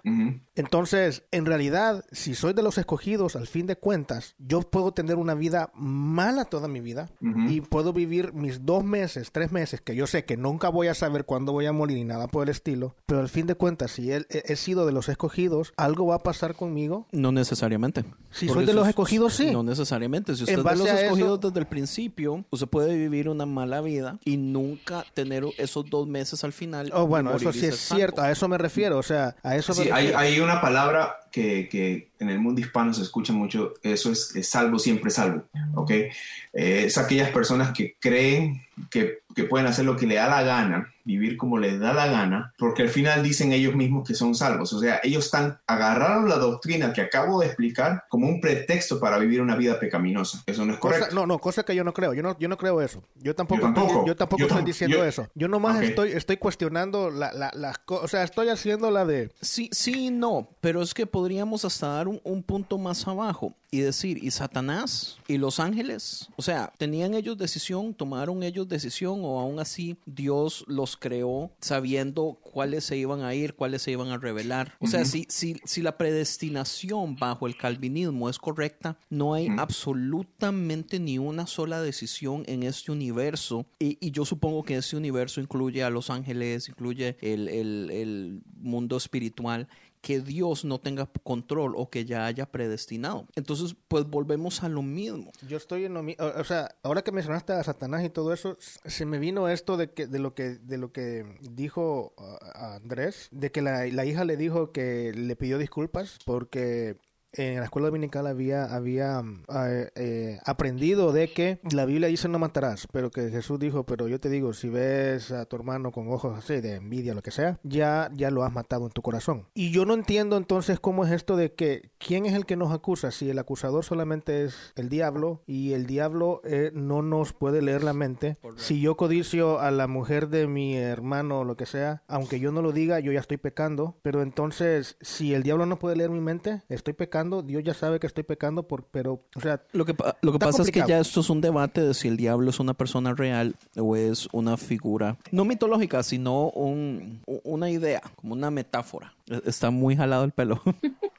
Entonces, 0.55 1.25
en 1.31 1.47
realidad, 1.47 2.05
si 2.13 2.35
soy 2.35 2.53
de 2.53 2.63
los 2.63 2.79
escogidos, 2.79 3.37
al 3.37 3.47
fin 3.47 3.67
de 3.67 3.77
cuentas, 3.77 4.35
yo 4.39 4.61
puedo 4.61 4.93
tener 4.93 5.17
una 5.17 5.35
vida 5.35 5.71
mala 5.75 6.45
toda 6.45 6.69
mi 6.69 6.81
vida 6.81 7.11
y 7.21 7.61
puedo 7.61 7.93
vivir 7.93 8.33
mis 8.33 8.65
dos 8.65 8.85
meses, 8.85 9.33
tres 9.33 9.53
meses, 9.53 9.81
que 9.81 9.97
yo 9.97 10.07
sé 10.07 10.25
que 10.25 10.37
nunca 10.37 10.69
voy 10.69 10.89
a 10.89 10.95
saber 10.95 11.25
cuándo 11.25 11.53
voy 11.53 11.67
a 11.67 11.73
morir 11.73 11.99
ni 11.99 12.05
nada 12.05 12.29
por 12.29 12.45
el 12.45 12.51
estilo, 12.51 12.95
pero 13.07 13.21
al 13.21 13.29
fin 13.29 13.47
de 13.47 13.55
cuentas, 13.55 13.93
si 13.93 14.11
él, 14.11 14.27
he, 14.31 14.57
sido 14.57 14.87
de 14.87 14.93
los 14.93 15.09
escogidos, 15.09 15.73
¿algo 15.77 16.07
va 16.07 16.17
a 16.17 16.23
pasar 16.23 16.55
conmigo? 16.55 17.07
No 17.13 17.33
necesariamente. 17.33 18.05
Si 18.31 18.49
soy 18.49 18.65
de 18.65 18.75
los 18.75 18.89
escogidos, 18.89 19.35
sí. 19.35 19.51
No 19.51 19.63
necesariamente. 19.63 20.35
Si 20.35 20.45
usted 20.45 20.59
es 20.59 20.65
de 20.65 20.77
los 20.77 20.89
escogidos 20.89 21.41
desde 21.41 21.61
el 21.61 21.67
principio, 21.67 22.45
usted 22.51 22.69
puede 22.69 22.97
vivir 22.97 23.29
una 23.29 23.47
mala 23.47 23.81
vida 23.81 24.19
y 24.25 24.37
nunca 24.37 25.05
tener 25.15 25.45
esos 25.75 25.91
dos 25.91 26.07
meses 26.07 26.45
al 26.45 26.53
final. 26.53 26.91
Oh, 26.95 27.07
bueno, 27.07 27.35
eso 27.35 27.53
sí 27.53 27.67
es 27.67 27.77
cierto, 27.77 28.23
a 28.23 28.31
eso 28.31 28.49
me 28.49 28.59
refiero, 28.59 28.99
o 28.99 29.03
sea, 29.03 29.35
a 29.43 29.57
eso 29.57 29.75
sí, 29.75 29.91
Hay, 29.93 30.13
hay 30.15 30.39
una 30.39 30.61
palabra 30.61 31.17
que, 31.33 31.69
que, 31.69 32.11
en 32.21 32.31
el 32.31 32.39
mundo 32.39 32.61
hispano 32.61 32.95
se 32.95 33.03
escucha 33.03 33.33
mucho, 33.33 33.75
eso 33.83 34.13
es, 34.13 34.33
salvo, 34.49 34.79
siempre 34.79 35.11
salvo, 35.11 35.45
¿ok? 35.75 35.91
Eh, 35.91 36.13
es 36.53 36.97
aquellas 36.97 37.31
personas 37.31 37.73
que 37.73 37.97
creen 37.99 38.63
que, 38.89 39.19
que, 39.35 39.45
pueden 39.45 39.67
hacer 39.67 39.85
lo 39.85 39.97
que 39.97 40.07
le 40.07 40.17
da 40.17 40.29
la 40.29 40.43
gana, 40.43 40.93
vivir 41.05 41.37
como 41.37 41.59
les 41.59 41.79
da 41.79 41.93
la 41.93 42.07
gana, 42.07 42.55
porque 42.59 42.83
al 42.83 42.89
final 42.89 43.23
dicen 43.23 43.53
ellos 43.53 43.75
mismos 43.75 44.07
que 44.07 44.15
son 44.15 44.35
salvos. 44.35 44.73
O 44.73 44.81
sea, 44.81 45.01
ellos 45.03 45.27
están 45.27 45.59
agarraron 45.67 46.29
la 46.29 46.37
doctrina 46.37 46.93
que 46.93 47.03
acabo 47.03 47.41
de 47.41 47.47
explicar 47.47 48.05
como 48.09 48.29
un 48.29 48.41
pretexto 48.41 48.99
para 48.99 49.19
vivir 49.19 49.41
una 49.41 49.57
vida 49.57 49.79
pecaminosa. 49.79 50.43
Eso 50.47 50.65
no 50.65 50.75
es 50.75 50.79
correcto. 50.79 51.15
no, 51.15 51.27
no, 51.27 51.39
cosa 51.39 51.63
que 51.63 51.75
yo 51.75 51.85
no 51.85 51.93
creo. 51.93 52.15
Yo 52.15 52.23
no, 52.23 52.39
yo 52.39 52.49
no 52.49 52.57
creo 52.57 52.81
eso. 52.81 53.03
Yo 53.17 53.35
tampoco, 53.35 54.05
yo 54.07 54.17
tampoco, 54.17 54.45
estoy 54.45 54.65
diciendo 54.65 55.05
eso. 55.05 55.29
Yo 55.35 55.49
nomás 55.49 55.83
estoy, 55.83 56.13
estoy 56.13 56.37
cuestionando 56.37 57.11
las 57.11 57.35
la, 57.35 57.75
cosas. 57.85 58.05
O 58.05 58.09
sea, 58.09 58.23
estoy 58.23 58.49
haciendo 58.49 58.91
la 58.91 59.05
de... 59.05 59.31
Sí, 59.41 59.69
sí, 59.73 60.11
no, 60.11 60.49
pero 60.61 60.83
es 60.83 60.95
que 60.95 61.07
podríamos 61.07 61.65
hasta 61.65 61.89
dar 61.89 62.09
un, 62.09 62.21
un 62.25 62.43
punto 62.43 62.79
más 62.79 63.07
abajo 63.07 63.55
y 63.75 63.81
decir, 63.81 64.23
¿y 64.23 64.31
Satanás 64.31 65.19
y 65.27 65.37
los 65.37 65.59
ángeles? 65.59 66.29
O 66.37 66.43
sea, 66.43 66.73
¿tenían 66.79 67.15
ellos 67.15 67.37
decisión? 67.37 67.93
¿Tomaron 67.93 68.45
ellos 68.45 68.69
decisión? 68.69 69.23
¿O 69.25 69.41
aún 69.41 69.59
así 69.59 69.97
Dios 70.07 70.65
los 70.69 70.97
creó 70.97 71.51
sabiendo 71.61 72.39
cuáles 72.41 72.85
se 72.85 72.97
iban 72.97 73.23
a 73.23 73.35
ir, 73.35 73.55
cuáles 73.55 73.83
se 73.83 73.91
iban 73.91 74.11
a 74.11 74.19
revelar? 74.19 74.77
O 74.79 74.87
sea, 74.87 75.05
si, 75.05 75.27
si, 75.29 75.57
si 75.65 75.83
la 75.83 75.99
predestinación 75.99 77.17
bajo 77.17 77.49
el 77.49 77.57
calvinismo 77.57 78.31
es 78.31 78.39
correcta, 78.39 78.97
no 79.11 79.35
hay 79.35 79.49
absolutamente 79.59 81.01
ni 81.01 81.19
una 81.19 81.49
sola 81.49 81.83
decisión 81.83 82.45
en 82.47 82.63
este 82.63 82.93
universo. 82.93 83.67
Y, 83.81 83.99
y, 84.01 84.13
yo 84.13 84.25
supongo 84.25 84.63
que 84.63 84.77
este 84.77 84.97
universo 84.97 85.41
incluye 85.41 85.83
a 85.83 85.91
los 85.91 86.11
ángeles, 86.11 86.69
incluye 86.69 87.17
el, 87.21 87.49
el, 87.49 87.91
el 87.91 88.41
mundo 88.61 88.97
espiritual 88.97 89.67
que 90.05 90.21
Dios 90.21 90.67
no 90.67 90.79
tenga 90.79 91.07
control 91.23 91.73
o 91.77 91.89
que 91.89 92.05
ya 92.05 92.27
haya 92.27 92.45
predestinado. 92.45 93.27
Entonces, 93.37 93.75
pues 93.89 94.05
volvemos 94.05 94.63
a 94.63 94.69
lo 94.69 94.83
mismo. 94.83 95.33
Yo 95.49 95.57
estoy 95.57 95.87
en 95.87 95.95
lo 95.95 96.03
mismo, 96.03 96.27
o 96.27 96.45
sea, 96.45 96.77
ahora 96.83 97.01
que 97.01 97.11
mencionaste 97.11 97.55
a 97.55 97.65
Satanás 97.65 98.05
y 98.05 98.11
todo 98.11 98.35
eso, 98.35 98.59
se 98.61 99.07
me 99.07 99.19
vino 99.19 99.49
esto 99.49 99.79
de 99.79 99.93
que 99.93 100.07
de 100.07 100.19
lo 100.19 100.35
que 100.35 100.57
de 100.57 100.77
lo 100.77 100.93
que 100.93 101.25
dijo 101.41 102.13
uh, 102.19 102.37
Andrés, 102.55 103.29
de 103.31 103.51
que 103.51 103.63
la, 103.63 103.87
la 103.87 104.05
hija 104.05 104.27
le 104.27 104.37
dijo 104.37 104.73
que 104.73 105.13
le 105.15 105.37
pidió 105.37 105.57
disculpas 105.57 106.19
porque 106.27 106.99
en 107.37 107.59
la 107.59 107.65
escuela 107.65 107.89
dominical 107.89 108.27
había, 108.27 108.65
había 108.65 109.23
eh, 109.55 109.91
eh, 109.95 110.39
aprendido 110.45 111.13
de 111.13 111.33
que 111.33 111.59
la 111.71 111.85
Biblia 111.85 112.09
dice 112.09 112.29
no 112.29 112.39
matarás, 112.39 112.87
pero 112.93 113.11
que 113.11 113.31
Jesús 113.31 113.59
dijo, 113.59 113.85
pero 113.85 114.09
yo 114.09 114.21
te 114.21 114.29
digo, 114.31 114.53
si 114.53 114.69
ves 114.69 115.33
a 115.33 115.45
tu 115.47 115.57
hermano 115.57 115.93
con 115.93 116.11
ojos 116.11 116.37
así 116.39 116.61
de 116.61 116.77
envidia, 116.77 117.15
lo 117.15 117.23
que 117.23 117.31
sea, 117.31 117.59
ya, 117.63 118.11
ya 118.15 118.31
lo 118.31 118.45
has 118.45 118.53
matado 118.53 118.87
en 118.87 118.93
tu 118.93 119.03
corazón. 119.03 119.47
Y 119.55 119.71
yo 119.71 119.85
no 119.85 119.95
entiendo 119.95 120.37
entonces 120.37 120.81
cómo 120.81 121.05
es 121.05 121.13
esto 121.13 121.37
de 121.37 121.53
que, 121.53 121.91
¿quién 121.99 122.27
es 122.27 122.35
el 122.35 122.47
que 122.47 122.57
nos 122.57 122.73
acusa? 122.73 123.11
Si 123.11 123.31
el 123.31 123.39
acusador 123.39 123.85
solamente 123.85 124.45
es 124.45 124.73
el 124.77 124.89
diablo 124.89 125.43
y 125.47 125.73
el 125.73 125.87
diablo 125.87 126.41
eh, 126.45 126.71
no 126.75 127.03
nos 127.03 127.33
puede 127.33 127.63
leer 127.63 127.83
la 127.83 127.93
mente, 127.93 128.39
si 128.57 128.81
yo 128.81 128.97
codicio 128.97 129.61
a 129.61 129.71
la 129.71 129.87
mujer 129.87 130.29
de 130.29 130.47
mi 130.47 130.77
hermano 130.77 131.41
o 131.41 131.45
lo 131.45 131.57
que 131.57 131.67
sea, 131.67 132.03
aunque 132.09 132.41
yo 132.41 132.53
no 132.53 132.63
lo 132.63 132.73
diga, 132.73 133.01
yo 133.01 133.13
ya 133.13 133.21
estoy 133.21 133.37
pecando, 133.37 133.97
pero 134.03 134.23
entonces, 134.23 134.97
si 135.01 135.35
el 135.35 135.43
diablo 135.43 135.67
no 135.67 135.79
puede 135.79 135.97
leer 135.97 136.11
mi 136.11 136.21
mente, 136.21 136.63
estoy 136.69 136.95
pecando 136.95 137.24
Dios 137.43 137.65
ya 137.65 137.75
sabe 137.75 138.01
que 138.01 138.07
estoy 138.07 138.25
pecando, 138.25 138.65
por, 138.65 138.85
pero, 138.85 139.23
o 139.35 139.41
sea... 139.41 139.63
Lo 139.73 139.85
que, 139.85 139.95
lo 140.21 140.33
que 140.33 140.39
pasa 140.39 140.63
es 140.63 140.71
que 140.71 140.85
ya 140.87 141.01
esto 141.01 141.21
es 141.21 141.31
un 141.31 141.41
debate 141.41 141.81
de 141.81 141.95
si 141.95 142.09
el 142.09 142.17
diablo 142.17 142.51
es 142.51 142.61
una 142.61 142.75
persona 142.75 143.15
real 143.15 143.57
o 143.77 143.97
es 143.97 144.29
una 144.33 144.57
figura, 144.57 145.17
no 145.31 145.45
mitológica, 145.45 146.03
sino 146.03 146.51
un, 146.51 147.23
una 147.27 147.71
idea, 147.71 148.03
como 148.17 148.35
una 148.35 148.51
metáfora. 148.51 149.15
E, 149.29 149.43
está 149.47 149.71
muy 149.71 149.97
jalado 149.97 150.25
el 150.25 150.33
pelo. 150.33 150.61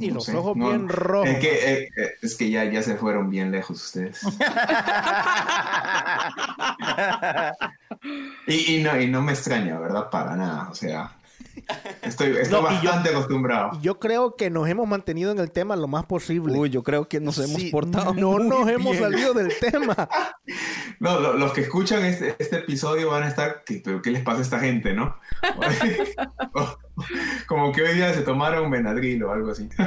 Y 0.00 0.10
los 0.10 0.28
ojos 0.30 0.56
bien 0.56 0.88
rojos. 0.88 1.28
Es 1.28 1.38
que, 1.40 1.52
eh, 1.52 1.90
eh, 1.94 2.14
es 2.22 2.34
que 2.34 2.50
ya, 2.50 2.64
ya 2.64 2.82
se 2.82 2.96
fueron 2.96 3.28
bien 3.28 3.52
lejos 3.52 3.84
ustedes. 3.84 4.22
y, 8.46 8.76
y, 8.76 8.82
no, 8.82 8.98
y 8.98 9.08
no 9.08 9.20
me 9.20 9.32
extraña, 9.32 9.78
¿verdad? 9.78 10.08
Para 10.08 10.36
nada. 10.36 10.70
O 10.70 10.74
sea, 10.74 11.12
Estoy, 12.02 12.32
bastante 12.50 13.10
acostumbrado. 13.10 13.78
Yo 13.80 13.98
creo 13.98 14.36
que 14.36 14.50
nos 14.50 14.68
hemos 14.68 14.88
mantenido 14.88 15.32
en 15.32 15.38
el 15.38 15.50
tema 15.50 15.76
lo 15.76 15.88
más 15.88 16.06
posible. 16.06 16.58
Uy, 16.58 16.70
yo 16.70 16.82
creo 16.82 17.06
que 17.06 17.20
nos 17.20 17.38
hemos 17.38 17.62
portado. 17.64 18.14
No 18.14 18.38
nos 18.38 18.68
hemos 18.68 18.96
salido 18.96 19.34
del 19.34 19.52
tema. 19.60 20.08
No, 20.98 21.34
los 21.34 21.52
que 21.52 21.62
escuchan 21.62 22.04
este, 22.04 22.34
este, 22.38 22.58
episodio 22.58 23.10
van 23.10 23.24
a 23.24 23.28
estar. 23.28 23.62
¿qué, 23.64 23.82
¿Qué 23.82 24.10
les 24.10 24.22
pasa 24.22 24.38
a 24.38 24.42
esta 24.42 24.60
gente, 24.60 24.94
no? 24.94 25.16
Como 27.46 27.72
que 27.72 27.82
hoy 27.82 27.94
día 27.94 28.12
se 28.12 28.22
tomaron 28.22 28.70
Benadryl 28.70 29.22
o 29.24 29.32
algo 29.32 29.50
así. 29.50 29.68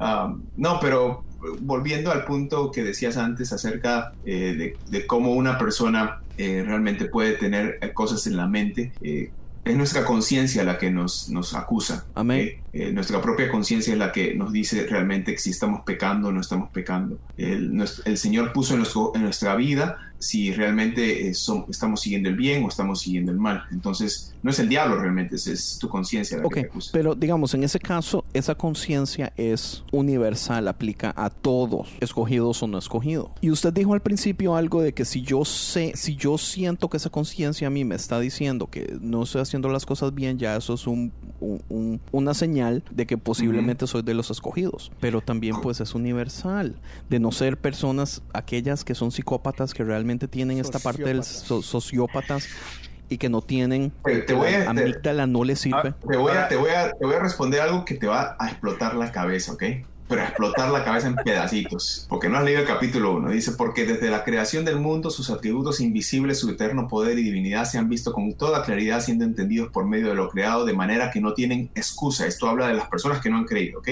Um, 0.00 0.42
no, 0.56 0.80
pero 0.80 1.24
volviendo 1.60 2.10
al 2.10 2.24
punto 2.24 2.70
que 2.70 2.82
decías 2.82 3.16
antes 3.16 3.52
acerca 3.52 4.12
eh, 4.24 4.74
de, 4.88 5.06
cómo 5.06 5.32
una 5.32 5.58
persona 5.58 6.20
eh, 6.38 6.62
realmente 6.66 7.06
puede 7.06 7.34
tener 7.34 7.92
cosas 7.94 8.26
en 8.26 8.36
la 8.36 8.46
mente. 8.46 8.92
Eh, 9.02 9.30
es 9.64 9.76
nuestra 9.76 10.04
conciencia 10.04 10.64
la 10.64 10.78
que 10.78 10.90
nos, 10.90 11.28
nos 11.28 11.54
acusa. 11.54 12.04
Amén. 12.14 12.40
Eh, 12.40 12.61
eh, 12.72 12.90
nuestra 12.92 13.20
propia 13.20 13.50
conciencia 13.50 13.92
es 13.92 13.98
la 13.98 14.12
que 14.12 14.34
nos 14.34 14.52
dice 14.52 14.86
realmente 14.86 15.36
si 15.38 15.50
estamos 15.50 15.82
pecando 15.82 16.28
o 16.28 16.32
no 16.32 16.40
estamos 16.40 16.70
pecando. 16.70 17.18
El, 17.36 17.84
el 18.04 18.16
Señor 18.16 18.52
puso 18.52 18.74
en, 18.74 18.80
nuestro, 18.80 19.12
en 19.14 19.22
nuestra 19.22 19.54
vida 19.56 20.12
si 20.22 20.52
realmente 20.52 21.26
eh, 21.26 21.32
estamos 21.68 22.00
siguiendo 22.00 22.28
el 22.28 22.36
bien 22.36 22.62
o 22.62 22.68
estamos 22.68 23.00
siguiendo 23.00 23.32
el 23.32 23.38
mal. 23.38 23.64
Entonces, 23.72 24.32
no 24.42 24.50
es 24.50 24.58
el 24.60 24.68
diablo 24.68 24.96
realmente, 24.96 25.34
es, 25.34 25.78
tu 25.80 25.88
conciencia 25.88 26.38
la 26.38 26.44
que 26.44 26.60
te 26.62 26.66
acusa. 26.68 26.90
Pero 26.92 27.16
digamos, 27.16 27.54
en 27.54 27.64
ese 27.64 27.80
caso, 27.80 28.24
esa 28.32 28.54
conciencia 28.54 29.32
es 29.36 29.82
universal, 29.90 30.68
aplica 30.68 31.12
a 31.16 31.28
todos, 31.28 31.88
escogidos 32.00 32.62
o 32.62 32.68
no 32.68 32.78
escogidos. 32.78 33.30
Y 33.40 33.50
usted 33.50 33.72
dijo 33.72 33.94
al 33.94 34.00
principio 34.00 34.54
algo 34.54 34.80
de 34.80 34.94
que 34.94 35.04
si 35.04 35.22
yo 35.22 35.44
sé, 35.44 35.92
si 35.96 36.14
yo 36.14 36.38
siento 36.38 36.88
que 36.88 36.98
esa 36.98 37.10
conciencia 37.10 37.66
a 37.66 37.70
mí 37.70 37.84
me 37.84 37.96
está 37.96 38.20
diciendo 38.20 38.68
que 38.68 38.96
no 39.00 39.24
estoy 39.24 39.42
haciendo 39.42 39.68
las 39.70 39.84
cosas 39.84 40.14
bien, 40.14 40.38
ya 40.38 40.56
eso 40.56 40.74
es 40.74 40.86
un, 40.86 41.12
una 42.10 42.34
señal 42.34 42.82
de 42.90 43.06
que 43.06 43.18
posiblemente 43.18 43.86
soy 43.86 44.02
de 44.02 44.14
los 44.14 44.30
escogidos. 44.30 44.92
Pero 45.00 45.20
también 45.20 45.60
pues 45.60 45.80
es 45.80 45.94
universal, 45.94 46.76
de 47.08 47.18
no 47.18 47.32
ser 47.32 47.56
personas, 47.56 48.22
aquellas 48.32 48.84
que 48.84 48.94
son 48.94 49.10
psicópatas 49.10 49.74
que 49.74 49.84
realmente 49.84 50.28
tienen 50.28 50.58
esta 50.58 50.78
parte 50.78 51.04
del 51.04 51.24
sociópatas 51.24 52.48
y 53.08 53.18
que 53.18 53.28
no 53.28 53.42
tienen 53.42 53.92
te, 54.02 54.32
voy 54.32 54.54
a, 54.54 54.70
amígdala 54.70 55.26
no 55.26 55.44
les 55.44 55.60
sirve. 55.60 55.94
Ah, 55.94 55.96
te, 56.08 56.16
voy 56.16 56.32
a, 56.32 56.48
te, 56.48 56.56
voy 56.56 56.70
a, 56.70 56.90
te 56.92 57.04
voy 57.04 57.14
a 57.14 57.18
responder 57.18 57.60
algo 57.60 57.84
que 57.84 57.94
te 57.94 58.06
va 58.06 58.36
a 58.38 58.48
explotar 58.48 58.94
la 58.94 59.12
cabeza, 59.12 59.52
¿ok? 59.52 59.62
Pero 60.12 60.24
explotar 60.24 60.70
la 60.70 60.84
cabeza 60.84 61.06
en 61.06 61.14
pedacitos. 61.14 62.04
Porque 62.06 62.28
no 62.28 62.36
has 62.36 62.44
leído 62.44 62.60
el 62.60 62.66
capítulo 62.66 63.14
1. 63.14 63.30
Dice, 63.30 63.52
porque 63.52 63.86
desde 63.86 64.10
la 64.10 64.24
creación 64.24 64.62
del 64.62 64.78
mundo 64.78 65.08
sus 65.08 65.30
atributos 65.30 65.80
invisibles, 65.80 66.38
su 66.38 66.50
eterno 66.50 66.86
poder 66.86 67.18
y 67.18 67.22
divinidad 67.22 67.64
se 67.64 67.78
han 67.78 67.88
visto 67.88 68.12
con 68.12 68.34
toda 68.34 68.62
claridad 68.62 69.00
siendo 69.00 69.24
entendidos 69.24 69.70
por 69.70 69.86
medio 69.86 70.08
de 70.08 70.14
lo 70.14 70.28
creado 70.28 70.66
de 70.66 70.74
manera 70.74 71.10
que 71.10 71.22
no 71.22 71.32
tienen 71.32 71.70
excusa. 71.74 72.26
Esto 72.26 72.46
habla 72.46 72.68
de 72.68 72.74
las 72.74 72.88
personas 72.88 73.22
que 73.22 73.30
no 73.30 73.38
han 73.38 73.44
creído, 73.44 73.78
¿ok? 73.78 73.88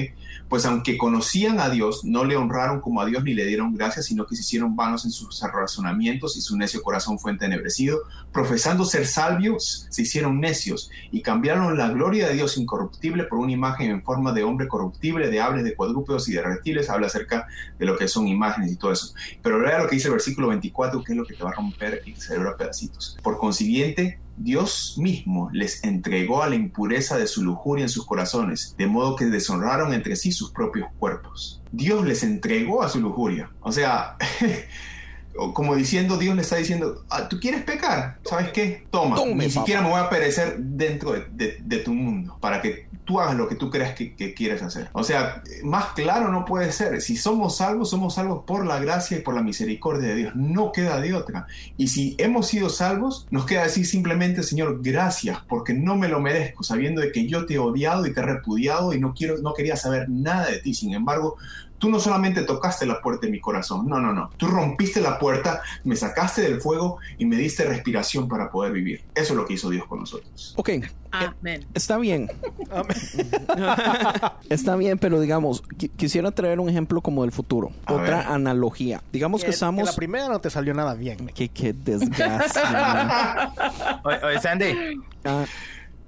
Pues 0.50 0.66
aunque 0.66 0.98
conocían 0.98 1.58
a 1.58 1.70
Dios, 1.70 2.04
no 2.04 2.24
le 2.24 2.36
honraron 2.36 2.82
como 2.82 3.00
a 3.00 3.06
Dios 3.06 3.24
ni 3.24 3.32
le 3.32 3.46
dieron 3.46 3.74
gracias, 3.74 4.04
sino 4.04 4.26
que 4.26 4.36
se 4.36 4.42
hicieron 4.42 4.76
vanos 4.76 5.06
en 5.06 5.12
sus 5.12 5.40
razonamientos 5.40 6.36
y 6.36 6.42
su 6.42 6.54
necio 6.58 6.82
corazón 6.82 7.18
fue 7.18 7.30
entenebrecido. 7.30 8.00
Profesando 8.30 8.84
ser 8.84 9.06
salvios, 9.06 9.86
se 9.88 10.02
hicieron 10.02 10.38
necios 10.38 10.90
y 11.10 11.22
cambiaron 11.22 11.78
la 11.78 11.88
gloria 11.88 12.28
de 12.28 12.34
Dios 12.34 12.58
incorruptible 12.58 13.24
por 13.24 13.38
una 13.38 13.52
imagen 13.52 13.90
en 13.90 14.02
forma 14.02 14.32
de 14.32 14.44
hombre 14.44 14.68
corruptible, 14.68 15.30
de 15.30 15.40
aves, 15.40 15.64
de 15.64 15.74
cuadrúpedos 15.74 16.09
y 16.28 16.32
de 16.32 16.42
reptiles. 16.42 16.90
Habla 16.90 17.06
acerca 17.06 17.46
de 17.78 17.86
lo 17.86 17.96
que 17.96 18.08
son 18.08 18.26
imágenes 18.28 18.72
y 18.72 18.76
todo 18.76 18.92
eso. 18.92 19.14
Pero 19.42 19.58
vea 19.60 19.78
lo 19.78 19.88
que 19.88 19.96
dice 19.96 20.08
el 20.08 20.14
versículo 20.14 20.48
24, 20.48 21.02
que 21.02 21.12
es 21.12 21.18
lo 21.18 21.24
que 21.24 21.34
te 21.34 21.42
va 21.42 21.50
a 21.50 21.54
romper 21.54 22.02
y 22.04 22.12
te 22.12 22.20
celebra 22.20 22.56
pedacitos. 22.56 23.16
Por 23.22 23.38
consiguiente, 23.38 24.18
Dios 24.36 24.96
mismo 24.96 25.50
les 25.52 25.84
entregó 25.84 26.42
a 26.42 26.48
la 26.48 26.54
impureza 26.54 27.18
de 27.18 27.26
su 27.26 27.44
lujuria 27.44 27.84
en 27.84 27.90
sus 27.90 28.06
corazones, 28.06 28.74
de 28.78 28.86
modo 28.86 29.14
que 29.14 29.26
deshonraron 29.26 29.92
entre 29.92 30.16
sí 30.16 30.32
sus 30.32 30.50
propios 30.50 30.88
cuerpos. 30.98 31.62
Dios 31.72 32.06
les 32.06 32.22
entregó 32.22 32.82
a 32.82 32.88
su 32.88 33.00
lujuria. 33.00 33.50
O 33.60 33.70
sea, 33.70 34.16
como 35.54 35.74
diciendo, 35.74 36.18
Dios 36.18 36.36
le 36.36 36.42
está 36.42 36.56
diciendo, 36.56 37.04
ah, 37.08 37.28
¿tú 37.28 37.40
quieres 37.40 37.62
pecar? 37.62 38.18
¿Sabes 38.24 38.50
qué? 38.52 38.84
Toma, 38.90 39.16
ni 39.34 39.50
siquiera 39.50 39.80
me 39.80 39.88
voy 39.88 40.00
a 40.00 40.08
perecer 40.08 40.56
dentro 40.58 41.12
de, 41.12 41.78
tu 41.80 41.94
mundo 41.94 42.36
para 42.40 42.60
que 42.60 42.88
tú 43.04 43.18
hagas 43.20 43.34
lo 43.34 43.48
que 43.48 43.54
tú 43.54 43.70
creas 43.70 43.94
que, 43.94 44.34
quieres 44.34 44.62
hacer. 44.62 44.90
O 44.92 45.02
sea, 45.02 45.42
más 45.64 45.86
claro 45.94 46.30
no 46.30 46.44
puede 46.44 46.70
ser. 46.72 47.00
Si 47.00 47.16
somos 47.16 47.56
salvos, 47.56 47.90
somos 47.90 48.14
salvos 48.14 48.44
por 48.46 48.66
la 48.66 48.78
gracia 48.78 49.16
y 49.16 49.20
por 49.20 49.34
la 49.34 49.42
misericordia 49.42 50.10
de 50.10 50.14
Dios. 50.14 50.36
No 50.36 50.72
queda 50.72 51.00
de 51.00 51.14
otra. 51.14 51.46
Y 51.76 51.88
si 51.88 52.14
hemos 52.18 52.46
sido 52.46 52.68
salvos, 52.68 53.26
nos 53.30 53.46
queda 53.46 53.62
decir 53.62 53.86
simplemente, 53.86 54.42
Señor, 54.42 54.80
gracias, 54.82 55.38
porque 55.48 55.72
no 55.72 55.96
me 55.96 56.08
lo 56.08 56.20
merezco, 56.20 56.62
sabiendo 56.62 57.00
de 57.00 57.12
que 57.12 57.26
yo 57.26 57.46
te 57.46 57.54
he 57.54 57.58
odiado 57.58 58.06
y 58.06 58.12
te 58.12 58.20
he 58.20 58.24
repudiado 58.24 58.92
y 58.92 59.00
no, 59.00 59.14
quiero, 59.14 59.38
no 59.38 59.54
quería 59.54 59.76
saber 59.76 60.08
nada 60.08 60.46
de 60.50 60.58
ti. 60.58 60.74
Sin 60.74 60.92
embargo, 60.92 61.36
tú 61.80 61.90
no 61.90 61.98
solamente 61.98 62.42
tocaste 62.42 62.86
la 62.86 63.00
puerta 63.00 63.26
de 63.26 63.32
mi 63.32 63.40
corazón, 63.40 63.88
no, 63.88 63.98
no, 63.98 64.12
no. 64.12 64.30
Tú 64.36 64.46
rompiste 64.46 65.00
la 65.00 65.18
puerta, 65.18 65.62
me 65.82 65.96
sacaste 65.96 66.42
del 66.42 66.60
fuego 66.60 66.98
y 67.18 67.24
me 67.24 67.36
diste 67.36 67.64
respiración 67.64 68.28
para 68.28 68.50
poder 68.50 68.72
vivir. 68.72 69.02
Eso 69.14 69.32
es 69.32 69.36
lo 69.36 69.46
que 69.46 69.54
hizo 69.54 69.70
Dios 69.70 69.86
con 69.86 70.00
nosotros. 70.00 70.54
Ok. 70.56 70.70
Amén. 71.10 71.66
Está 71.74 71.96
bien. 71.98 72.30
Está 74.48 74.76
bien, 74.76 74.98
pero 74.98 75.20
digamos, 75.20 75.64
quisiera 75.96 76.30
traer 76.30 76.60
un 76.60 76.68
ejemplo 76.68 77.00
como 77.00 77.22
del 77.22 77.32
futuro. 77.32 77.72
Otra 77.88 78.32
analogía. 78.32 79.02
Digamos 79.10 79.42
que, 79.42 79.50
estamos. 79.50 79.84
la 79.84 79.94
primera 79.94 80.28
no 80.28 80.40
te 80.40 80.50
salió 80.50 80.74
nada 80.74 80.94
bien. 80.94 81.32
Qué, 81.34 81.48
qué 81.48 81.72
desgracia. 81.72 83.52
oye, 84.04 84.40
Sandy. 84.40 85.00
Ah. 85.24 85.46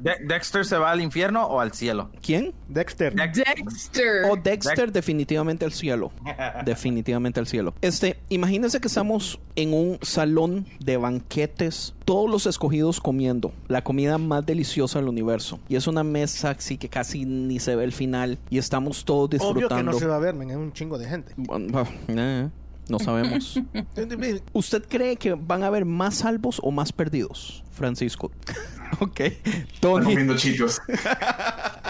¿Dexter 0.03 0.65
se 0.65 0.77
va 0.77 0.91
al 0.91 1.01
infierno 1.01 1.47
o 1.47 1.61
al 1.61 1.73
cielo? 1.73 2.11
¿Quién? 2.21 2.55
Dexter. 2.69 3.15
Dexter. 3.15 4.25
O 4.31 4.37
Dexter, 4.37 4.91
definitivamente 4.93 5.65
al 5.65 5.73
cielo. 5.73 6.13
definitivamente 6.65 7.41
al 7.41 7.47
cielo. 7.47 7.75
Este, 7.81 8.19
imagínense 8.29 8.81
que 8.81 8.89
estamos 8.89 9.41
en 9.57 9.73
un 9.73 9.99
salón 10.03 10.67
de 10.81 10.97
banquetes, 10.97 11.95
todos 12.05 12.29
los 12.31 12.47
escogidos 12.47 13.01
comiendo 13.01 13.53
la 13.69 13.85
comida 13.85 14.19
más 14.19 14.45
deliciosa 14.45 14.99
del 14.99 15.09
universo. 15.09 15.61
Y 15.69 15.77
es 15.77 15.87
una 15.87 16.03
mesa 16.03 16.51
así 16.51 16.79
que 16.79 16.89
casi 16.89 17.25
ni 17.25 17.61
se 17.61 17.77
ve 17.77 17.85
el 17.85 17.93
final 17.93 18.39
y 18.51 18.59
estamos 18.59 19.05
todos 19.05 19.31
disfrutando. 19.31 19.67
Obvio 19.67 19.77
que 19.77 19.83
no 19.85 19.93
se 19.93 20.07
va 20.07 20.17
a 20.17 20.19
ver, 20.19 20.35
es 20.35 20.57
un 20.57 20.73
chingo 20.73 20.99
de 20.99 21.09
gente. 21.09 21.35
Eh, 22.09 22.49
no 22.93 22.99
sabemos. 22.99 23.59
¿Usted 24.53 24.85
cree 24.89 25.17
que 25.17 25.35
van 25.35 25.65
a 25.65 25.69
haber 25.69 25.87
más 25.87 26.17
salvos 26.17 26.61
o 26.63 26.71
más 26.71 26.93
perdidos, 26.93 27.65
Francisco? 27.73 28.31
ok. 29.01 29.21
Tony. 29.81 30.15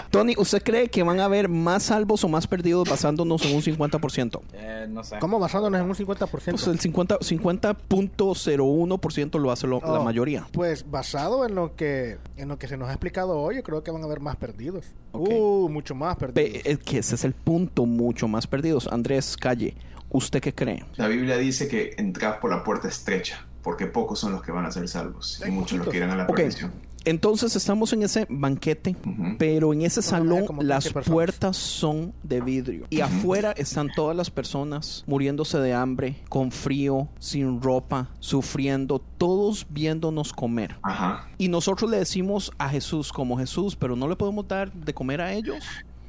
Tony, 0.09 0.33
¿usted 0.37 0.63
cree 0.63 0.87
que 0.89 1.03
van 1.03 1.19
a 1.19 1.25
haber 1.25 1.49
más 1.49 1.83
salvos 1.83 2.23
o 2.23 2.29
más 2.29 2.47
perdidos 2.47 2.87
basándonos 2.87 3.43
en 3.45 3.53
un 3.55 3.63
50%? 3.63 4.41
Eh, 4.53 4.85
no 4.87 5.03
sé. 5.03 5.17
¿Cómo 5.19 5.39
basándonos 5.39 5.81
en 5.81 5.87
un 5.87 5.95
50%? 5.95 6.29
Pues 6.29 6.47
el 6.67 6.79
50.01% 6.79 9.39
lo 9.39 9.51
hace 9.51 9.67
la 9.67 9.77
oh, 9.77 10.03
mayoría. 10.03 10.45
Pues 10.51 10.87
basado 10.89 11.47
en 11.47 11.55
lo 11.55 11.75
que 11.75 12.19
en 12.37 12.47
lo 12.47 12.59
que 12.59 12.67
se 12.67 12.77
nos 12.77 12.89
ha 12.89 12.91
explicado 12.93 13.39
hoy, 13.39 13.55
yo 13.55 13.63
creo 13.63 13.83
que 13.83 13.89
van 13.91 14.03
a 14.03 14.05
haber 14.05 14.19
más 14.19 14.35
perdidos. 14.35 14.85
Uh, 15.13 15.67
mucho 15.67 15.95
más 15.95 16.15
perdidos. 16.15 16.61
es 16.63 16.77
que 16.77 16.99
ese 16.99 17.15
es 17.15 17.23
el 17.25 17.33
punto, 17.33 17.87
mucho 17.87 18.27
más 18.27 18.45
perdidos. 18.45 18.87
Andrés 18.87 19.35
Calle, 19.35 19.75
¿usted 20.13 20.39
qué 20.39 20.53
cree? 20.53 20.85
La 20.95 21.09
Biblia 21.09 21.37
dice 21.37 21.67
que 21.67 21.95
entras 21.97 22.37
por 22.37 22.49
la 22.49 22.63
puerta 22.63 22.87
estrecha, 22.87 23.45
porque 23.61 23.87
pocos 23.87 24.19
son 24.19 24.31
los 24.31 24.41
que 24.41 24.53
van 24.53 24.65
a 24.65 24.71
ser 24.71 24.87
salvos 24.87 25.41
y 25.45 25.51
muchos 25.51 25.79
los 25.79 25.89
que 25.89 25.97
irán 25.97 26.11
a 26.11 26.15
la 26.15 26.27
perdición. 26.27 26.71
Entonces 27.05 27.53
estamos 27.57 27.91
en 27.91 28.03
ese 28.03 28.25
banquete, 28.29 28.95
pero 29.37 29.73
en 29.73 29.81
ese 29.81 30.01
salón 30.01 30.45
las 30.61 30.87
puertas 30.89 31.57
son 31.57 32.13
de 32.23 32.39
vidrio 32.39 32.85
y 32.89 33.01
afuera 33.01 33.51
están 33.51 33.89
todas 33.93 34.15
las 34.15 34.31
personas 34.31 35.03
muriéndose 35.05 35.57
de 35.57 35.73
hambre, 35.73 36.15
con 36.29 36.49
frío, 36.49 37.09
sin 37.19 37.61
ropa, 37.61 38.09
sufriendo, 38.19 38.99
todos 39.17 39.67
viéndonos 39.69 40.31
comer. 40.31 40.77
Y 41.37 41.49
nosotros 41.49 41.91
le 41.91 41.97
decimos 41.97 42.53
a 42.57 42.69
Jesús 42.69 43.11
como 43.11 43.37
Jesús, 43.37 43.75
pero 43.75 43.97
no 43.97 44.07
le 44.07 44.15
podemos 44.15 44.47
dar 44.47 44.71
de 44.71 44.93
comer 44.93 45.19
a 45.19 45.33
ellos. 45.33 45.65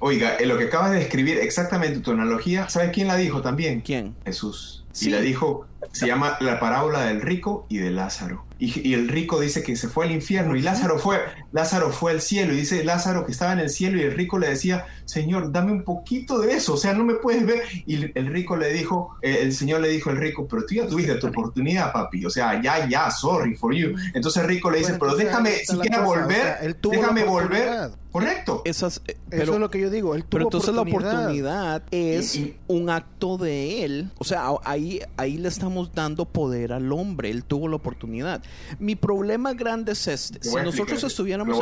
Oiga, 0.06 0.36
en 0.38 0.50
lo 0.50 0.58
que 0.58 0.64
acabas 0.64 0.90
de 0.90 0.98
describir, 0.98 1.38
exactamente 1.38 2.00
tu 2.00 2.10
analogía, 2.10 2.68
¿sabes 2.68 2.90
quién 2.90 3.06
la 3.06 3.16
dijo 3.16 3.40
también? 3.40 3.80
¿Quién? 3.80 4.14
Jesús. 4.26 4.83
Y 5.00 5.10
la 5.10 5.20
dijo, 5.20 5.66
se 5.92 6.06
llama 6.06 6.36
la 6.40 6.60
parábola 6.60 7.04
del 7.04 7.20
rico 7.20 7.66
y 7.68 7.78
de 7.78 7.90
Lázaro. 7.90 8.44
Y, 8.58 8.94
el 8.94 9.08
rico 9.08 9.40
dice 9.40 9.62
que 9.62 9.76
se 9.76 9.88
fue 9.88 10.06
al 10.06 10.12
infierno 10.12 10.56
y 10.56 10.62
Lázaro 10.62 10.98
fue, 10.98 11.18
Lázaro 11.52 11.90
fue 11.90 12.12
al 12.12 12.20
cielo 12.20 12.54
y 12.54 12.58
dice 12.58 12.84
Lázaro 12.84 13.26
que 13.26 13.32
estaba 13.32 13.52
en 13.52 13.58
el 13.58 13.68
cielo 13.68 13.98
y 13.98 14.02
el 14.02 14.12
rico 14.12 14.38
le 14.38 14.48
decía, 14.48 14.86
Señor, 15.04 15.50
dame 15.52 15.72
un 15.72 15.82
poquito 15.82 16.38
de 16.38 16.54
eso, 16.54 16.74
o 16.74 16.76
sea, 16.76 16.94
no 16.94 17.04
me 17.04 17.14
puedes 17.14 17.44
ver. 17.44 17.62
Y 17.84 17.96
el 18.16 18.26
rico 18.28 18.56
le 18.56 18.72
dijo, 18.72 19.16
eh, 19.22 19.38
el 19.42 19.52
Señor 19.54 19.80
le 19.80 19.88
dijo 19.88 20.10
al 20.10 20.16
rico, 20.16 20.46
pero 20.48 20.64
tú 20.64 20.74
ya 20.76 20.86
tuviste 20.86 21.16
tu 21.16 21.26
oportunidad, 21.26 21.92
papi, 21.92 22.24
o 22.24 22.30
sea, 22.30 22.62
ya, 22.62 22.88
ya, 22.88 23.10
sorry 23.10 23.54
for 23.54 23.74
you. 23.74 23.94
Entonces 24.14 24.42
el 24.42 24.48
rico 24.48 24.70
le 24.70 24.78
dice, 24.78 24.94
pero 24.98 25.16
déjame 25.16 25.56
siquiera 25.64 26.00
volver, 26.00 26.76
déjame 26.80 27.24
volver. 27.24 27.90
Correcto. 28.14 28.62
Esas, 28.64 29.02
eh, 29.08 29.16
Eso 29.32 29.54
es 29.54 29.58
lo 29.58 29.70
que 29.70 29.80
yo 29.80 29.90
digo. 29.90 30.14
Él 30.14 30.22
tuvo 30.22 30.30
pero 30.30 30.44
entonces 30.44 30.72
la 30.72 30.82
oportunidad 30.82 31.82
es 31.90 32.38
un 32.68 32.88
acto 32.88 33.38
de 33.38 33.84
él. 33.84 34.12
O 34.18 34.24
sea, 34.24 34.50
ahí, 34.62 34.83
ahí 35.16 35.36
le 35.36 35.48
estamos 35.48 35.92
dando 35.94 36.24
poder 36.24 36.72
al 36.72 36.92
hombre. 36.92 37.30
Él 37.30 37.44
tuvo 37.44 37.68
la 37.68 37.76
oportunidad. 37.76 38.42
Mi 38.78 38.96
problema 38.96 39.52
grande 39.52 39.92
es 39.92 40.06
este. 40.06 40.42
Si 40.42 40.54
nosotros 40.56 41.02
estuviéramos 41.04 41.58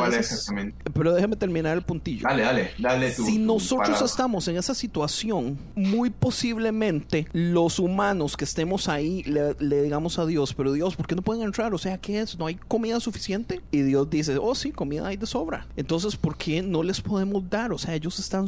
en 0.49 0.73
Pero 0.93 1.13
déjame 1.13 1.35
terminar 1.35 1.77
el 1.77 1.83
puntillo. 1.83 2.27
Dale, 2.27 2.43
dale, 2.43 2.71
dale 2.77 3.11
Si 3.11 3.37
nosotros 3.37 4.01
estamos 4.01 4.47
en 4.47 4.57
esa 4.57 4.73
situación, 4.73 5.57
muy 5.75 6.09
posiblemente 6.09 7.27
los 7.33 7.79
humanos 7.79 8.37
que 8.37 8.45
estemos 8.45 8.87
ahí 8.87 9.23
le, 9.23 9.53
digamos 9.81 10.19
a 10.19 10.25
Dios, 10.25 10.53
pero 10.53 10.71
Dios, 10.73 10.95
¿por 10.95 11.07
qué 11.07 11.15
no 11.15 11.21
pueden 11.21 11.43
entrar? 11.43 11.73
O 11.73 11.77
sea, 11.77 11.97
¿qué 11.97 12.21
es? 12.21 12.37
¿No 12.37 12.45
hay 12.45 12.55
comida 12.55 12.99
suficiente? 12.99 13.61
Y 13.71 13.81
Dios 13.81 14.09
dice, 14.09 14.37
oh 14.39 14.55
sí, 14.55 14.71
comida 14.71 15.07
hay 15.07 15.17
de 15.17 15.25
sobra. 15.25 15.67
Entonces, 15.75 16.15
¿por 16.15 16.37
qué 16.37 16.61
no 16.61 16.83
les 16.83 17.01
podemos 17.01 17.49
dar? 17.49 17.73
O 17.73 17.77
sea, 17.77 17.95
ellos 17.95 18.19
están, 18.19 18.47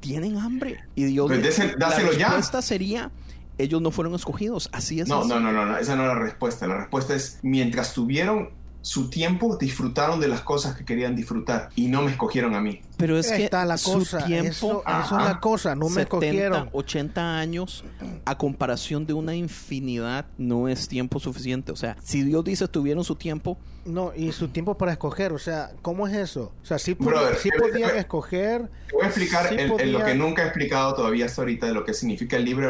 tienen 0.00 0.36
hambre. 0.38 0.80
Y 0.94 1.04
Dios, 1.04 1.28
pues 1.28 1.78
la 1.78 1.90
respuesta 1.90 2.62
sería 2.62 3.10
ellos 3.58 3.80
no 3.80 3.90
fueron 3.90 4.14
escogidos. 4.14 4.68
Así 4.72 5.00
es. 5.00 5.08
No, 5.08 5.24
no, 5.24 5.40
no, 5.40 5.52
no, 5.52 5.76
esa 5.76 5.96
no 5.96 6.02
es 6.02 6.08
la 6.08 6.14
respuesta. 6.14 6.66
La 6.66 6.76
respuesta 6.76 7.14
es, 7.14 7.38
mientras 7.42 7.94
tuvieron 7.94 8.50
su 8.82 9.08
tiempo, 9.10 9.56
disfrutaron 9.56 10.20
de 10.20 10.28
las 10.28 10.40
cosas 10.40 10.76
que 10.76 10.84
querían 10.84 11.14
disfrutar 11.14 11.70
y 11.76 11.86
no 11.86 12.02
me 12.02 12.10
escogieron 12.10 12.54
a 12.54 12.60
mí. 12.60 12.80
Pero 13.02 13.18
es 13.18 13.32
que 13.32 13.42
está 13.42 13.64
la 13.64 13.78
cosa, 13.78 14.20
su 14.20 14.26
tiempo, 14.26 14.52
eso, 14.52 14.84
es 14.86 15.10
la 15.10 15.40
cosa, 15.40 15.74
no 15.74 15.88
me 15.88 16.04
70, 16.04 16.68
80 16.70 17.38
años 17.38 17.82
a 18.24 18.38
comparación 18.38 19.06
de 19.06 19.12
una 19.12 19.34
infinidad 19.34 20.26
no 20.38 20.68
es 20.68 20.86
tiempo 20.86 21.18
suficiente. 21.18 21.72
O 21.72 21.76
sea, 21.76 21.96
si 22.00 22.22
Dios 22.22 22.44
dice 22.44 22.68
tuvieron 22.68 23.02
su 23.02 23.16
tiempo. 23.16 23.58
No, 23.84 24.12
y 24.14 24.30
su 24.30 24.46
tiempo 24.46 24.78
para 24.78 24.92
escoger, 24.92 25.32
o 25.32 25.40
sea, 25.40 25.72
¿cómo 25.82 26.06
es 26.06 26.14
eso? 26.14 26.52
O 26.62 26.64
sea, 26.64 26.78
sí, 26.78 26.94
podían 26.94 27.96
escoger. 27.96 28.70
Te 28.86 28.94
voy 28.94 29.02
a 29.02 29.06
explicar 29.08 29.52
lo 29.86 30.04
que 30.04 30.14
nunca 30.14 30.42
he 30.44 30.46
explicado 30.46 30.94
todavía 30.94 31.26
hasta 31.26 31.42
ahorita 31.42 31.66
de 31.66 31.74
lo 31.74 31.84
que 31.84 31.92
significa 31.92 32.36
el 32.36 32.44
libre 32.44 32.68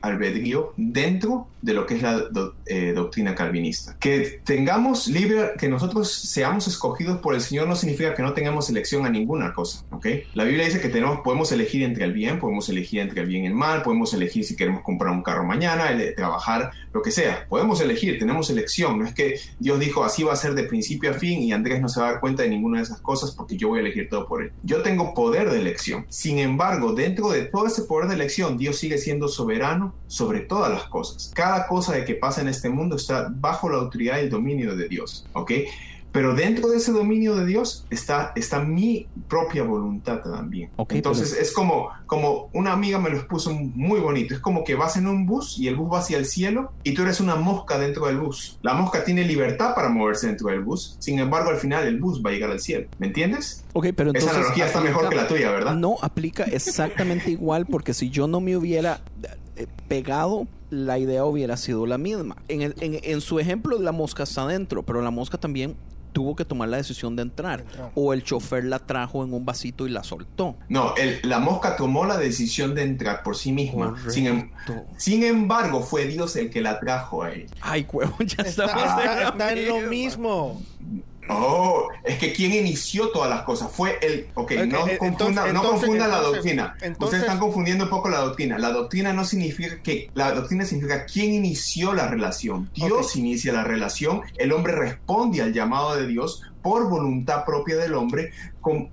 albedrío, 0.00 0.72
dentro 0.76 1.48
de 1.62 1.74
lo 1.74 1.84
que 1.84 1.96
es 1.96 2.02
la 2.02 2.22
eh, 2.66 2.92
doctrina 2.94 3.34
calvinista. 3.34 3.96
Que 3.98 4.40
tengamos 4.44 5.08
libre, 5.08 5.50
que 5.58 5.68
nosotros 5.68 6.12
seamos 6.12 6.68
escogidos 6.68 7.18
por 7.18 7.34
el 7.34 7.40
Señor 7.40 7.66
no 7.66 7.74
significa 7.74 8.14
que 8.14 8.22
no 8.22 8.32
tengamos 8.32 8.70
elección 8.70 9.04
a 9.04 9.10
ninguna 9.10 9.52
cosa 9.52 9.71
La 10.34 10.44
Biblia 10.44 10.64
dice 10.64 10.80
que 10.80 10.88
tenemos, 10.88 11.20
podemos 11.20 11.52
elegir 11.52 11.84
entre 11.84 12.04
el 12.04 12.12
bien, 12.12 12.40
podemos 12.40 12.68
elegir 12.68 13.00
entre 13.00 13.20
el 13.20 13.28
bien 13.28 13.44
y 13.44 13.46
el 13.46 13.54
mal, 13.54 13.82
podemos 13.82 14.12
elegir 14.14 14.44
si 14.44 14.56
queremos 14.56 14.82
comprar 14.82 15.12
un 15.12 15.22
carro 15.22 15.44
mañana, 15.44 15.96
trabajar, 16.16 16.72
lo 16.92 17.02
que 17.02 17.10
sea. 17.10 17.46
Podemos 17.48 17.80
elegir, 17.80 18.18
tenemos 18.18 18.50
elección. 18.50 18.98
No 18.98 19.06
es 19.06 19.14
que 19.14 19.38
Dios 19.58 19.78
dijo 19.78 20.04
así 20.04 20.22
va 20.24 20.32
a 20.32 20.36
ser 20.36 20.54
de 20.54 20.64
principio 20.64 21.10
a 21.10 21.14
fin 21.14 21.40
y 21.42 21.52
Andrés 21.52 21.80
no 21.80 21.88
se 21.88 22.00
va 22.00 22.08
a 22.08 22.12
dar 22.12 22.20
cuenta 22.20 22.42
de 22.42 22.48
ninguna 22.48 22.78
de 22.78 22.84
esas 22.84 23.00
cosas 23.00 23.32
porque 23.32 23.56
yo 23.56 23.68
voy 23.68 23.78
a 23.78 23.82
elegir 23.82 24.08
todo 24.08 24.26
por 24.26 24.42
él. 24.42 24.52
Yo 24.62 24.82
tengo 24.82 25.14
poder 25.14 25.50
de 25.50 25.60
elección. 25.60 26.06
Sin 26.08 26.38
embargo, 26.38 26.92
dentro 26.92 27.30
de 27.30 27.42
todo 27.42 27.66
ese 27.66 27.82
poder 27.82 28.08
de 28.08 28.14
elección, 28.14 28.58
Dios 28.58 28.76
sigue 28.76 28.98
siendo 28.98 29.28
soberano 29.28 29.94
sobre 30.06 30.40
todas 30.40 30.70
las 30.72 30.84
cosas. 30.84 31.30
Cada 31.34 31.66
cosa 31.66 31.94
de 31.94 32.04
que 32.04 32.14
pasa 32.14 32.40
en 32.40 32.48
este 32.48 32.68
mundo 32.68 32.96
está 32.96 33.28
bajo 33.30 33.68
la 33.68 33.78
autoridad 33.78 34.18
y 34.18 34.22
el 34.22 34.30
dominio 34.30 34.76
de 34.76 34.88
Dios, 34.88 35.26
¿ok? 35.32 35.52
Pero 36.12 36.34
dentro 36.34 36.68
de 36.68 36.76
ese 36.76 36.92
dominio 36.92 37.34
de 37.34 37.46
Dios 37.46 37.86
está, 37.90 38.32
está 38.36 38.60
mi 38.60 39.08
propia 39.28 39.62
voluntad 39.62 40.20
también. 40.20 40.70
Entonces 40.90 41.32
es 41.32 41.52
como, 41.52 41.88
como 42.06 42.50
una 42.52 42.72
amiga 42.72 42.98
me 42.98 43.08
lo 43.08 43.16
expuso 43.16 43.52
muy 43.52 43.98
bonito. 43.98 44.34
Es 44.34 44.40
como 44.40 44.62
que 44.62 44.74
vas 44.74 44.96
en 44.96 45.06
un 45.06 45.26
bus 45.26 45.58
y 45.58 45.68
el 45.68 45.76
bus 45.76 45.90
va 45.90 46.00
hacia 46.00 46.18
el 46.18 46.26
cielo 46.26 46.72
y 46.84 46.92
tú 46.92 47.02
eres 47.02 47.20
una 47.20 47.36
mosca 47.36 47.78
dentro 47.78 48.06
del 48.06 48.18
bus. 48.18 48.58
La 48.62 48.74
mosca 48.74 49.04
tiene 49.04 49.24
libertad 49.24 49.74
para 49.74 49.88
moverse 49.88 50.26
dentro 50.26 50.48
del 50.48 50.60
bus. 50.60 50.96
Sin 50.98 51.18
embargo, 51.18 51.50
al 51.50 51.56
final 51.56 51.86
el 51.86 51.98
bus 51.98 52.22
va 52.24 52.30
a 52.30 52.32
llegar 52.34 52.50
al 52.50 52.60
cielo. 52.60 52.88
¿Me 52.98 53.06
entiendes? 53.06 53.64
Ok, 53.72 53.88
pero 53.96 54.10
entonces... 54.10 54.30
Esa 54.30 54.38
analogía 54.38 54.66
está 54.66 54.80
mejor 54.82 55.08
que 55.08 55.16
la 55.16 55.26
tuya, 55.26 55.50
¿verdad? 55.50 55.74
No, 55.74 55.96
aplica 56.02 56.44
exactamente 56.44 57.30
igual 57.30 57.64
porque 57.64 57.94
si 57.94 58.10
yo 58.10 58.26
no 58.26 58.40
me 58.40 58.56
hubiera 58.56 59.00
eh, 59.56 59.66
pegado 59.88 60.46
la 60.68 60.98
idea 60.98 61.24
hubiera 61.24 61.56
sido 61.58 61.86
la 61.86 61.98
misma. 61.98 62.36
En, 62.48 62.62
en, 62.62 62.74
en, 62.80 63.20
su 63.20 63.38
ejemplo, 63.38 63.78
la 63.78 63.92
mosca 63.92 64.22
está 64.22 64.42
adentro, 64.42 64.82
pero 64.82 65.02
la 65.02 65.10
mosca 65.10 65.36
también 65.36 65.76
tuvo 66.12 66.36
que 66.36 66.44
tomar 66.44 66.68
la 66.68 66.76
decisión 66.76 67.16
de 67.16 67.22
entrar. 67.22 67.64
O 67.94 68.12
el 68.12 68.22
chofer 68.22 68.64
la 68.64 68.78
trajo 68.78 69.24
en 69.24 69.32
un 69.32 69.44
vasito 69.44 69.86
y 69.86 69.90
la 69.90 70.04
soltó. 70.04 70.56
No, 70.68 70.94
la 71.22 71.38
mosca 71.38 71.76
tomó 71.76 72.04
la 72.04 72.16
decisión 72.16 72.74
de 72.74 72.82
entrar 72.82 73.22
por 73.22 73.36
sí 73.36 73.52
misma. 73.52 73.94
Sin, 74.08 74.26
em, 74.26 74.50
sin, 74.96 75.24
embargo, 75.24 75.82
fue 75.82 76.06
Dios 76.06 76.36
el 76.36 76.50
que 76.50 76.60
la 76.60 76.78
trajo 76.78 77.22
a 77.22 77.32
él. 77.32 77.46
Ay, 77.60 77.86
huevo, 77.90 78.16
ya 78.20 78.42
está, 78.44 78.64
está, 78.66 79.52
en 79.52 79.68
lo 79.68 79.80
mismo. 79.88 80.60
Oh, 81.28 81.88
es 82.02 82.18
que 82.18 82.32
quien 82.32 82.52
inició 82.52 83.10
todas 83.10 83.30
las 83.30 83.42
cosas 83.42 83.70
fue 83.70 83.98
el. 84.02 84.26
Ok, 84.34 84.52
no, 84.66 84.88
eh, 84.88 84.98
confunda, 84.98 85.52
no 85.52 85.62
confunda 85.62 86.08
la 86.08 86.18
doctrina. 86.18 86.76
Ustedes 86.98 87.22
están 87.22 87.38
confundiendo 87.38 87.84
un 87.84 87.90
poco 87.90 88.08
la 88.08 88.18
doctrina. 88.18 88.58
La 88.58 88.70
doctrina 88.70 89.12
no 89.12 89.24
significa 89.24 89.80
que. 89.82 90.10
La 90.14 90.32
doctrina 90.32 90.64
significa 90.64 91.06
quién 91.06 91.32
inició 91.32 91.94
la 91.94 92.08
relación. 92.08 92.70
Dios 92.74 93.14
inicia 93.16 93.52
la 93.52 93.62
relación. 93.62 94.22
El 94.36 94.52
hombre 94.52 94.74
responde 94.74 95.42
al 95.42 95.52
llamado 95.52 95.94
de 95.94 96.08
Dios 96.08 96.42
por 96.60 96.88
voluntad 96.88 97.44
propia 97.44 97.76
del 97.76 97.94
hombre, 97.94 98.32
con, 98.60 98.90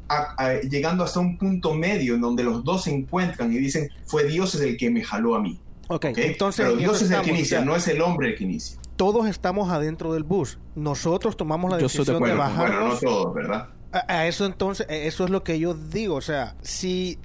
llegando 0.70 1.04
hasta 1.04 1.20
un 1.20 1.38
punto 1.38 1.74
medio 1.74 2.16
en 2.16 2.22
donde 2.22 2.44
los 2.44 2.64
dos 2.64 2.84
se 2.84 2.92
encuentran 2.92 3.52
y 3.52 3.58
dicen: 3.58 3.90
Fue 4.06 4.26
Dios 4.26 4.54
el 4.56 4.78
que 4.78 4.92
me 4.92 5.04
jaló 5.04 5.36
a 5.36 5.42
mí. 5.42 5.60
Ok, 5.88 6.06
entonces. 6.16 6.64
Pero 6.64 6.78
Dios 6.78 7.02
es 7.02 7.10
el 7.10 7.22
que 7.22 7.32
inicia, 7.32 7.62
no 7.62 7.76
es 7.76 7.88
el 7.88 8.02
hombre 8.02 8.30
el 8.30 8.38
que 8.38 8.44
inicia 8.44 8.78
todos 9.00 9.28
estamos 9.28 9.72
adentro 9.72 10.12
del 10.12 10.24
bus. 10.24 10.60
Nosotros 10.76 11.38
tomamos 11.38 11.72
la 11.72 11.78
decisión 11.78 12.22
de, 12.22 12.36
bajar. 12.36 12.70
Bueno, 12.70 12.90
no 12.90 13.00
todos, 13.00 13.34
¿verdad? 13.34 13.70
A, 13.92 14.28
eso 14.28 14.46
entonces, 14.46 14.86
eso 14.90 15.24
es 15.24 15.30
lo 15.30 15.44
que 15.44 15.60
yo 15.60 15.74
digo, 15.74 16.16
o 16.16 16.22
sea, 16.22 16.56
si, 16.62 17.18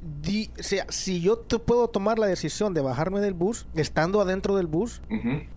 sea, 0.58 0.86
si 0.88 1.20
yo 1.20 1.36
te 1.38 1.58
puedo 1.58 1.88
tomar 1.88 2.18
la 2.18 2.26
decisión 2.26 2.72
de 2.72 2.80
bajarme 2.80 3.20
del 3.20 3.34
bus, 3.34 3.66
estando 3.74 4.20
adentro 4.20 4.56
del 4.56 4.66
bus, 4.66 5.02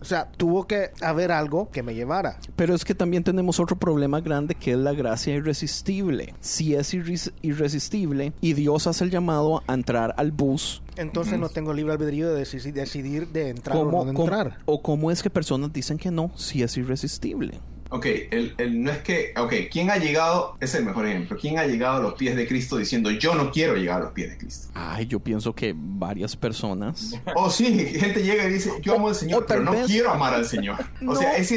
o 0.00 0.04
sea, 0.04 0.30
tuvo 0.32 0.66
que 0.66 0.90
haber 1.00 1.32
algo 1.32 1.70
que 1.70 1.82
me 1.82 1.94
llevara. 1.94 2.38
Pero 2.56 2.74
es 2.74 2.84
que 2.84 2.94
también 2.94 3.24
tenemos 3.24 3.58
otro 3.58 3.76
problema 3.76 4.20
grande 4.20 4.54
que 4.54 4.72
es 4.72 4.78
la 4.78 4.92
gracia 4.92 5.34
irresistible. 5.34 6.34
Si 6.40 6.74
es 6.74 6.92
irresistible 6.94 8.32
y 8.40 8.52
Dios 8.52 8.86
hace 8.86 9.04
el 9.04 9.10
llamado 9.10 9.62
a 9.66 9.74
entrar 9.74 10.14
al 10.16 10.32
bus, 10.32 10.82
entonces 10.96 11.38
no 11.38 11.48
tengo 11.48 11.72
libre 11.72 11.92
albedrío 11.92 12.28
de 12.34 12.44
decidir, 12.44 13.28
de 13.28 13.50
entrar 13.50 13.76
o 13.76 13.90
no 13.90 14.10
entrar. 14.10 14.58
o 14.64 14.82
cómo 14.82 15.10
es 15.10 15.22
que 15.22 15.30
personas 15.30 15.72
dicen 15.72 15.96
que 15.96 16.10
no 16.10 16.32
si 16.34 16.62
es 16.62 16.76
irresistible. 16.76 17.60
Ok, 17.90 18.06
el, 18.30 18.54
el, 18.58 18.82
no 18.82 18.90
es 18.90 18.98
que, 18.98 19.32
ok, 19.36 19.52
¿quién 19.70 19.90
ha 19.90 19.96
llegado? 19.96 20.56
Es 20.60 20.74
el 20.74 20.84
mejor 20.84 21.06
ejemplo. 21.06 21.38
¿Quién 21.40 21.58
ha 21.58 21.66
llegado 21.66 21.96
a 21.96 22.00
los 22.00 22.14
pies 22.14 22.36
de 22.36 22.46
Cristo 22.46 22.76
diciendo 22.76 23.10
yo 23.10 23.34
no 23.34 23.50
quiero 23.50 23.76
llegar 23.76 24.02
a 24.02 24.04
los 24.04 24.12
pies 24.12 24.30
de 24.30 24.38
Cristo? 24.38 24.68
Ay, 24.74 25.06
yo 25.06 25.20
pienso 25.20 25.54
que 25.54 25.74
varias 25.74 26.36
personas. 26.36 27.14
Oh, 27.34 27.48
sí, 27.48 27.66
gente 27.98 28.22
llega 28.22 28.46
y 28.46 28.52
dice 28.52 28.72
yo 28.82 28.96
amo 28.96 29.08
al 29.08 29.14
Señor, 29.14 29.46
pero 29.48 29.62
no 29.62 29.72
quiero 29.86 30.10
amar 30.10 30.34
al 30.34 30.44
Señor. 30.44 30.76
O 31.06 31.16
sea, 31.16 31.36
es, 31.36 31.50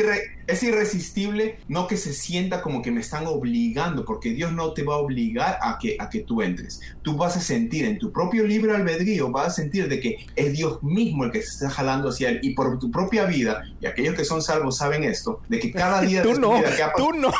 es 0.47 0.63
irresistible 0.63 1.59
no 1.67 1.87
que 1.87 1.97
se 1.97 2.13
sienta 2.13 2.61
como 2.61 2.81
que 2.81 2.91
me 2.91 3.01
están 3.01 3.27
obligando, 3.27 4.05
porque 4.05 4.31
Dios 4.31 4.51
no 4.51 4.73
te 4.73 4.83
va 4.83 4.95
a 4.95 4.97
obligar 4.97 5.57
a 5.61 5.77
que, 5.79 5.97
a 5.99 6.09
que 6.09 6.19
tú 6.19 6.41
entres. 6.41 6.81
Tú 7.01 7.15
vas 7.15 7.37
a 7.37 7.41
sentir 7.41 7.85
en 7.85 7.97
tu 7.97 8.11
propio 8.11 8.45
libre 8.45 8.75
albedrío, 8.75 9.31
vas 9.31 9.47
a 9.47 9.49
sentir 9.51 9.87
de 9.87 9.99
que 9.99 10.25
es 10.35 10.53
Dios 10.53 10.81
mismo 10.83 11.23
el 11.23 11.31
que 11.31 11.41
se 11.41 11.49
está 11.49 11.69
jalando 11.69 12.09
hacia 12.09 12.29
él 12.29 12.39
y 12.43 12.53
por 12.53 12.79
tu 12.79 12.91
propia 12.91 13.25
vida, 13.25 13.63
y 13.79 13.85
aquellos 13.85 14.15
que 14.15 14.25
son 14.25 14.41
salvos 14.41 14.77
saben 14.77 15.03
esto, 15.03 15.41
de 15.47 15.59
que 15.59 15.71
cada 15.71 16.01
día 16.01 16.21
tú 16.23 16.39
no, 16.39 16.61
tú 16.95 17.13
no. 17.15 17.31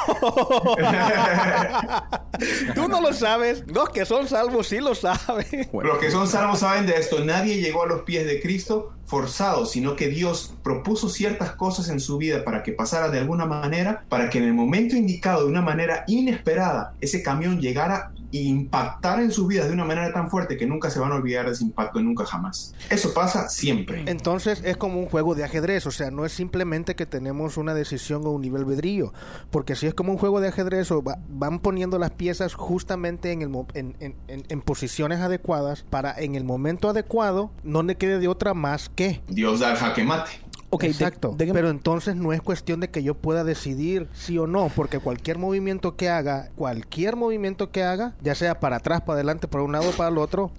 tú 2.76 2.88
no 2.88 3.02
lo 3.02 3.14
sabes. 3.14 3.64
Los 3.68 3.90
que 3.90 4.06
son 4.06 4.28
salvos 4.28 4.68
sí 4.68 4.80
lo 4.80 4.96
saben. 4.96 5.70
Los 5.74 5.98
que 6.00 6.12
son 6.12 6.28
salvos 6.28 6.60
saben 6.60 6.86
de 6.86 6.94
esto. 6.96 7.24
Nadie 7.24 7.60
llegó 7.60 7.84
a 7.84 7.88
los 7.88 8.02
pies 8.02 8.26
de 8.26 8.42
Cristo 8.42 8.94
forzado, 9.12 9.66
sino 9.66 9.98
que 9.98 10.08
Dios 10.08 10.54
propuso 10.64 11.10
ciertas 11.10 11.52
cosas 11.52 11.90
en 11.90 12.00
su 12.00 12.18
vida 12.18 12.46
para 12.46 12.64
que 12.64 12.72
pasara 12.72 13.10
de 13.10 13.20
alguna 13.20 13.46
manera, 13.46 14.06
para 14.08 14.30
que 14.30 14.38
en 14.38 14.46
el 14.46 14.54
momento 14.54 14.96
indicado, 14.96 15.44
de 15.44 15.52
una 15.52 15.62
manera 15.62 16.06
inesperada, 16.08 16.94
ese 17.02 17.22
camión 17.22 17.60
llegara 17.60 18.14
impactar 18.32 19.20
en 19.22 19.32
sus 19.32 19.48
vidas 19.48 19.68
de 19.68 19.74
una 19.74 19.86
manera 19.86 20.12
tan 20.14 20.30
fuerte 20.30 20.58
que 20.58 20.66
nunca 20.66 20.90
se 20.90 21.00
van 21.00 21.12
a 21.12 21.16
olvidar 21.16 21.46
de 21.46 21.52
ese 21.54 21.64
impacto, 21.64 22.02
nunca 22.02 22.26
jamás. 22.26 22.74
Eso 22.90 23.14
pasa 23.14 23.50
siempre. 23.50 24.04
Entonces 24.08 24.62
es 24.64 24.78
como 24.78 25.00
un 25.00 25.08
juego 25.08 25.36
de 25.36 25.44
ajedrez, 25.44 25.86
o 25.86 25.92
sea, 25.92 26.12
no 26.12 26.26
es 26.26 26.32
simplemente 26.32 26.96
que 26.96 27.06
tenemos 27.06 27.58
una 27.58 27.74
decisión 27.74 28.26
o 28.26 28.32
un 28.32 28.42
nivel 28.42 28.66
vedrillo, 28.66 29.14
porque 29.50 29.76
si 29.76 29.88
es 29.88 29.94
como 29.94 30.12
un 30.12 30.18
juego 30.18 30.42
de 30.42 30.50
ajedrez, 30.50 30.92
o 30.92 31.04
van 31.04 31.60
poniendo 31.60 32.00
las 32.00 32.12
piezas 32.12 32.54
justamente 32.54 33.32
en, 33.32 33.42
el, 33.42 33.52
en, 33.74 33.96
en, 34.00 34.16
en, 34.28 34.62
posiciones 34.62 35.20
adecuadas 35.20 35.84
para 35.90 36.14
en 36.18 36.36
el 36.36 36.44
momento 36.44 36.90
adecuado 36.90 37.52
no 37.64 37.84
le 37.84 37.96
quede 37.96 38.20
de 38.20 38.28
otra 38.28 38.54
más 38.54 38.90
que... 38.90 39.22
Dios 39.28 39.60
da 39.60 39.72
el 39.72 39.78
jaque 39.78 40.04
mate. 40.04 40.32
Ok, 40.72 40.86
Exacto. 40.86 41.36
Pero 41.38 41.70
entonces 41.70 42.16
no 42.16 42.32
es 42.32 42.42
cuestión 42.42 42.80
de 42.80 42.90
que 42.90 43.04
yo 43.04 43.14
pueda 43.14 43.44
decidir 43.44 44.08
sí 44.14 44.38
o 44.38 44.48
no, 44.48 44.72
porque 44.74 45.00
cualquier 45.00 45.38
movimiento 45.38 45.98
que 45.98 46.10
haga, 46.10 46.50
cualquier 46.56 47.18
movimiento 47.18 47.72
que 47.72 47.84
haga, 47.84 48.16
ya 48.22 48.36
sea 48.36 48.60
para 48.60 48.78
atrás, 48.78 49.02
para 49.02 49.16
adelante, 49.16 49.50
para 49.50 49.66
un 49.66 49.74
lado 49.74 49.90
o 49.90 49.92
para 49.92 50.10
el 50.10 50.18
otro, 50.18 50.52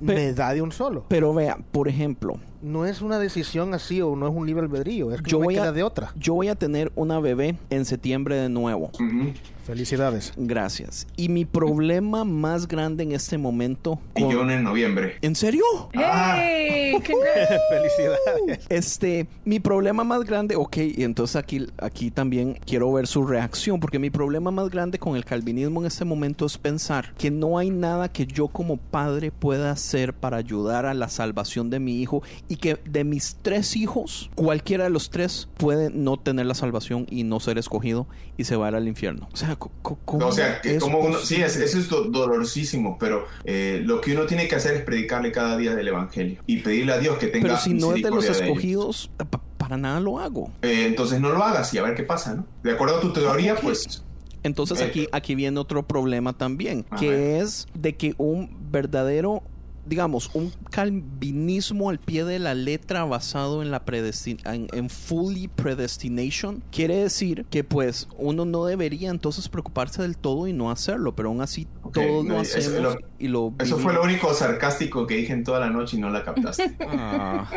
me 0.00 0.32
da 0.34 0.52
de 0.52 0.60
un 0.60 0.72
solo. 0.72 1.06
Pero 1.08 1.32
vea, 1.32 1.58
por 1.72 1.88
ejemplo, 1.88 2.38
no 2.60 2.84
es 2.84 3.00
una 3.00 3.18
decisión 3.18 3.72
así 3.72 4.02
o 4.02 4.14
no 4.14 4.28
es 4.28 4.34
un 4.34 4.46
libre 4.46 4.62
albedrío, 4.62 5.12
es 5.12 5.22
que 5.22 5.30
yo 5.30 5.38
voy 5.38 5.56
a, 5.56 5.72
de 5.72 5.82
otra. 5.82 6.12
Yo 6.16 6.34
voy 6.34 6.48
a 6.48 6.54
tener 6.54 6.92
una 6.94 7.18
bebé 7.18 7.56
en 7.70 7.86
septiembre 7.86 8.36
de 8.36 8.50
nuevo. 8.50 8.90
Felicidades. 9.66 10.32
Gracias. 10.36 11.08
Y 11.16 11.28
mi 11.28 11.44
problema 11.44 12.24
más 12.24 12.68
grande 12.68 13.02
en 13.02 13.10
este 13.12 13.36
momento. 13.36 13.98
Y 14.14 14.20
yo 14.20 14.48
en 14.48 14.62
noviembre. 14.62 15.16
¿En 15.22 15.34
serio? 15.34 15.64
¡Hey! 15.92 16.94
Ah. 16.94 17.00
Felicidades. 17.70 18.66
Este, 18.68 19.26
mi 19.44 19.58
problema 19.58 20.04
más 20.04 20.24
grande, 20.24 20.54
ok, 20.54 20.76
y 20.76 21.02
entonces 21.02 21.34
aquí, 21.36 21.66
aquí 21.78 22.12
también 22.12 22.58
quiero 22.64 22.92
ver 22.92 23.08
su 23.08 23.26
reacción, 23.26 23.80
porque 23.80 23.98
mi 23.98 24.10
problema 24.10 24.50
más 24.50 24.70
grande 24.70 24.98
con 24.98 25.16
el 25.16 25.24
calvinismo 25.24 25.80
en 25.80 25.86
este 25.86 26.04
momento 26.04 26.46
es 26.46 26.58
pensar 26.58 27.12
que 27.18 27.30
no 27.30 27.58
hay 27.58 27.70
nada 27.70 28.12
que 28.12 28.26
yo 28.26 28.48
como 28.48 28.76
padre 28.76 29.32
pueda 29.32 29.72
hacer 29.72 30.14
para 30.14 30.36
ayudar 30.36 30.86
a 30.86 30.94
la 30.94 31.08
salvación 31.08 31.70
de 31.70 31.80
mi 31.80 32.00
hijo 32.00 32.22
y 32.48 32.56
que 32.56 32.78
de 32.84 33.02
mis 33.02 33.36
tres 33.42 33.76
hijos, 33.76 34.30
cualquiera 34.34 34.84
de 34.84 34.90
los 34.90 35.10
tres 35.10 35.48
puede 35.56 35.90
no 35.90 36.18
tener 36.18 36.46
la 36.46 36.54
salvación 36.54 37.06
y 37.10 37.24
no 37.24 37.40
ser 37.40 37.58
escogido 37.58 38.06
y 38.36 38.44
se 38.44 38.56
va 38.56 38.66
a 38.66 38.70
ir 38.70 38.76
al 38.76 38.88
infierno. 38.88 39.28
O 39.32 39.36
sea, 39.36 39.56
o 39.58 40.32
sea, 40.32 40.60
como 40.80 41.00
uno, 41.00 41.18
sí, 41.18 41.36
eso 41.42 41.62
es 41.62 41.88
dolorosísimo, 41.88 42.98
pero 42.98 43.26
eh, 43.44 43.80
lo 43.84 44.00
que 44.00 44.12
uno 44.12 44.26
tiene 44.26 44.48
que 44.48 44.56
hacer 44.56 44.74
es 44.76 44.82
predicarle 44.82 45.32
cada 45.32 45.56
día 45.56 45.74
del 45.74 45.88
Evangelio 45.88 46.42
y 46.46 46.58
pedirle 46.58 46.92
a 46.92 46.98
Dios 46.98 47.18
que 47.18 47.28
tenga 47.28 47.48
Pero 47.48 47.58
si 47.58 47.74
no 47.74 47.94
es 47.94 48.02
de 48.02 48.10
los 48.10 48.24
escogidos, 48.24 49.10
para 49.56 49.76
nada 49.76 50.00
lo 50.00 50.18
hago. 50.18 50.52
Eh, 50.62 50.84
entonces 50.86 51.20
no 51.20 51.30
lo 51.30 51.42
hagas 51.42 51.72
y 51.74 51.78
a 51.78 51.82
ver 51.82 51.94
qué 51.94 52.02
pasa, 52.02 52.34
¿no? 52.34 52.46
De 52.62 52.72
acuerdo 52.72 52.98
a 52.98 53.00
tu 53.00 53.12
teoría, 53.12 53.56
pues... 53.56 54.02
Entonces 54.42 54.80
aquí, 54.80 55.08
aquí 55.10 55.34
viene 55.34 55.58
otro 55.58 55.88
problema 55.88 56.32
también, 56.32 56.84
que 57.00 57.40
es 57.40 57.66
de 57.74 57.96
que 57.96 58.14
un 58.16 58.56
verdadero 58.70 59.42
digamos, 59.86 60.30
un 60.34 60.52
calvinismo 60.70 61.90
al 61.90 61.98
pie 61.98 62.24
de 62.24 62.38
la 62.38 62.54
letra 62.54 63.04
basado 63.04 63.62
en 63.62 63.70
la 63.70 63.84
predestin 63.84 64.38
en, 64.44 64.90
fully 64.90 65.48
predestination, 65.48 66.62
quiere 66.70 66.96
decir 66.96 67.46
que 67.50 67.64
pues 67.64 68.08
uno 68.18 68.44
no 68.44 68.66
debería 68.66 69.10
entonces 69.10 69.48
preocuparse 69.48 70.02
del 70.02 70.16
todo 70.16 70.46
y 70.46 70.52
no 70.52 70.70
hacerlo, 70.70 71.14
pero 71.14 71.28
aún 71.28 71.40
así 71.40 71.66
todos 71.92 72.26
lo 72.26 72.38
hacemos 72.38 72.96
y 73.18 73.28
lo 73.28 73.54
Eso 73.58 73.78
fue 73.78 73.92
lo 73.94 74.02
único 74.02 74.32
sarcástico 74.34 75.06
que 75.06 75.16
dije 75.16 75.32
en 75.32 75.44
toda 75.44 75.60
la 75.60 75.70
noche 75.70 75.96
y 75.96 76.00
no 76.00 76.10
la 76.10 76.24
captaste. 76.24 76.76
Ah. 76.98 77.50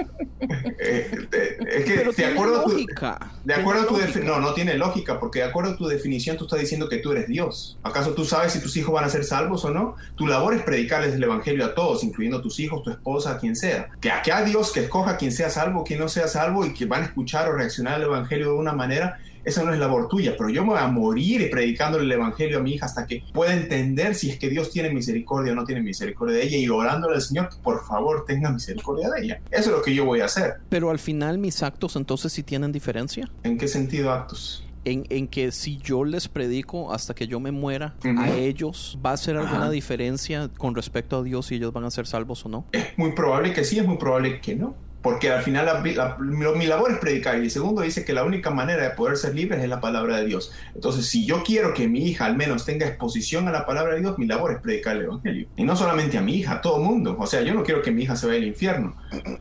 Eh, 0.80 1.28
eh, 1.32 1.58
es 1.70 1.86
que 1.86 2.22
de 2.22 2.26
acuerdo 2.26 2.64
lógica. 2.68 3.32
de 3.44 3.54
acuerdo 3.54 3.84
a 3.84 3.88
tu 3.88 4.20
no, 4.24 4.40
no 4.40 4.54
tiene 4.54 4.76
lógica 4.76 5.20
porque 5.20 5.40
de 5.40 5.46
acuerdo 5.46 5.72
a 5.72 5.78
tu 5.78 5.88
definición 5.88 6.38
tú 6.38 6.46
estás 6.46 6.60
diciendo 6.60 6.90
que 6.90 6.98
tú 6.98 7.12
eres 7.12 7.28
Dios. 7.28 7.78
¿Acaso 7.84 8.14
tú 8.14 8.26
sabes 8.26 8.54
si 8.54 8.62
tus 8.62 8.76
hijos 8.78 8.94
van 8.94 9.06
a 9.06 9.10
ser 9.10 9.24
salvos 9.24 9.64
o 9.66 9.72
no? 9.72 9.96
Tu 10.16 10.28
labor 10.28 10.54
es 10.54 10.64
predicarles 10.64 11.14
el 11.14 11.24
evangelio 11.24 11.66
a 11.66 11.76
todos, 11.76 12.04
incluyendo 12.20 12.42
tus 12.42 12.60
hijos, 12.60 12.84
tu 12.84 12.90
esposa, 12.90 13.38
quien 13.38 13.56
sea. 13.56 13.90
Que 14.00 14.12
aquí 14.12 14.32
a 14.32 14.44
Dios 14.44 14.72
que 14.72 14.82
escoja 14.82 15.18
quien 15.18 15.32
sea 15.32 15.50
salvo, 15.50 15.84
quien 15.84 16.00
no 16.00 16.10
sea 16.10 16.28
salvo 16.28 16.66
y 16.66 16.74
que 16.74 16.86
van 16.86 17.04
a 17.04 17.06
escuchar 17.06 17.50
o 17.50 17.54
reaccionar 17.54 17.96
al 17.96 18.04
evangelio 18.04 18.52
de 18.52 18.58
una 18.58 18.74
manera 18.74 19.20
esa 19.44 19.64
no 19.64 19.74
es 19.74 19.80
labor 19.80 20.08
tuya, 20.08 20.36
pero 20.38 20.50
yo 20.50 20.64
me 20.64 20.72
voy 20.72 20.80
a 20.80 20.88
morir 20.88 21.50
predicándole 21.50 22.04
el 22.04 22.12
evangelio 22.12 22.60
a 22.60 22.62
mi 22.62 22.74
hija 22.74 22.86
hasta 22.86 23.08
que 23.08 23.24
pueda 23.34 23.54
entender 23.54 24.14
si 24.14 24.30
es 24.30 24.38
que 24.38 24.50
Dios 24.50 24.70
tiene 24.70 24.92
misericordia 24.92 25.54
o 25.54 25.56
no 25.56 25.64
tiene 25.64 25.82
misericordia 25.82 26.38
de 26.38 26.44
ella 26.44 26.58
y 26.58 26.68
orándole 26.70 27.16
al 27.16 27.22
Señor 27.22 27.50
que 27.50 27.56
por 27.64 27.84
favor 27.86 28.26
tenga 28.26 28.50
misericordia 28.50 29.10
de 29.10 29.24
ella. 29.24 29.42
Eso 29.50 29.70
es 29.70 29.78
lo 29.78 29.82
que 29.82 29.94
yo 29.96 30.06
voy 30.06 30.22
a 30.22 30.26
hacer. 30.26 30.56
Pero 30.70 30.90
al 30.90 31.00
final 31.00 31.38
mis 31.38 31.64
actos 31.64 31.96
entonces 31.96 32.34
sí 32.34 32.44
tienen 32.44 32.72
diferencia. 32.72 33.30
¿En 33.44 33.58
qué 33.58 33.68
sentido 33.68 34.12
actos? 34.12 34.66
En, 34.90 35.28
que 35.28 35.52
si 35.52 35.78
yo 35.78 36.04
les 36.04 36.28
predico 36.28 36.94
hasta 36.94 37.14
que 37.14 37.28
yo 37.28 37.40
me 37.40 37.52
muera 37.52 37.96
a 38.18 38.32
ellos, 38.32 38.98
¿va 39.06 39.12
a 39.12 39.18
ser 39.18 39.38
alguna 39.38 39.70
diferencia 39.70 40.50
con 40.58 40.76
respecto 40.76 41.18
a 41.18 41.24
Dios 41.24 41.48
si 41.48 41.56
ellos 41.56 41.74
van 41.74 41.84
a 41.84 41.92
ser 41.92 42.08
salvos 42.08 42.46
o 42.46 42.50
no? 42.50 42.66
Es 42.72 42.98
muy 42.98 43.12
probable 43.12 43.54
que 43.54 43.64
sí, 43.64 43.78
es 43.80 43.86
muy 43.86 43.98
probable 43.98 44.42
que 44.42 44.56
no 44.56 44.89
porque 45.02 45.32
al 45.32 45.42
final 45.44 45.68
mi 45.82 46.66
labor 46.66 46.92
es 46.92 46.98
predicar 46.98 47.38
y 47.38 47.44
el 47.44 47.52
segundo 47.52 47.82
dice 47.82 48.04
que 48.04 48.14
la 48.14 48.24
única 48.24 48.50
manera 48.50 48.84
de 48.84 48.90
poder 48.92 49.18
ser 49.18 49.34
libres 49.34 49.62
es 49.62 49.70
la 49.70 49.80
palabra 49.80 50.18
de 50.18 50.26
Dios. 50.26 50.52
Entonces, 50.76 51.06
si 51.06 51.26
yo 51.26 51.44
quiero 51.44 51.74
que 51.74 51.88
mi 51.88 52.06
hija 52.06 52.26
al 52.26 52.36
menos 52.36 52.66
tenga 52.66 52.86
exposición 52.88 53.48
a 53.48 53.52
la 53.52 53.66
palabra 53.66 53.96
de 53.96 54.02
Dios, 54.02 54.18
mi 54.18 54.26
labor 54.26 54.52
es 54.52 54.60
predicar 54.60 54.98
el 54.98 55.04
Evangelio. 55.04 55.48
Y 55.56 55.64
no 55.64 55.76
solamente 55.76 56.18
a 56.18 56.22
mi 56.22 56.36
hija, 56.36 56.56
a 56.56 56.62
todo 56.62 56.78
el 56.78 56.84
mundo. 56.84 57.16
O 57.18 57.28
sea, 57.28 57.42
yo 57.42 57.54
no 57.54 57.64
quiero 57.64 57.82
que 57.82 57.92
mi 57.92 58.04
hija 58.04 58.16
se 58.16 58.28
vaya 58.28 58.40
al 58.40 58.46
infierno. 58.46 58.96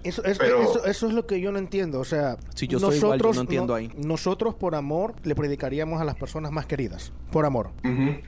Eso, 0.04 0.22
es 0.24 1.02
lo 1.02 1.26
que 1.26 1.40
yo 1.40 1.50
no 1.50 1.58
entiendo. 1.58 2.00
O 2.00 2.04
sea, 2.04 2.36
si 2.54 2.68
yo 2.68 2.78
nosotros, 2.78 3.36
no 3.36 3.42
entiendo 3.42 3.74
ahí. 3.74 3.90
Nosotros 3.96 4.54
por 4.54 4.74
amor 4.74 5.14
le 5.24 5.34
predicaríamos 5.34 6.00
a 6.00 6.04
las 6.04 6.14
personas 6.14 6.52
más 6.52 6.66
queridas. 6.66 7.12
Por 7.32 7.44
amor. 7.44 7.70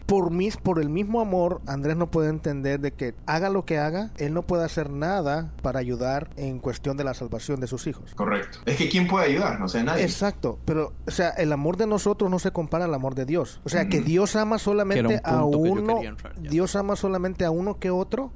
por, 0.07 0.31
mis, 0.31 0.57
por 0.57 0.81
el 0.81 0.89
mismo 0.89 1.21
amor, 1.21 1.61
Andrés 1.67 1.97
no 1.97 2.11
puede 2.11 2.29
entender 2.29 2.81
de 2.81 2.93
que 2.93 3.15
haga 3.27 3.51
lo 3.51 3.65
que 3.65 3.79
haga, 3.79 4.11
él 4.19 4.35
no 4.35 4.43
puede 4.43 4.65
hacer 4.65 4.91
nada 4.91 5.53
para 5.63 5.79
ayudar 5.79 6.31
en 6.37 6.59
cuestión 6.59 6.97
de 6.97 7.05
las 7.05 7.20
salvación 7.21 7.61
de 7.61 7.67
sus 7.67 7.87
hijos. 7.87 8.15
Correcto. 8.15 8.59
Es 8.67 8.77
que 8.77 8.89
¿quién 8.89 9.07
puede 9.07 9.27
ayudar? 9.27 9.61
No 9.61 9.69
sé, 9.69 9.85
nadie. 9.85 10.03
Exacto. 10.03 10.59
Pero, 10.65 10.93
o 11.07 11.11
sea, 11.11 11.31
el 11.31 11.53
amor 11.53 11.77
de 11.77 11.87
nosotros 11.87 12.31
no 12.31 12.39
se 12.39 12.51
compara 12.51 12.87
al 12.87 12.95
amor 12.95 13.15
de 13.15 13.27
Dios. 13.27 13.61
O 13.65 13.69
sea, 13.69 13.89
que 13.89 14.01
Dios 14.01 14.37
ama 14.37 14.59
solamente 14.59 15.21
a 15.23 15.45
uno. 15.45 16.01
Dios 16.39 16.75
ama 16.77 16.97
solamente 16.97 17.45
a 17.45 17.51
uno 17.51 17.79
que 17.79 17.91
otro. 17.91 18.33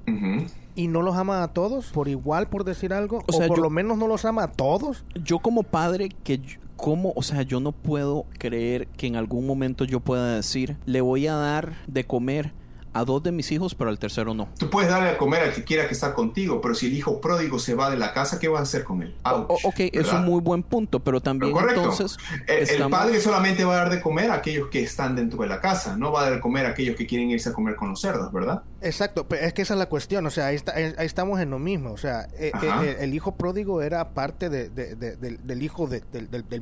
y 0.77 0.89
no 0.89 1.03
los 1.03 1.17
ama 1.17 1.43
a 1.43 1.49
todos 1.49 1.87
por 1.93 2.09
igual 2.09 2.49
por 2.49 2.65
decir 2.65 2.93
algo 2.93 3.23
o, 3.29 3.33
sea, 3.33 3.47
por 3.47 3.61
lo 3.61 3.71
menos 3.71 3.97
no 3.97 4.09
los 4.09 4.25
ama 4.25 4.43
a 4.43 4.51
todos 4.51 5.05
yo 5.15 5.39
como 5.39 5.63
padre 5.63 6.09
que 6.25 6.41
¿Cómo? 6.77 7.13
O 7.15 7.23
sea, 7.23 7.43
yo 7.43 7.61
no 7.61 7.73
puedo 7.73 8.27
creer 8.39 8.89
que 8.89 9.07
en 9.07 9.17
algún 9.17 9.47
momento 9.47 9.85
yo 9.85 10.01
pueda 10.01 10.35
decir, 10.35 10.77
le 10.87 11.01
voy 11.01 11.27
a 11.27 11.35
dar 11.35 11.75
de 11.87 12.05
comer 12.05 12.53
a 12.95 13.05
dos 13.05 13.23
de 13.23 13.33
mis 13.33 13.51
hijos, 13.53 13.75
pero 13.75 13.91
al 13.91 13.99
tercero 13.99 14.33
no. 14.35 14.49
Tú 14.59 14.71
puedes 14.71 14.89
darle 14.89 15.11
a 15.11 15.19
comer 15.19 15.43
al 15.43 15.53
que 15.53 15.65
quiera 15.65 15.87
que 15.87 15.95
está 15.95 16.15
contigo, 16.15 16.61
pero 16.61 16.75
si 16.75 16.87
el 16.87 16.95
hijo 16.95 17.21
pródigo 17.21 17.59
se 17.59 17.75
va 17.75 17.91
de 17.91 17.97
la 17.97 18.13
casa, 18.13 18.39
¿qué 18.39 18.49
vas 18.49 18.61
a 18.61 18.63
hacer 18.63 18.85
con 18.85 19.03
él? 19.03 19.15
ok, 19.25 19.81
es 19.93 20.13
un 20.13 20.25
muy 20.25 20.41
buen 20.41 20.63
punto, 20.63 21.01
pero 21.01 21.21
también 21.21 21.55
entonces... 21.57 22.17
El, 22.47 22.89
padre 22.89 23.21
solamente 23.21 23.65
va 23.65 23.75
a 23.75 23.77
dar 23.77 23.91
de 23.91 24.01
comer 24.01 24.31
a 24.31 24.35
aquellos 24.35 24.69
que 24.69 24.83
están 24.83 25.17
dentro 25.17 25.41
de 25.41 25.49
la 25.49 25.61
casa, 25.61 25.97
no 25.97 26.13
va 26.13 26.21
a 26.21 26.25
dar 26.25 26.35
de 26.35 26.41
comer 26.41 26.67
a 26.67 26.71
aquellos 26.71 26.97
que 26.97 27.07
quieren 27.07 27.31
irse 27.31 27.49
a 27.49 27.53
comer 27.53 27.75
con 27.75 27.91
los 27.91 28.01
cerdos, 28.01 28.33
¿verdad? 28.33 28.63
Exacto, 28.81 29.27
es 29.41 29.53
que 29.53 29.63
esa 29.63 29.75
es 29.75 29.79
la 29.79 29.87
cuestión, 29.87 30.27
o 30.27 30.31
sea, 30.31 30.47
ahí, 30.47 30.59
estamos 30.99 31.41
en 31.41 31.51
lo 31.51 31.59
mismo, 31.59 31.91
o 31.91 31.97
sea, 31.97 32.29
eh, 32.39 32.53
eh, 32.63 32.97
el, 33.01 33.15
hijo 33.15 33.37
pródigo 33.37 33.83
era 33.83 34.11
parte 34.11 34.49
del, 34.49 35.63
hijo 35.63 35.89
del, 35.89 36.05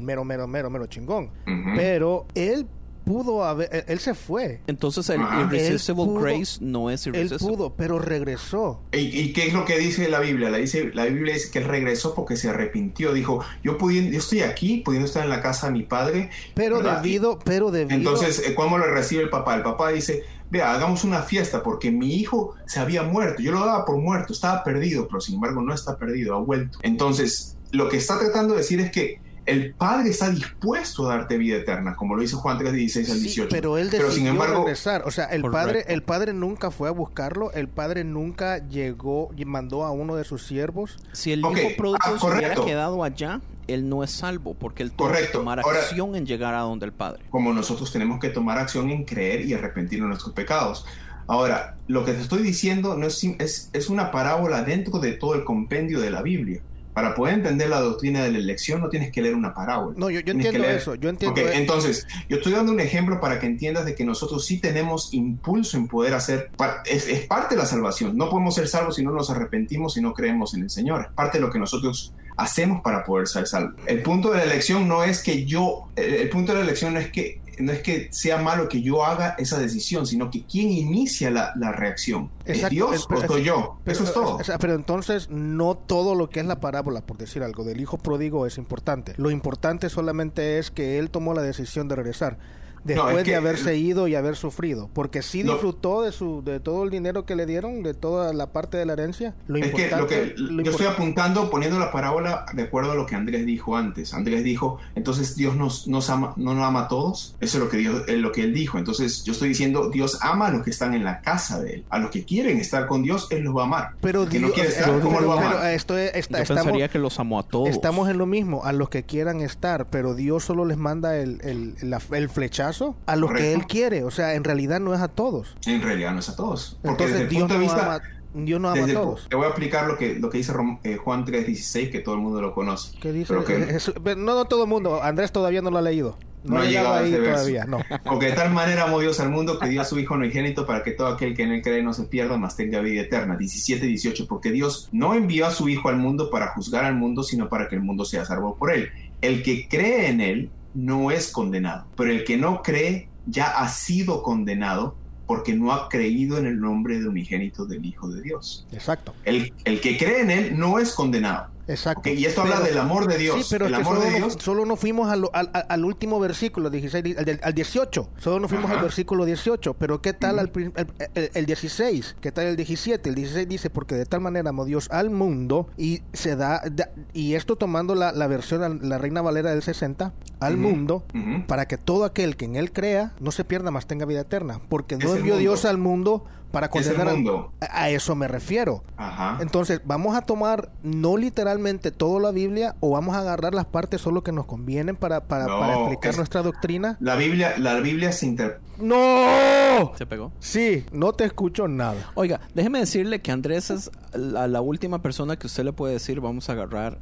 mero, 0.00 0.24
mero, 0.24 0.46
mero, 0.46 0.70
mero 0.70 0.86
chingón, 0.86 1.30
pero 1.76 2.26
él 2.34 2.66
pudo 3.04 3.44
haber, 3.44 3.84
él 3.88 3.98
se 3.98 4.14
fue. 4.14 4.60
Entonces 4.66 5.08
el 5.10 5.20
irresistible 5.20 6.20
grace 6.20 6.58
no 6.60 6.90
es 6.90 7.06
irresistible. 7.06 7.52
Él 7.52 7.56
pudo, 7.56 7.74
pero 7.74 7.98
regresó. 7.98 8.80
¿Y, 8.92 9.32
qué 9.32 9.46
es 9.46 9.54
lo 9.54 9.64
que 9.64 9.78
dice 9.78 10.08
la 10.08 10.20
Biblia? 10.20 10.50
La, 10.50 10.58
dice, 10.58 10.90
la 10.94 11.04
Biblia 11.06 11.34
dice 11.34 11.50
que 11.50 11.58
él 11.58 11.64
regresó 11.64 12.14
porque 12.14 12.36
se 12.36 12.48
arrepintió. 12.48 13.12
Dijo, 13.12 13.44
yo, 13.62 13.78
pudiendo, 13.78 14.12
yo 14.12 14.18
estoy 14.18 14.40
aquí, 14.40 14.82
pudiendo 14.84 15.06
estar 15.06 15.24
en 15.24 15.30
la 15.30 15.42
casa 15.42 15.66
de 15.66 15.72
mi 15.72 15.82
padre. 15.82 16.30
Pero 16.54 16.80
debido, 16.82 17.38
pero 17.44 17.70
debido... 17.70 17.96
Entonces, 17.96 18.42
eh, 18.46 18.54
¿cómo 18.54 18.78
lo 18.78 18.86
recibe 18.86 19.22
el 19.22 19.30
papá? 19.30 19.54
El 19.54 19.62
papá 19.62 19.90
dice, 19.90 20.24
vea, 20.50 20.72
hagamos 20.72 21.04
una 21.04 21.22
fiesta 21.22 21.62
porque 21.62 21.90
mi 21.90 22.14
hijo 22.16 22.54
se 22.66 22.80
había 22.80 23.02
muerto. 23.02 23.42
Yo 23.42 23.52
lo 23.52 23.60
daba 23.60 23.84
por 23.84 23.96
muerto, 23.98 24.32
estaba 24.32 24.62
perdido, 24.62 25.08
pero 25.08 25.20
sin 25.20 25.36
embargo 25.36 25.62
no 25.62 25.74
está 25.74 25.96
perdido, 25.96 26.34
ha 26.36 26.40
vuelto. 26.40 26.78
Entonces, 26.82 27.56
lo 27.70 27.88
que 27.88 27.96
está 27.96 28.18
tratando 28.18 28.54
de 28.54 28.60
decir 28.60 28.80
es 28.80 28.90
que 28.90 29.20
el 29.47 29.74
Padre 29.74 30.10
está 30.10 30.31
dispuesto 30.31 31.10
a 31.10 31.16
darte 31.16 31.36
vida 31.36 31.56
eterna, 31.56 31.97
como 31.97 32.14
lo 32.14 32.23
dice 32.23 32.36
Juan 32.36 32.59
3, 32.59 32.73
16 32.73 33.10
al 33.10 33.23
18. 33.23 33.48
pero 33.51 33.78
él 33.78 33.90
decidió 33.90 34.12
sin 34.12 34.27
embargo, 34.27 34.60
regresar. 34.64 35.02
O 35.05 35.10
sea, 35.10 35.27
el 35.27 35.43
padre, 35.43 35.85
el 35.89 36.02
padre 36.02 36.32
nunca 36.32 36.70
fue 36.70 36.89
a 36.89 36.93
buscarlo, 36.93 37.52
el 37.52 37.69
Padre 37.69 38.05
nunca 38.05 38.66
llegó 38.69 39.31
y 39.36 39.44
mandó 39.44 39.85
a 39.85 39.90
uno 39.90 40.16
de 40.16 40.24
sus 40.24 40.47
siervos. 40.47 40.98
Si 41.12 41.32
el 41.32 41.40
hijo 41.40 41.77
pródigo 41.77 41.98
ah, 42.02 42.16
se 42.19 42.27
hubiera 42.27 42.55
quedado 42.55 43.02
allá, 43.02 43.40
él 43.66 43.89
no 43.89 44.05
es 44.05 44.10
salvo, 44.10 44.55
porque 44.55 44.82
él 44.82 44.93
tuvo 44.93 45.12
que 45.12 45.24
tomar 45.24 45.60
acción 45.60 46.14
en 46.14 46.27
llegar 46.27 46.55
a 46.55 46.60
donde 46.60 46.86
el 46.86 46.93
Padre. 46.93 47.24
Como 47.31 47.52
nosotros 47.52 47.93
tenemos 47.93 48.20
que 48.20 48.28
tomar 48.28 48.59
acción 48.59 48.90
en 48.90 49.05
creer 49.05 49.44
y 49.44 49.55
arrepentirnos 49.55 50.06
de 50.06 50.09
nuestros 50.10 50.35
pecados. 50.35 50.86
Ahora, 51.27 51.77
lo 51.86 52.05
que 52.05 52.12
te 52.12 52.20
estoy 52.20 52.43
diciendo 52.43 52.97
no 52.97 53.06
es, 53.06 53.23
es, 53.39 53.70
es 53.73 53.89
una 53.89 54.10
parábola 54.10 54.62
dentro 54.62 54.98
de 54.98 55.12
todo 55.12 55.35
el 55.35 55.44
compendio 55.44 56.01
de 56.01 56.10
la 56.10 56.23
Biblia 56.23 56.60
para 56.93 57.14
poder 57.14 57.35
entender 57.35 57.69
la 57.69 57.81
doctrina 57.81 58.23
de 58.23 58.32
la 58.32 58.39
elección 58.39 58.81
no 58.81 58.89
tienes 58.89 59.10
que 59.10 59.23
leer 59.23 59.35
una 59.35 59.55
parábola. 59.55 59.94
No, 59.97 60.10
yo, 60.10 60.20
entiendo 60.20 60.64
eso, 60.64 60.94
yo 60.94 61.09
entiendo 61.09 61.40
Entonces, 61.52 62.06
yo 62.28 62.36
estoy 62.36 62.52
dando 62.52 62.73
un 62.73 62.81
ejemplo 62.81 63.20
para 63.20 63.40
que 63.40 63.47
entiendas 63.47 63.85
de 63.85 63.94
que 63.94 64.05
nosotros 64.05 64.44
sí 64.44 64.59
tenemos 64.59 65.12
impulso 65.14 65.77
en 65.77 65.89
poder 65.89 66.14
hacer, 66.14 66.51
es, 66.86 67.09
es, 67.09 67.27
parte 67.27 67.55
de 67.55 67.60
la 67.60 67.66
salvación. 67.66 68.16
No 68.16 68.28
podemos 68.28 68.55
ser 68.55 68.69
salvos 68.69 68.97
si 68.97 69.05
no 69.05 69.12
nos 69.12 69.31
arrepentimos 69.31 69.97
y 69.97 70.01
no 70.01 70.12
creemos 70.12 70.55
en 70.55 70.62
el 70.62 70.70
Señor. 70.70 71.06
Es 71.09 71.12
parte 71.12 71.39
de 71.39 71.43
lo 71.43 71.51
que 71.51 71.59
nosotros 71.59 72.12
hacemos 72.36 72.82
para 72.82 73.05
poder 73.05 73.28
ser 73.28 73.47
salvos. 73.47 73.74
El 73.86 74.02
punto 74.02 74.31
de 74.31 74.39
la 74.39 74.44
elección 74.44 74.89
no 74.89 75.05
es 75.05 75.23
que 75.23 75.44
yo, 75.44 75.89
el 75.97 76.28
punto 76.28 76.52
de 76.52 76.59
la 76.59 76.64
elección 76.64 76.94
no 76.94 77.01
es 77.01 77.10
que 77.10 77.41
no 77.58 77.72
es 77.72 77.82
que 77.82 78.08
sea 78.12 78.38
malo 78.38 78.68
que 78.68 78.82
yo 78.82 79.04
haga 79.04 79.34
esa 79.38 79.58
decisión, 79.58 80.06
sino 80.06 80.30
que 80.30 80.44
quién 80.44 80.70
inicia 80.70 81.30
la, 81.30 81.72
reacción. 81.72 82.30
¿Es 82.44 82.68
Dios 82.68 83.06
o 83.10 83.26
soy 83.26 83.44
yo? 83.44 83.78
Eso 83.86 84.04
es 84.04 84.12
todo. 84.12 84.38
pero 84.60 84.74
entonces 84.74 85.28
no 85.30 85.76
todo 85.76 86.14
lo 86.14 86.30
que 86.30 86.40
es 86.40 86.46
la 86.46 86.60
parábola, 86.60 87.00
por 87.02 87.18
decir 87.18 87.42
algo, 87.42 87.64
del 87.64 87.80
hijo 87.80 87.98
pródigo 87.98 88.46
es 88.46 88.58
importante. 88.58 89.14
Lo 89.16 89.30
importante 89.30 89.88
solamente 89.88 90.58
es 90.58 90.70
que 90.70 90.98
él 90.98 91.10
tomó 91.10 91.34
la 91.34 91.42
decisión 91.42 91.88
de 91.88 91.96
regresar 91.96 92.38
después 92.84 93.24
de 93.24 93.36
haberse 93.36 93.76
ido 93.76 94.09
y 94.09 94.14
haber 94.14 94.36
sufrido, 94.36 94.90
porque 94.92 95.22
sí 95.22 95.42
disfrutó 95.42 96.02
de 96.02 96.12
su 96.12 96.42
de 96.44 96.60
todo 96.60 96.84
el 96.84 96.90
dinero 96.90 97.24
que 97.24 97.36
le 97.36 97.46
dieron, 97.46 97.82
de 97.82 97.94
toda 97.94 98.32
la 98.32 98.52
parte 98.52 98.76
de 98.76 98.86
la 98.86 98.94
herencia. 98.94 99.34
Lo 99.46 99.59
es 99.59 99.72
que, 99.72 99.90
lo 99.90 100.06
que 100.06 100.34
yo 100.36 100.70
estoy 100.70 100.86
apuntando, 100.86 101.50
poniendo 101.50 101.78
la 101.78 101.92
parábola 101.92 102.46
de 102.54 102.62
acuerdo 102.62 102.92
a 102.92 102.94
lo 102.94 103.06
que 103.06 103.14
Andrés 103.14 103.46
dijo 103.46 103.76
antes. 103.76 104.14
Andrés 104.14 104.44
dijo, 104.44 104.78
entonces 104.94 105.36
Dios 105.36 105.56
nos, 105.56 105.86
nos 105.88 106.10
ama, 106.10 106.34
no 106.36 106.54
nos 106.54 106.64
ama 106.64 106.82
a 106.82 106.88
todos. 106.88 107.36
Eso 107.40 107.59
es 107.59 107.64
lo 107.64 107.70
que 107.70 107.76
Dios, 107.78 108.02
es 108.09 108.18
lo 108.18 108.32
que 108.32 108.42
él 108.42 108.54
dijo. 108.54 108.78
Entonces 108.78 109.24
yo 109.24 109.32
estoy 109.32 109.48
diciendo, 109.48 109.90
Dios 109.90 110.18
ama 110.20 110.48
a 110.48 110.50
los 110.50 110.62
que 110.62 110.70
están 110.70 110.94
en 110.94 111.04
la 111.04 111.20
casa 111.20 111.60
de 111.60 111.74
él, 111.74 111.84
a 111.90 111.98
los 111.98 112.10
que 112.10 112.24
quieren 112.24 112.59
estar 112.59 112.86
con 112.86 113.02
Dios, 113.02 113.28
él 113.30 113.42
los 113.42 113.56
va 113.56 113.62
a 113.62 113.64
amar. 113.64 113.90
Pero 114.00 114.28
que 114.28 114.40
no 114.40 114.50
quiere 114.50 114.70
estar, 114.70 115.00
¿cómo 115.00 115.20
lo 115.20 115.28
va 115.28 115.34
a 115.34 115.50
amar? 115.50 115.72
Esto 115.72 115.96
está, 115.98 116.42
yo 116.42 116.54
pensaría 116.54 116.88
que 116.88 116.98
los 116.98 117.18
amó 117.18 117.38
a 117.38 117.42
todos. 117.42 117.68
Estamos 117.68 118.09
en 118.09 118.18
lo 118.18 118.26
mismo, 118.26 118.64
a 118.64 118.72
los 118.72 118.88
que 118.88 119.04
quieran 119.04 119.40
estar, 119.40 119.86
pero 119.86 120.14
Dios 120.14 120.44
solo 120.44 120.64
les 120.64 120.78
manda 120.78 121.16
el, 121.16 121.40
el, 121.42 121.76
el 122.12 122.28
flechazo 122.28 122.71
a 123.06 123.16
los 123.16 123.32
que 123.32 123.52
él 123.52 123.66
quiere. 123.66 124.04
O 124.04 124.10
sea, 124.10 124.34
en 124.34 124.44
realidad 124.44 124.80
no 124.80 124.94
es 124.94 125.00
a 125.00 125.08
todos. 125.08 125.56
En 125.66 125.82
realidad 125.82 126.12
no 126.12 126.20
es 126.20 126.28
a 126.28 126.36
todos. 126.36 126.78
Porque 126.82 127.04
Entonces, 127.04 127.28
Dios, 127.28 127.48
no 127.48 127.54
ama, 127.72 128.00
Dios 128.34 128.60
no 128.60 128.70
ama 128.70 128.84
a 128.84 128.92
todos. 128.92 129.28
Te 129.28 129.36
voy 129.36 129.46
a 129.46 129.48
explicar 129.48 129.86
lo 129.86 129.96
que, 129.96 130.14
lo 130.14 130.30
que 130.30 130.38
dice 130.38 130.52
eh, 130.84 130.96
Juan 130.96 131.24
3.16, 131.24 131.90
que 131.90 132.00
todo 132.00 132.14
el 132.14 132.20
mundo 132.20 132.40
lo 132.40 132.54
conoce. 132.54 132.98
¿Qué 133.00 133.12
dice? 133.12 133.34
no, 134.04 134.14
no 134.16 134.44
todo 134.46 134.64
el 134.64 134.68
mundo. 134.68 135.02
Andrés 135.02 135.32
todavía 135.32 135.62
no 135.62 135.70
lo 135.70 135.78
ha 135.78 135.82
leído. 135.82 136.16
No, 136.44 136.58
ha 136.58 136.64
llegado 136.64 136.94
ahí 136.94 137.12
todavía, 137.12 137.64
no. 137.66 137.78
Porque 138.04 138.26
de 138.26 138.32
tal 138.32 138.52
manera 138.52 138.84
amó 138.84 138.98
Dios 138.98 139.20
al 139.20 139.30
mundo 139.30 139.58
que 139.58 139.68
dio 139.68 139.80
a 139.80 139.84
su 139.84 139.98
Hijo 140.00 140.14
unigénito 140.14 140.66
para 140.66 140.82
que 140.82 140.90
todo 140.92 141.06
aquel 141.08 141.36
que 141.36 141.44
en 141.44 141.52
él 141.52 141.62
cree 141.62 141.82
no 141.82 141.92
se 141.92 142.04
pierda, 142.04 142.36
mas 142.36 142.56
tenga 142.56 142.80
vida 142.80 143.02
eterna. 143.02 143.36
17 143.36 143.86
18. 143.86 144.26
Porque 144.26 144.50
Dios 144.50 144.88
no 144.92 145.14
envió 145.14 145.46
a 145.46 145.50
su 145.50 145.68
Hijo 145.68 145.88
al 145.88 145.98
mundo 145.98 146.30
para 146.30 146.48
juzgar 146.48 146.84
al 146.84 146.96
mundo, 146.96 147.22
sino 147.22 147.48
para 147.48 147.68
que 147.68 147.76
el 147.76 147.82
mundo 147.82 148.04
sea 148.04 148.24
salvo 148.24 148.56
por 148.56 148.72
él. 148.72 148.90
El 149.20 149.42
que 149.42 149.68
cree 149.68 150.08
en 150.08 150.20
él 150.20 150.50
no 150.74 151.10
es 151.10 151.30
condenado, 151.30 151.86
pero 151.96 152.10
el 152.12 152.24
que 152.24 152.36
no 152.36 152.62
cree 152.62 153.08
ya 153.26 153.58
ha 153.58 153.68
sido 153.68 154.22
condenado 154.22 154.96
porque 155.26 155.54
no 155.54 155.72
ha 155.72 155.88
creído 155.88 156.38
en 156.38 156.46
el 156.46 156.60
nombre 156.60 157.00
de 157.00 157.08
unigénito 157.08 157.64
del 157.64 157.84
Hijo 157.86 158.08
de 158.08 158.22
Dios. 158.22 158.66
Exacto. 158.72 159.14
El, 159.24 159.52
el 159.64 159.80
que 159.80 159.96
cree 159.96 160.20
en 160.20 160.30
él 160.30 160.58
no 160.58 160.78
es 160.78 160.92
condenado. 160.92 161.48
Exacto. 161.68 162.09
y 162.10 162.24
esto 162.24 162.43
habla 162.43 162.60
del 162.60 162.76
amor 162.78 163.06
de 163.06 163.18
Dios. 163.18 163.36
Sí, 163.36 163.47
pero 163.51 163.66
el 163.66 163.72
es 163.74 163.78
que 163.78 163.82
amor 163.84 163.97
solo, 163.98 164.06
de 164.10 164.20
no- 164.20 164.26
Dios. 164.28 164.43
solo 164.43 164.66
nos 164.66 164.80
fuimos 164.80 165.09
al, 165.10 165.24
al- 165.32 165.51
al 165.68 165.84
último 165.84 166.18
versículo, 166.18 166.70
16, 166.70 167.16
al, 167.18 167.40
al 167.43 167.55
18. 167.55 168.09
Solo 168.18 168.40
nos 168.40 168.51
fuimos 168.51 168.66
Ajá. 168.70 168.78
al 168.78 168.82
versículo 168.84 169.24
18. 169.24 169.74
Pero 169.74 170.02
¿qué 170.02 170.12
tal 170.12 170.39
al 170.39 170.51
el, 170.55 170.72
el- 171.14 171.30
el 171.34 171.47
16? 171.47 172.16
¿Qué 172.20 172.32
tal 172.32 172.47
el 172.47 172.56
17? 172.56 173.09
El 173.09 173.14
16 173.14 173.48
dice, 173.48 173.70
porque 173.70 173.94
de 173.94 174.06
tal 174.06 174.20
manera 174.20 174.51
amó 174.51 174.64
Dios 174.64 174.89
al 174.90 175.10
mundo 175.10 175.68
y 175.76 176.02
se 176.12 176.36
da, 176.36 176.62
da- 176.70 176.90
y 177.12 177.34
esto 177.34 177.56
tomando 177.56 177.94
la, 177.94 178.12
la 178.12 178.26
versión, 178.26 178.80
la 178.82 178.98
Reina 178.98 179.22
Valera 179.22 179.51
del 179.51 179.62
60, 179.62 180.12
al 180.40 180.56
mundo, 180.56 181.05
para 181.47 181.66
que 181.68 181.78
todo 181.78 182.05
aquel 182.05 182.36
que 182.36 182.47
en 182.47 182.56
él 182.56 182.72
crea 182.72 183.12
no 183.20 183.30
se 183.30 183.44
pierda, 183.44 183.70
más 183.70 183.86
tenga 183.86 184.06
vida 184.06 184.20
eterna. 184.22 184.60
Porque 184.68 184.97
no 184.97 185.14
envió. 185.14 185.36
Dios 185.36 185.64
al 185.64 185.78
mundo 185.78 186.24
para 186.52 186.66
Es 186.68 186.86
el 186.86 186.94
condenar 186.94 187.14
mundo. 187.14 187.52
A, 187.60 187.82
a 187.84 187.90
eso 187.90 188.14
me 188.14 188.28
refiero. 188.28 188.84
Ajá. 188.96 189.38
Entonces, 189.40 189.80
¿vamos 189.84 190.14
a 190.16 190.20
tomar 190.22 190.70
no 190.84 191.16
literalmente 191.16 191.90
toda 191.90 192.20
la 192.20 192.30
Biblia 192.30 192.76
o 192.80 192.90
vamos 192.90 193.16
a 193.16 193.20
agarrar 193.20 193.54
las 193.54 193.64
partes 193.64 194.00
solo 194.00 194.22
que 194.22 194.30
nos 194.30 194.46
convienen 194.46 194.94
para, 194.94 195.24
para, 195.26 195.46
No, 195.46 195.58
para 195.58 195.74
explicar 195.78 196.10
es- 196.12 196.16
nuestra 196.18 196.42
doctrina? 196.42 196.96
La 197.00 197.16
Biblia, 197.16 197.54
la 197.58 197.80
Biblia 197.80 198.12
se 198.12 198.26
inter... 198.26 198.60
¡No! 198.78 199.92
¿Se 199.96 200.06
pegó? 200.06 200.32
Sí, 200.40 200.84
no 200.92 201.12
te 201.12 201.24
escucho 201.24 201.68
nada. 201.68 202.10
Oiga, 202.14 202.40
déjeme 202.54 202.78
decirle 202.80 203.20
que 203.20 203.30
Andrés 203.32 203.70
es 203.70 203.90
la, 204.12 204.48
la 204.48 204.60
última 204.60 205.00
persona 205.02 205.36
que 205.36 205.46
usted 205.46 205.64
le 205.64 205.72
puede 205.72 205.94
decir 205.94 206.20
vamos 206.20 206.48
a 206.48 206.52
agarrar 206.52 206.98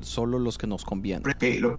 solo 0.00 0.38
los 0.38 0.58
que 0.58 0.66
nos 0.66 0.84
convienen. 0.84 1.22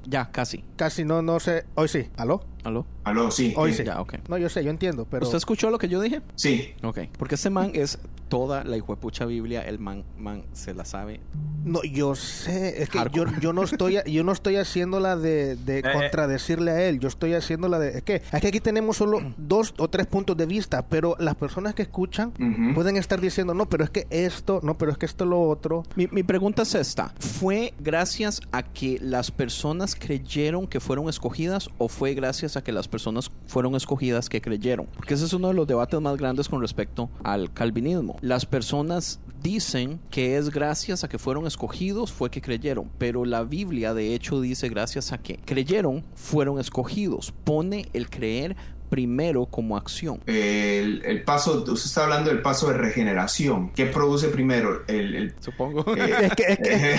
Ya, 0.06 0.32
casi. 0.32 0.64
Casi 0.76 1.06
no, 1.06 1.22
no 1.22 1.40
sé. 1.40 1.66
Hoy 1.76 1.88
sí. 1.88 2.10
¿Aló? 2.18 2.44
¿Aló? 2.66 2.86
Aló, 3.04 3.30
sí. 3.30 3.54
Hoy 3.56 3.72
eh, 3.72 3.74
sí. 3.76 3.84
Ya, 3.84 4.02
ok. 4.02 4.16
No, 4.28 4.40
yo 4.40 4.50
sé, 4.50 4.64
yo 4.64 4.72
entiendo, 4.72 5.06
pero... 5.10 5.24
¿Usted 5.24 5.38
escuchó 5.38 5.70
lo 5.70 5.78
que 5.78 5.88
yo 5.88 6.02
dije? 6.02 6.24
Sí. 6.34 6.74
Ok. 6.82 7.02
Porque 7.18 7.36
este 7.36 7.52
man 7.52 7.72
es 7.76 8.00
toda 8.28 8.64
la 8.64 8.76
hijuepucha 8.76 9.26
Biblia. 9.26 9.62
El 9.62 9.80
man, 9.80 10.04
man 10.18 10.44
se 10.54 10.74
la 10.74 10.84
sabe. 10.84 11.22
No, 11.64 11.84
yo 11.84 12.16
sé, 12.16 12.82
es 12.82 12.90
que 12.90 13.00
yo, 13.12 13.26
yo 13.40 13.54
no 13.54 13.64
estoy 13.64 13.98
yo 14.06 14.24
no 14.24 14.32
estoy 14.32 14.58
haciendo 14.58 15.00
la 15.00 15.16
de, 15.16 15.56
de 15.56 15.80
eh. 15.80 15.84
contradecirle 15.94 16.72
a 16.72 16.84
él, 16.84 17.00
yo 17.00 17.08
estoy 17.08 17.34
haciendo 17.34 17.68
la 17.68 17.80
de 17.80 17.98
es 17.98 18.04
que 18.04 18.16
es 18.32 18.42
que 18.42 18.48
aquí 18.48 18.60
tenemos 18.60 18.98
solo 18.98 19.20
dos 19.38 19.74
o 19.78 19.88
tres 19.88 20.06
puntos 20.08 20.38
de 20.38 20.46
vista, 20.46 20.88
pero 20.88 21.16
las 21.20 21.36
personas 21.36 21.74
que 21.74 21.84
escuchan 21.84 22.34
Ujú. 22.40 22.76
pueden 22.76 22.98
estar 22.98 23.20
diciendo, 23.20 23.54
"No, 23.54 23.68
pero 23.68 23.84
es 23.84 23.90
que 23.90 24.06
esto, 24.10 24.60
no, 24.64 24.78
pero 24.78 24.92
es 24.92 24.98
que 24.98 25.06
esto 25.06 25.26
lo 25.26 25.42
otro." 25.42 25.84
Mi, 25.96 26.08
mi 26.08 26.24
pregunta 26.24 26.64
es 26.64 26.76
esta. 26.76 27.14
¿Fue 27.20 27.74
gracias 27.80 28.42
a 28.52 28.64
que 28.64 29.00
las 29.02 29.32
personas 29.32 29.96
creyeron 29.96 30.68
que 30.68 30.80
fueron 30.80 31.10
escogidas 31.10 31.70
o 31.78 31.88
fue 31.88 32.14
gracias 32.14 32.55
a 32.58 32.64
que 32.64 32.72
las 32.72 32.88
personas 32.88 33.32
fueron 33.48 33.76
escogidas 33.76 34.30
que 34.30 34.42
creyeron? 34.42 34.88
Porque 34.96 35.14
ese 35.16 35.26
es 35.26 35.34
uno 35.34 35.50
de 35.50 35.54
los 35.54 35.68
debates 35.68 36.00
más 36.02 36.18
grandes 36.18 36.50
con 36.50 36.62
respecto 36.62 37.10
al 37.24 37.52
calvinismo. 37.54 38.18
Las 38.22 38.46
personas 38.46 39.20
dicen 39.42 40.00
que 40.10 40.38
es 40.38 40.50
gracias 40.50 41.04
a 41.04 41.10
que 41.10 41.20
fueron 41.20 41.46
escogidos 41.46 42.12
fue 42.12 42.30
que 42.32 42.42
creyeron, 42.42 42.90
pero 42.98 43.26
la 43.26 43.44
Biblia 43.44 43.94
de 43.94 44.16
hecho 44.16 44.42
dice 44.42 44.70
gracias 44.70 45.12
a 45.12 45.18
que 45.20 45.38
creyeron 45.46 46.04
fueron 46.16 46.60
escogidos. 46.60 47.32
Pone 47.44 47.88
el 47.94 48.10
creer 48.10 48.56
primero 48.90 49.46
como 49.48 49.78
acción. 49.78 50.22
El, 50.28 51.04
el 51.06 51.24
paso, 51.24 51.64
usted 51.68 51.74
está 51.88 52.04
hablando 52.04 52.30
del 52.30 52.42
paso 52.42 52.70
de 52.70 52.78
regeneración. 52.78 53.72
¿Qué 53.72 53.88
produce 53.88 54.28
primero? 54.30 54.84
El, 54.88 55.16
el- 55.16 55.36
Supongo. 55.40 55.84
eh, 55.98 56.28
Es 56.28 56.36
que- 56.36 56.44
es 56.54 56.58
que- 56.60 56.96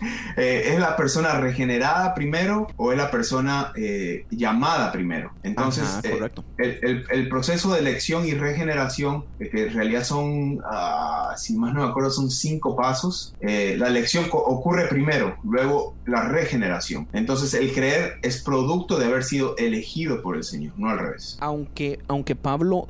eh, 0.36 0.72
¿Es 0.72 0.78
la 0.80 0.96
persona 0.96 1.38
regenerada 1.40 2.14
primero 2.14 2.66
o 2.76 2.92
es 2.92 2.98
la 2.98 3.10
persona 3.10 3.72
eh, 3.76 4.26
llamada 4.30 4.90
primero? 4.92 5.32
Entonces, 5.42 5.84
Ajá, 5.84 6.00
eh, 6.04 6.18
el, 6.58 6.78
el- 6.82 7.04
el 7.10 7.28
proceso 7.28 7.72
de 7.72 7.80
elección 7.80 8.26
y 8.26 8.32
regeneración, 8.34 9.24
que 9.38 9.66
en 9.68 9.72
realidad 9.74 10.04
son, 10.04 10.60
ah, 10.70 11.34
si 11.36 11.56
más 11.56 11.72
no 11.74 11.84
me 11.84 11.88
acuerdo, 11.90 12.10
son 12.10 12.30
cinco 12.30 12.76
pasos. 12.76 13.34
La 13.40 13.88
elección 13.88 14.26
ocurre 14.30 14.86
primero, 14.88 15.36
luego 15.44 15.94
la 16.06 16.22
regeneración. 16.28 17.08
Entonces, 17.12 17.54
el 17.54 17.72
creer 17.72 18.14
es 18.22 18.42
producto 18.42 18.98
de 18.98 19.06
haber 19.06 19.24
sido 19.24 19.56
elegido 19.56 20.22
por 20.22 20.36
el 20.36 20.44
Señor, 20.44 20.74
no 20.76 20.88
al 20.90 20.98
revés. 20.98 21.36
aunque, 21.40 21.98
aunque 22.08 22.36
Pablo 22.36 22.88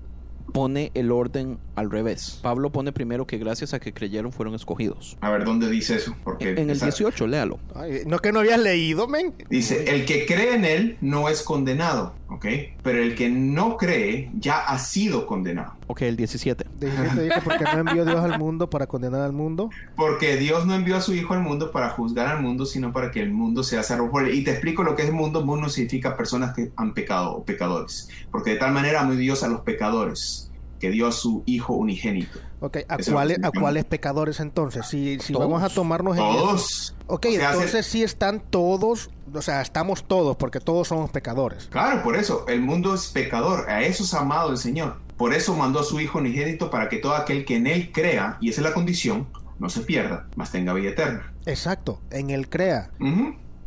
pone 0.50 0.90
el 0.94 1.10
orden 1.12 1.58
al 1.76 1.90
revés. 1.90 2.38
Pablo 2.42 2.70
pone 2.70 2.92
primero 2.92 3.26
que 3.26 3.38
gracias 3.38 3.74
a 3.74 3.80
que 3.80 3.92
creyeron 3.92 4.32
fueron 4.32 4.54
escogidos. 4.54 5.16
A 5.20 5.30
ver, 5.30 5.44
¿dónde 5.44 5.70
dice 5.70 5.96
eso? 5.96 6.16
Porque 6.24 6.50
En 6.50 6.70
el 6.70 6.76
esa- 6.76 6.86
18, 6.86 7.26
léalo. 7.26 7.58
Ay, 7.74 8.00
no 8.06 8.18
que 8.18 8.32
no 8.32 8.40
habías 8.40 8.60
leído, 8.60 9.08
men. 9.08 9.34
Dice, 9.48 9.94
el 9.94 10.04
que 10.04 10.26
cree 10.26 10.54
en 10.54 10.64
él 10.64 10.96
no 11.00 11.28
es 11.28 11.42
condenado, 11.42 12.14
¿ok? 12.28 12.46
Pero 12.82 13.02
el 13.02 13.14
que 13.14 13.28
no 13.30 13.76
cree 13.76 14.30
ya 14.38 14.58
ha 14.58 14.78
sido 14.78 15.26
condenado. 15.26 15.74
Ok, 15.90 16.02
el 16.02 16.16
17. 16.16 16.66
Dijiste, 16.78 17.22
dice, 17.22 17.40
porque 17.42 17.64
no 17.64 17.80
envió 17.80 18.04
Dios 18.04 18.20
al 18.20 18.38
mundo 18.38 18.70
para 18.70 18.86
condenar 18.86 19.22
al 19.22 19.32
mundo. 19.32 19.70
Porque 19.96 20.36
Dios 20.36 20.64
no 20.64 20.74
envió 20.76 20.96
a 20.96 21.00
su 21.00 21.12
Hijo 21.14 21.34
al 21.34 21.40
mundo 21.40 21.72
para 21.72 21.90
juzgar 21.90 22.28
al 22.28 22.40
mundo, 22.40 22.64
sino 22.64 22.92
para 22.92 23.10
que 23.10 23.20
el 23.20 23.32
mundo 23.32 23.64
sea 23.64 23.82
salvo 23.82 24.08
por 24.08 24.24
él. 24.24 24.34
Y 24.36 24.44
te 24.44 24.52
explico 24.52 24.84
lo 24.84 24.94
que 24.94 25.02
es 25.02 25.08
el 25.08 25.14
mundo. 25.14 25.44
Mundo 25.44 25.68
significa 25.68 26.16
personas 26.16 26.54
que 26.54 26.70
han 26.76 26.94
pecado 26.94 27.32
o 27.32 27.44
pecadores. 27.44 28.08
Porque 28.30 28.50
de 28.50 28.56
tal 28.58 28.72
manera 28.72 29.00
amó 29.00 29.14
Dios 29.14 29.42
a 29.42 29.48
los 29.48 29.62
pecadores, 29.62 30.52
que 30.78 30.90
dio 30.90 31.08
a 31.08 31.12
su 31.12 31.42
Hijo 31.44 31.74
unigénito. 31.74 32.38
Ok, 32.60 32.78
¿a 32.88 32.98
cuáles, 33.10 33.42
¿a 33.42 33.50
cuáles 33.50 33.84
pecadores 33.84 34.38
entonces? 34.38 34.86
Si, 34.86 35.18
si 35.18 35.32
Todos. 35.32 35.48
vamos 35.48 35.64
a 35.64 35.74
tomarnos 35.74 36.16
en 36.16 36.24
eso. 36.24 36.38
Todos. 36.38 36.96
Ok, 37.08 37.26
O 37.26 37.32
sea, 37.32 37.52
entonces 37.52 37.84
sí 37.86 38.04
están 38.04 38.40
todos, 38.48 39.10
o 39.34 39.42
sea, 39.42 39.60
estamos 39.60 40.04
todos, 40.04 40.36
porque 40.36 40.60
todos 40.60 40.86
somos 40.86 41.10
pecadores. 41.10 41.66
Claro, 41.66 42.04
por 42.04 42.14
eso, 42.14 42.44
el 42.46 42.60
mundo 42.60 42.94
es 42.94 43.08
pecador, 43.08 43.68
a 43.68 43.82
eso 43.82 44.04
es 44.04 44.14
amado 44.14 44.52
el 44.52 44.58
Señor. 44.58 44.98
Por 45.20 45.34
eso 45.34 45.54
mandó 45.54 45.80
a 45.80 45.84
su 45.84 46.00
Hijo 46.00 46.18
unigénito 46.18 46.70
para 46.70 46.88
que 46.88 46.96
todo 46.96 47.14
aquel 47.14 47.44
que 47.44 47.56
en 47.56 47.66
él 47.66 47.92
crea, 47.92 48.38
y 48.40 48.48
esa 48.48 48.62
es 48.62 48.66
la 48.66 48.72
condición, 48.72 49.28
no 49.58 49.68
se 49.68 49.82
pierda, 49.82 50.26
mas 50.34 50.50
tenga 50.50 50.72
vida 50.72 50.92
eterna. 50.92 51.34
Exacto, 51.44 52.00
en 52.10 52.30
él 52.30 52.48
crea. 52.48 52.90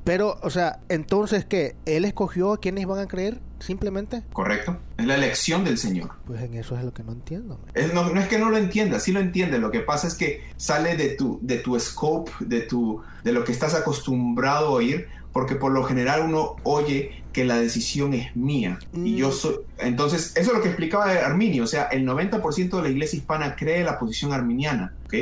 Pero, 0.04 0.40
o 0.42 0.50
sea, 0.50 0.80
entonces, 0.90 1.46
¿qué? 1.46 1.76
¿Él 1.86 2.06
escogió 2.06 2.54
a 2.54 2.60
quienes 2.60 2.88
van 2.88 2.98
a 2.98 3.08
creer? 3.08 3.40
Simplemente. 3.66 4.24
Correcto. 4.34 4.78
Es 4.98 5.06
la 5.06 5.16
elección 5.16 5.64
del 5.64 5.78
Señor. 5.78 6.12
Pues 6.26 6.42
en 6.42 6.54
eso 6.56 6.78
es 6.78 6.84
lo 6.84 6.94
que 6.94 7.04
no 7.04 7.14
entiendo. 7.14 7.60
Es- 7.74 7.94
no, 7.94 8.10
no 8.10 8.20
es 8.20 8.28
que 8.28 8.38
no 8.38 8.50
lo 8.50 8.58
entienda, 8.58 9.00
sí 9.00 9.12
lo 9.14 9.20
entiende. 9.22 9.58
Lo 9.60 9.72
que 9.72 9.80
pasa 9.80 10.08
es 10.08 10.16
que 10.16 10.42
sale 10.58 10.98
de 10.98 11.10
tu, 11.10 11.40
de 11.42 11.58
tu 11.60 11.80
scope, 11.80 12.32
de, 12.42 12.62
tu, 12.62 13.02
de 13.24 13.32
lo 13.32 13.44
que 13.46 13.52
estás 13.54 13.74
acostumbrado 13.74 14.68
a 14.68 14.72
oír, 14.72 15.08
porque 15.32 15.56
por 15.56 15.72
lo 15.72 15.84
general 15.84 16.24
uno 16.26 16.58
oye 16.64 17.24
que 17.32 17.46
la 17.46 17.56
decisión 17.58 18.14
es 18.14 18.36
mía. 18.36 18.78
Y 18.94 19.14
Mm. 19.14 19.16
yo 19.16 19.32
soy. 19.32 19.56
Entonces, 19.80 20.34
eso 20.36 20.52
es 20.52 20.56
lo 20.58 20.62
que 20.62 20.68
explicaba 20.70 21.06
Arminio. 21.12 21.64
O 21.64 21.68
sea, 21.68 21.84
el 21.86 22.06
90% 22.06 22.78
de 22.78 22.84
la 22.84 22.90
iglesia 22.90 23.18
hispana 23.18 23.56
cree 23.56 23.84
la 23.84 23.98
posición 23.98 24.34
arminiana. 24.34 24.94
¿ok? 25.06 25.14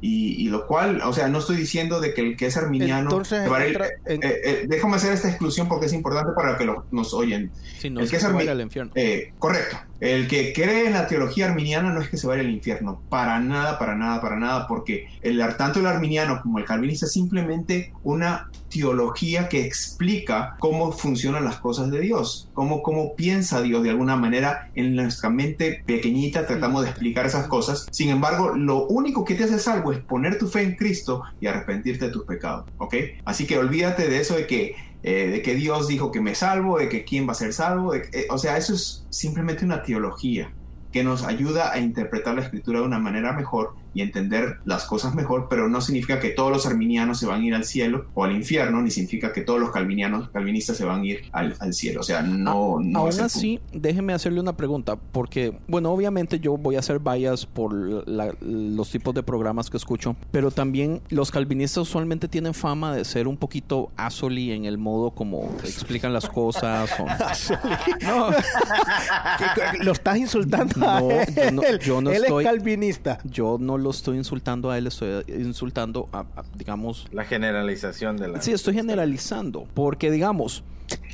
Y, 0.00 0.46
y 0.46 0.48
lo 0.48 0.66
cual, 0.66 1.00
o 1.04 1.12
sea, 1.12 1.26
no 1.28 1.38
estoy 1.40 1.56
diciendo 1.56 2.00
de 2.00 2.14
que 2.14 2.20
el 2.20 2.36
que 2.36 2.46
es 2.46 2.56
arminiano. 2.56 3.10
Entonces, 3.10 3.42
se 3.42 3.48
va 3.48 3.58
a 3.58 3.64
ir- 3.66 3.68
entra 3.70 3.88
en- 4.06 4.22
eh, 4.22 4.36
eh, 4.44 4.64
déjame 4.68 4.94
hacer 4.96 5.12
esta 5.12 5.28
exclusión 5.28 5.66
porque 5.68 5.86
es 5.86 5.92
importante 5.92 6.32
para 6.36 6.56
que 6.56 6.64
lo- 6.64 6.86
nos 6.92 7.12
oyen. 7.14 7.50
Si 7.78 7.90
no 7.90 7.98
El 7.98 8.04
es 8.04 8.10
que 8.10 8.16
que 8.16 8.16
es 8.18 8.22
se 8.22 8.32
vaya 8.32 8.50
armi- 8.50 8.54
al 8.54 8.60
infierno. 8.60 8.92
Eh, 8.94 9.32
correcto. 9.38 9.76
El 10.00 10.28
que 10.28 10.52
cree 10.52 10.86
en 10.86 10.92
la 10.92 11.08
teología 11.08 11.46
arminiana 11.46 11.92
no 11.92 12.00
es 12.00 12.08
que 12.08 12.16
se 12.16 12.28
vaya 12.28 12.42
al 12.42 12.50
infierno, 12.50 13.02
para 13.08 13.40
nada, 13.40 13.76
para 13.80 13.96
nada, 13.96 14.20
para 14.20 14.36
nada, 14.36 14.68
porque 14.68 15.08
el, 15.22 15.42
tanto 15.56 15.80
el 15.80 15.86
arminiano 15.86 16.40
como 16.42 16.58
el 16.60 16.64
calvinista 16.64 17.06
es 17.06 17.12
simplemente 17.12 17.92
una 18.04 18.48
teología 18.68 19.48
que 19.48 19.64
explica 19.64 20.56
cómo 20.58 20.92
funcionan 20.92 21.44
las 21.44 21.58
cosas 21.58 21.90
de 21.90 22.00
Dios, 22.00 22.48
cómo, 22.54 22.82
cómo 22.82 23.14
piensa 23.14 23.62
Dios 23.62 23.82
de 23.82 23.90
alguna 23.90 24.16
manera 24.16 24.70
en 24.74 24.94
nuestra 24.94 25.30
mente 25.30 25.82
pequeñita, 25.86 26.46
tratamos 26.46 26.82
de 26.82 26.90
explicar 26.90 27.26
esas 27.26 27.46
cosas. 27.48 27.86
Sin 27.90 28.10
embargo, 28.10 28.54
lo 28.54 28.86
único 28.86 29.24
que 29.24 29.34
te 29.34 29.44
hace 29.44 29.58
salvo 29.58 29.92
es 29.92 29.98
poner 30.00 30.38
tu 30.38 30.48
fe 30.48 30.62
en 30.62 30.76
Cristo 30.76 31.22
y 31.40 31.46
arrepentirte 31.46 32.06
de 32.06 32.12
tus 32.12 32.24
pecados, 32.24 32.66
¿ok? 32.78 32.94
Así 33.24 33.46
que 33.46 33.58
olvídate 33.58 34.08
de 34.08 34.20
eso 34.20 34.34
de 34.34 34.46
que 34.46 34.76
eh, 35.04 35.28
de 35.28 35.42
que 35.42 35.54
Dios 35.54 35.86
dijo 35.86 36.10
que 36.10 36.20
me 36.20 36.34
salvo, 36.34 36.78
de 36.78 36.88
que 36.88 37.04
quién 37.04 37.26
va 37.28 37.32
a 37.32 37.36
ser 37.36 37.52
salvo. 37.52 37.92
de 37.92 38.08
eh, 38.12 38.26
o 38.30 38.38
sea, 38.38 38.56
eso 38.56 38.74
es 38.74 39.06
simplemente 39.10 39.64
una 39.64 39.82
teología 39.82 40.52
que 40.92 41.04
nos 41.04 41.22
ayuda 41.22 41.72
a 41.72 41.78
interpretar 41.78 42.34
la 42.34 42.42
escritura 42.42 42.80
de 42.80 42.86
una 42.86 42.98
manera 42.98 43.32
mejor 43.32 43.74
y 43.94 44.02
entender 44.02 44.58
las 44.64 44.84
cosas 44.84 45.14
mejor, 45.14 45.48
pero 45.48 45.68
no 45.68 45.80
significa 45.80 46.20
que 46.20 46.30
todos 46.30 46.52
los 46.52 46.66
arminianos 46.66 47.18
se 47.18 47.26
van 47.26 47.42
a 47.42 47.44
ir 47.46 47.54
al 47.54 47.64
cielo 47.64 48.06
o 48.14 48.24
al 48.24 48.32
infierno, 48.32 48.80
ni 48.82 48.90
significa 48.90 49.32
que 49.32 49.40
todos 49.42 49.60
los 49.60 49.70
calvinianos, 49.70 50.28
calvinistas 50.30 50.76
se 50.76 50.84
van 50.84 51.00
a 51.02 51.06
ir 51.06 51.22
al, 51.32 51.56
al 51.60 51.74
cielo. 51.74 52.00
O 52.00 52.04
sea, 52.04 52.22
no, 52.22 52.78
no 52.80 52.98
Aún 53.00 53.08
es 53.08 53.18
el 53.18 53.24
así, 53.24 53.60
déjeme 53.72 54.12
hacerle 54.12 54.40
una 54.40 54.56
pregunta, 54.56 54.96
porque, 54.96 55.58
bueno, 55.68 55.90
obviamente 55.92 56.38
yo 56.40 56.56
voy 56.56 56.76
a 56.76 56.80
hacer 56.80 56.98
bias 56.98 57.46
por 57.46 57.72
la- 58.08 58.34
los 58.40 58.90
tipos 58.90 59.14
de 59.14 59.22
programas 59.22 59.70
que 59.70 59.76
escucho, 59.76 60.16
pero 60.30 60.50
también 60.50 61.00
los 61.08 61.30
calvinistas 61.30 61.82
usualmente 61.82 62.28
tienen 62.28 62.54
fama 62.54 62.94
de 62.94 63.04
ser 63.04 63.26
un 63.28 63.36
poquito 63.36 63.90
asoli 63.96 64.52
en 64.52 64.64
el 64.64 64.78
modo 64.78 65.10
como 65.10 65.50
explican 65.64 66.12
las 66.12 66.28
cosas. 66.28 66.90
o- 67.00 67.06
No, 68.06 68.28
¿Qué- 69.38 69.44
qué- 69.78 69.84
¿Lo 69.84 69.92
estás 69.92 70.16
insultando 70.18 70.88
a 70.88 71.00
No, 71.00 71.10
él? 71.10 71.26
yo 71.34 71.50
no- 71.52 71.62
yo 71.78 72.00
no 72.00 72.10
él 72.10 72.22
estoy- 72.24 72.44
es 72.44 72.50
calvinista. 72.50 73.18
yo 73.24 73.56
no 73.60 73.78
lo 73.78 73.87
lo 73.88 73.92
estoy 73.92 74.18
insultando 74.18 74.70
a 74.70 74.76
él, 74.76 74.86
estoy 74.86 75.24
insultando 75.28 76.08
a, 76.12 76.26
digamos... 76.54 77.06
La 77.10 77.24
generalización 77.24 78.18
de 78.18 78.28
la... 78.28 78.42
Sí, 78.42 78.52
estoy 78.52 78.74
generalizando, 78.74 79.66
porque 79.74 80.10
digamos, 80.10 80.62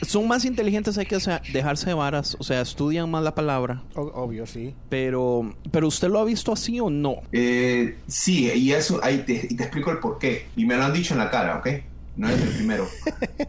son 0.03 0.27
más 0.27 0.45
inteligentes, 0.45 0.99
hay 0.99 1.07
que 1.07 1.19
dejarse 1.53 1.87
de 1.87 1.95
varas, 1.95 2.37
o 2.41 2.43
sea, 2.43 2.61
estudian 2.61 3.09
más 3.11 3.23
la 3.23 3.35
palabra. 3.35 3.85
Obvio, 3.95 4.45
sí. 4.47 4.75
Pero, 4.89 5.55
pero 5.71 5.87
¿usted 5.87 6.09
lo 6.09 6.19
ha 6.19 6.25
visto 6.25 6.53
así 6.53 6.81
o 6.81 6.91
no? 6.91 7.19
Eh, 7.31 7.97
sí, 8.09 8.51
y 8.53 8.73
eso, 8.73 8.99
ahí 9.03 9.19
te, 9.19 9.47
te, 9.47 9.63
explico 9.63 9.93
el 9.93 9.99
por 9.99 10.19
qué. 10.19 10.49
Y 10.57 10.67
me 10.67 10.77
lo 10.77 10.83
han 10.83 10.93
dicho 10.93 11.15
en 11.15 11.19
la 11.19 11.31
cara, 11.31 11.59
¿ok? 11.59 11.69
No 12.17 12.29
es 12.29 12.41
el 12.41 12.49
primero. 12.49 12.89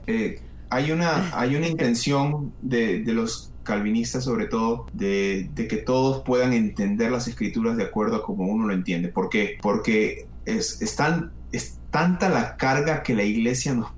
Eh, 0.08 0.40
hay, 0.70 0.92
una, 0.92 1.36
hay 1.36 1.56
una 1.56 1.68
intención 1.68 2.54
de, 2.62 3.00
de 3.00 3.14
los 3.14 3.52
calvinistas 3.66 4.24
sobre 4.24 4.46
todo, 4.46 4.86
de, 4.94 5.50
que 5.54 5.78
todos 5.78 6.24
puedan 6.24 6.54
entender 6.54 7.12
las 7.12 7.28
escrituras 7.28 7.76
de 7.76 7.84
acuerdo 7.84 8.16
a 8.16 8.24
como 8.24 8.46
uno 8.46 8.68
lo 8.68 8.74
entiende. 8.74 9.10
¿Por 9.10 9.28
qué? 9.30 9.58
Porque 9.62 10.28
es, 10.46 10.82
es, 10.82 10.98
es 11.52 11.80
tanta 11.92 12.30
la 12.30 12.56
carga 12.56 13.04
que 13.04 13.16
la 13.16 13.24
iglesia 13.24 13.74
nos 13.74 13.92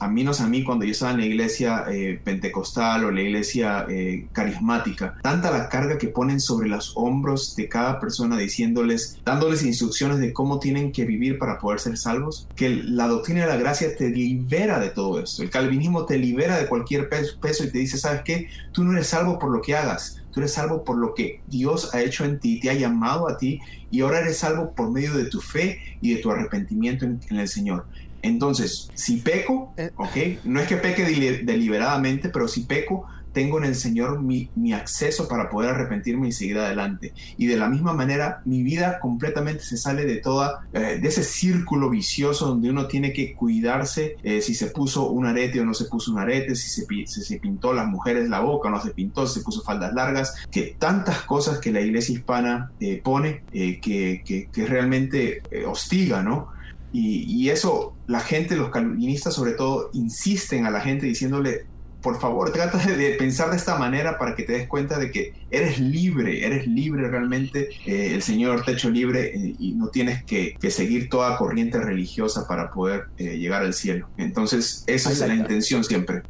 a 0.00 0.04
a 0.04 0.48
mí 0.48 0.64
cuando 0.64 0.84
yo 0.84 0.92
estaba 0.92 1.12
en 1.12 1.18
la 1.18 1.26
iglesia 1.26 1.84
eh, 1.90 2.20
pentecostal 2.22 3.04
o 3.04 3.10
la 3.10 3.20
iglesia 3.20 3.86
eh, 3.88 4.26
carismática, 4.32 5.16
tanta 5.22 5.50
la 5.50 5.68
carga 5.68 5.98
que 5.98 6.08
ponen 6.08 6.40
sobre 6.40 6.68
los 6.68 6.92
hombros 6.96 7.54
de 7.56 7.68
cada 7.68 8.00
persona 8.00 8.36
diciéndoles, 8.36 9.18
dándoles 9.24 9.62
instrucciones 9.62 10.18
de 10.18 10.32
cómo 10.32 10.58
tienen 10.58 10.92
que 10.92 11.04
vivir 11.04 11.38
para 11.38 11.58
poder 11.58 11.80
ser 11.80 11.96
salvos, 11.96 12.48
que 12.56 12.70
la 12.70 13.08
doctrina 13.08 13.42
de 13.42 13.48
la 13.48 13.56
gracia 13.56 13.96
te 13.96 14.10
libera 14.10 14.78
de 14.78 14.90
todo 14.90 15.20
esto. 15.20 15.42
El 15.42 15.50
calvinismo 15.50 16.06
te 16.06 16.18
libera 16.18 16.58
de 16.58 16.66
cualquier 16.66 17.08
peso 17.08 17.64
y 17.64 17.70
te 17.70 17.78
dice, 17.78 17.98
¿sabes 17.98 18.22
qué? 18.24 18.48
Tú 18.72 18.84
no 18.84 18.92
eres 18.92 19.08
salvo 19.08 19.38
por 19.38 19.50
lo 19.50 19.60
que 19.60 19.76
hagas. 19.76 20.16
Tú 20.32 20.40
eres 20.40 20.52
salvo 20.52 20.84
por 20.84 20.96
lo 20.96 21.14
que 21.14 21.40
Dios 21.48 21.92
ha 21.92 22.02
hecho 22.02 22.24
en 22.24 22.38
ti, 22.38 22.60
te 22.60 22.70
ha 22.70 22.74
llamado 22.74 23.28
a 23.28 23.36
ti 23.36 23.60
y 23.90 24.00
ahora 24.00 24.20
eres 24.20 24.38
salvo 24.38 24.72
por 24.74 24.90
medio 24.90 25.14
de 25.14 25.24
tu 25.24 25.40
fe 25.40 25.80
y 26.00 26.14
de 26.14 26.20
tu 26.20 26.30
arrepentimiento 26.30 27.04
en 27.04 27.20
el 27.30 27.48
Señor. 27.48 27.86
Entonces, 28.22 28.90
si 28.94 29.16
peco, 29.18 29.72
eh. 29.76 29.90
ok, 29.96 30.44
no 30.44 30.60
es 30.60 30.68
que 30.68 30.76
peque 30.76 31.04
deliberadamente, 31.42 32.28
pero 32.28 32.48
si 32.48 32.62
peco, 32.62 33.06
tengo 33.32 33.58
en 33.58 33.64
el 33.64 33.74
Señor 33.74 34.20
mi, 34.20 34.48
acceso 34.72 35.28
para 35.28 35.50
poder 35.50 35.70
arrepentirme 35.70 36.28
y 36.28 36.32
seguir 36.32 36.58
adelante. 36.58 37.12
Y 37.36 37.46
de 37.46 37.56
la 37.56 37.68
misma 37.68 37.92
manera, 37.92 38.40
mi 38.44 38.62
vida 38.62 38.98
completamente 39.00 39.64
se 39.64 39.76
sale 39.76 40.04
de 40.04 40.16
toda, 40.16 40.66
eh, 40.72 40.98
de 41.00 41.08
ese 41.08 41.24
círculo 41.24 41.90
vicioso 41.90 42.46
donde 42.46 42.70
uno 42.70 42.86
tiene 42.86 43.12
que 43.12 43.34
cuidarse 43.34 44.16
eh, 44.22 44.40
si 44.40 44.54
se 44.54 44.66
puso 44.66 45.10
un 45.10 45.26
arete 45.26 45.60
o 45.60 45.64
no 45.64 45.74
se 45.74 45.86
puso 45.86 46.12
un 46.12 46.18
arete, 46.18 46.54
si 46.54 46.68
se, 46.68 47.06
se 47.06 47.38
pintó 47.38 47.72
las 47.72 47.88
mujeres 47.88 48.28
la 48.28 48.40
boca 48.40 48.68
o 48.68 48.70
no 48.70 48.80
se 48.80 48.90
pintó, 48.90 49.26
si 49.26 49.40
se 49.40 49.44
puso 49.44 49.62
faldas 49.62 49.92
largas, 49.92 50.34
que 50.50 50.76
tantas 50.78 51.22
cosas 51.22 51.58
que 51.58 51.72
la 51.72 51.80
iglesia 51.80 52.14
hispana 52.14 52.70
pone 53.02 53.42
que, 53.52 54.48
que, 54.52 54.66
realmente 54.66 55.42
hostiga, 55.66 56.22
¿no? 56.22 56.48
Y, 56.92 57.48
eso, 57.50 57.94
la 58.06 58.20
gente, 58.20 58.56
los 58.56 58.70
calvinistas 58.70 59.34
sobre 59.34 59.52
todo, 59.52 59.90
insisten 59.92 60.66
a 60.66 60.70
la 60.70 60.80
gente 60.80 61.06
diciéndole, 61.06 61.66
por 62.02 62.20
favor, 62.20 62.52
trata 62.52 62.78
de, 62.78 63.10
pensar 63.12 63.50
de 63.50 63.56
esta 63.56 63.76
manera 63.76 64.18
para 64.18 64.34
que 64.34 64.42
te 64.42 64.52
des 64.54 64.66
cuenta 64.66 64.98
de 64.98 65.10
que 65.10 65.34
eres 65.50 65.78
libre, 65.78 66.46
eres 66.46 66.66
libre 66.66 67.08
realmente, 67.08 67.70
eh, 67.86 68.14
el 68.14 68.22
Señor 68.22 68.64
te 68.64 68.72
ha 68.72 68.74
hecho 68.74 68.90
libre 68.90 69.34
eh, 69.34 69.54
y 69.58 69.72
no 69.72 69.88
tienes 69.88 70.24
que, 70.24 70.56
seguir 70.70 71.08
toda 71.08 71.36
corriente 71.36 71.80
religiosa 71.80 72.46
para 72.46 72.70
poder 72.70 73.06
eh, 73.18 73.36
llegar 73.38 73.62
al 73.62 73.74
cielo. 73.74 74.08
Entonces, 74.16 74.84
esa 74.86 75.10
es 75.10 75.18
la 75.18 75.34
intención 75.34 75.82
siempre 75.82 76.22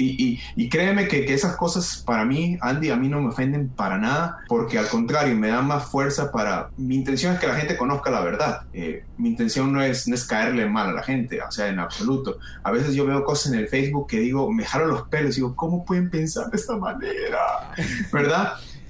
y, 0.00 0.68
créeme 0.68 1.08
que, 1.08 1.32
esas 1.32 1.56
cosas 1.56 2.02
para 2.04 2.24
mí, 2.24 2.58
Andy, 2.60 2.90
a 2.90 2.96
mí 2.96 3.08
no 3.08 3.20
me 3.20 3.28
ofenden 3.28 3.68
para 3.68 3.98
nada, 3.98 4.38
porque 4.48 4.78
al 4.78 4.88
contrario, 4.88 5.36
me 5.36 5.48
dan 5.48 5.66
más 5.66 5.84
fuerza 5.84 6.32
para... 6.32 6.70
Mi 6.76 6.96
intención 6.96 7.34
es 7.34 7.40
que 7.40 7.46
la 7.46 7.54
gente 7.54 7.76
conozca 7.76 8.10
la 8.10 8.20
verdad. 8.20 8.62
Eh, 8.72 9.04
mi 9.18 9.28
intención 9.28 9.72
no 9.72 9.82
es, 9.82 10.08
no 10.08 10.14
es 10.14 10.24
caerle 10.24 10.66
mal 10.66 10.90
a 10.90 10.92
la 10.92 11.02
gente, 11.02 11.40
o 11.42 11.50
sea, 11.50 11.68
en 11.68 11.78
absoluto. 11.78 12.38
A 12.62 12.70
veces 12.70 12.94
yo 12.94 13.06
veo 13.06 13.24
cosas 13.24 13.52
en 13.52 13.58
el 13.58 13.68
Facebook 13.68 14.08
que 14.08 14.20
digo, 14.20 14.50
me 14.52 14.64
jalo 14.64 14.86
los 14.86 15.08
pelos, 15.08 15.36
y 15.36 15.40
digo, 15.40 15.54
¿cómo 15.54 15.84
pueden 15.84 16.10
pensar 16.10 16.50
de 16.50 16.56
esta 16.56 16.76
manera? 16.76 17.72
¿Verdad? 18.12 18.29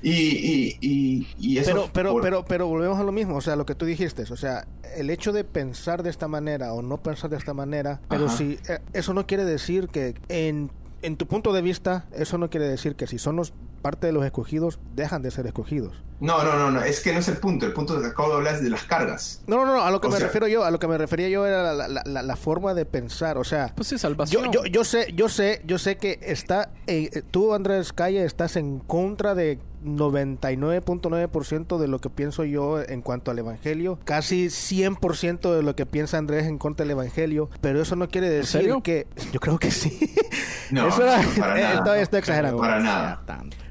Y, 0.03 0.79
y, 0.81 1.29
y, 1.39 1.59
eso 1.59 1.73
pero, 1.73 1.91
pero, 1.93 2.21
pero, 2.23 2.45
pero 2.47 2.67
volvemos 2.67 2.99
a 2.99 3.03
lo 3.03 3.13
mismo, 3.13 3.37
o 3.37 3.41
sea, 3.43 3.55
lo 3.55 3.67
que 3.67 3.75
tú 3.75 3.85
dijiste, 3.85 4.23
o 4.23 4.37
sea, 4.37 4.67
el 4.97 5.11
hecho 5.11 5.31
de 5.31 5.45
pensar 5.45 6.03
de 6.03 6.09
esta 6.09 6.27
manera 6.27 6.73
o 6.73 6.81
no 6.81 7.03
pensar 7.03 7.29
de 7.29 7.37
esta 7.37 7.53
manera, 7.53 8.01
pero 8.09 8.31
si 8.31 8.59
eh, 8.67 8.79
eso 8.95 9.13
no 9.13 9.27
quiere 9.27 9.45
decir 9.45 9.89
que 9.89 10.15
en 10.29 10.71
en 11.03 11.17
tu 11.17 11.27
punto 11.27 11.53
de 11.53 11.63
vista, 11.63 12.07
eso 12.13 12.39
no 12.39 12.51
quiere 12.51 12.69
decir 12.69 12.95
que 12.95 13.07
si 13.07 13.19
son 13.19 13.37
los 13.37 13.53
parte 13.81 14.07
de 14.07 14.13
los 14.13 14.25
escogidos, 14.25 14.79
dejan 14.95 15.23
de 15.23 15.31
ser 15.31 15.47
escogidos. 15.47 16.03
No, 16.21 16.45
no, 16.45 16.55
no, 16.57 16.71
no, 16.71 16.83
es 16.83 17.01
que 17.01 17.13
no 17.13 17.19
es 17.19 17.29
el 17.29 17.39
punto. 17.39 17.65
El 17.65 17.73
punto 17.73 17.99
que 18.01 18.07
acabo 18.07 18.29
de 18.29 18.35
hablar 18.37 18.55
es 18.55 18.63
de 18.63 18.69
las 18.69 18.85
cargas. 18.85 19.43
No, 19.47 19.65
no, 19.65 19.75
no, 19.75 19.83
a 19.83 19.91
lo 19.91 20.01
que 20.01 20.09
me 20.09 20.19
refiero 20.19 20.47
yo, 20.47 20.65
a 20.65 20.71
lo 20.71 20.79
que 20.79 20.87
me 20.87 20.99
refería 20.99 21.29
yo 21.31 21.47
era 21.47 21.73
la, 21.73 22.37
forma 22.37 22.75
de 22.75 22.85
pensar, 22.85 23.39
o 23.39 23.45
sea, 23.45 23.73
pues 23.75 23.89
sí, 23.89 23.99
salvación. 23.99 24.53
Yo, 24.53 24.65
yo, 24.67 24.85
sé, 24.85 25.13
yo 25.15 25.29
sé, 25.29 25.63
yo 25.65 25.79
sé 25.79 25.97
que 25.97 26.19
está, 26.23 26.71
eh, 26.87 27.23
tú 27.31 27.55
Andrés 27.55 27.93
Calle 27.93 28.25
estás 28.25 28.57
en 28.57 28.81
contra 28.81 29.35
de 29.35 29.59
99.9% 29.85 31.79
de 31.79 31.89
lo 31.89 31.99
que 32.01 32.11
pienso 32.11 32.45
yo 32.45 32.81
en 32.81 33.03
cuanto 33.03 33.31
al 33.31 33.39
Evangelio, 33.39 33.99
casi 34.05 34.47
100% 34.47 35.55
de 35.55 35.63
lo 35.63 35.75
que 35.75 35.87
piensa 35.87 36.19
Andrés 36.19 36.47
en 36.47 36.59
contra 36.59 36.85
del 36.85 36.93
Evangelio, 36.93 37.49
pero 37.61 37.81
eso 37.81 37.97
no 37.97 38.09
quiere 38.09 38.29
decir 38.29 38.75
que 38.83 39.07
yo 39.33 39.41
creo 39.41 39.59
que 39.59 39.71
sí. 39.71 40.15
No, 40.71 40.89
eso 40.89 40.99
para 41.39 41.55
nada. 41.55 42.03
Estoy, 42.03 42.19
exagerando. 42.19 42.61
Para 42.61 42.81
nada. 42.81 43.23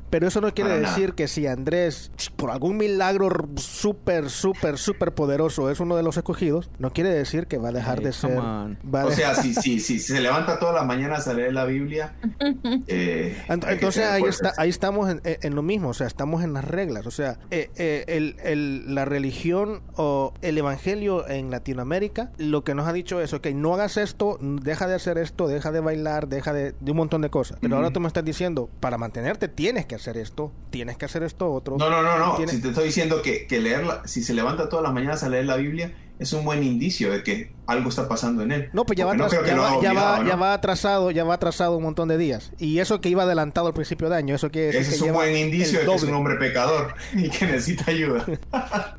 Pero 0.10 0.28
eso 0.28 0.42
no 0.42 0.54
quiere 0.54 0.80
decir 0.80 1.14
que 1.14 1.28
si 1.28 1.46
Andrés, 1.48 2.12
por 2.36 2.50
algún 2.52 2.78
milagro 2.78 3.30
súper, 3.58 4.30
súper, 4.30 4.78
súper 4.78 5.14
poderoso, 5.14 5.70
es 5.70 5.80
uno 5.80 5.96
de 5.96 6.04
los 6.04 6.18
escogidos, 6.18 6.70
no 6.80 6.92
quiere 6.92 7.10
decir 7.10 7.48
que 7.48 7.58
va 7.58 7.70
a 7.70 7.72
dejar 7.72 8.02
de 8.02 8.14
ser. 8.14 8.40
o 8.40 9.12
sea, 9.12 9.36
si, 9.36 9.54
si, 9.54 9.80
si, 9.80 10.00
se 10.00 10.20
levanta 10.20 10.60
todas 10.60 10.76
las 10.76 10.86
mañanas 10.86 11.28
a 11.28 11.34
leer 11.34 11.54
la 11.54 11.66
Biblia. 11.66 12.16
Eh, 12.92 13.38
entonces 13.50 14.06
ahí, 14.06 14.24
está, 14.24 14.54
ahí 14.58 14.70
estamos 14.70 15.16
en, 15.24 15.56
lo 15.56 15.62
mismo, 15.62 15.90
o 15.90 15.94
sea, 15.94 16.08
estamos 16.08 16.44
en 16.44 16.54
las 16.54 16.64
reglas. 16.64 17.06
O 17.06 17.12
sea, 17.12 17.38
eh, 17.52 17.70
eh, 17.76 18.06
el, 18.08 18.36
el, 18.44 18.96
la 18.96 19.06
religión 19.06 19.82
o 19.96 20.34
el 20.42 20.58
evangelio 20.58 21.28
en 21.28 21.52
Latinoamérica, 21.52 22.32
lo 22.38 22.64
que 22.64 22.74
nos 22.74 22.88
ha 22.88 22.94
dicho 22.94 23.22
es: 23.22 23.34
ok, 23.34 23.48
no 23.48 23.74
hagas 23.74 23.98
esto, 23.98 24.38
deja 24.42 24.88
de 24.88 24.96
hacer 24.96 25.18
esto, 25.18 25.48
deja 25.48 25.72
de 25.72 25.80
bailar, 25.80 26.28
deja 26.28 26.54
de, 26.54 26.74
de 26.80 26.92
un 26.92 26.98
montón 26.98 27.22
de 27.22 27.30
cosas. 27.30 27.58
Pero 27.62 27.76
ahora 27.76 27.92
tú 27.92 28.00
me 28.00 28.08
estás 28.08 28.26
diciendo: 28.26 28.70
para 28.80 28.98
mantenerte 28.98 29.48
tienes 29.48 29.86
que 29.86 29.99
hacer 30.00 30.18
esto, 30.18 30.52
tienes 30.70 30.98
que 30.98 31.06
hacer 31.06 31.24
esto 31.24 31.52
otro. 31.52 31.78
No, 31.78 31.90
no, 31.90 32.02
no, 32.02 32.18
no. 32.18 32.38
Si 32.48 32.62
te 32.62 32.70
estoy 32.70 32.86
diciendo 32.86 33.22
que, 33.22 33.48
que 33.48 33.60
leerla, 33.60 34.02
si 34.06 34.24
se 34.24 34.34
levanta 34.34 34.70
todas 34.70 34.84
las 34.84 34.94
mañanas 34.94 35.24
a 35.24 35.30
leer 35.30 35.46
la 35.46 35.58
Biblia, 35.58 35.94
es 36.20 36.34
un 36.34 36.44
buen 36.44 36.64
indicio 36.64 37.12
de 37.12 37.24
que 37.24 37.52
algo 37.66 37.90
está 37.90 38.10
pasando 38.10 38.44
en 38.44 38.52
él. 38.52 38.70
No, 38.74 38.86
pues 38.86 38.98
ya 38.98 39.06
va, 39.06 39.16
ya, 39.16 40.36
va, 40.36 40.54
atrasado, 40.54 41.12
ya 41.12 41.24
va 41.24 41.36
atrasado 41.36 41.78
un 41.78 41.84
montón 41.84 42.10
de 42.10 42.18
días. 42.18 42.52
Y 42.60 42.80
eso 42.80 43.00
que 43.00 43.08
iba 43.08 43.24
adelantado 43.24 43.68
al 43.68 43.74
principio 43.74 44.10
de 44.10 44.18
año, 44.18 44.36
eso 44.36 44.52
que 44.52 44.70
Ese 44.70 44.96
es 44.96 45.02
un 45.02 45.14
buen 45.14 45.36
indicio 45.36 45.80
de 45.80 45.86
que 45.86 45.96
es 45.96 46.04
un 46.04 46.14
hombre 46.14 46.36
pecador 46.36 46.94
y 47.14 47.30
que 47.30 47.46
necesita 47.46 47.92
ayuda. 47.92 48.26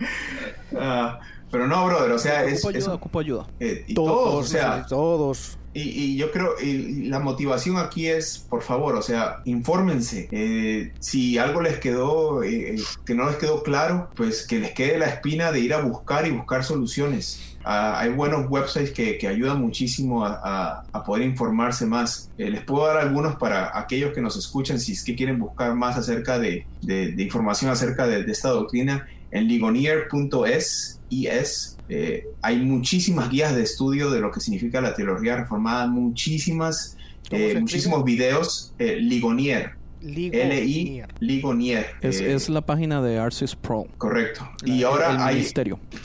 Ah, 0.79 1.19
pero 1.51 1.67
no, 1.67 1.85
brother, 1.85 2.13
o 2.13 2.19
sea, 2.19 2.45
es, 2.45 2.65
ayuda, 2.65 2.95
ocupo 2.95 3.19
ayuda. 3.19 3.49
Eh, 3.59 3.85
y 3.89 3.95
todos, 3.95 4.45
o 4.45 4.49
sea, 4.49 4.87
todos. 4.87 5.59
Y, 5.73 6.17
yo 6.17 6.33
creo, 6.33 6.59
y 6.61 7.05
la 7.09 7.21
motivación 7.21 7.77
aquí 7.77 8.09
es, 8.09 8.39
por 8.39 8.63
favor, 8.63 8.97
o 8.97 9.03
sea, 9.03 9.41
infórmense. 9.45 10.29
Eh, 10.33 10.93
si 10.99 11.39
algo 11.39 11.61
les 11.61 11.79
quedó, 11.79 12.43
eh, 12.43 12.77
que 13.05 13.15
no 13.15 13.27
les 13.27 13.37
quedó 13.37 13.63
claro, 13.63 14.11
pues 14.17 14.47
que 14.47 14.59
les 14.59 14.73
quede 14.73 14.99
la 14.99 15.07
espina 15.07 15.53
de 15.53 15.61
ir 15.61 15.73
a 15.73 15.81
buscar 15.81 16.27
y 16.27 16.31
buscar 16.31 16.65
soluciones. 16.65 17.57
Ah, 17.63 18.01
hay 18.01 18.11
buenos 18.11 18.51
websites 18.51 18.91
que, 18.91 19.19
que 19.19 19.29
ayudan 19.29 19.61
muchísimo 19.61 20.25
a, 20.25 20.83
a, 20.93 21.05
poder 21.05 21.25
informarse 21.25 21.87
más. 21.87 22.31
Eh, 22.39 22.51
les 22.51 22.65
puedo 22.65 22.87
dar 22.87 22.97
algunos 22.97 23.37
para 23.37 23.79
aquellos 23.79 24.13
que 24.13 24.21
nos 24.21 24.37
escuchan, 24.37 24.81
si 24.81 24.93
es 24.93 25.05
que 25.05 25.15
quieren 25.15 25.39
buscar 25.39 25.75
más 25.75 25.97
acerca 25.97 26.39
de, 26.39 26.67
de, 26.83 27.15
información 27.23 27.71
acerca 27.71 28.07
de, 28.07 28.25
de 28.25 28.33
esta 28.33 28.49
doctrina, 28.49 29.07
en 29.31 29.47
ligonier.es 29.47 31.01
es 31.11 31.77
eh, 31.93 32.29
hay 32.41 32.59
muchísimas 32.59 33.29
guías 33.29 33.53
de 33.53 33.65
estudio 33.65 34.13
de 34.13 34.21
lo 34.21 34.31
que 34.31 34.39
significa 34.39 34.81
la 34.81 34.95
teología 34.95 35.37
reformada, 35.37 35.89
muchísimas, 35.89 36.97
eh, 37.31 37.59
muchísimos 37.59 38.05
videos. 38.05 38.73
Eh, 38.79 38.97
Ligonier, 39.01 39.73
L-I 40.01 41.03
Ligonier. 41.19 41.87
Es, 42.01 42.49
la 42.49 42.65
página 42.65 43.03
de 43.03 43.19
Arcis 43.19 43.57
Pro. 43.57 43.89
Correcto. 43.99 44.49
y 44.65 44.85
ahora 44.85 45.27
hay, 45.27 45.45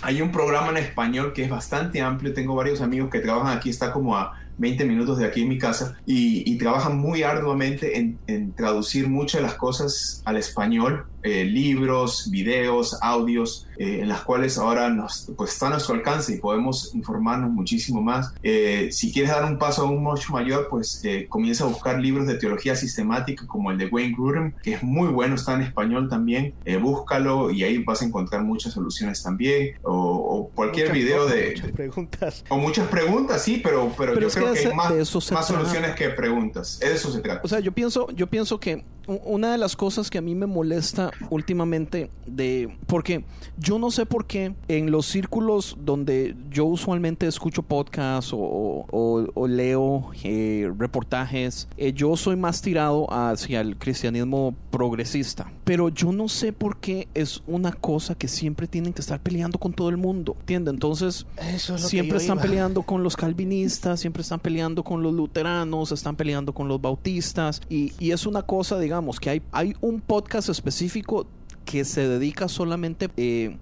hay 0.01 0.21
un 0.23 0.31
programa 0.31 0.71
en 0.71 0.77
español 0.77 1.33
que 1.33 1.43
es 1.43 1.49
bastante 1.51 2.01
amplio. 2.01 2.33
Tengo 2.33 2.55
varios 2.55 2.81
amigos 2.81 3.11
que 3.11 3.19
trabajan 3.19 3.55
aquí. 3.55 3.69
Está 3.69 3.93
como 3.93 4.17
a 4.17 4.33
20 4.57 4.85
minutos 4.85 5.19
de 5.19 5.25
aquí 5.25 5.43
en 5.43 5.49
mi 5.49 5.59
casa, 5.59 5.97
y, 6.05 6.57
trabaja 6.57 6.89
muy 6.89 7.23
arduamente 7.23 7.99
en, 7.99 8.17
en 8.27 8.53
traducir 8.53 9.07
muchas 9.09 9.41
de 9.41 9.47
las 9.47 9.55
cosas 9.55 10.21
al 10.25 10.37
español 10.37 11.05
eh, 11.25 11.43
libros, 11.43 12.29
videos, 12.29 12.95
audios, 13.01 13.67
eh, 13.79 14.01
en 14.01 14.09
las 14.09 14.21
cuales 14.21 14.59
ahora 14.59 14.89
nos, 14.89 15.31
pues 15.35 15.53
está 15.53 15.67
a 15.67 15.69
nuestro 15.71 15.95
alcance 15.95 16.35
y 16.35 16.37
podemos 16.37 16.93
informarnos 16.93 17.49
muchísimo 17.49 17.99
más. 17.99 18.31
Eh, 18.43 18.89
si 18.91 19.11
quieres 19.11 19.31
dar 19.31 19.43
un 19.43 19.57
paso 19.57 19.81
aún 19.81 20.03
mucho 20.03 20.31
mayor, 20.33 20.67
pues 20.69 21.01
comienza 21.27 21.63
a 21.63 21.67
buscar 21.67 21.99
libros 21.99 22.27
de 22.27 22.35
teología 22.35 22.75
sistemática 22.75 23.47
como 23.47 23.71
el 23.71 23.79
de 23.79 23.87
Wayne 23.87 24.13
Grudem, 24.15 24.53
que 24.61 24.75
es 24.75 24.83
muy 24.83 25.07
bueno, 25.07 25.33
está 25.33 25.55
en 25.55 25.63
español 25.63 26.09
también. 26.09 26.53
búscalo 26.79 27.49
y 27.49 27.63
ahí 27.63 27.79
vas 27.79 28.03
a 28.03 28.05
encontrar 28.05 28.43
muchas 28.43 28.73
soluciones 28.73 29.23
también. 29.23 29.79
O, 29.81 30.51
cualquier 30.53 30.91
video 30.91 31.25
de... 31.25 31.55
Muchas 31.55 31.71
preguntas. 31.71 32.43
O 32.49 32.57
muchas 32.57 32.87
preguntas, 32.87 33.41
sí, 33.41 33.61
pero, 33.63 33.91
pero, 33.97 34.13
yo 34.19 34.29
creo 34.29 34.53
que, 34.53 34.59
hay 34.59 34.73
más, 34.75 34.91
más 35.31 35.47
soluciones 35.47 35.95
que 35.95 36.09
preguntas. 36.09 36.79
De 36.79 36.93
eso 36.93 37.11
se 37.11 37.19
trata. 37.21 37.41
O 37.43 37.47
sea, 37.47 37.59
yo 37.59 37.71
pienso, 37.71 38.09
yo 38.11 38.27
pienso 38.27 38.59
que 38.59 38.83
una 39.07 39.51
de 39.51 39.57
las 39.57 39.75
cosas 39.75 40.09
que 40.09 40.17
a 40.17 40.21
mí 40.21 40.35
me 40.35 40.45
molesta 40.45 41.11
últimamente 41.29 42.09
de 42.25 42.75
porque 42.87 43.23
yo 43.57 43.79
no 43.79 43.91
sé 43.91 44.05
por 44.05 44.25
qué 44.25 44.53
en 44.67 44.91
los 44.91 45.05
círculos 45.05 45.77
donde 45.79 46.35
yo 46.49 46.65
usualmente 46.65 47.27
escucho 47.27 47.63
podcasts 47.63 48.31
o, 48.33 49.47
leo 49.47 50.11
eh, 50.23 50.71
reportajes 50.77 51.67
eh, 51.77 51.93
yo 51.93 52.17
soy 52.17 52.35
más 52.35 52.61
tirado 52.61 53.07
hacia 53.13 53.61
el 53.61 53.77
cristianismo 53.77 54.55
progresista 54.71 55.51
pero 55.63 55.89
yo 55.89 56.11
no 56.11 56.27
sé 56.27 56.51
por 56.51 56.77
qué 56.77 57.07
es 57.13 57.41
una 57.47 57.71
cosa 57.71 58.15
que 58.15 58.27
siempre 58.27 58.67
tienen 58.67 58.93
que 58.93 59.01
estar 59.01 59.19
peleando 59.19 59.59
con 59.59 59.73
todo 59.73 59.89
el 59.89 59.97
mundo 59.97 60.35
¿entiendes? 60.39 60.73
entonces 60.73 61.25
siempre 61.77 62.17
están 62.17 62.39
peleando 62.39 62.81
con 62.81 63.03
los 63.03 63.15
calvinistas 63.15 63.99
siempre 63.99 64.21
están 64.23 64.39
peleando 64.39 64.83
con 64.83 65.03
los 65.03 65.13
luteranos 65.13 65.91
están 65.91 66.15
peleando 66.15 66.53
con 66.53 66.67
los 66.67 66.81
bautistas 66.81 67.61
y, 67.69 67.93
y 67.99 68.11
es 68.11 68.25
una 68.25 68.41
cosa 68.41 68.79
digamos 68.79 68.94
que 69.19 69.29
hay, 69.29 69.41
hay 69.51 69.75
un 69.81 70.01
podcast 70.01 70.49
específico 70.49 71.27
que 71.65 71.83
se 71.83 72.07
dedica 72.07 72.47
solamente 72.47 73.05
a 73.05 73.09
eh, 73.17 73.57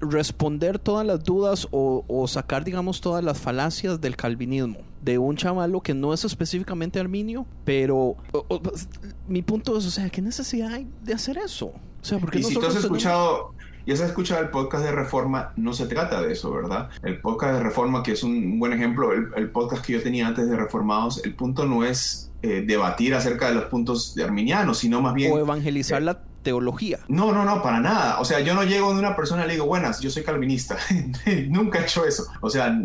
responder 0.00 0.78
todas 0.78 1.06
las 1.06 1.22
dudas 1.22 1.68
o, 1.70 2.24
sacar, 2.26 2.64
digamos, 2.64 3.00
todas 3.00 3.22
las 3.22 3.38
falacias 3.38 4.00
del 4.00 4.16
calvinismo. 4.16 4.80
De 5.00 5.18
un 5.18 5.36
chavalo 5.36 5.80
que 5.80 5.94
no 5.94 6.12
es 6.12 6.24
específicamente 6.24 6.98
arminio, 6.98 7.46
pero 7.64 8.16
pues, 8.48 8.88
mi 9.28 9.42
punto 9.42 9.76
es, 9.76 9.86
o 9.86 9.90
sea, 9.90 10.10
¿qué 10.10 10.22
necesidad 10.22 10.72
hay 10.72 10.88
de 11.02 11.14
hacer 11.14 11.38
eso? 11.38 11.66
O 11.66 12.04
sea, 12.04 12.18
porque 12.18 12.40
y 12.40 12.42
si 12.42 12.54
tú 12.54 12.66
has 12.66 12.76
escuchado, 12.76 13.54
y 13.84 13.92
has 13.92 14.00
escuchado 14.00 14.42
el 14.42 14.50
podcast 14.50 14.84
de 14.84 14.92
Reforma, 14.92 15.52
no 15.56 15.72
se 15.72 15.86
trata 15.86 16.20
de 16.20 16.32
eso, 16.32 16.52
¿verdad? 16.52 16.88
El 17.02 17.20
podcast 17.20 17.54
de 17.54 17.62
Reforma, 17.62 18.02
que 18.02 18.12
es 18.12 18.22
un 18.22 18.58
buen 18.58 18.72
ejemplo, 18.72 19.12
el, 19.12 19.28
el 19.36 19.50
podcast 19.50 19.84
que 19.84 19.94
yo 19.94 20.02
tenía 20.02 20.26
antes 20.26 20.48
de 20.48 20.56
Reformados, 20.56 21.24
el 21.24 21.34
punto 21.34 21.66
no 21.66 21.84
es 21.84 22.31
eh, 22.42 22.64
debatir 22.66 23.14
acerca 23.14 23.48
de 23.48 23.54
los 23.54 23.64
puntos 23.66 24.14
de 24.14 24.24
arminianos, 24.24 24.78
sino 24.78 25.00
más 25.00 25.14
bien... 25.14 25.32
O 25.32 25.38
evangelizar 25.38 26.02
la 26.02 26.20
teología. 26.42 26.98
No, 27.08 27.32
no, 27.32 27.44
no, 27.44 27.62
para 27.62 27.80
nada. 27.80 28.20
O 28.20 28.24
sea, 28.24 28.40
yo 28.40 28.54
no 28.54 28.64
llego 28.64 28.92
de 28.92 28.98
una 28.98 29.14
persona 29.14 29.44
y 29.44 29.46
le 29.46 29.52
digo, 29.54 29.66
buenas, 29.66 30.00
yo 30.00 30.10
soy 30.10 30.24
calvinista. 30.24 30.76
Nunca 31.48 31.78
he 31.78 31.82
hecho 31.82 32.04
eso. 32.04 32.26
O 32.40 32.50
sea, 32.50 32.76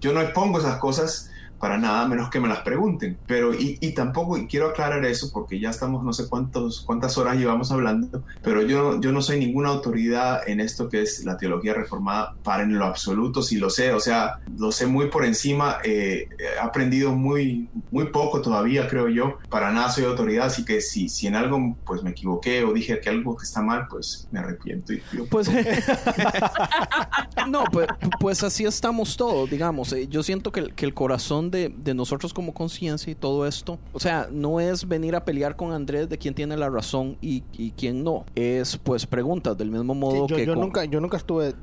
yo 0.00 0.12
no 0.12 0.20
expongo 0.20 0.58
esas 0.58 0.78
cosas 0.78 1.30
para 1.58 1.78
nada 1.78 2.06
menos 2.06 2.30
que 2.30 2.40
me 2.40 2.48
las 2.48 2.60
pregunten. 2.60 3.18
Pero, 3.26 3.54
y, 3.54 3.78
y, 3.80 3.94
tampoco, 3.94 4.36
y 4.36 4.46
quiero 4.46 4.68
aclarar 4.68 5.04
eso 5.04 5.30
porque 5.32 5.58
ya 5.58 5.70
estamos 5.70 6.04
no 6.04 6.12
sé 6.12 6.28
cuántos, 6.28 6.80
cuántas 6.80 7.16
horas 7.18 7.36
llevamos 7.36 7.70
hablando, 7.70 8.22
pero 8.42 8.62
yo, 8.62 9.00
yo 9.00 9.12
no 9.12 9.22
soy 9.22 9.38
ninguna 9.38 9.70
autoridad 9.70 10.48
en 10.48 10.60
esto 10.60 10.88
que 10.88 11.02
es 11.02 11.24
la 11.24 11.36
teología 11.36 11.74
reformada 11.74 12.34
para 12.42 12.64
en 12.64 12.78
lo 12.78 12.84
absoluto, 12.84 13.42
si 13.42 13.56
lo 13.56 13.70
sé, 13.70 13.92
o 13.92 14.00
sea, 14.00 14.40
lo 14.58 14.72
sé 14.72 14.86
muy 14.86 15.08
por 15.08 15.24
encima, 15.24 15.78
eh, 15.84 16.28
he 16.38 16.58
aprendido 16.58 17.12
muy, 17.12 17.68
muy 17.90 18.06
poco 18.06 18.40
todavía, 18.40 18.88
creo 18.88 19.08
yo, 19.08 19.38
para 19.48 19.72
nada 19.72 19.90
soy 19.90 20.04
autoridad, 20.04 20.46
así 20.46 20.64
que 20.64 20.80
si, 20.80 21.08
si 21.08 21.26
en 21.26 21.36
algo 21.36 21.76
pues 21.84 22.02
me 22.02 22.10
equivoqué 22.10 22.64
o 22.64 22.72
dije 22.72 23.00
que 23.00 23.10
algo 23.10 23.36
que 23.36 23.44
está 23.44 23.62
mal, 23.62 23.86
pues 23.88 24.28
me 24.30 24.40
arrepiento. 24.40 24.92
Y 24.92 25.02
Pues, 25.30 25.50
no, 27.48 27.64
pues, 27.72 27.88
pues 28.20 28.42
así 28.42 28.64
estamos 28.64 29.16
todos, 29.16 29.48
digamos, 29.48 29.92
eh, 29.92 30.08
yo 30.08 30.22
siento 30.22 30.52
que, 30.52 30.68
que 30.68 30.84
el 30.84 30.94
corazón 30.94 31.43
de, 31.50 31.72
nosotros 31.94 32.34
como 32.34 32.54
conciencia 32.54 33.10
y 33.10 33.14
todo 33.14 33.46
esto, 33.46 33.78
o 33.92 34.00
sea, 34.00 34.28
no 34.30 34.60
es 34.60 34.86
venir 34.88 35.14
a 35.14 35.24
pelear 35.24 35.56
con 35.56 35.72
Andrés 35.72 36.08
de 36.08 36.18
quién 36.18 36.34
tiene 36.34 36.56
la 36.56 36.68
razón 36.70 37.16
y, 37.20 37.42
y 37.52 37.70
quién 37.72 38.02
no. 38.02 38.24
Es 38.34 38.76
pues 38.76 39.06
preguntas 39.06 39.56
del 39.56 39.70
mismo 39.70 39.94
modo 39.94 40.26
yo, 40.26 40.36
que. 40.36 40.46
Yo, 40.46 40.54
nunca, 40.54 40.84
yo 40.84 41.00
nunca 41.00 41.16
estuve 41.16 41.54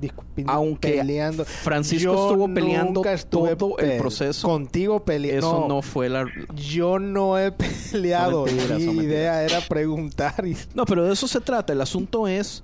aunque 0.47 0.93
peleando. 0.93 1.45
Francisco 1.45 2.11
estuvo 2.11 2.53
peleando 2.53 3.01
todo 3.29 3.77
el 3.79 3.97
proceso. 3.97 4.47
Contigo 4.47 5.03
peleando. 5.03 5.47
Eso 5.47 5.65
no, 5.67 5.81
fue 5.81 6.09
la. 6.09 6.25
Yo 6.55 6.99
no 6.99 7.37
he 7.37 7.51
peleado. 7.51 8.45
Mi 8.45 9.03
idea 9.03 9.43
era 9.43 9.61
preguntar. 9.61 10.43
No, 10.73 10.85
pero 10.85 11.05
de 11.05 11.13
eso 11.13 11.27
se 11.27 11.41
trata. 11.41 11.73
El 11.73 11.81
asunto 11.81 12.27
es. 12.27 12.63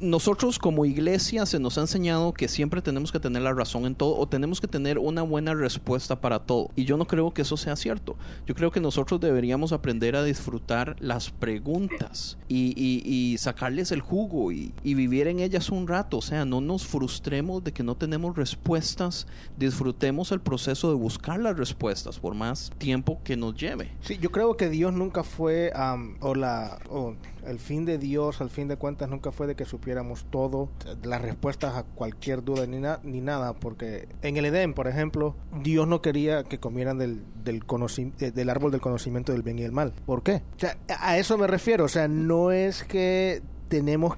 nosotros 0.00 0.58
como 0.58 0.84
iglesia 0.84 1.46
se 1.46 1.58
nos 1.58 1.78
ha 1.78 1.82
enseñado 1.82 2.32
que 2.32 2.48
siempre 2.48 2.82
tenemos 2.82 3.12
que 3.12 3.20
tener 3.20 3.42
la 3.42 3.52
razón 3.52 3.86
en 3.86 3.94
todo 3.94 4.16
o 4.16 4.26
tenemos 4.26 4.60
que 4.60 4.68
tener 4.68 4.98
una 4.98 5.22
buena 5.22 5.54
respuesta 5.54 6.19
para 6.20 6.40
todo. 6.40 6.70
Y 6.76 6.84
yo 6.84 6.96
no 6.96 7.06
creo 7.06 7.32
que 7.32 7.42
eso 7.42 7.56
sea 7.56 7.76
cierto. 7.76 8.16
Yo 8.46 8.54
creo 8.54 8.70
que 8.70 8.80
nosotros 8.80 9.20
deberíamos 9.20 9.72
aprender 9.72 10.16
a 10.16 10.24
disfrutar 10.24 10.96
las 11.00 11.30
preguntas 11.30 12.38
y, 12.48 12.74
y, 12.76 13.38
sacarles 13.38 13.92
el 13.92 14.00
jugo 14.00 14.52
y, 14.52 14.72
vivir 14.82 15.28
en 15.28 15.40
ellas 15.40 15.70
un 15.70 15.88
rato. 15.88 16.18
O 16.18 16.22
sea, 16.22 16.44
no 16.44 16.60
nos 16.60 16.86
frustremos 16.86 17.64
de 17.64 17.72
que 17.72 17.82
no 17.82 17.96
tenemos 17.96 18.36
respuestas. 18.36 19.26
Disfrutemos 19.58 20.32
el 20.32 20.40
proceso 20.40 20.88
de 20.88 20.94
buscar 20.94 21.40
las 21.40 21.56
respuestas 21.56 22.18
por 22.18 22.34
más 22.34 22.70
tiempo 22.78 23.20
que 23.24 23.36
nos 23.36 23.54
lleve. 23.54 23.92
Sí, 24.02 24.18
yo 24.18 24.30
creo 24.30 24.56
que 24.56 24.68
Dios 24.68 24.92
nunca 24.92 25.22
fue, 25.22 25.72
o 26.20 26.34
la, 26.34 26.78
el 27.46 27.58
fin 27.58 27.84
de 27.84 27.98
Dios, 27.98 28.40
al 28.40 28.50
fin 28.50 28.68
de 28.68 28.76
cuentas, 28.76 29.08
nunca 29.08 29.32
fue 29.32 29.46
de 29.46 29.54
que 29.54 29.64
supiéramos 29.64 30.26
todo, 30.30 30.68
las 31.02 31.22
respuestas 31.22 31.76
a 31.76 31.82
cualquier 31.84 32.44
duda 32.44 32.66
ni, 32.66 32.78
ni 33.10 33.20
nada, 33.20 33.54
porque 33.54 34.08
en 34.22 34.36
el 34.36 34.46
Edén, 34.46 34.74
por 34.74 34.88
ejemplo, 34.88 35.34
Dios 35.62 35.86
no 35.86 36.02
quería 36.02 36.44
que 36.44 36.58
comieran 36.58 36.98
del, 36.98 37.22
del, 37.44 37.62
del 38.18 38.50
árbol 38.50 38.70
del 38.70 38.80
conocimiento 38.80 39.32
del 39.32 39.42
bien 39.42 39.58
y 39.58 39.62
el 39.62 39.72
mal. 39.72 39.92
¿Por 40.06 40.22
qué? 40.22 40.42
O 40.56 40.58
sea, 40.58 40.76
a 40.98 41.18
eso 41.18 41.38
me 41.38 41.46
refiero, 41.46 41.84
o 41.84 41.88
sea, 41.88 42.08
no 42.08 42.52
es 42.52 42.84
que 42.84 43.42
tenemos 43.68 44.16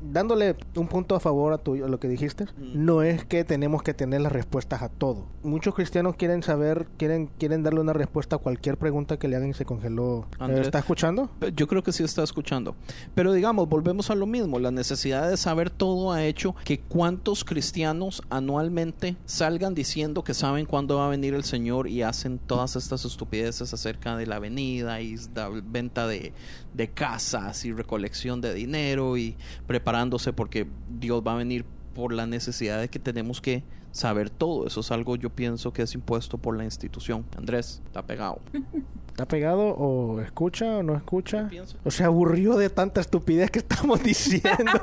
dándole 0.00 0.56
un 0.76 0.88
punto 0.88 1.14
a 1.14 1.20
favor 1.20 1.52
a, 1.52 1.58
tu, 1.58 1.76
lo 1.76 1.98
que 1.98 2.08
dijiste, 2.08 2.46
no 2.58 3.02
es 3.02 3.24
que 3.24 3.44
tenemos 3.44 3.82
que 3.82 3.94
tener 3.94 4.20
las 4.20 4.32
respuestas 4.32 4.82
a 4.82 4.88
todo. 4.88 5.26
Muchos 5.42 5.74
cristianos 5.74 6.16
quieren 6.16 6.42
saber, 6.42 6.88
quieren, 6.96 7.28
quieren 7.38 7.62
darle 7.62 7.80
una 7.80 7.92
respuesta 7.92 8.36
a 8.36 8.38
cualquier 8.38 8.76
pregunta 8.76 9.18
que 9.18 9.28
le 9.28 9.36
hagan 9.36 9.50
y 9.50 9.54
se 9.54 9.64
congeló. 9.64 10.26
¿Está 10.48 10.80
escuchando? 10.80 11.30
Yo 11.54 11.66
creo 11.66 11.82
que 11.82 11.92
sí 11.92 12.02
está 12.02 12.22
escuchando. 12.22 12.74
Pero 13.14 13.32
digamos, 13.32 13.68
volvemos 13.68 14.10
a 14.10 14.14
lo 14.14 14.26
mismo. 14.26 14.58
La 14.58 14.70
necesidad 14.70 15.28
de 15.28 15.36
saber 15.36 15.70
todo 15.70 16.12
ha 16.12 16.24
hecho 16.24 16.54
que 16.64 16.80
cuántos 16.80 17.44
cristianos 17.44 18.22
anualmente 18.30 19.16
salgan 19.24 19.74
diciendo 19.74 20.24
que 20.24 20.34
saben 20.34 20.66
cuándo 20.66 20.98
va 20.98 21.06
a 21.06 21.08
venir 21.08 21.34
el 21.34 21.44
Señor 21.44 21.88
y 21.88 22.02
hacen 22.02 22.38
todas 22.38 22.76
estas 22.76 23.04
estupideces 23.04 23.72
acerca 23.72 24.16
de 24.16 24.26
la 24.26 24.38
venida 24.38 25.00
y 25.00 25.16
la 25.34 25.48
venta 25.48 26.06
de, 26.06 26.32
de 26.74 26.90
casas 26.90 27.64
y 27.64 27.72
recolección 27.72 28.40
de 28.40 28.54
dinero 28.54 29.16
y 29.16 29.36
preparándose 29.66 30.32
porque 30.32 30.66
Dios 30.88 31.22
va 31.26 31.34
a 31.34 31.36
venir 31.36 31.64
por 31.94 32.12
la 32.12 32.26
necesidad 32.26 32.80
de 32.80 32.88
que 32.88 32.98
tenemos 32.98 33.40
que 33.40 33.62
saber 33.90 34.30
todo. 34.30 34.66
Eso 34.66 34.80
es 34.80 34.90
algo 34.90 35.16
yo 35.16 35.30
pienso 35.30 35.72
que 35.72 35.82
es 35.82 35.94
impuesto 35.94 36.38
por 36.38 36.56
la 36.56 36.64
institución. 36.64 37.24
Andrés, 37.36 37.82
está 37.86 38.04
pegado. 38.06 38.40
¿Está 39.12 39.26
pegado 39.26 39.60
o 39.60 40.22
escucha 40.22 40.78
o 40.78 40.82
no 40.82 40.96
escucha? 40.96 41.50
O 41.84 41.90
se 41.90 42.02
aburrió 42.02 42.56
de 42.56 42.70
tanta 42.70 43.02
estupidez 43.02 43.50
que 43.50 43.58
estamos 43.58 44.02
diciendo. 44.04 44.80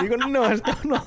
Digo, 0.00 0.16
no, 0.28 0.46
esto 0.46 0.70
no, 0.84 1.04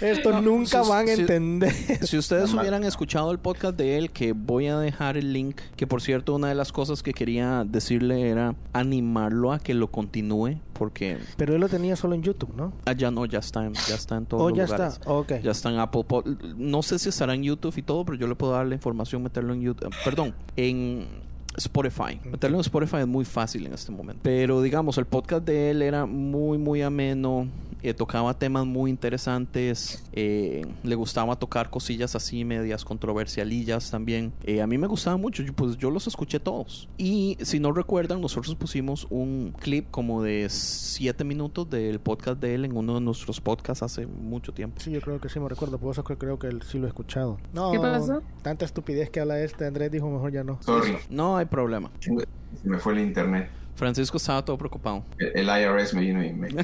esto 0.00 0.40
nunca 0.40 0.82
van 0.82 1.08
a 1.08 1.12
entender. 1.12 1.72
Si 2.06 2.16
ustedes 2.16 2.54
hubieran 2.54 2.84
escuchado 2.84 3.32
el 3.32 3.40
podcast 3.40 3.76
de 3.76 3.98
él, 3.98 4.12
que 4.12 4.32
voy 4.32 4.68
a 4.68 4.78
dejar 4.78 5.16
el 5.16 5.32
link, 5.32 5.56
que 5.74 5.88
por 5.88 6.00
cierto, 6.00 6.36
una 6.36 6.48
de 6.48 6.54
las 6.54 6.70
cosas 6.70 7.02
que 7.02 7.12
quería 7.12 7.64
decirle 7.66 8.28
era 8.30 8.54
animarlo 8.72 9.52
a 9.52 9.58
que 9.58 9.74
lo 9.74 9.90
continúe, 9.90 10.60
porque... 10.74 11.18
Pero 11.36 11.56
él 11.56 11.60
lo 11.60 11.68
tenía 11.68 11.96
solo 11.96 12.14
en 12.14 12.22
YouTube, 12.22 12.54
¿no? 12.54 12.72
Ah, 12.86 12.92
ya 12.92 13.10
no, 13.10 13.26
ya 13.26 13.40
está 13.40 13.64
en, 13.64 13.74
ya 13.74 13.96
está 13.96 14.16
en 14.16 14.26
todos 14.26 14.42
oh, 14.44 14.54
ya 14.54 14.62
está, 14.62 14.92
okay. 15.06 15.42
Ya 15.42 15.50
está 15.50 15.70
en 15.70 15.80
Apple 15.80 16.04
No 16.56 16.84
sé 16.84 17.00
si 17.00 17.08
estará 17.08 17.34
en 17.34 17.42
YouTube 17.42 17.74
y 17.76 17.82
todo, 17.82 18.04
pero 18.04 18.16
yo 18.16 18.28
le 18.28 18.36
puedo 18.36 18.52
dar 18.52 18.64
la 18.64 18.76
información, 18.76 19.24
meterlo 19.24 19.54
en 19.54 19.60
YouTube. 19.60 19.92
Perdón, 20.04 20.36
en 20.54 21.33
Spotify. 21.56 22.20
Meterlo 22.24 22.56
en 22.56 22.60
Spotify 22.62 22.98
es 22.98 23.06
muy 23.06 23.24
fácil 23.24 23.66
en 23.66 23.74
este 23.74 23.92
momento. 23.92 24.20
Pero 24.22 24.62
digamos, 24.62 24.98
el 24.98 25.06
podcast 25.06 25.44
de 25.44 25.70
él 25.70 25.82
era 25.82 26.06
muy, 26.06 26.58
muy 26.58 26.82
ameno. 26.82 27.46
Eh, 27.84 27.92
tocaba 27.92 28.32
temas 28.38 28.64
muy 28.64 28.90
interesantes, 28.90 30.02
eh, 30.12 30.64
le 30.82 30.94
gustaba 30.94 31.36
tocar 31.36 31.68
cosillas 31.68 32.16
así 32.16 32.42
medias 32.42 32.82
controversialillas 32.82 33.90
también. 33.90 34.32
Eh, 34.44 34.62
a 34.62 34.66
mí 34.66 34.78
me 34.78 34.86
gustaba 34.86 35.18
mucho, 35.18 35.42
yo, 35.42 35.52
pues 35.52 35.76
yo 35.76 35.90
los 35.90 36.06
escuché 36.06 36.40
todos. 36.40 36.88
Y 36.96 37.36
si 37.42 37.60
no 37.60 37.72
recuerdan, 37.72 38.22
nosotros 38.22 38.54
pusimos 38.54 39.06
un 39.10 39.54
clip 39.60 39.90
como 39.90 40.22
de 40.22 40.48
7 40.48 41.24
minutos 41.24 41.68
del 41.68 42.00
podcast 42.00 42.40
de 42.40 42.54
él 42.54 42.64
en 42.64 42.74
uno 42.74 42.94
de 42.94 43.02
nuestros 43.02 43.42
podcasts 43.42 43.82
hace 43.82 44.06
mucho 44.06 44.54
tiempo. 44.54 44.80
Sí, 44.80 44.90
yo 44.90 45.02
creo 45.02 45.20
que 45.20 45.28
sí 45.28 45.38
me 45.38 45.50
recuerdo, 45.50 45.76
por 45.76 45.92
eso 45.92 46.04
creo 46.04 46.38
que 46.38 46.58
sí 46.66 46.78
lo 46.78 46.86
he 46.86 46.88
escuchado. 46.88 47.36
No, 47.52 47.70
¿Qué 47.70 47.78
pasó? 47.78 48.22
Tanta 48.40 48.64
estupidez 48.64 49.10
que 49.10 49.20
habla 49.20 49.40
este, 49.40 49.66
Andrés 49.66 49.90
dijo 49.90 50.08
mejor 50.08 50.32
ya 50.32 50.42
no. 50.42 50.58
Sorry. 50.62 50.96
No 51.10 51.36
hay 51.36 51.44
problema. 51.44 51.90
Se 52.00 52.10
me 52.66 52.78
fue 52.78 52.94
el 52.94 53.00
internet. 53.00 53.50
Francisco 53.74 54.16
estaba 54.16 54.44
todo 54.44 54.56
preocupado. 54.58 55.04
El, 55.18 55.48
el 55.48 55.62
IRS 55.62 55.94
me 55.94 56.02
vino 56.02 56.24
y 56.24 56.32
me... 56.32 56.48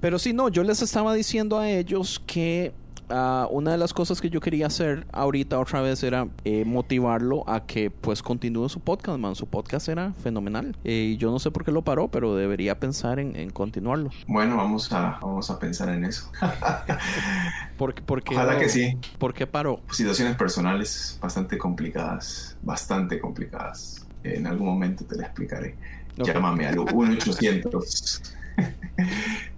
Pero 0.00 0.18
sí, 0.18 0.32
no, 0.32 0.48
yo 0.48 0.62
les 0.62 0.82
estaba 0.82 1.12
diciendo 1.14 1.58
a 1.58 1.68
ellos 1.68 2.22
que 2.26 2.72
ah, 3.08 3.48
una 3.50 3.72
de 3.72 3.78
las 3.78 3.92
cosas 3.92 4.20
que 4.20 4.30
yo 4.30 4.40
quería 4.40 4.66
hacer 4.66 5.06
ahorita 5.12 5.58
otra 5.58 5.80
vez 5.80 6.02
era 6.02 6.28
eh, 6.44 6.64
motivarlo 6.64 7.48
a 7.48 7.66
que 7.66 7.90
pues 7.90 8.22
continúe 8.22 8.68
su 8.68 8.80
podcast, 8.80 9.18
man. 9.18 9.34
Su 9.34 9.46
podcast 9.46 9.88
era 9.88 10.12
fenomenal. 10.22 10.76
Eh, 10.84 11.12
y 11.14 11.16
yo 11.16 11.30
no 11.30 11.38
sé 11.38 11.50
por 11.50 11.64
qué 11.64 11.72
lo 11.72 11.82
paró, 11.82 12.08
pero 12.08 12.36
debería 12.36 12.78
pensar 12.78 13.18
en, 13.18 13.34
en 13.34 13.50
continuarlo. 13.50 14.10
Bueno, 14.28 14.56
vamos 14.56 14.92
a, 14.92 15.18
vamos 15.20 15.50
a 15.50 15.58
pensar 15.58 15.88
en 15.88 16.04
eso. 16.04 16.30
Porque, 17.76 18.02
porque, 18.02 18.34
Ojalá 18.34 18.58
que 18.58 18.68
sí. 18.68 18.98
¿Por 19.18 19.32
qué 19.32 19.46
paró? 19.46 19.80
Situaciones 19.92 20.34
personales 20.34 21.16
bastante 21.22 21.56
complicadas, 21.56 22.56
bastante 22.60 23.20
complicadas. 23.20 24.07
En 24.24 24.46
algún 24.46 24.66
momento 24.66 25.04
te 25.04 25.16
la 25.16 25.24
explicaré. 25.26 25.74
Ok. 26.18 26.26
Llámame 26.26 26.66
al 26.66 26.76
1-800. 26.76 28.34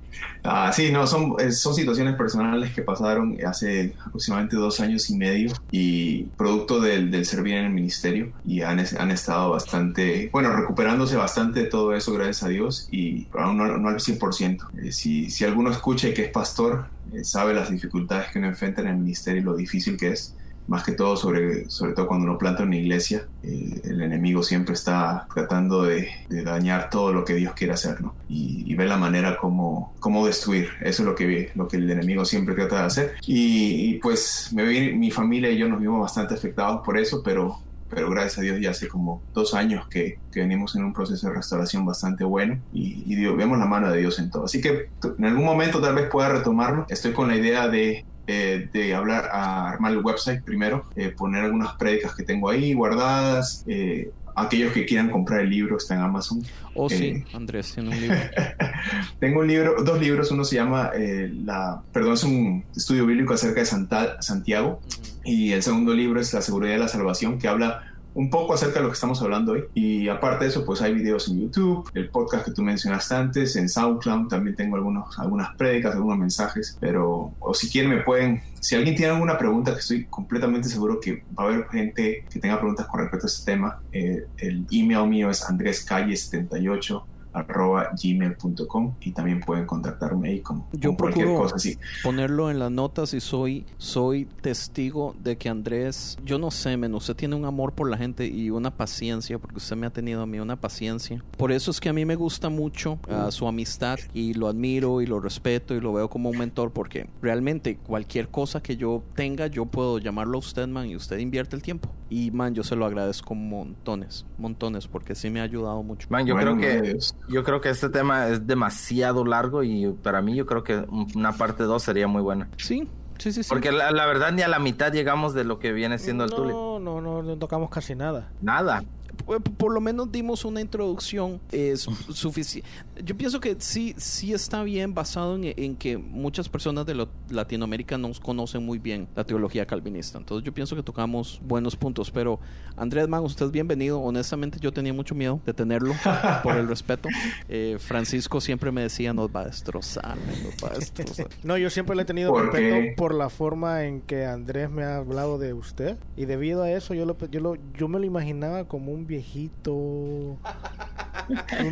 Ah, 0.43 0.73
sí, 0.73 0.91
no, 0.91 1.07
son, 1.07 1.35
eh, 1.39 1.53
son 1.53 1.75
situaciones 1.75 2.15
personales 2.15 2.73
que 2.73 2.81
pasaron 2.81 3.37
hace 3.47 3.93
aproximadamente 4.07 4.57
dos 4.57 4.81
años 4.81 5.11
y 5.11 5.17
medio 5.17 5.53
y 5.71 6.25
producto 6.37 6.81
del, 6.81 7.11
del 7.11 7.27
servir 7.27 7.55
en 7.55 7.67
el 7.67 7.73
ministerio 7.73 8.33
y 8.47 8.63
han, 8.63 8.81
han 8.99 9.11
estado 9.11 9.51
bastante, 9.51 10.31
bueno, 10.33 10.51
recuperándose 10.55 11.17
bastante 11.17 11.61
de 11.61 11.67
todo 11.67 11.95
eso, 11.95 12.15
gracias 12.15 12.43
a 12.43 12.49
Dios, 12.49 12.89
y 12.91 13.27
aún 13.39 13.59
no, 13.59 13.77
no 13.77 13.89
al 13.89 13.97
100%. 13.97 14.67
Eh, 14.83 14.93
si, 14.93 15.31
si 15.31 15.45
alguno 15.45 15.71
escucha 15.71 16.09
y 16.09 16.15
que 16.15 16.25
es 16.25 16.31
pastor, 16.31 16.87
eh, 17.13 17.23
sabe 17.23 17.53
las 17.53 17.71
dificultades 17.71 18.31
que 18.31 18.39
uno 18.39 18.49
enfrenta 18.49 18.81
en 18.81 18.89
el 18.89 18.97
ministerio 18.97 19.43
y 19.43 19.45
lo 19.45 19.57
difícil 19.57 19.99
que 19.99 20.13
es 20.13 20.35
más 20.71 20.85
que 20.85 20.93
todo 20.93 21.17
sobre, 21.17 21.69
sobre 21.69 21.93
todo 21.95 22.07
cuando 22.07 22.27
uno 22.27 22.39
planta 22.39 22.63
una 22.63 22.77
iglesia, 22.77 23.27
eh, 23.43 23.81
el 23.85 24.01
enemigo 24.01 24.43
siempre 24.45 24.75
está 24.75 25.27
tratando 25.35 25.83
de, 25.83 26.09
de 26.29 26.45
dañar 26.45 26.89
todo 26.91 27.13
lo 27.13 27.25
que 27.25 27.35
Dios 27.35 27.55
quiere 27.55 27.73
hacer, 27.73 28.01
¿no? 28.01 28.15
Y, 28.29 28.63
y 28.71 28.75
ver 28.77 28.89
la 28.89 28.97
manera 28.97 29.37
como, 29.37 29.95
cómo 29.99 30.25
destruir, 30.25 30.69
eso 30.81 31.03
es 31.03 31.09
lo 31.09 31.15
que, 31.17 31.51
lo 31.57 31.67
que 31.67 31.77
el 31.77 31.91
enemigo 31.91 32.25
siempre 32.25 32.55
trata 32.55 32.77
de 32.81 32.87
hacer. 32.87 33.13
Y, 33.27 33.91
y, 33.91 33.99
pues 33.99 34.51
me 34.55 34.63
mi 34.93 35.11
familia 35.11 35.51
y 35.51 35.59
yo 35.59 35.69
nos 35.69 35.81
vimos 35.81 36.01
bastante 36.01 36.35
afectados 36.35 36.83
por 36.85 36.97
eso, 36.97 37.21
pero, 37.25 37.59
pero 37.89 38.09
gracias 38.09 38.39
a 38.39 38.43
Dios 38.43 38.61
ya 38.61 38.71
hace 38.71 38.87
como 38.87 39.21
dos 39.35 39.53
años 39.55 39.89
que, 39.89 40.21
que 40.31 40.41
venimos 40.41 40.77
en 40.77 40.85
un 40.85 40.93
proceso 40.93 41.27
de 41.29 41.35
restauración 41.35 41.85
bastante 41.85 42.23
bueno 42.23 42.61
y, 42.73 43.03
y 43.13 43.17
Dios- 43.17 43.37
vemos 43.37 43.59
la 43.59 43.67
mano 43.67 43.91
de 43.91 43.99
Dios 43.99 44.21
en 44.21 44.31
todo. 44.31 44.45
Así 44.45 44.61
que 44.61 44.91
en 45.19 45.25
algún 45.25 45.45
momento 45.45 45.81
tal 45.81 45.97
vez 45.97 46.09
pueda 46.09 46.29
retomarlo. 46.29 46.87
Estoy 46.89 47.13
con 47.13 47.27
la 47.27 47.35
idea 47.37 47.67
de 47.67 48.05
eh, 48.31 48.69
de 48.73 48.95
hablar 48.95 49.29
a 49.33 49.71
armar 49.71 49.93
el 49.93 49.99
website 49.99 50.43
primero, 50.45 50.85
eh, 50.97 51.11
poner 51.11 51.45
algunas 51.45 51.75
prédicas 51.75 52.15
que 52.15 52.23
tengo 52.25 52.49
ahí 52.49 52.73
guardadas. 52.75 53.65
eh, 53.67 54.11
aquellos 54.37 54.73
que 54.73 54.87
quieran 54.87 55.11
comprar 55.11 55.41
el 55.41 55.51
libro 55.51 55.77
está 55.77 55.95
en 55.97 56.01
Amazon. 56.03 56.43
Oh, 56.75 56.89
sí, 56.89 57.05
Eh. 57.07 57.25
Andrés 57.35 57.73
tiene 57.75 57.91
un 57.91 58.01
libro. 58.01 58.17
Tengo 59.19 59.41
un 59.41 59.49
libro, 59.49 59.83
dos 59.83 60.01
libros. 60.01 60.31
Uno 60.31 60.45
se 60.45 60.55
llama 60.57 60.93
eh, 60.95 61.31
la, 61.45 61.83
perdón, 61.93 62.15
es 62.15 62.25
un 62.25 62.65
estudio 62.75 63.05
bíblico 63.07 63.35
acerca 63.35 63.61
de 63.61 63.67
Santa- 63.67 64.23
Santiago 64.23 64.81
y 65.25 65.53
el 65.53 65.63
segundo 65.63 65.93
libro 65.93 66.21
es 66.21 66.33
La 66.33 66.41
seguridad 66.41 66.73
de 66.75 66.79
la 66.79 66.89
salvación, 66.89 67.39
que 67.39 67.49
habla 67.49 67.90
un 68.15 68.31
poco 68.31 68.55
acerca 68.55 68.79
de 68.79 68.83
lo 68.83 68.89
que 68.89 68.95
estamos 68.95 69.21
hablando 69.23 69.53
hoy. 69.53 69.65
Y 69.75 70.09
aparte 70.09 70.45
de 70.45 70.51
eso, 70.51 70.65
pues 70.65 70.83
hay 70.83 70.95
videos 70.95 71.29
en 71.29 71.41
YouTube, 71.41 71.91
el 71.95 72.09
podcast 72.09 72.47
que 72.47 72.53
tú 72.53 72.63
mencionaste 72.63 73.15
antes, 73.15 73.57
en 73.57 73.69
SoundCloud 73.69 74.29
también 74.29 74.57
tengo 74.57 74.77
algunos, 74.77 75.19
algunas 75.19 75.55
prédicas, 75.57 75.95
algunos 75.95 76.19
mensajes, 76.19 76.77
pero 76.81 77.33
o 77.39 77.55
si 77.55 77.69
quieren 77.69 77.91
me 77.91 78.03
pueden, 78.03 78.43
si 78.61 78.75
alguien 78.75 78.97
tiene 78.97 79.13
alguna 79.13 79.39
pregunta, 79.39 79.73
que 79.73 79.81
estoy 79.81 80.05
completamente 80.05 80.69
seguro 80.69 81.01
que 81.01 81.25
va 81.39 81.45
a 81.45 81.47
haber 81.47 81.69
gente 81.69 82.25
que 82.31 82.41
tenga 82.41 82.59
preguntas 82.59 82.87
con 82.87 83.01
respecto 83.01 83.27
a 83.27 83.29
este 83.29 83.53
tema, 83.53 83.81
eh, 83.93 84.27
el 84.39 84.67
email 84.71 85.09
mío 85.09 85.31
es 85.31 85.45
andrescalle78 85.45 87.03
arroba 87.33 87.91
gmail.com 88.03 88.95
y 89.01 89.13
también 89.13 89.41
pueden 89.41 89.67
contactarme 89.67 90.29
ahí 90.31 90.41
con, 90.41 90.65
Yo 90.73 90.91
con 90.91 90.97
cualquier 90.97 91.27
procuro- 91.29 91.43
cosa 91.43 91.57
así. 91.57 91.79
ponerlo 92.03 92.51
en 92.51 92.59
las 92.59 92.71
notas 92.71 93.15
y 93.15 93.21
soy 93.21 93.65
soy 93.79 94.27
testigo 94.41 95.15
de 95.23 95.37
que 95.37 95.49
Andrés, 95.49 96.17
yo 96.25 96.39
no 96.39 96.51
sé, 96.51 96.77
men, 96.77 96.95
usted 96.95 97.15
tiene 97.15 97.35
un 97.37 97.45
amor 97.45 97.73
por 97.73 97.89
la 97.91 97.97
gente 97.97 98.27
y 98.27 98.51
una 98.51 98.71
paciencia, 98.77 99.39
porque 99.39 99.57
usted 99.59 99.77
me 99.77 99.87
ha 99.87 99.91
tenido 99.91 100.23
a 100.23 100.27
mí 100.27 100.39
una 100.41 100.57
paciencia. 100.57 101.23
Por 101.37 101.53
eso 101.53 101.71
es 101.71 101.81
que 101.81 101.89
a 101.89 101.93
mí 101.93 102.05
me 102.05 102.17
gusta 102.17 102.49
mucho 102.49 102.99
ah, 103.09 103.29
su 103.31 103.47
amistad 103.47 103.99
y 104.13 104.35
lo 104.35 104.49
admiro 104.49 105.01
y 105.01 105.07
lo 105.07 105.21
respeto 105.21 105.75
y 105.75 105.81
lo 105.81 105.93
veo 105.93 106.09
como 106.11 106.31
un 106.31 106.39
mentor, 106.39 106.73
porque 106.73 107.09
realmente 107.23 107.77
cualquier 107.77 108.29
cosa 108.29 108.63
que 108.63 108.77
yo 108.77 109.03
tenga, 109.15 109.47
yo 109.47 109.67
puedo 109.67 109.99
llamarlo 109.99 110.37
a 110.37 110.41
usted, 110.41 110.67
man, 110.69 110.87
y 110.89 110.97
usted 110.97 111.19
invierte 111.19 111.57
el 111.57 111.63
tiempo. 111.63 111.89
Y, 112.13 112.33
man, 112.33 112.55
yo 112.57 112.65
se 112.65 112.75
lo 112.75 112.85
agradezco 112.87 113.37
montones, 113.37 114.27
montones, 114.37 114.89
porque 114.89 115.15
sí 115.15 115.31
me 115.31 115.39
ha 115.41 115.45
ayudado 115.45 115.81
mucho. 115.85 116.09
Man, 116.11 116.27
yo 116.27 116.35
Bueno, 116.35 116.57
creo 116.57 116.83
que 116.83 116.89
Dios. 116.89 117.15
Yo 117.31 117.45
creo 117.45 117.61
que 117.61 117.71
este 117.71 117.89
tema 117.89 118.29
es 118.29 118.47
demasiado 118.47 119.25
largo 119.25 119.63
y 119.63 119.93
para 120.03 120.21
mí 120.21 120.35
yo 120.35 120.47
creo 120.47 120.65
que 120.65 120.85
una 121.15 121.33
parte 121.33 121.63
2 121.65 121.83
sería 121.83 122.09
muy 122.09 122.23
buena. 122.23 122.49
Sí, 122.57 122.89
sí, 123.19 123.33
sí, 123.33 123.43
sí. 123.43 123.49
Porque 123.49 123.73
la, 123.73 123.91
la 123.93 124.07
verdad 124.07 124.33
ni 124.33 124.43
a 124.43 124.49
la 124.49 124.59
mitad 124.59 124.93
llegamos 124.93 125.33
de 125.35 125.45
lo 125.45 125.59
que 125.59 125.73
viene 125.73 125.99
siendo 125.99 126.25
el 126.25 126.31
Tulip. 126.31 126.53
No, 126.53 126.81
no, 126.81 127.01
no 127.01 127.37
tocamos 127.37 127.71
casi 127.71 127.95
nada. 127.95 128.29
Nada. 128.41 128.83
Por, 129.25 129.43
por 129.43 129.73
lo 129.73 129.81
menos 129.81 130.11
dimos 130.13 130.45
una 130.45 130.61
introducción 130.61 131.41
es 131.53 131.83
suficiente. 132.13 132.69
Yo 133.05 133.17
pienso 133.17 133.41
que 133.41 133.57
sí, 133.59 133.95
sí 133.97 134.33
está 134.33 134.63
bien 134.63 134.95
basado 134.95 135.37
en, 135.37 135.55
en 135.57 135.77
que 135.77 135.97
muchas 135.99 136.49
personas 136.49 136.87
de 136.87 136.95
lo- 136.95 137.09
Latinoamérica 137.31 137.97
no 137.99 138.11
conocen 138.23 138.65
muy 138.65 138.79
bien 138.79 139.09
la 139.15 139.25
teología 139.25 139.67
calvinista. 139.67 140.19
Entonces 140.19 140.45
yo 140.45 140.53
pienso 140.53 140.77
que 140.77 140.83
tocamos 140.83 141.41
buenos 141.45 141.77
puntos. 141.77 142.11
Pero 142.11 142.41
Andrés 142.77 143.09
Man, 143.09 143.23
usted 143.25 143.47
es 143.47 143.53
bienvenido. 143.53 144.01
Honestamente 144.01 144.59
yo 144.61 144.73
tenía 144.73 144.93
mucho 144.93 145.15
miedo 145.15 145.41
de 145.47 145.55
tenerlo 145.55 145.95
por 146.43 146.57
el 146.57 146.69
respeto. 146.69 147.09
Eh, 147.49 147.77
Francisco 147.79 148.41
siempre 148.41 148.71
me 148.73 148.83
decía 148.83 149.13
nos 149.13 149.29
va 149.31 149.41
a 149.43 149.45
destrozar, 149.47 150.17
nos 150.17 150.55
va 150.63 150.75
a 150.75 150.79
destrozar. 150.79 151.29
No, 151.43 151.57
yo 151.57 151.71
siempre 151.71 151.97
le 151.97 152.03
he 152.03 152.05
tenido 152.05 152.31
¿Por 152.33 152.45
respeto 152.53 152.75
qué? 152.75 152.95
por 152.97 153.15
la 153.15 153.31
forma 153.31 153.85
en 153.85 154.01
que 154.03 154.27
Andrés 154.27 154.71
me 154.71 154.85
ha 154.85 154.97
hablado 154.97 155.39
de 155.39 155.53
usted. 155.55 155.97
Y 156.17 156.27
debido 156.27 156.63
a 156.63 156.71
eso, 156.71 156.95
yo, 156.95 157.07
lo, 157.07 157.17
yo, 157.29 157.41
lo, 157.41 157.57
yo 157.77 157.89
me 157.89 157.99
lo 157.99 158.05
imaginaba 158.05 158.65
como 158.69 158.93
un 158.93 159.07
viejito. 159.11 159.73
un 159.75 160.39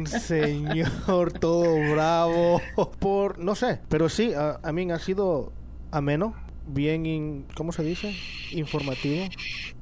señor 0.07 1.33
todo 1.39 1.65
bravo. 1.93 2.61
Por, 2.99 3.39
no 3.39 3.55
sé. 3.55 3.81
Pero 3.89 4.09
sí, 4.09 4.33
a, 4.35 4.59
a 4.63 4.73
mí 4.73 4.91
ha 4.91 4.99
sido 4.99 5.53
ameno. 5.91 6.35
Bien, 6.71 7.07
in- 7.07 7.47
¿cómo 7.57 7.73
se 7.73 7.83
dice? 7.83 8.15
Informativo. 8.53 9.25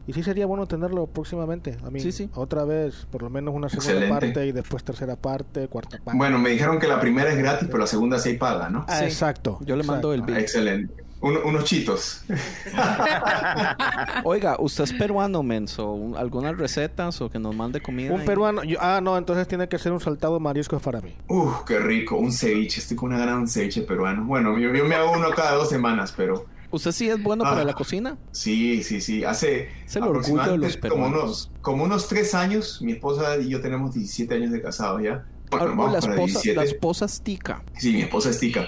Y 0.06 0.12
sí 0.12 0.22
sería 0.22 0.46
bueno 0.46 0.66
tenerlo 0.66 1.08
próximamente. 1.08 1.76
A 1.84 1.90
mí, 1.90 1.98
Sí, 1.98 2.12
sí. 2.12 2.30
otra 2.34 2.64
vez, 2.64 3.08
por 3.10 3.22
lo 3.22 3.30
menos 3.30 3.52
una 3.56 3.68
segunda 3.68 3.90
Excelente. 3.94 4.26
parte 4.28 4.46
y 4.46 4.52
después 4.52 4.84
tercera 4.84 5.16
parte, 5.16 5.66
cuarta 5.66 5.98
parte. 5.98 6.16
Bueno, 6.16 6.38
me 6.38 6.50
dijeron 6.50 6.78
que 6.78 6.86
la 6.86 7.00
primera 7.00 7.32
es 7.32 7.38
gratis, 7.38 7.66
pero 7.66 7.78
la 7.78 7.88
segunda 7.88 8.20
sí 8.20 8.34
paga, 8.34 8.70
¿no? 8.70 8.84
Ah, 8.86 8.98
Sí. 9.00 9.04
exacto. 9.06 9.58
Yo 9.62 9.74
le 9.74 9.82
mando 9.82 10.12
el 10.14 10.22
bill. 10.22 10.36
Excelente. 10.36 10.94
Un- 11.20 11.38
unos 11.38 11.64
chitos. 11.64 12.22
Oiga, 14.24 14.56
usted 14.58 14.84
es 14.84 14.92
peruano, 14.92 15.42
menso. 15.42 15.92
Un- 15.92 16.16
¿Algunas 16.16 16.56
recetas 16.56 17.20
o 17.20 17.30
que 17.30 17.38
nos 17.38 17.54
mande 17.54 17.80
comida? 17.80 18.12
Un 18.12 18.20
ahí? 18.20 18.26
peruano. 18.26 18.64
yo- 18.64 18.78
ah, 18.80 19.00
no, 19.02 19.16
entonces 19.16 19.48
tiene 19.48 19.68
que 19.68 19.78
ser 19.78 19.92
un 19.92 20.00
saltado 20.00 20.34
de 20.34 20.40
mariscos 20.40 20.82
para 20.82 21.00
mí. 21.00 21.14
Uf, 21.28 21.62
qué 21.66 21.78
rico. 21.78 22.16
Un 22.16 22.32
ceviche. 22.32 22.80
Estoy 22.80 22.96
con 22.96 23.10
una 23.10 23.18
gana 23.18 23.32
de 23.32 23.38
un 23.38 23.48
ceviche 23.48 23.82
peruano. 23.82 24.24
Bueno, 24.24 24.58
yo, 24.58 24.72
yo 24.74 24.84
me 24.84 24.94
hago 24.94 25.12
uno 25.12 25.30
cada 25.30 25.52
dos 25.52 25.68
semanas, 25.68 26.12
pero 26.16 26.46
¿Usted 26.70 26.90
sí 26.92 27.08
es 27.08 27.22
bueno 27.22 27.44
para 27.44 27.60
Ah. 27.60 27.64
la 27.64 27.72
cocina? 27.74 28.16
sí, 28.32 28.82
sí, 28.82 29.00
sí. 29.00 29.24
Hace 29.24 29.70
Es 29.86 29.96
el 29.96 30.02
orgullo 30.02 30.42
de 30.50 30.58
los 30.58 30.76
aproximadamente 30.76 30.88
como 30.90 31.06
unos, 31.06 31.50
como 31.62 31.84
unos 31.84 32.08
tres 32.08 32.34
años, 32.34 32.82
mi 32.82 32.92
esposa 32.92 33.36
y 33.38 33.48
yo 33.48 33.60
tenemos 33.60 33.94
17 33.94 34.34
años 34.34 34.50
de 34.50 34.60
casados 34.60 35.00
ya. 35.02 35.24
Bueno, 35.50 35.68
vamos 35.76 35.92
la, 35.92 35.98
esposa, 35.98 36.40
17. 36.40 36.56
la 36.56 36.64
esposa 36.64 37.04
es 37.04 37.20
tica. 37.20 37.62
Sí, 37.78 37.92
mi 37.92 38.02
esposa 38.02 38.30
es 38.30 38.38
tica. 38.38 38.66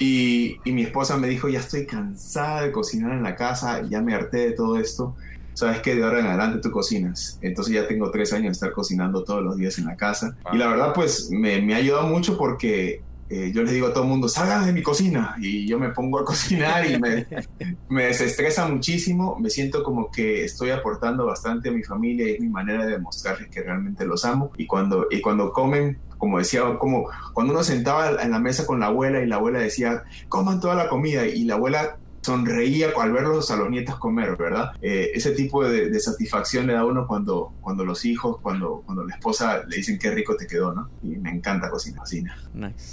Y, 0.00 0.56
y 0.64 0.72
mi 0.72 0.82
esposa 0.82 1.16
me 1.16 1.28
dijo, 1.28 1.48
ya 1.48 1.60
estoy 1.60 1.86
cansada 1.86 2.62
de 2.62 2.72
cocinar 2.72 3.12
en 3.12 3.22
la 3.22 3.36
casa, 3.36 3.82
ya 3.88 4.00
me 4.02 4.14
harté 4.14 4.38
de 4.38 4.52
todo 4.52 4.78
esto. 4.78 5.14
Sabes 5.54 5.80
que 5.80 5.94
de 5.94 6.04
ahora 6.04 6.20
en 6.20 6.26
adelante 6.26 6.60
tú 6.60 6.70
cocinas. 6.70 7.38
Entonces 7.40 7.72
ya 7.72 7.88
tengo 7.88 8.10
tres 8.10 8.32
años 8.34 8.46
de 8.46 8.52
estar 8.52 8.72
cocinando 8.72 9.24
todos 9.24 9.42
los 9.42 9.56
días 9.56 9.78
en 9.78 9.86
la 9.86 9.96
casa. 9.96 10.36
Y 10.52 10.58
la 10.58 10.68
verdad, 10.68 10.92
pues 10.94 11.30
me, 11.30 11.62
me 11.62 11.74
ha 11.74 11.78
ayudado 11.78 12.06
mucho 12.08 12.36
porque 12.36 13.00
eh, 13.28 13.50
yo 13.52 13.62
les 13.62 13.72
digo 13.72 13.88
a 13.88 13.92
todo 13.92 14.04
el 14.04 14.10
mundo, 14.10 14.28
salgan 14.28 14.66
de 14.66 14.72
mi 14.72 14.82
cocina. 14.82 15.34
Y 15.40 15.66
yo 15.66 15.78
me 15.78 15.90
pongo 15.90 16.20
a 16.20 16.24
cocinar 16.24 16.88
y 16.88 16.98
me, 17.00 17.26
me 17.88 18.04
desestresa 18.04 18.68
muchísimo. 18.68 19.36
Me 19.40 19.50
siento 19.50 19.82
como 19.82 20.10
que 20.10 20.44
estoy 20.44 20.70
aportando 20.70 21.26
bastante 21.26 21.70
a 21.70 21.72
mi 21.72 21.82
familia 21.82 22.28
y 22.28 22.34
es 22.34 22.40
mi 22.40 22.48
manera 22.48 22.84
de 22.84 22.92
demostrarles 22.92 23.48
que 23.48 23.62
realmente 23.62 24.04
los 24.04 24.24
amo. 24.24 24.52
Y 24.56 24.66
cuando, 24.66 25.06
y 25.10 25.20
cuando 25.20 25.52
comen 25.52 25.98
como 26.18 26.38
decía, 26.38 26.62
como 26.78 27.08
cuando 27.32 27.52
uno 27.52 27.62
sentaba 27.62 28.22
en 28.22 28.30
la 28.30 28.38
mesa 28.38 28.66
con 28.66 28.80
la 28.80 28.86
abuela 28.86 29.20
y 29.20 29.26
la 29.26 29.36
abuela 29.36 29.58
decía, 29.58 30.04
coman 30.28 30.60
toda 30.60 30.74
la 30.74 30.88
comida 30.88 31.26
y 31.26 31.44
la 31.44 31.54
abuela 31.54 31.98
sonreía 32.26 32.88
al 33.00 33.12
verlos 33.12 33.52
a 33.52 33.56
los 33.56 33.70
nietos 33.70 33.98
comer, 33.98 34.36
¿verdad? 34.36 34.72
Eh, 34.82 35.12
ese 35.14 35.30
tipo 35.30 35.64
de, 35.64 35.98
satisfacción 36.00 36.66
le 36.66 36.72
da 36.72 36.84
uno 36.84 37.06
cuando, 37.06 37.54
cuando 37.60 37.84
los 37.84 38.04
hijos, 38.04 38.38
cuando, 38.42 38.82
cuando 38.84 39.04
la 39.04 39.14
esposa 39.14 39.62
le 39.68 39.76
dicen 39.76 39.96
qué 39.98 40.10
rico 40.10 40.36
te 40.36 40.46
quedó, 40.46 40.74
¿no? 40.74 40.90
Y 41.02 41.16
me 41.18 41.30
encanta 41.30 41.70
cocinar, 41.70 42.00
cocina. 42.00 42.36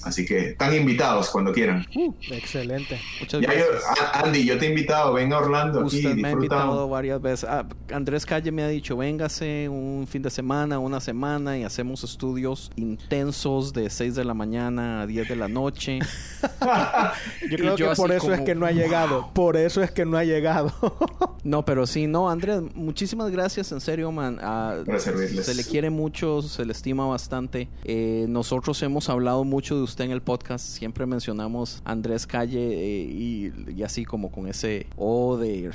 Así 0.04 0.24
que 0.24 0.50
están 0.50 0.76
invitados 0.76 1.32
cuando 1.32 1.52
quieran. 1.52 1.86
Uh, 1.96 2.14
excelente. 2.32 3.00
Muchas 3.20 3.42
gracias. 3.42 3.68
Andy, 4.14 4.46
yo 4.46 4.58
te 4.60 4.68
he 4.68 4.70
invitado, 4.70 5.14
venga 5.14 5.40
Orlando. 5.40 5.84
Usted 5.84 6.16
me 6.16 6.28
ha 6.28 6.32
invitado 6.32 6.88
varias 6.88 7.20
veces. 7.20 7.50
Ah, 7.50 7.66
Andrés 7.92 8.26
Calle 8.26 8.52
me 8.52 8.62
ha 8.62 8.68
dicho, 8.68 8.96
véngase 8.98 9.68
un 9.68 10.06
fin 10.08 10.22
de 10.22 10.30
semana, 10.30 10.78
una 10.78 11.00
semana 11.00 11.58
y 11.58 11.64
hacemos 11.64 12.04
estudios 12.04 12.72
intensos 12.76 13.74
de 13.74 13.90
6 13.90 14.14
de 14.14 14.26
la 14.26 14.36
mañana 14.36 15.02
a 15.02 15.08
10 15.08 15.30
de 15.30 15.36
la 15.36 15.48
noche. 15.48 16.00
yo 17.50 17.58
creo 17.58 17.76
que 17.76 17.86
por 17.96 18.12
eso 18.12 18.32
es 18.32 18.42
que 18.42 18.54
no 18.54 18.68
ha 18.68 18.72
llegado. 18.72 19.23
Por 19.34 19.58
eso 19.58 19.82
es 19.82 19.92
que 19.92 20.06
no 20.06 20.18
ha 20.18 20.24
llegado. 20.24 20.72
no, 21.44 21.66
pero 21.66 21.86
sí, 21.88 22.08
no, 22.08 22.30
Andrés, 22.30 22.62
muchísimas 22.76 23.32
gracias, 23.32 23.72
en 23.72 23.82
serio, 23.82 24.12
man. 24.12 24.36
Uh, 24.36 25.00
Se 25.00 25.56
le 25.56 25.64
quiere 25.64 25.90
mucho, 25.90 26.42
se 26.42 26.66
le 26.66 26.72
estima 26.72 27.06
bastante. 27.06 27.70
Eh, 27.84 28.26
nosotros 28.30 28.82
hemos 28.84 29.10
hablado 29.10 29.44
mucho 29.44 29.76
de 29.76 29.84
usted 29.84 30.06
en 30.06 30.12
el 30.12 30.22
podcast, 30.22 30.66
siempre 30.66 31.06
mencionamos 31.06 31.82
Andrés 31.86 32.28
Calle 32.28 32.60
eh, 32.60 33.52
y, 33.76 33.84
así 33.84 34.06
como 34.06 34.32
con 34.32 34.48
ese 34.48 34.88
O 34.96 35.38
de, 35.38 35.72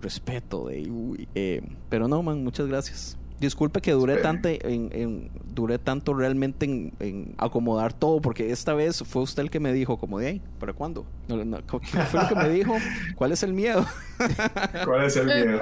respeto, 0.00 0.66
de, 0.68 1.26
eh, 1.34 1.62
pero 1.88 2.08
no, 2.08 2.22
man, 2.22 2.42
muchas 2.42 2.66
gracias. 2.66 3.16
Disculpe 3.40 3.82
que 3.82 3.92
duré 3.92 4.16
tanto 4.16 4.48
en, 4.48 5.30
duré 5.54 5.78
tanto 5.78 6.14
realmente 6.14 6.64
en, 6.64 7.34
acomodar 7.36 7.92
todo, 7.92 8.20
porque 8.20 8.50
esta 8.50 8.72
vez 8.72 9.02
fue 9.06 9.22
usted 9.22 9.42
el 9.42 9.50
que 9.50 9.60
me 9.60 9.72
dijo, 9.72 9.98
como 9.98 10.18
de 10.18 10.28
ahí, 10.28 10.42
¿para 10.58 10.72
cuándo? 10.72 11.04
¿Qué 11.28 12.02
fue 12.02 12.22
lo 12.22 12.28
que 12.28 12.34
me 12.34 12.48
dijo? 12.48 12.76
¿Cuál 13.14 13.32
es 13.32 13.42
el 13.42 13.52
miedo? 13.52 13.86
¿Cuál 14.84 15.04
es 15.04 15.16
el 15.16 15.26
miedo? 15.26 15.60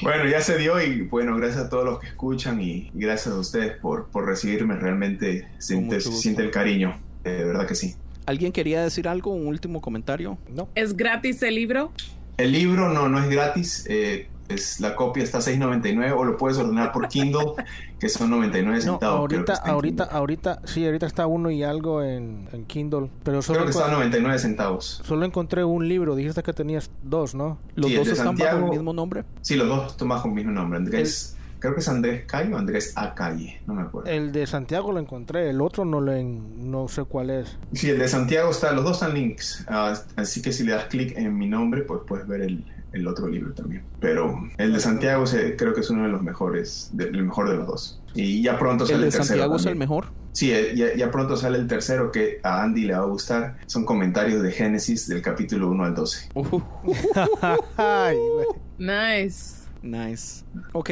Bueno, 0.00 0.26
ya 0.30 0.40
se 0.40 0.56
dio 0.56 0.80
y 0.80 1.02
bueno, 1.02 1.36
gracias 1.36 1.66
a 1.66 1.68
todos 1.68 1.84
los 1.84 2.00
que 2.00 2.06
escuchan 2.06 2.60
y 2.60 2.90
gracias 2.94 3.34
a 3.34 3.38
ustedes 3.38 3.76
por, 3.78 4.08
por 4.08 4.24
recibirme. 4.24 4.76
Realmente 4.76 5.46
siente, 5.58 6.00
siente 6.00 6.42
el 6.42 6.50
cariño, 6.50 6.98
de 7.22 7.44
verdad 7.44 7.66
que 7.66 7.74
sí. 7.74 7.96
¿Alguien 8.24 8.52
quería 8.52 8.82
decir 8.82 9.08
algo? 9.08 9.32
¿Un 9.32 9.46
último 9.46 9.80
comentario? 9.80 10.38
No. 10.48 10.68
¿Es 10.74 10.96
gratis 10.96 11.42
el 11.42 11.56
libro? 11.56 11.92
El 12.36 12.52
libro 12.52 12.88
no, 12.88 13.08
no 13.08 13.18
es 13.18 13.28
gratis. 13.28 13.84
Eh, 13.88 14.28
es, 14.54 14.80
la 14.80 14.94
copia 14.94 15.22
está 15.22 15.38
a 15.38 15.40
6.99 15.40 16.14
o 16.16 16.24
lo 16.24 16.36
puedes 16.36 16.58
ordenar 16.58 16.92
por 16.92 17.08
Kindle, 17.08 17.54
que 17.98 18.08
son 18.08 18.30
99 18.30 18.80
centavos. 18.80 19.02
No, 19.02 19.20
ahorita, 19.20 19.54
ahorita, 19.54 20.04
ahorita, 20.04 20.60
sí, 20.64 20.84
ahorita 20.84 21.06
está 21.06 21.26
uno 21.26 21.50
y 21.50 21.62
algo 21.62 22.02
en, 22.02 22.48
Kindle, 22.66 23.10
pero 23.22 23.42
solo 23.42 23.60
creo 23.60 23.66
que 23.66 23.70
está 23.72 23.88
a 23.88 23.92
99 23.92 24.38
centavos. 24.38 25.02
Solo 25.04 25.24
encontré 25.24 25.64
un 25.64 25.88
libro, 25.88 26.14
dijiste 26.14 26.42
que 26.42 26.52
tenías 26.52 26.90
dos, 27.02 27.34
¿no? 27.34 27.58
¿Los 27.74 27.94
dos 27.94 28.08
están 28.08 28.36
bajo 28.36 28.56
el 28.58 28.70
mismo 28.70 28.92
nombre? 28.92 29.24
Sí, 29.40 29.56
los 29.56 29.68
dos 29.68 29.92
están 29.92 30.08
bajo 30.08 30.28
el 30.28 30.34
mismo 30.34 30.52
nombre. 30.52 30.78
Andrés... 30.78 31.36
creo 31.58 31.74
que 31.74 31.80
es 31.80 31.88
Andrés 31.88 32.24
Calle 32.26 32.54
o 32.54 32.58
Andrés 32.58 32.92
A. 32.96 33.14
Calle, 33.14 33.60
no 33.66 33.74
me 33.74 33.82
acuerdo. 33.82 34.10
El 34.10 34.32
de 34.32 34.46
Santiago 34.46 34.92
lo 34.92 34.98
encontré, 34.98 35.50
el 35.50 35.60
otro 35.60 35.84
no 35.84 36.00
le, 36.00 36.22
no 36.24 36.88
sé 36.88 37.04
cuál 37.04 37.30
es. 37.30 37.56
Sí, 37.72 37.90
el 37.90 37.98
de 37.98 38.08
Santiago 38.08 38.50
está, 38.50 38.72
los 38.72 38.84
dos 38.84 38.94
están 38.94 39.14
links, 39.14 39.64
ah, 39.68 39.94
así 40.16 40.42
que 40.42 40.52
si 40.52 40.64
le 40.64 40.72
das 40.72 40.86
clic 40.86 41.16
en 41.16 41.36
mi 41.36 41.48
nombre, 41.48 41.82
pues 41.82 42.00
puedes 42.06 42.26
ver 42.26 42.42
el, 42.42 42.64
el 42.92 43.06
otro 43.06 43.28
libro 43.28 43.52
también. 43.52 43.82
Pero 44.00 44.48
el 44.58 44.72
de 44.72 44.80
Santiago 44.80 45.24
creo 45.56 45.74
que 45.74 45.80
es 45.80 45.90
uno 45.90 46.04
de 46.04 46.08
los 46.08 46.22
mejores, 46.22 46.90
el 46.98 47.24
mejor 47.24 47.50
de 47.50 47.56
los 47.56 47.66
dos. 47.66 48.02
Y 48.14 48.42
ya 48.42 48.58
pronto 48.58 48.86
sale 48.86 48.98
el, 48.98 49.04
el 49.04 49.10
de 49.10 49.24
Santiago 49.24 49.56
es 49.56 49.66
el 49.66 49.76
mejor? 49.76 50.06
Sí, 50.32 50.52
eh, 50.52 50.94
ya, 50.96 51.10
pronto 51.10 51.36
sale 51.36 51.58
el 51.58 51.66
tercero 51.66 52.12
que 52.12 52.38
a 52.42 52.62
Andy 52.62 52.84
le 52.84 52.94
va 52.94 53.00
a 53.00 53.06
gustar. 53.06 53.56
Son 53.66 53.84
comentarios 53.84 54.42
de 54.42 54.52
Génesis 54.52 55.08
del 55.08 55.22
capítulo 55.22 55.68
1 55.70 55.84
al 55.84 55.94
12. 55.94 56.28
nice. 58.78 59.68
Nice. 59.82 60.44
Ok. 60.72 60.90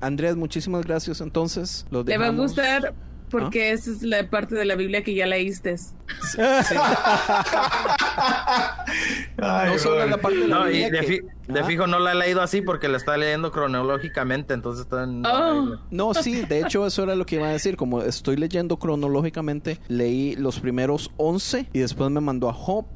Andrés, 0.00 0.36
muchísimas 0.36 0.86
gracias 0.86 1.20
entonces. 1.20 1.84
Le 1.90 2.18
va 2.18 2.28
a 2.28 2.30
gustar 2.30 2.94
porque 3.30 3.72
esa 3.72 3.90
es 3.90 4.02
la 4.02 4.30
parte 4.30 4.54
de 4.54 4.64
la 4.64 4.74
Biblia 4.74 5.02
que 5.02 5.14
ya 5.14 5.26
leíste. 5.26 5.76
no 9.38 9.78
solo 9.78 10.06
la 10.06 10.18
parte 10.18 10.38
de 10.38 10.48
la 10.48 10.64
Biblia. 10.64 11.02
de, 11.48 11.64
fijo 11.64 11.86
no 11.86 11.98
la 11.98 12.12
he 12.12 12.14
leído 12.14 12.42
así 12.42 12.60
porque 12.60 12.88
la 12.88 12.96
está 12.96 13.16
leyendo 13.16 13.50
cronológicamente, 13.52 14.54
entonces 14.54 14.84
está 14.84 15.04
en... 15.04 15.24
Oh. 15.24 15.76
No, 15.90 16.14
sí, 16.14 16.42
de 16.42 16.60
hecho 16.60 16.86
eso 16.86 17.02
era 17.04 17.14
lo 17.14 17.24
que 17.24 17.36
iba 17.36 17.48
a 17.48 17.52
decir. 17.52 17.76
Como 17.76 18.02
estoy 18.02 18.36
leyendo 18.36 18.78
cronológicamente, 18.78 19.78
leí 19.88 20.36
los 20.36 20.60
primeros 20.60 21.10
11 21.16 21.68
y 21.72 21.78
después 21.78 22.10
me 22.10 22.20
mandó 22.20 22.48
a 22.48 22.52
Job 22.52 22.86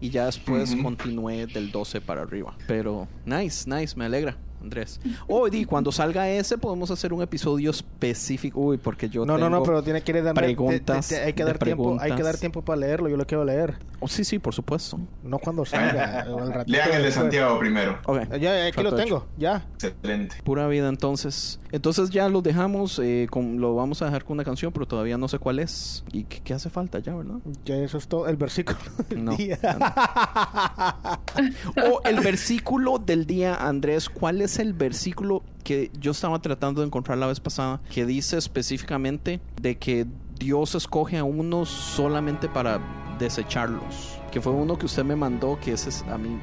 y 0.00 0.10
ya 0.10 0.26
después 0.26 0.76
continué 0.82 1.46
del 1.46 1.72
12 1.72 2.00
para 2.00 2.22
arriba. 2.22 2.56
Pero 2.66 3.08
nice, 3.24 3.68
nice, 3.68 3.96
me 3.96 4.04
alegra. 4.04 4.36
Andrés. 4.60 5.00
Hoy, 5.26 5.64
cuando 5.64 5.92
salga 5.92 6.28
ese, 6.28 6.58
podemos 6.58 6.90
hacer 6.90 7.12
un 7.12 7.22
episodio 7.22 7.70
específico. 7.70 8.60
Uy, 8.60 8.78
porque 8.78 9.08
yo. 9.08 9.24
No, 9.24 9.38
no, 9.38 9.48
no, 9.48 9.62
pero 9.62 9.82
tiene 9.82 10.02
que 10.02 10.20
dar 10.20 10.34
preguntas. 10.34 11.12
hay, 11.12 11.32
que 11.32 11.44
dar 11.44 11.58
tiempo, 11.58 11.96
hay 12.00 12.12
que 12.12 12.22
dar 12.22 12.36
tiempo 12.36 12.62
para 12.62 12.80
leerlo. 12.80 13.08
Yo 13.08 13.16
lo 13.16 13.26
quiero 13.26 13.44
leer. 13.44 13.78
Oh, 14.00 14.08
sí, 14.08 14.24
sí, 14.24 14.38
por 14.38 14.54
supuesto. 14.54 14.98
No 15.22 15.38
cuando 15.38 15.64
salga. 15.64 16.24
Lean 16.66 16.92
el 16.92 17.02
de 17.02 17.12
Santiago 17.12 17.58
primero. 17.58 18.00
Ya, 18.40 18.66
aquí 18.66 18.82
lo 18.82 18.94
tengo. 18.94 19.26
Ya. 19.36 19.66
Excelente. 19.74 20.36
Pura 20.44 20.66
vida, 20.68 20.88
entonces. 20.88 21.60
Entonces 21.72 22.10
ya 22.10 22.28
lo 22.28 22.42
dejamos. 22.42 22.98
Eh, 23.02 23.26
con, 23.30 23.60
lo 23.60 23.74
vamos 23.74 24.02
a 24.02 24.06
dejar 24.06 24.24
con 24.24 24.34
una 24.34 24.44
canción, 24.44 24.72
pero 24.72 24.86
todavía 24.86 25.18
no 25.18 25.28
sé 25.28 25.38
cuál 25.38 25.58
es. 25.58 26.04
¿Y 26.12 26.24
qué, 26.24 26.54
hace 26.54 26.70
falta 26.70 26.98
ya, 26.98 27.14
verdad? 27.14 27.36
Ya 27.64 27.76
eso 27.76 27.98
es 27.98 28.08
todo. 28.08 28.28
El 28.28 28.36
versículo 28.36 28.78
del 29.08 29.24
no. 29.24 29.36
día. 29.36 29.58
o 31.90 32.00
el 32.04 32.20
versículo 32.20 32.98
del 32.98 33.26
día, 33.26 33.54
Andrés. 33.54 34.08
¿Cuál 34.08 34.40
es? 34.40 34.47
Es 34.48 34.58
el 34.58 34.72
versículo 34.72 35.42
que 35.62 35.90
yo 36.00 36.12
estaba 36.12 36.40
tratando 36.40 36.80
de 36.80 36.86
encontrar 36.86 37.18
la 37.18 37.26
vez 37.26 37.38
pasada, 37.38 37.80
que 37.92 38.06
dice 38.06 38.38
específicamente 38.38 39.40
de 39.60 39.76
que 39.76 40.06
Dios 40.38 40.74
escoge 40.74 41.18
a 41.18 41.24
unos 41.24 41.68
solamente 41.68 42.48
para 42.48 42.80
desecharlos. 43.18 44.18
Que 44.32 44.40
fue 44.40 44.52
uno 44.52 44.78
que 44.78 44.86
usted 44.86 45.04
me 45.04 45.16
mandó, 45.16 45.58
que 45.60 45.72
ese 45.72 45.90
a 46.10 46.18
mí 46.18 46.38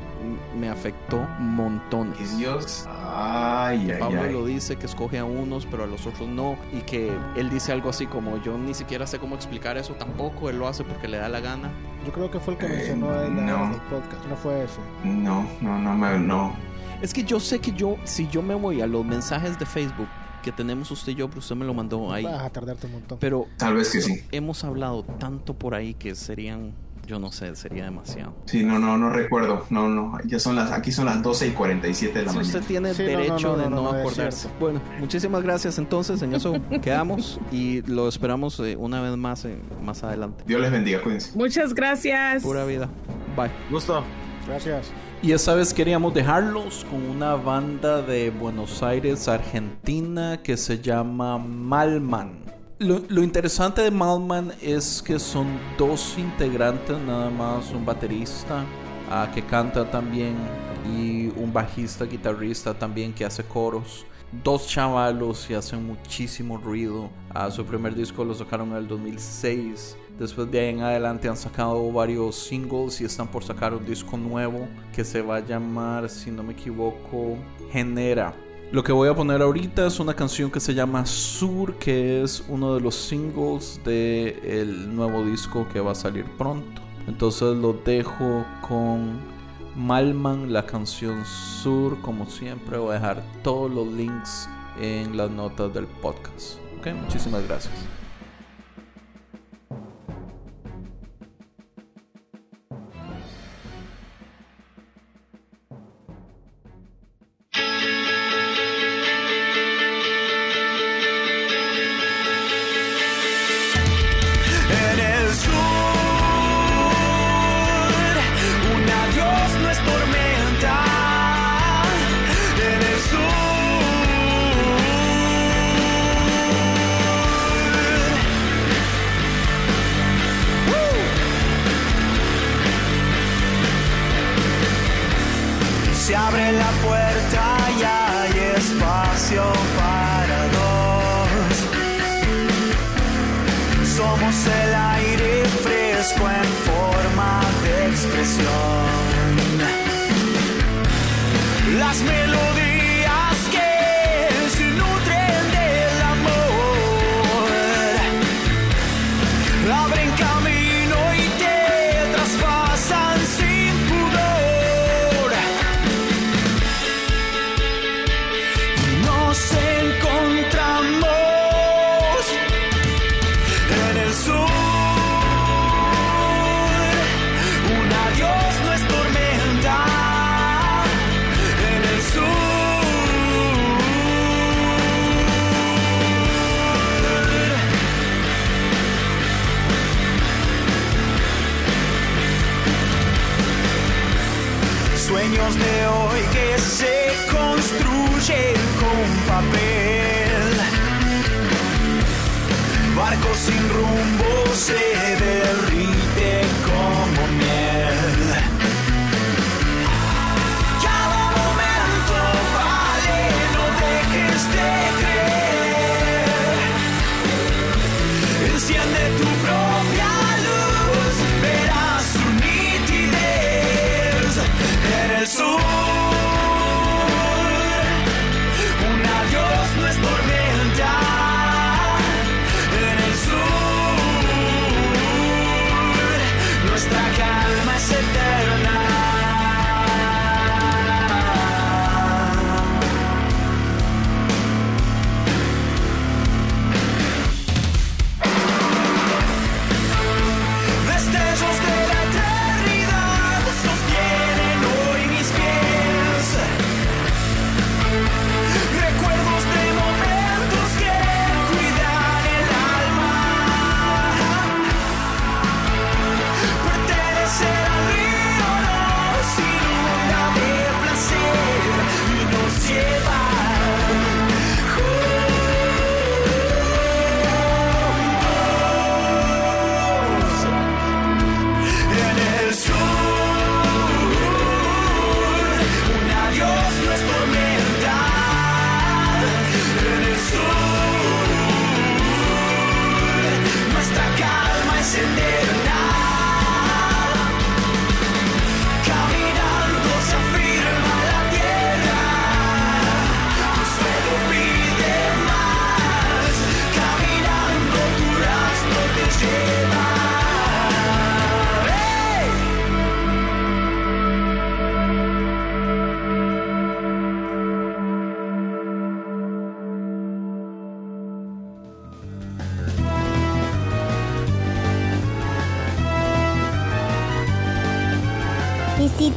me 0.60 0.69
afectó 0.69 1.18
montones. 1.40 2.34
Y 2.34 2.38
Dios, 2.38 2.86
ay, 2.88 3.90
ay, 3.91 3.99
Pablo 3.99 4.23
lo 4.32 4.45
dice, 4.45 4.76
que 4.76 4.86
escoge 4.86 5.19
a 5.19 5.26
unos, 5.26 5.65
pero 5.65 5.84
a 5.84 5.88
los 5.88 6.06
otros 6.06 6.27
no. 6.27 6.57
Y 6.73 6.82
que 6.82 7.11
él 7.36 7.49
dice 7.49 7.72
algo 7.72 7.90
así 7.90 8.06
como, 8.07 8.41
yo 8.41 8.57
ni 8.57 8.73
siquiera 8.73 9.07
sé 9.07 9.19
cómo 9.19 9.36
explicar 9.36 9.77
eso 9.77 9.94
tampoco, 9.94 10.49
él 10.49 10.57
lo 10.60 10.68
hace 10.68 10.84
porque 10.84 11.07
le 11.07 11.18
da 11.18 11.30
la 11.30 11.40
gana. 11.40 11.72
Yo 12.06 12.11
creo 12.11 12.30
que 12.30 12.40
fue 12.40 12.53
el 12.53 12.60
que 12.60 12.68
mencionó 12.68 13.22
en 13.23 13.38
el 13.49 13.82
podcast, 13.90 14.26
no 14.27 14.36
fue 14.36 14.64
ese. 14.64 14.80
No, 15.03 15.48
no, 15.61 15.80
no, 15.80 16.18
no. 16.19 16.74
Es 17.01 17.13
que 17.13 17.23
yo 17.23 17.39
sé 17.39 17.59
que 17.59 17.72
yo, 17.73 17.97
si 18.03 18.27
yo 18.27 18.41
me 18.41 18.55
voy 18.55 18.81
a 18.81 18.88
los 18.88 19.05
mensajes 19.05 19.57
de 19.59 19.65
Facebook 19.65 20.07
que 20.45 20.51
tenemos 20.51 20.91
usted 20.91 21.13
y 21.13 21.15
yo, 21.15 21.27
pero 21.27 21.39
usted 21.39 21.55
me 21.55 21.65
lo 21.65 21.73
mandó 21.73 22.13
ahí. 22.13 22.23
Vas 22.23 22.43
a 22.43 22.49
tardarte 22.51 22.85
un 22.85 22.93
montón. 22.93 23.17
Pero 23.19 23.47
tal 23.57 23.76
vez 23.76 23.91
que 23.91 24.01
sí. 24.01 24.23
Hemos 24.31 24.63
hablado 24.63 25.03
tanto 25.03 25.55
por 25.55 25.73
ahí 25.73 25.95
que 25.95 26.13
serían, 26.13 26.73
yo 27.07 27.17
no 27.17 27.31
sé, 27.31 27.55
sería 27.55 27.85
demasiado. 27.85 28.35
Sí, 28.45 28.63
no, 28.63 28.77
no, 28.77 28.95
no 28.95 29.09
recuerdo. 29.09 29.65
No, 29.72 29.89
no. 29.89 30.19
Ya 30.26 30.38
son 30.38 30.55
las, 30.55 30.72
aquí 30.72 30.91
son 30.91 31.05
las 31.05 31.23
12 31.23 31.47
y 31.47 31.51
47 31.51 32.19
de 32.19 32.26
la 32.26 32.31
mañana. 32.31 32.45
Usted 32.47 32.63
tiene 32.67 32.93
derecho 32.93 33.57
de 33.57 33.72
no, 33.72 33.89
acordarse. 33.89 34.47
Bueno, 34.59 34.80
muchísimas 34.99 35.41
gracias 35.41 35.80
entonces. 35.80 36.22
En 36.22 36.35
eso 36.35 36.53
quedamos 36.84 37.39
y 37.51 37.81
lo 37.81 38.07
esperamos 38.07 38.59
eh, 38.59 38.76
una 38.76 39.01
vez 39.01 39.17
más 39.17 39.45
eh, 39.45 39.57
más 39.84 40.03
adelante. 40.03 40.43
Dios 40.45 40.61
les 40.61 40.72
bendiga, 40.72 41.01
cuídense. 41.01 41.35
Muchas 41.35 41.73
gracias. 41.73 42.43
Pura 42.43 42.65
vida. 42.65 42.88
Bye. 43.35 43.49
Gusto. 43.72 44.03
Gracias. 44.47 44.91
Y 45.26 45.31
esa 45.31 45.56
vez 45.56 45.73
queríamos 45.73 46.14
dejarlos 46.14 46.85
con 46.88 47.03
una 47.03 47.34
banda 47.34 48.03
de 48.03 48.30
Buenos 48.30 48.84
Aires, 48.84 49.27
Argentina, 49.27 50.39
que 50.43 50.56
se 50.56 50.80
llama 50.80 51.39
Malman. 51.39 52.43
Lo, 52.77 53.23
interesante 53.23 53.81
de 53.81 53.89
Malman 53.89 54.53
es 54.61 55.02
que 55.02 55.18
son 55.18 55.47
dos 55.80 56.15
integrantes, 56.19 56.95
nada 56.99 57.31
más 57.31 57.72
un 57.72 57.84
baterista 57.84 58.64
ah, 59.10 59.31
que 59.34 59.43
canta 59.43 59.89
también 59.89 60.35
y 60.95 61.30
un 61.35 61.52
bajista, 61.52 62.06
guitarrista 62.06 62.76
también 62.76 63.11
que 63.11 63.26
hace 63.26 63.43
coros. 63.43 64.06
Dos 64.43 64.68
chavalos 64.68 65.49
y 65.49 65.56
hacen 65.56 65.88
muchísimo 65.88 66.60
ruido. 66.60 67.10
ah, 67.34 67.49
su 67.49 67.65
primer 67.65 67.95
disco 67.95 68.23
lo 68.23 68.35
sacaron 68.35 68.69
en 68.73 68.77
el 68.77 68.88
2006 68.88 69.97
Después 70.17 70.49
de 70.49 70.59
ahí 70.59 70.69
en 70.69 70.81
adelante 70.81 71.27
han 71.27 71.35
sacado 71.35 71.91
varios 71.91 72.35
singles 72.35 73.01
y 73.01 73.05
están 73.05 73.27
por 73.27 73.43
sacar 73.43 73.73
un 73.73 73.85
disco 73.85 74.15
nuevo 74.15 74.67
que 74.93 75.03
se 75.03 75.21
va 75.21 75.37
a 75.37 75.39
llamar, 75.41 76.09
si 76.09 76.31
no 76.31 76.41
me 76.41 76.53
equivoco, 76.53 77.37
Genera. 77.71 78.33
Lo 78.71 78.83
que 78.83 78.91
voy 78.91 79.09
a 79.09 79.15
poner 79.15 79.41
ahorita 79.41 79.85
es 79.85 79.99
una 79.99 80.13
canción 80.13 80.49
que 80.49 80.59
se 80.59 80.73
llama 80.73 81.05
Sur, 81.05 81.75
que 81.75 82.23
es 82.23 82.43
uno 82.47 82.75
de 82.75 82.81
los 82.81 82.95
singles 82.95 83.79
del 83.83 84.39
el 84.43 84.95
nuevo 84.95 85.23
disco 85.23 85.67
que 85.71 85.79
va 85.79 85.91
a 85.91 85.95
salir 85.95 86.25
pronto. 86.37 86.81
Entonces 87.07 87.55
lo 87.55 87.73
dejo 87.73 88.45
con 88.67 89.19
Malman, 89.75 90.51
la 90.51 90.65
canción 90.65 91.23
Sur, 91.25 92.01
como 92.01 92.25
siempre. 92.25 92.77
Voy 92.77 92.91
a 92.91 92.93
dejar 92.93 93.23
todos 93.43 93.69
los 93.69 93.87
links 93.87 94.49
en 94.81 95.15
las 95.15 95.29
notas 95.29 95.73
del 95.73 95.85
podcast. 95.85 96.57
Ok, 96.79 96.87
muchísimas 96.93 97.45
gracias. 97.47 97.73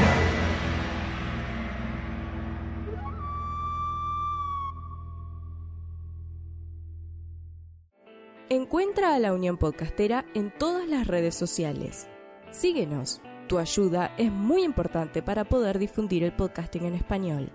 Encuentra 8.51 9.15
a 9.15 9.21
la 9.21 9.33
Unión 9.33 9.57
Podcastera 9.57 10.25
en 10.35 10.51
todas 10.51 10.89
las 10.89 11.07
redes 11.07 11.37
sociales. 11.37 12.09
Síguenos. 12.51 13.21
Tu 13.47 13.59
ayuda 13.59 14.17
es 14.19 14.33
muy 14.33 14.65
importante 14.65 15.23
para 15.23 15.45
poder 15.45 15.79
difundir 15.79 16.25
el 16.25 16.33
podcasting 16.33 16.87
en 16.87 16.97
español. 16.97 17.53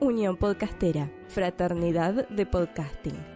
Unión 0.00 0.36
Podcastera, 0.36 1.10
Fraternidad 1.28 2.28
de 2.28 2.44
Podcasting. 2.44 3.35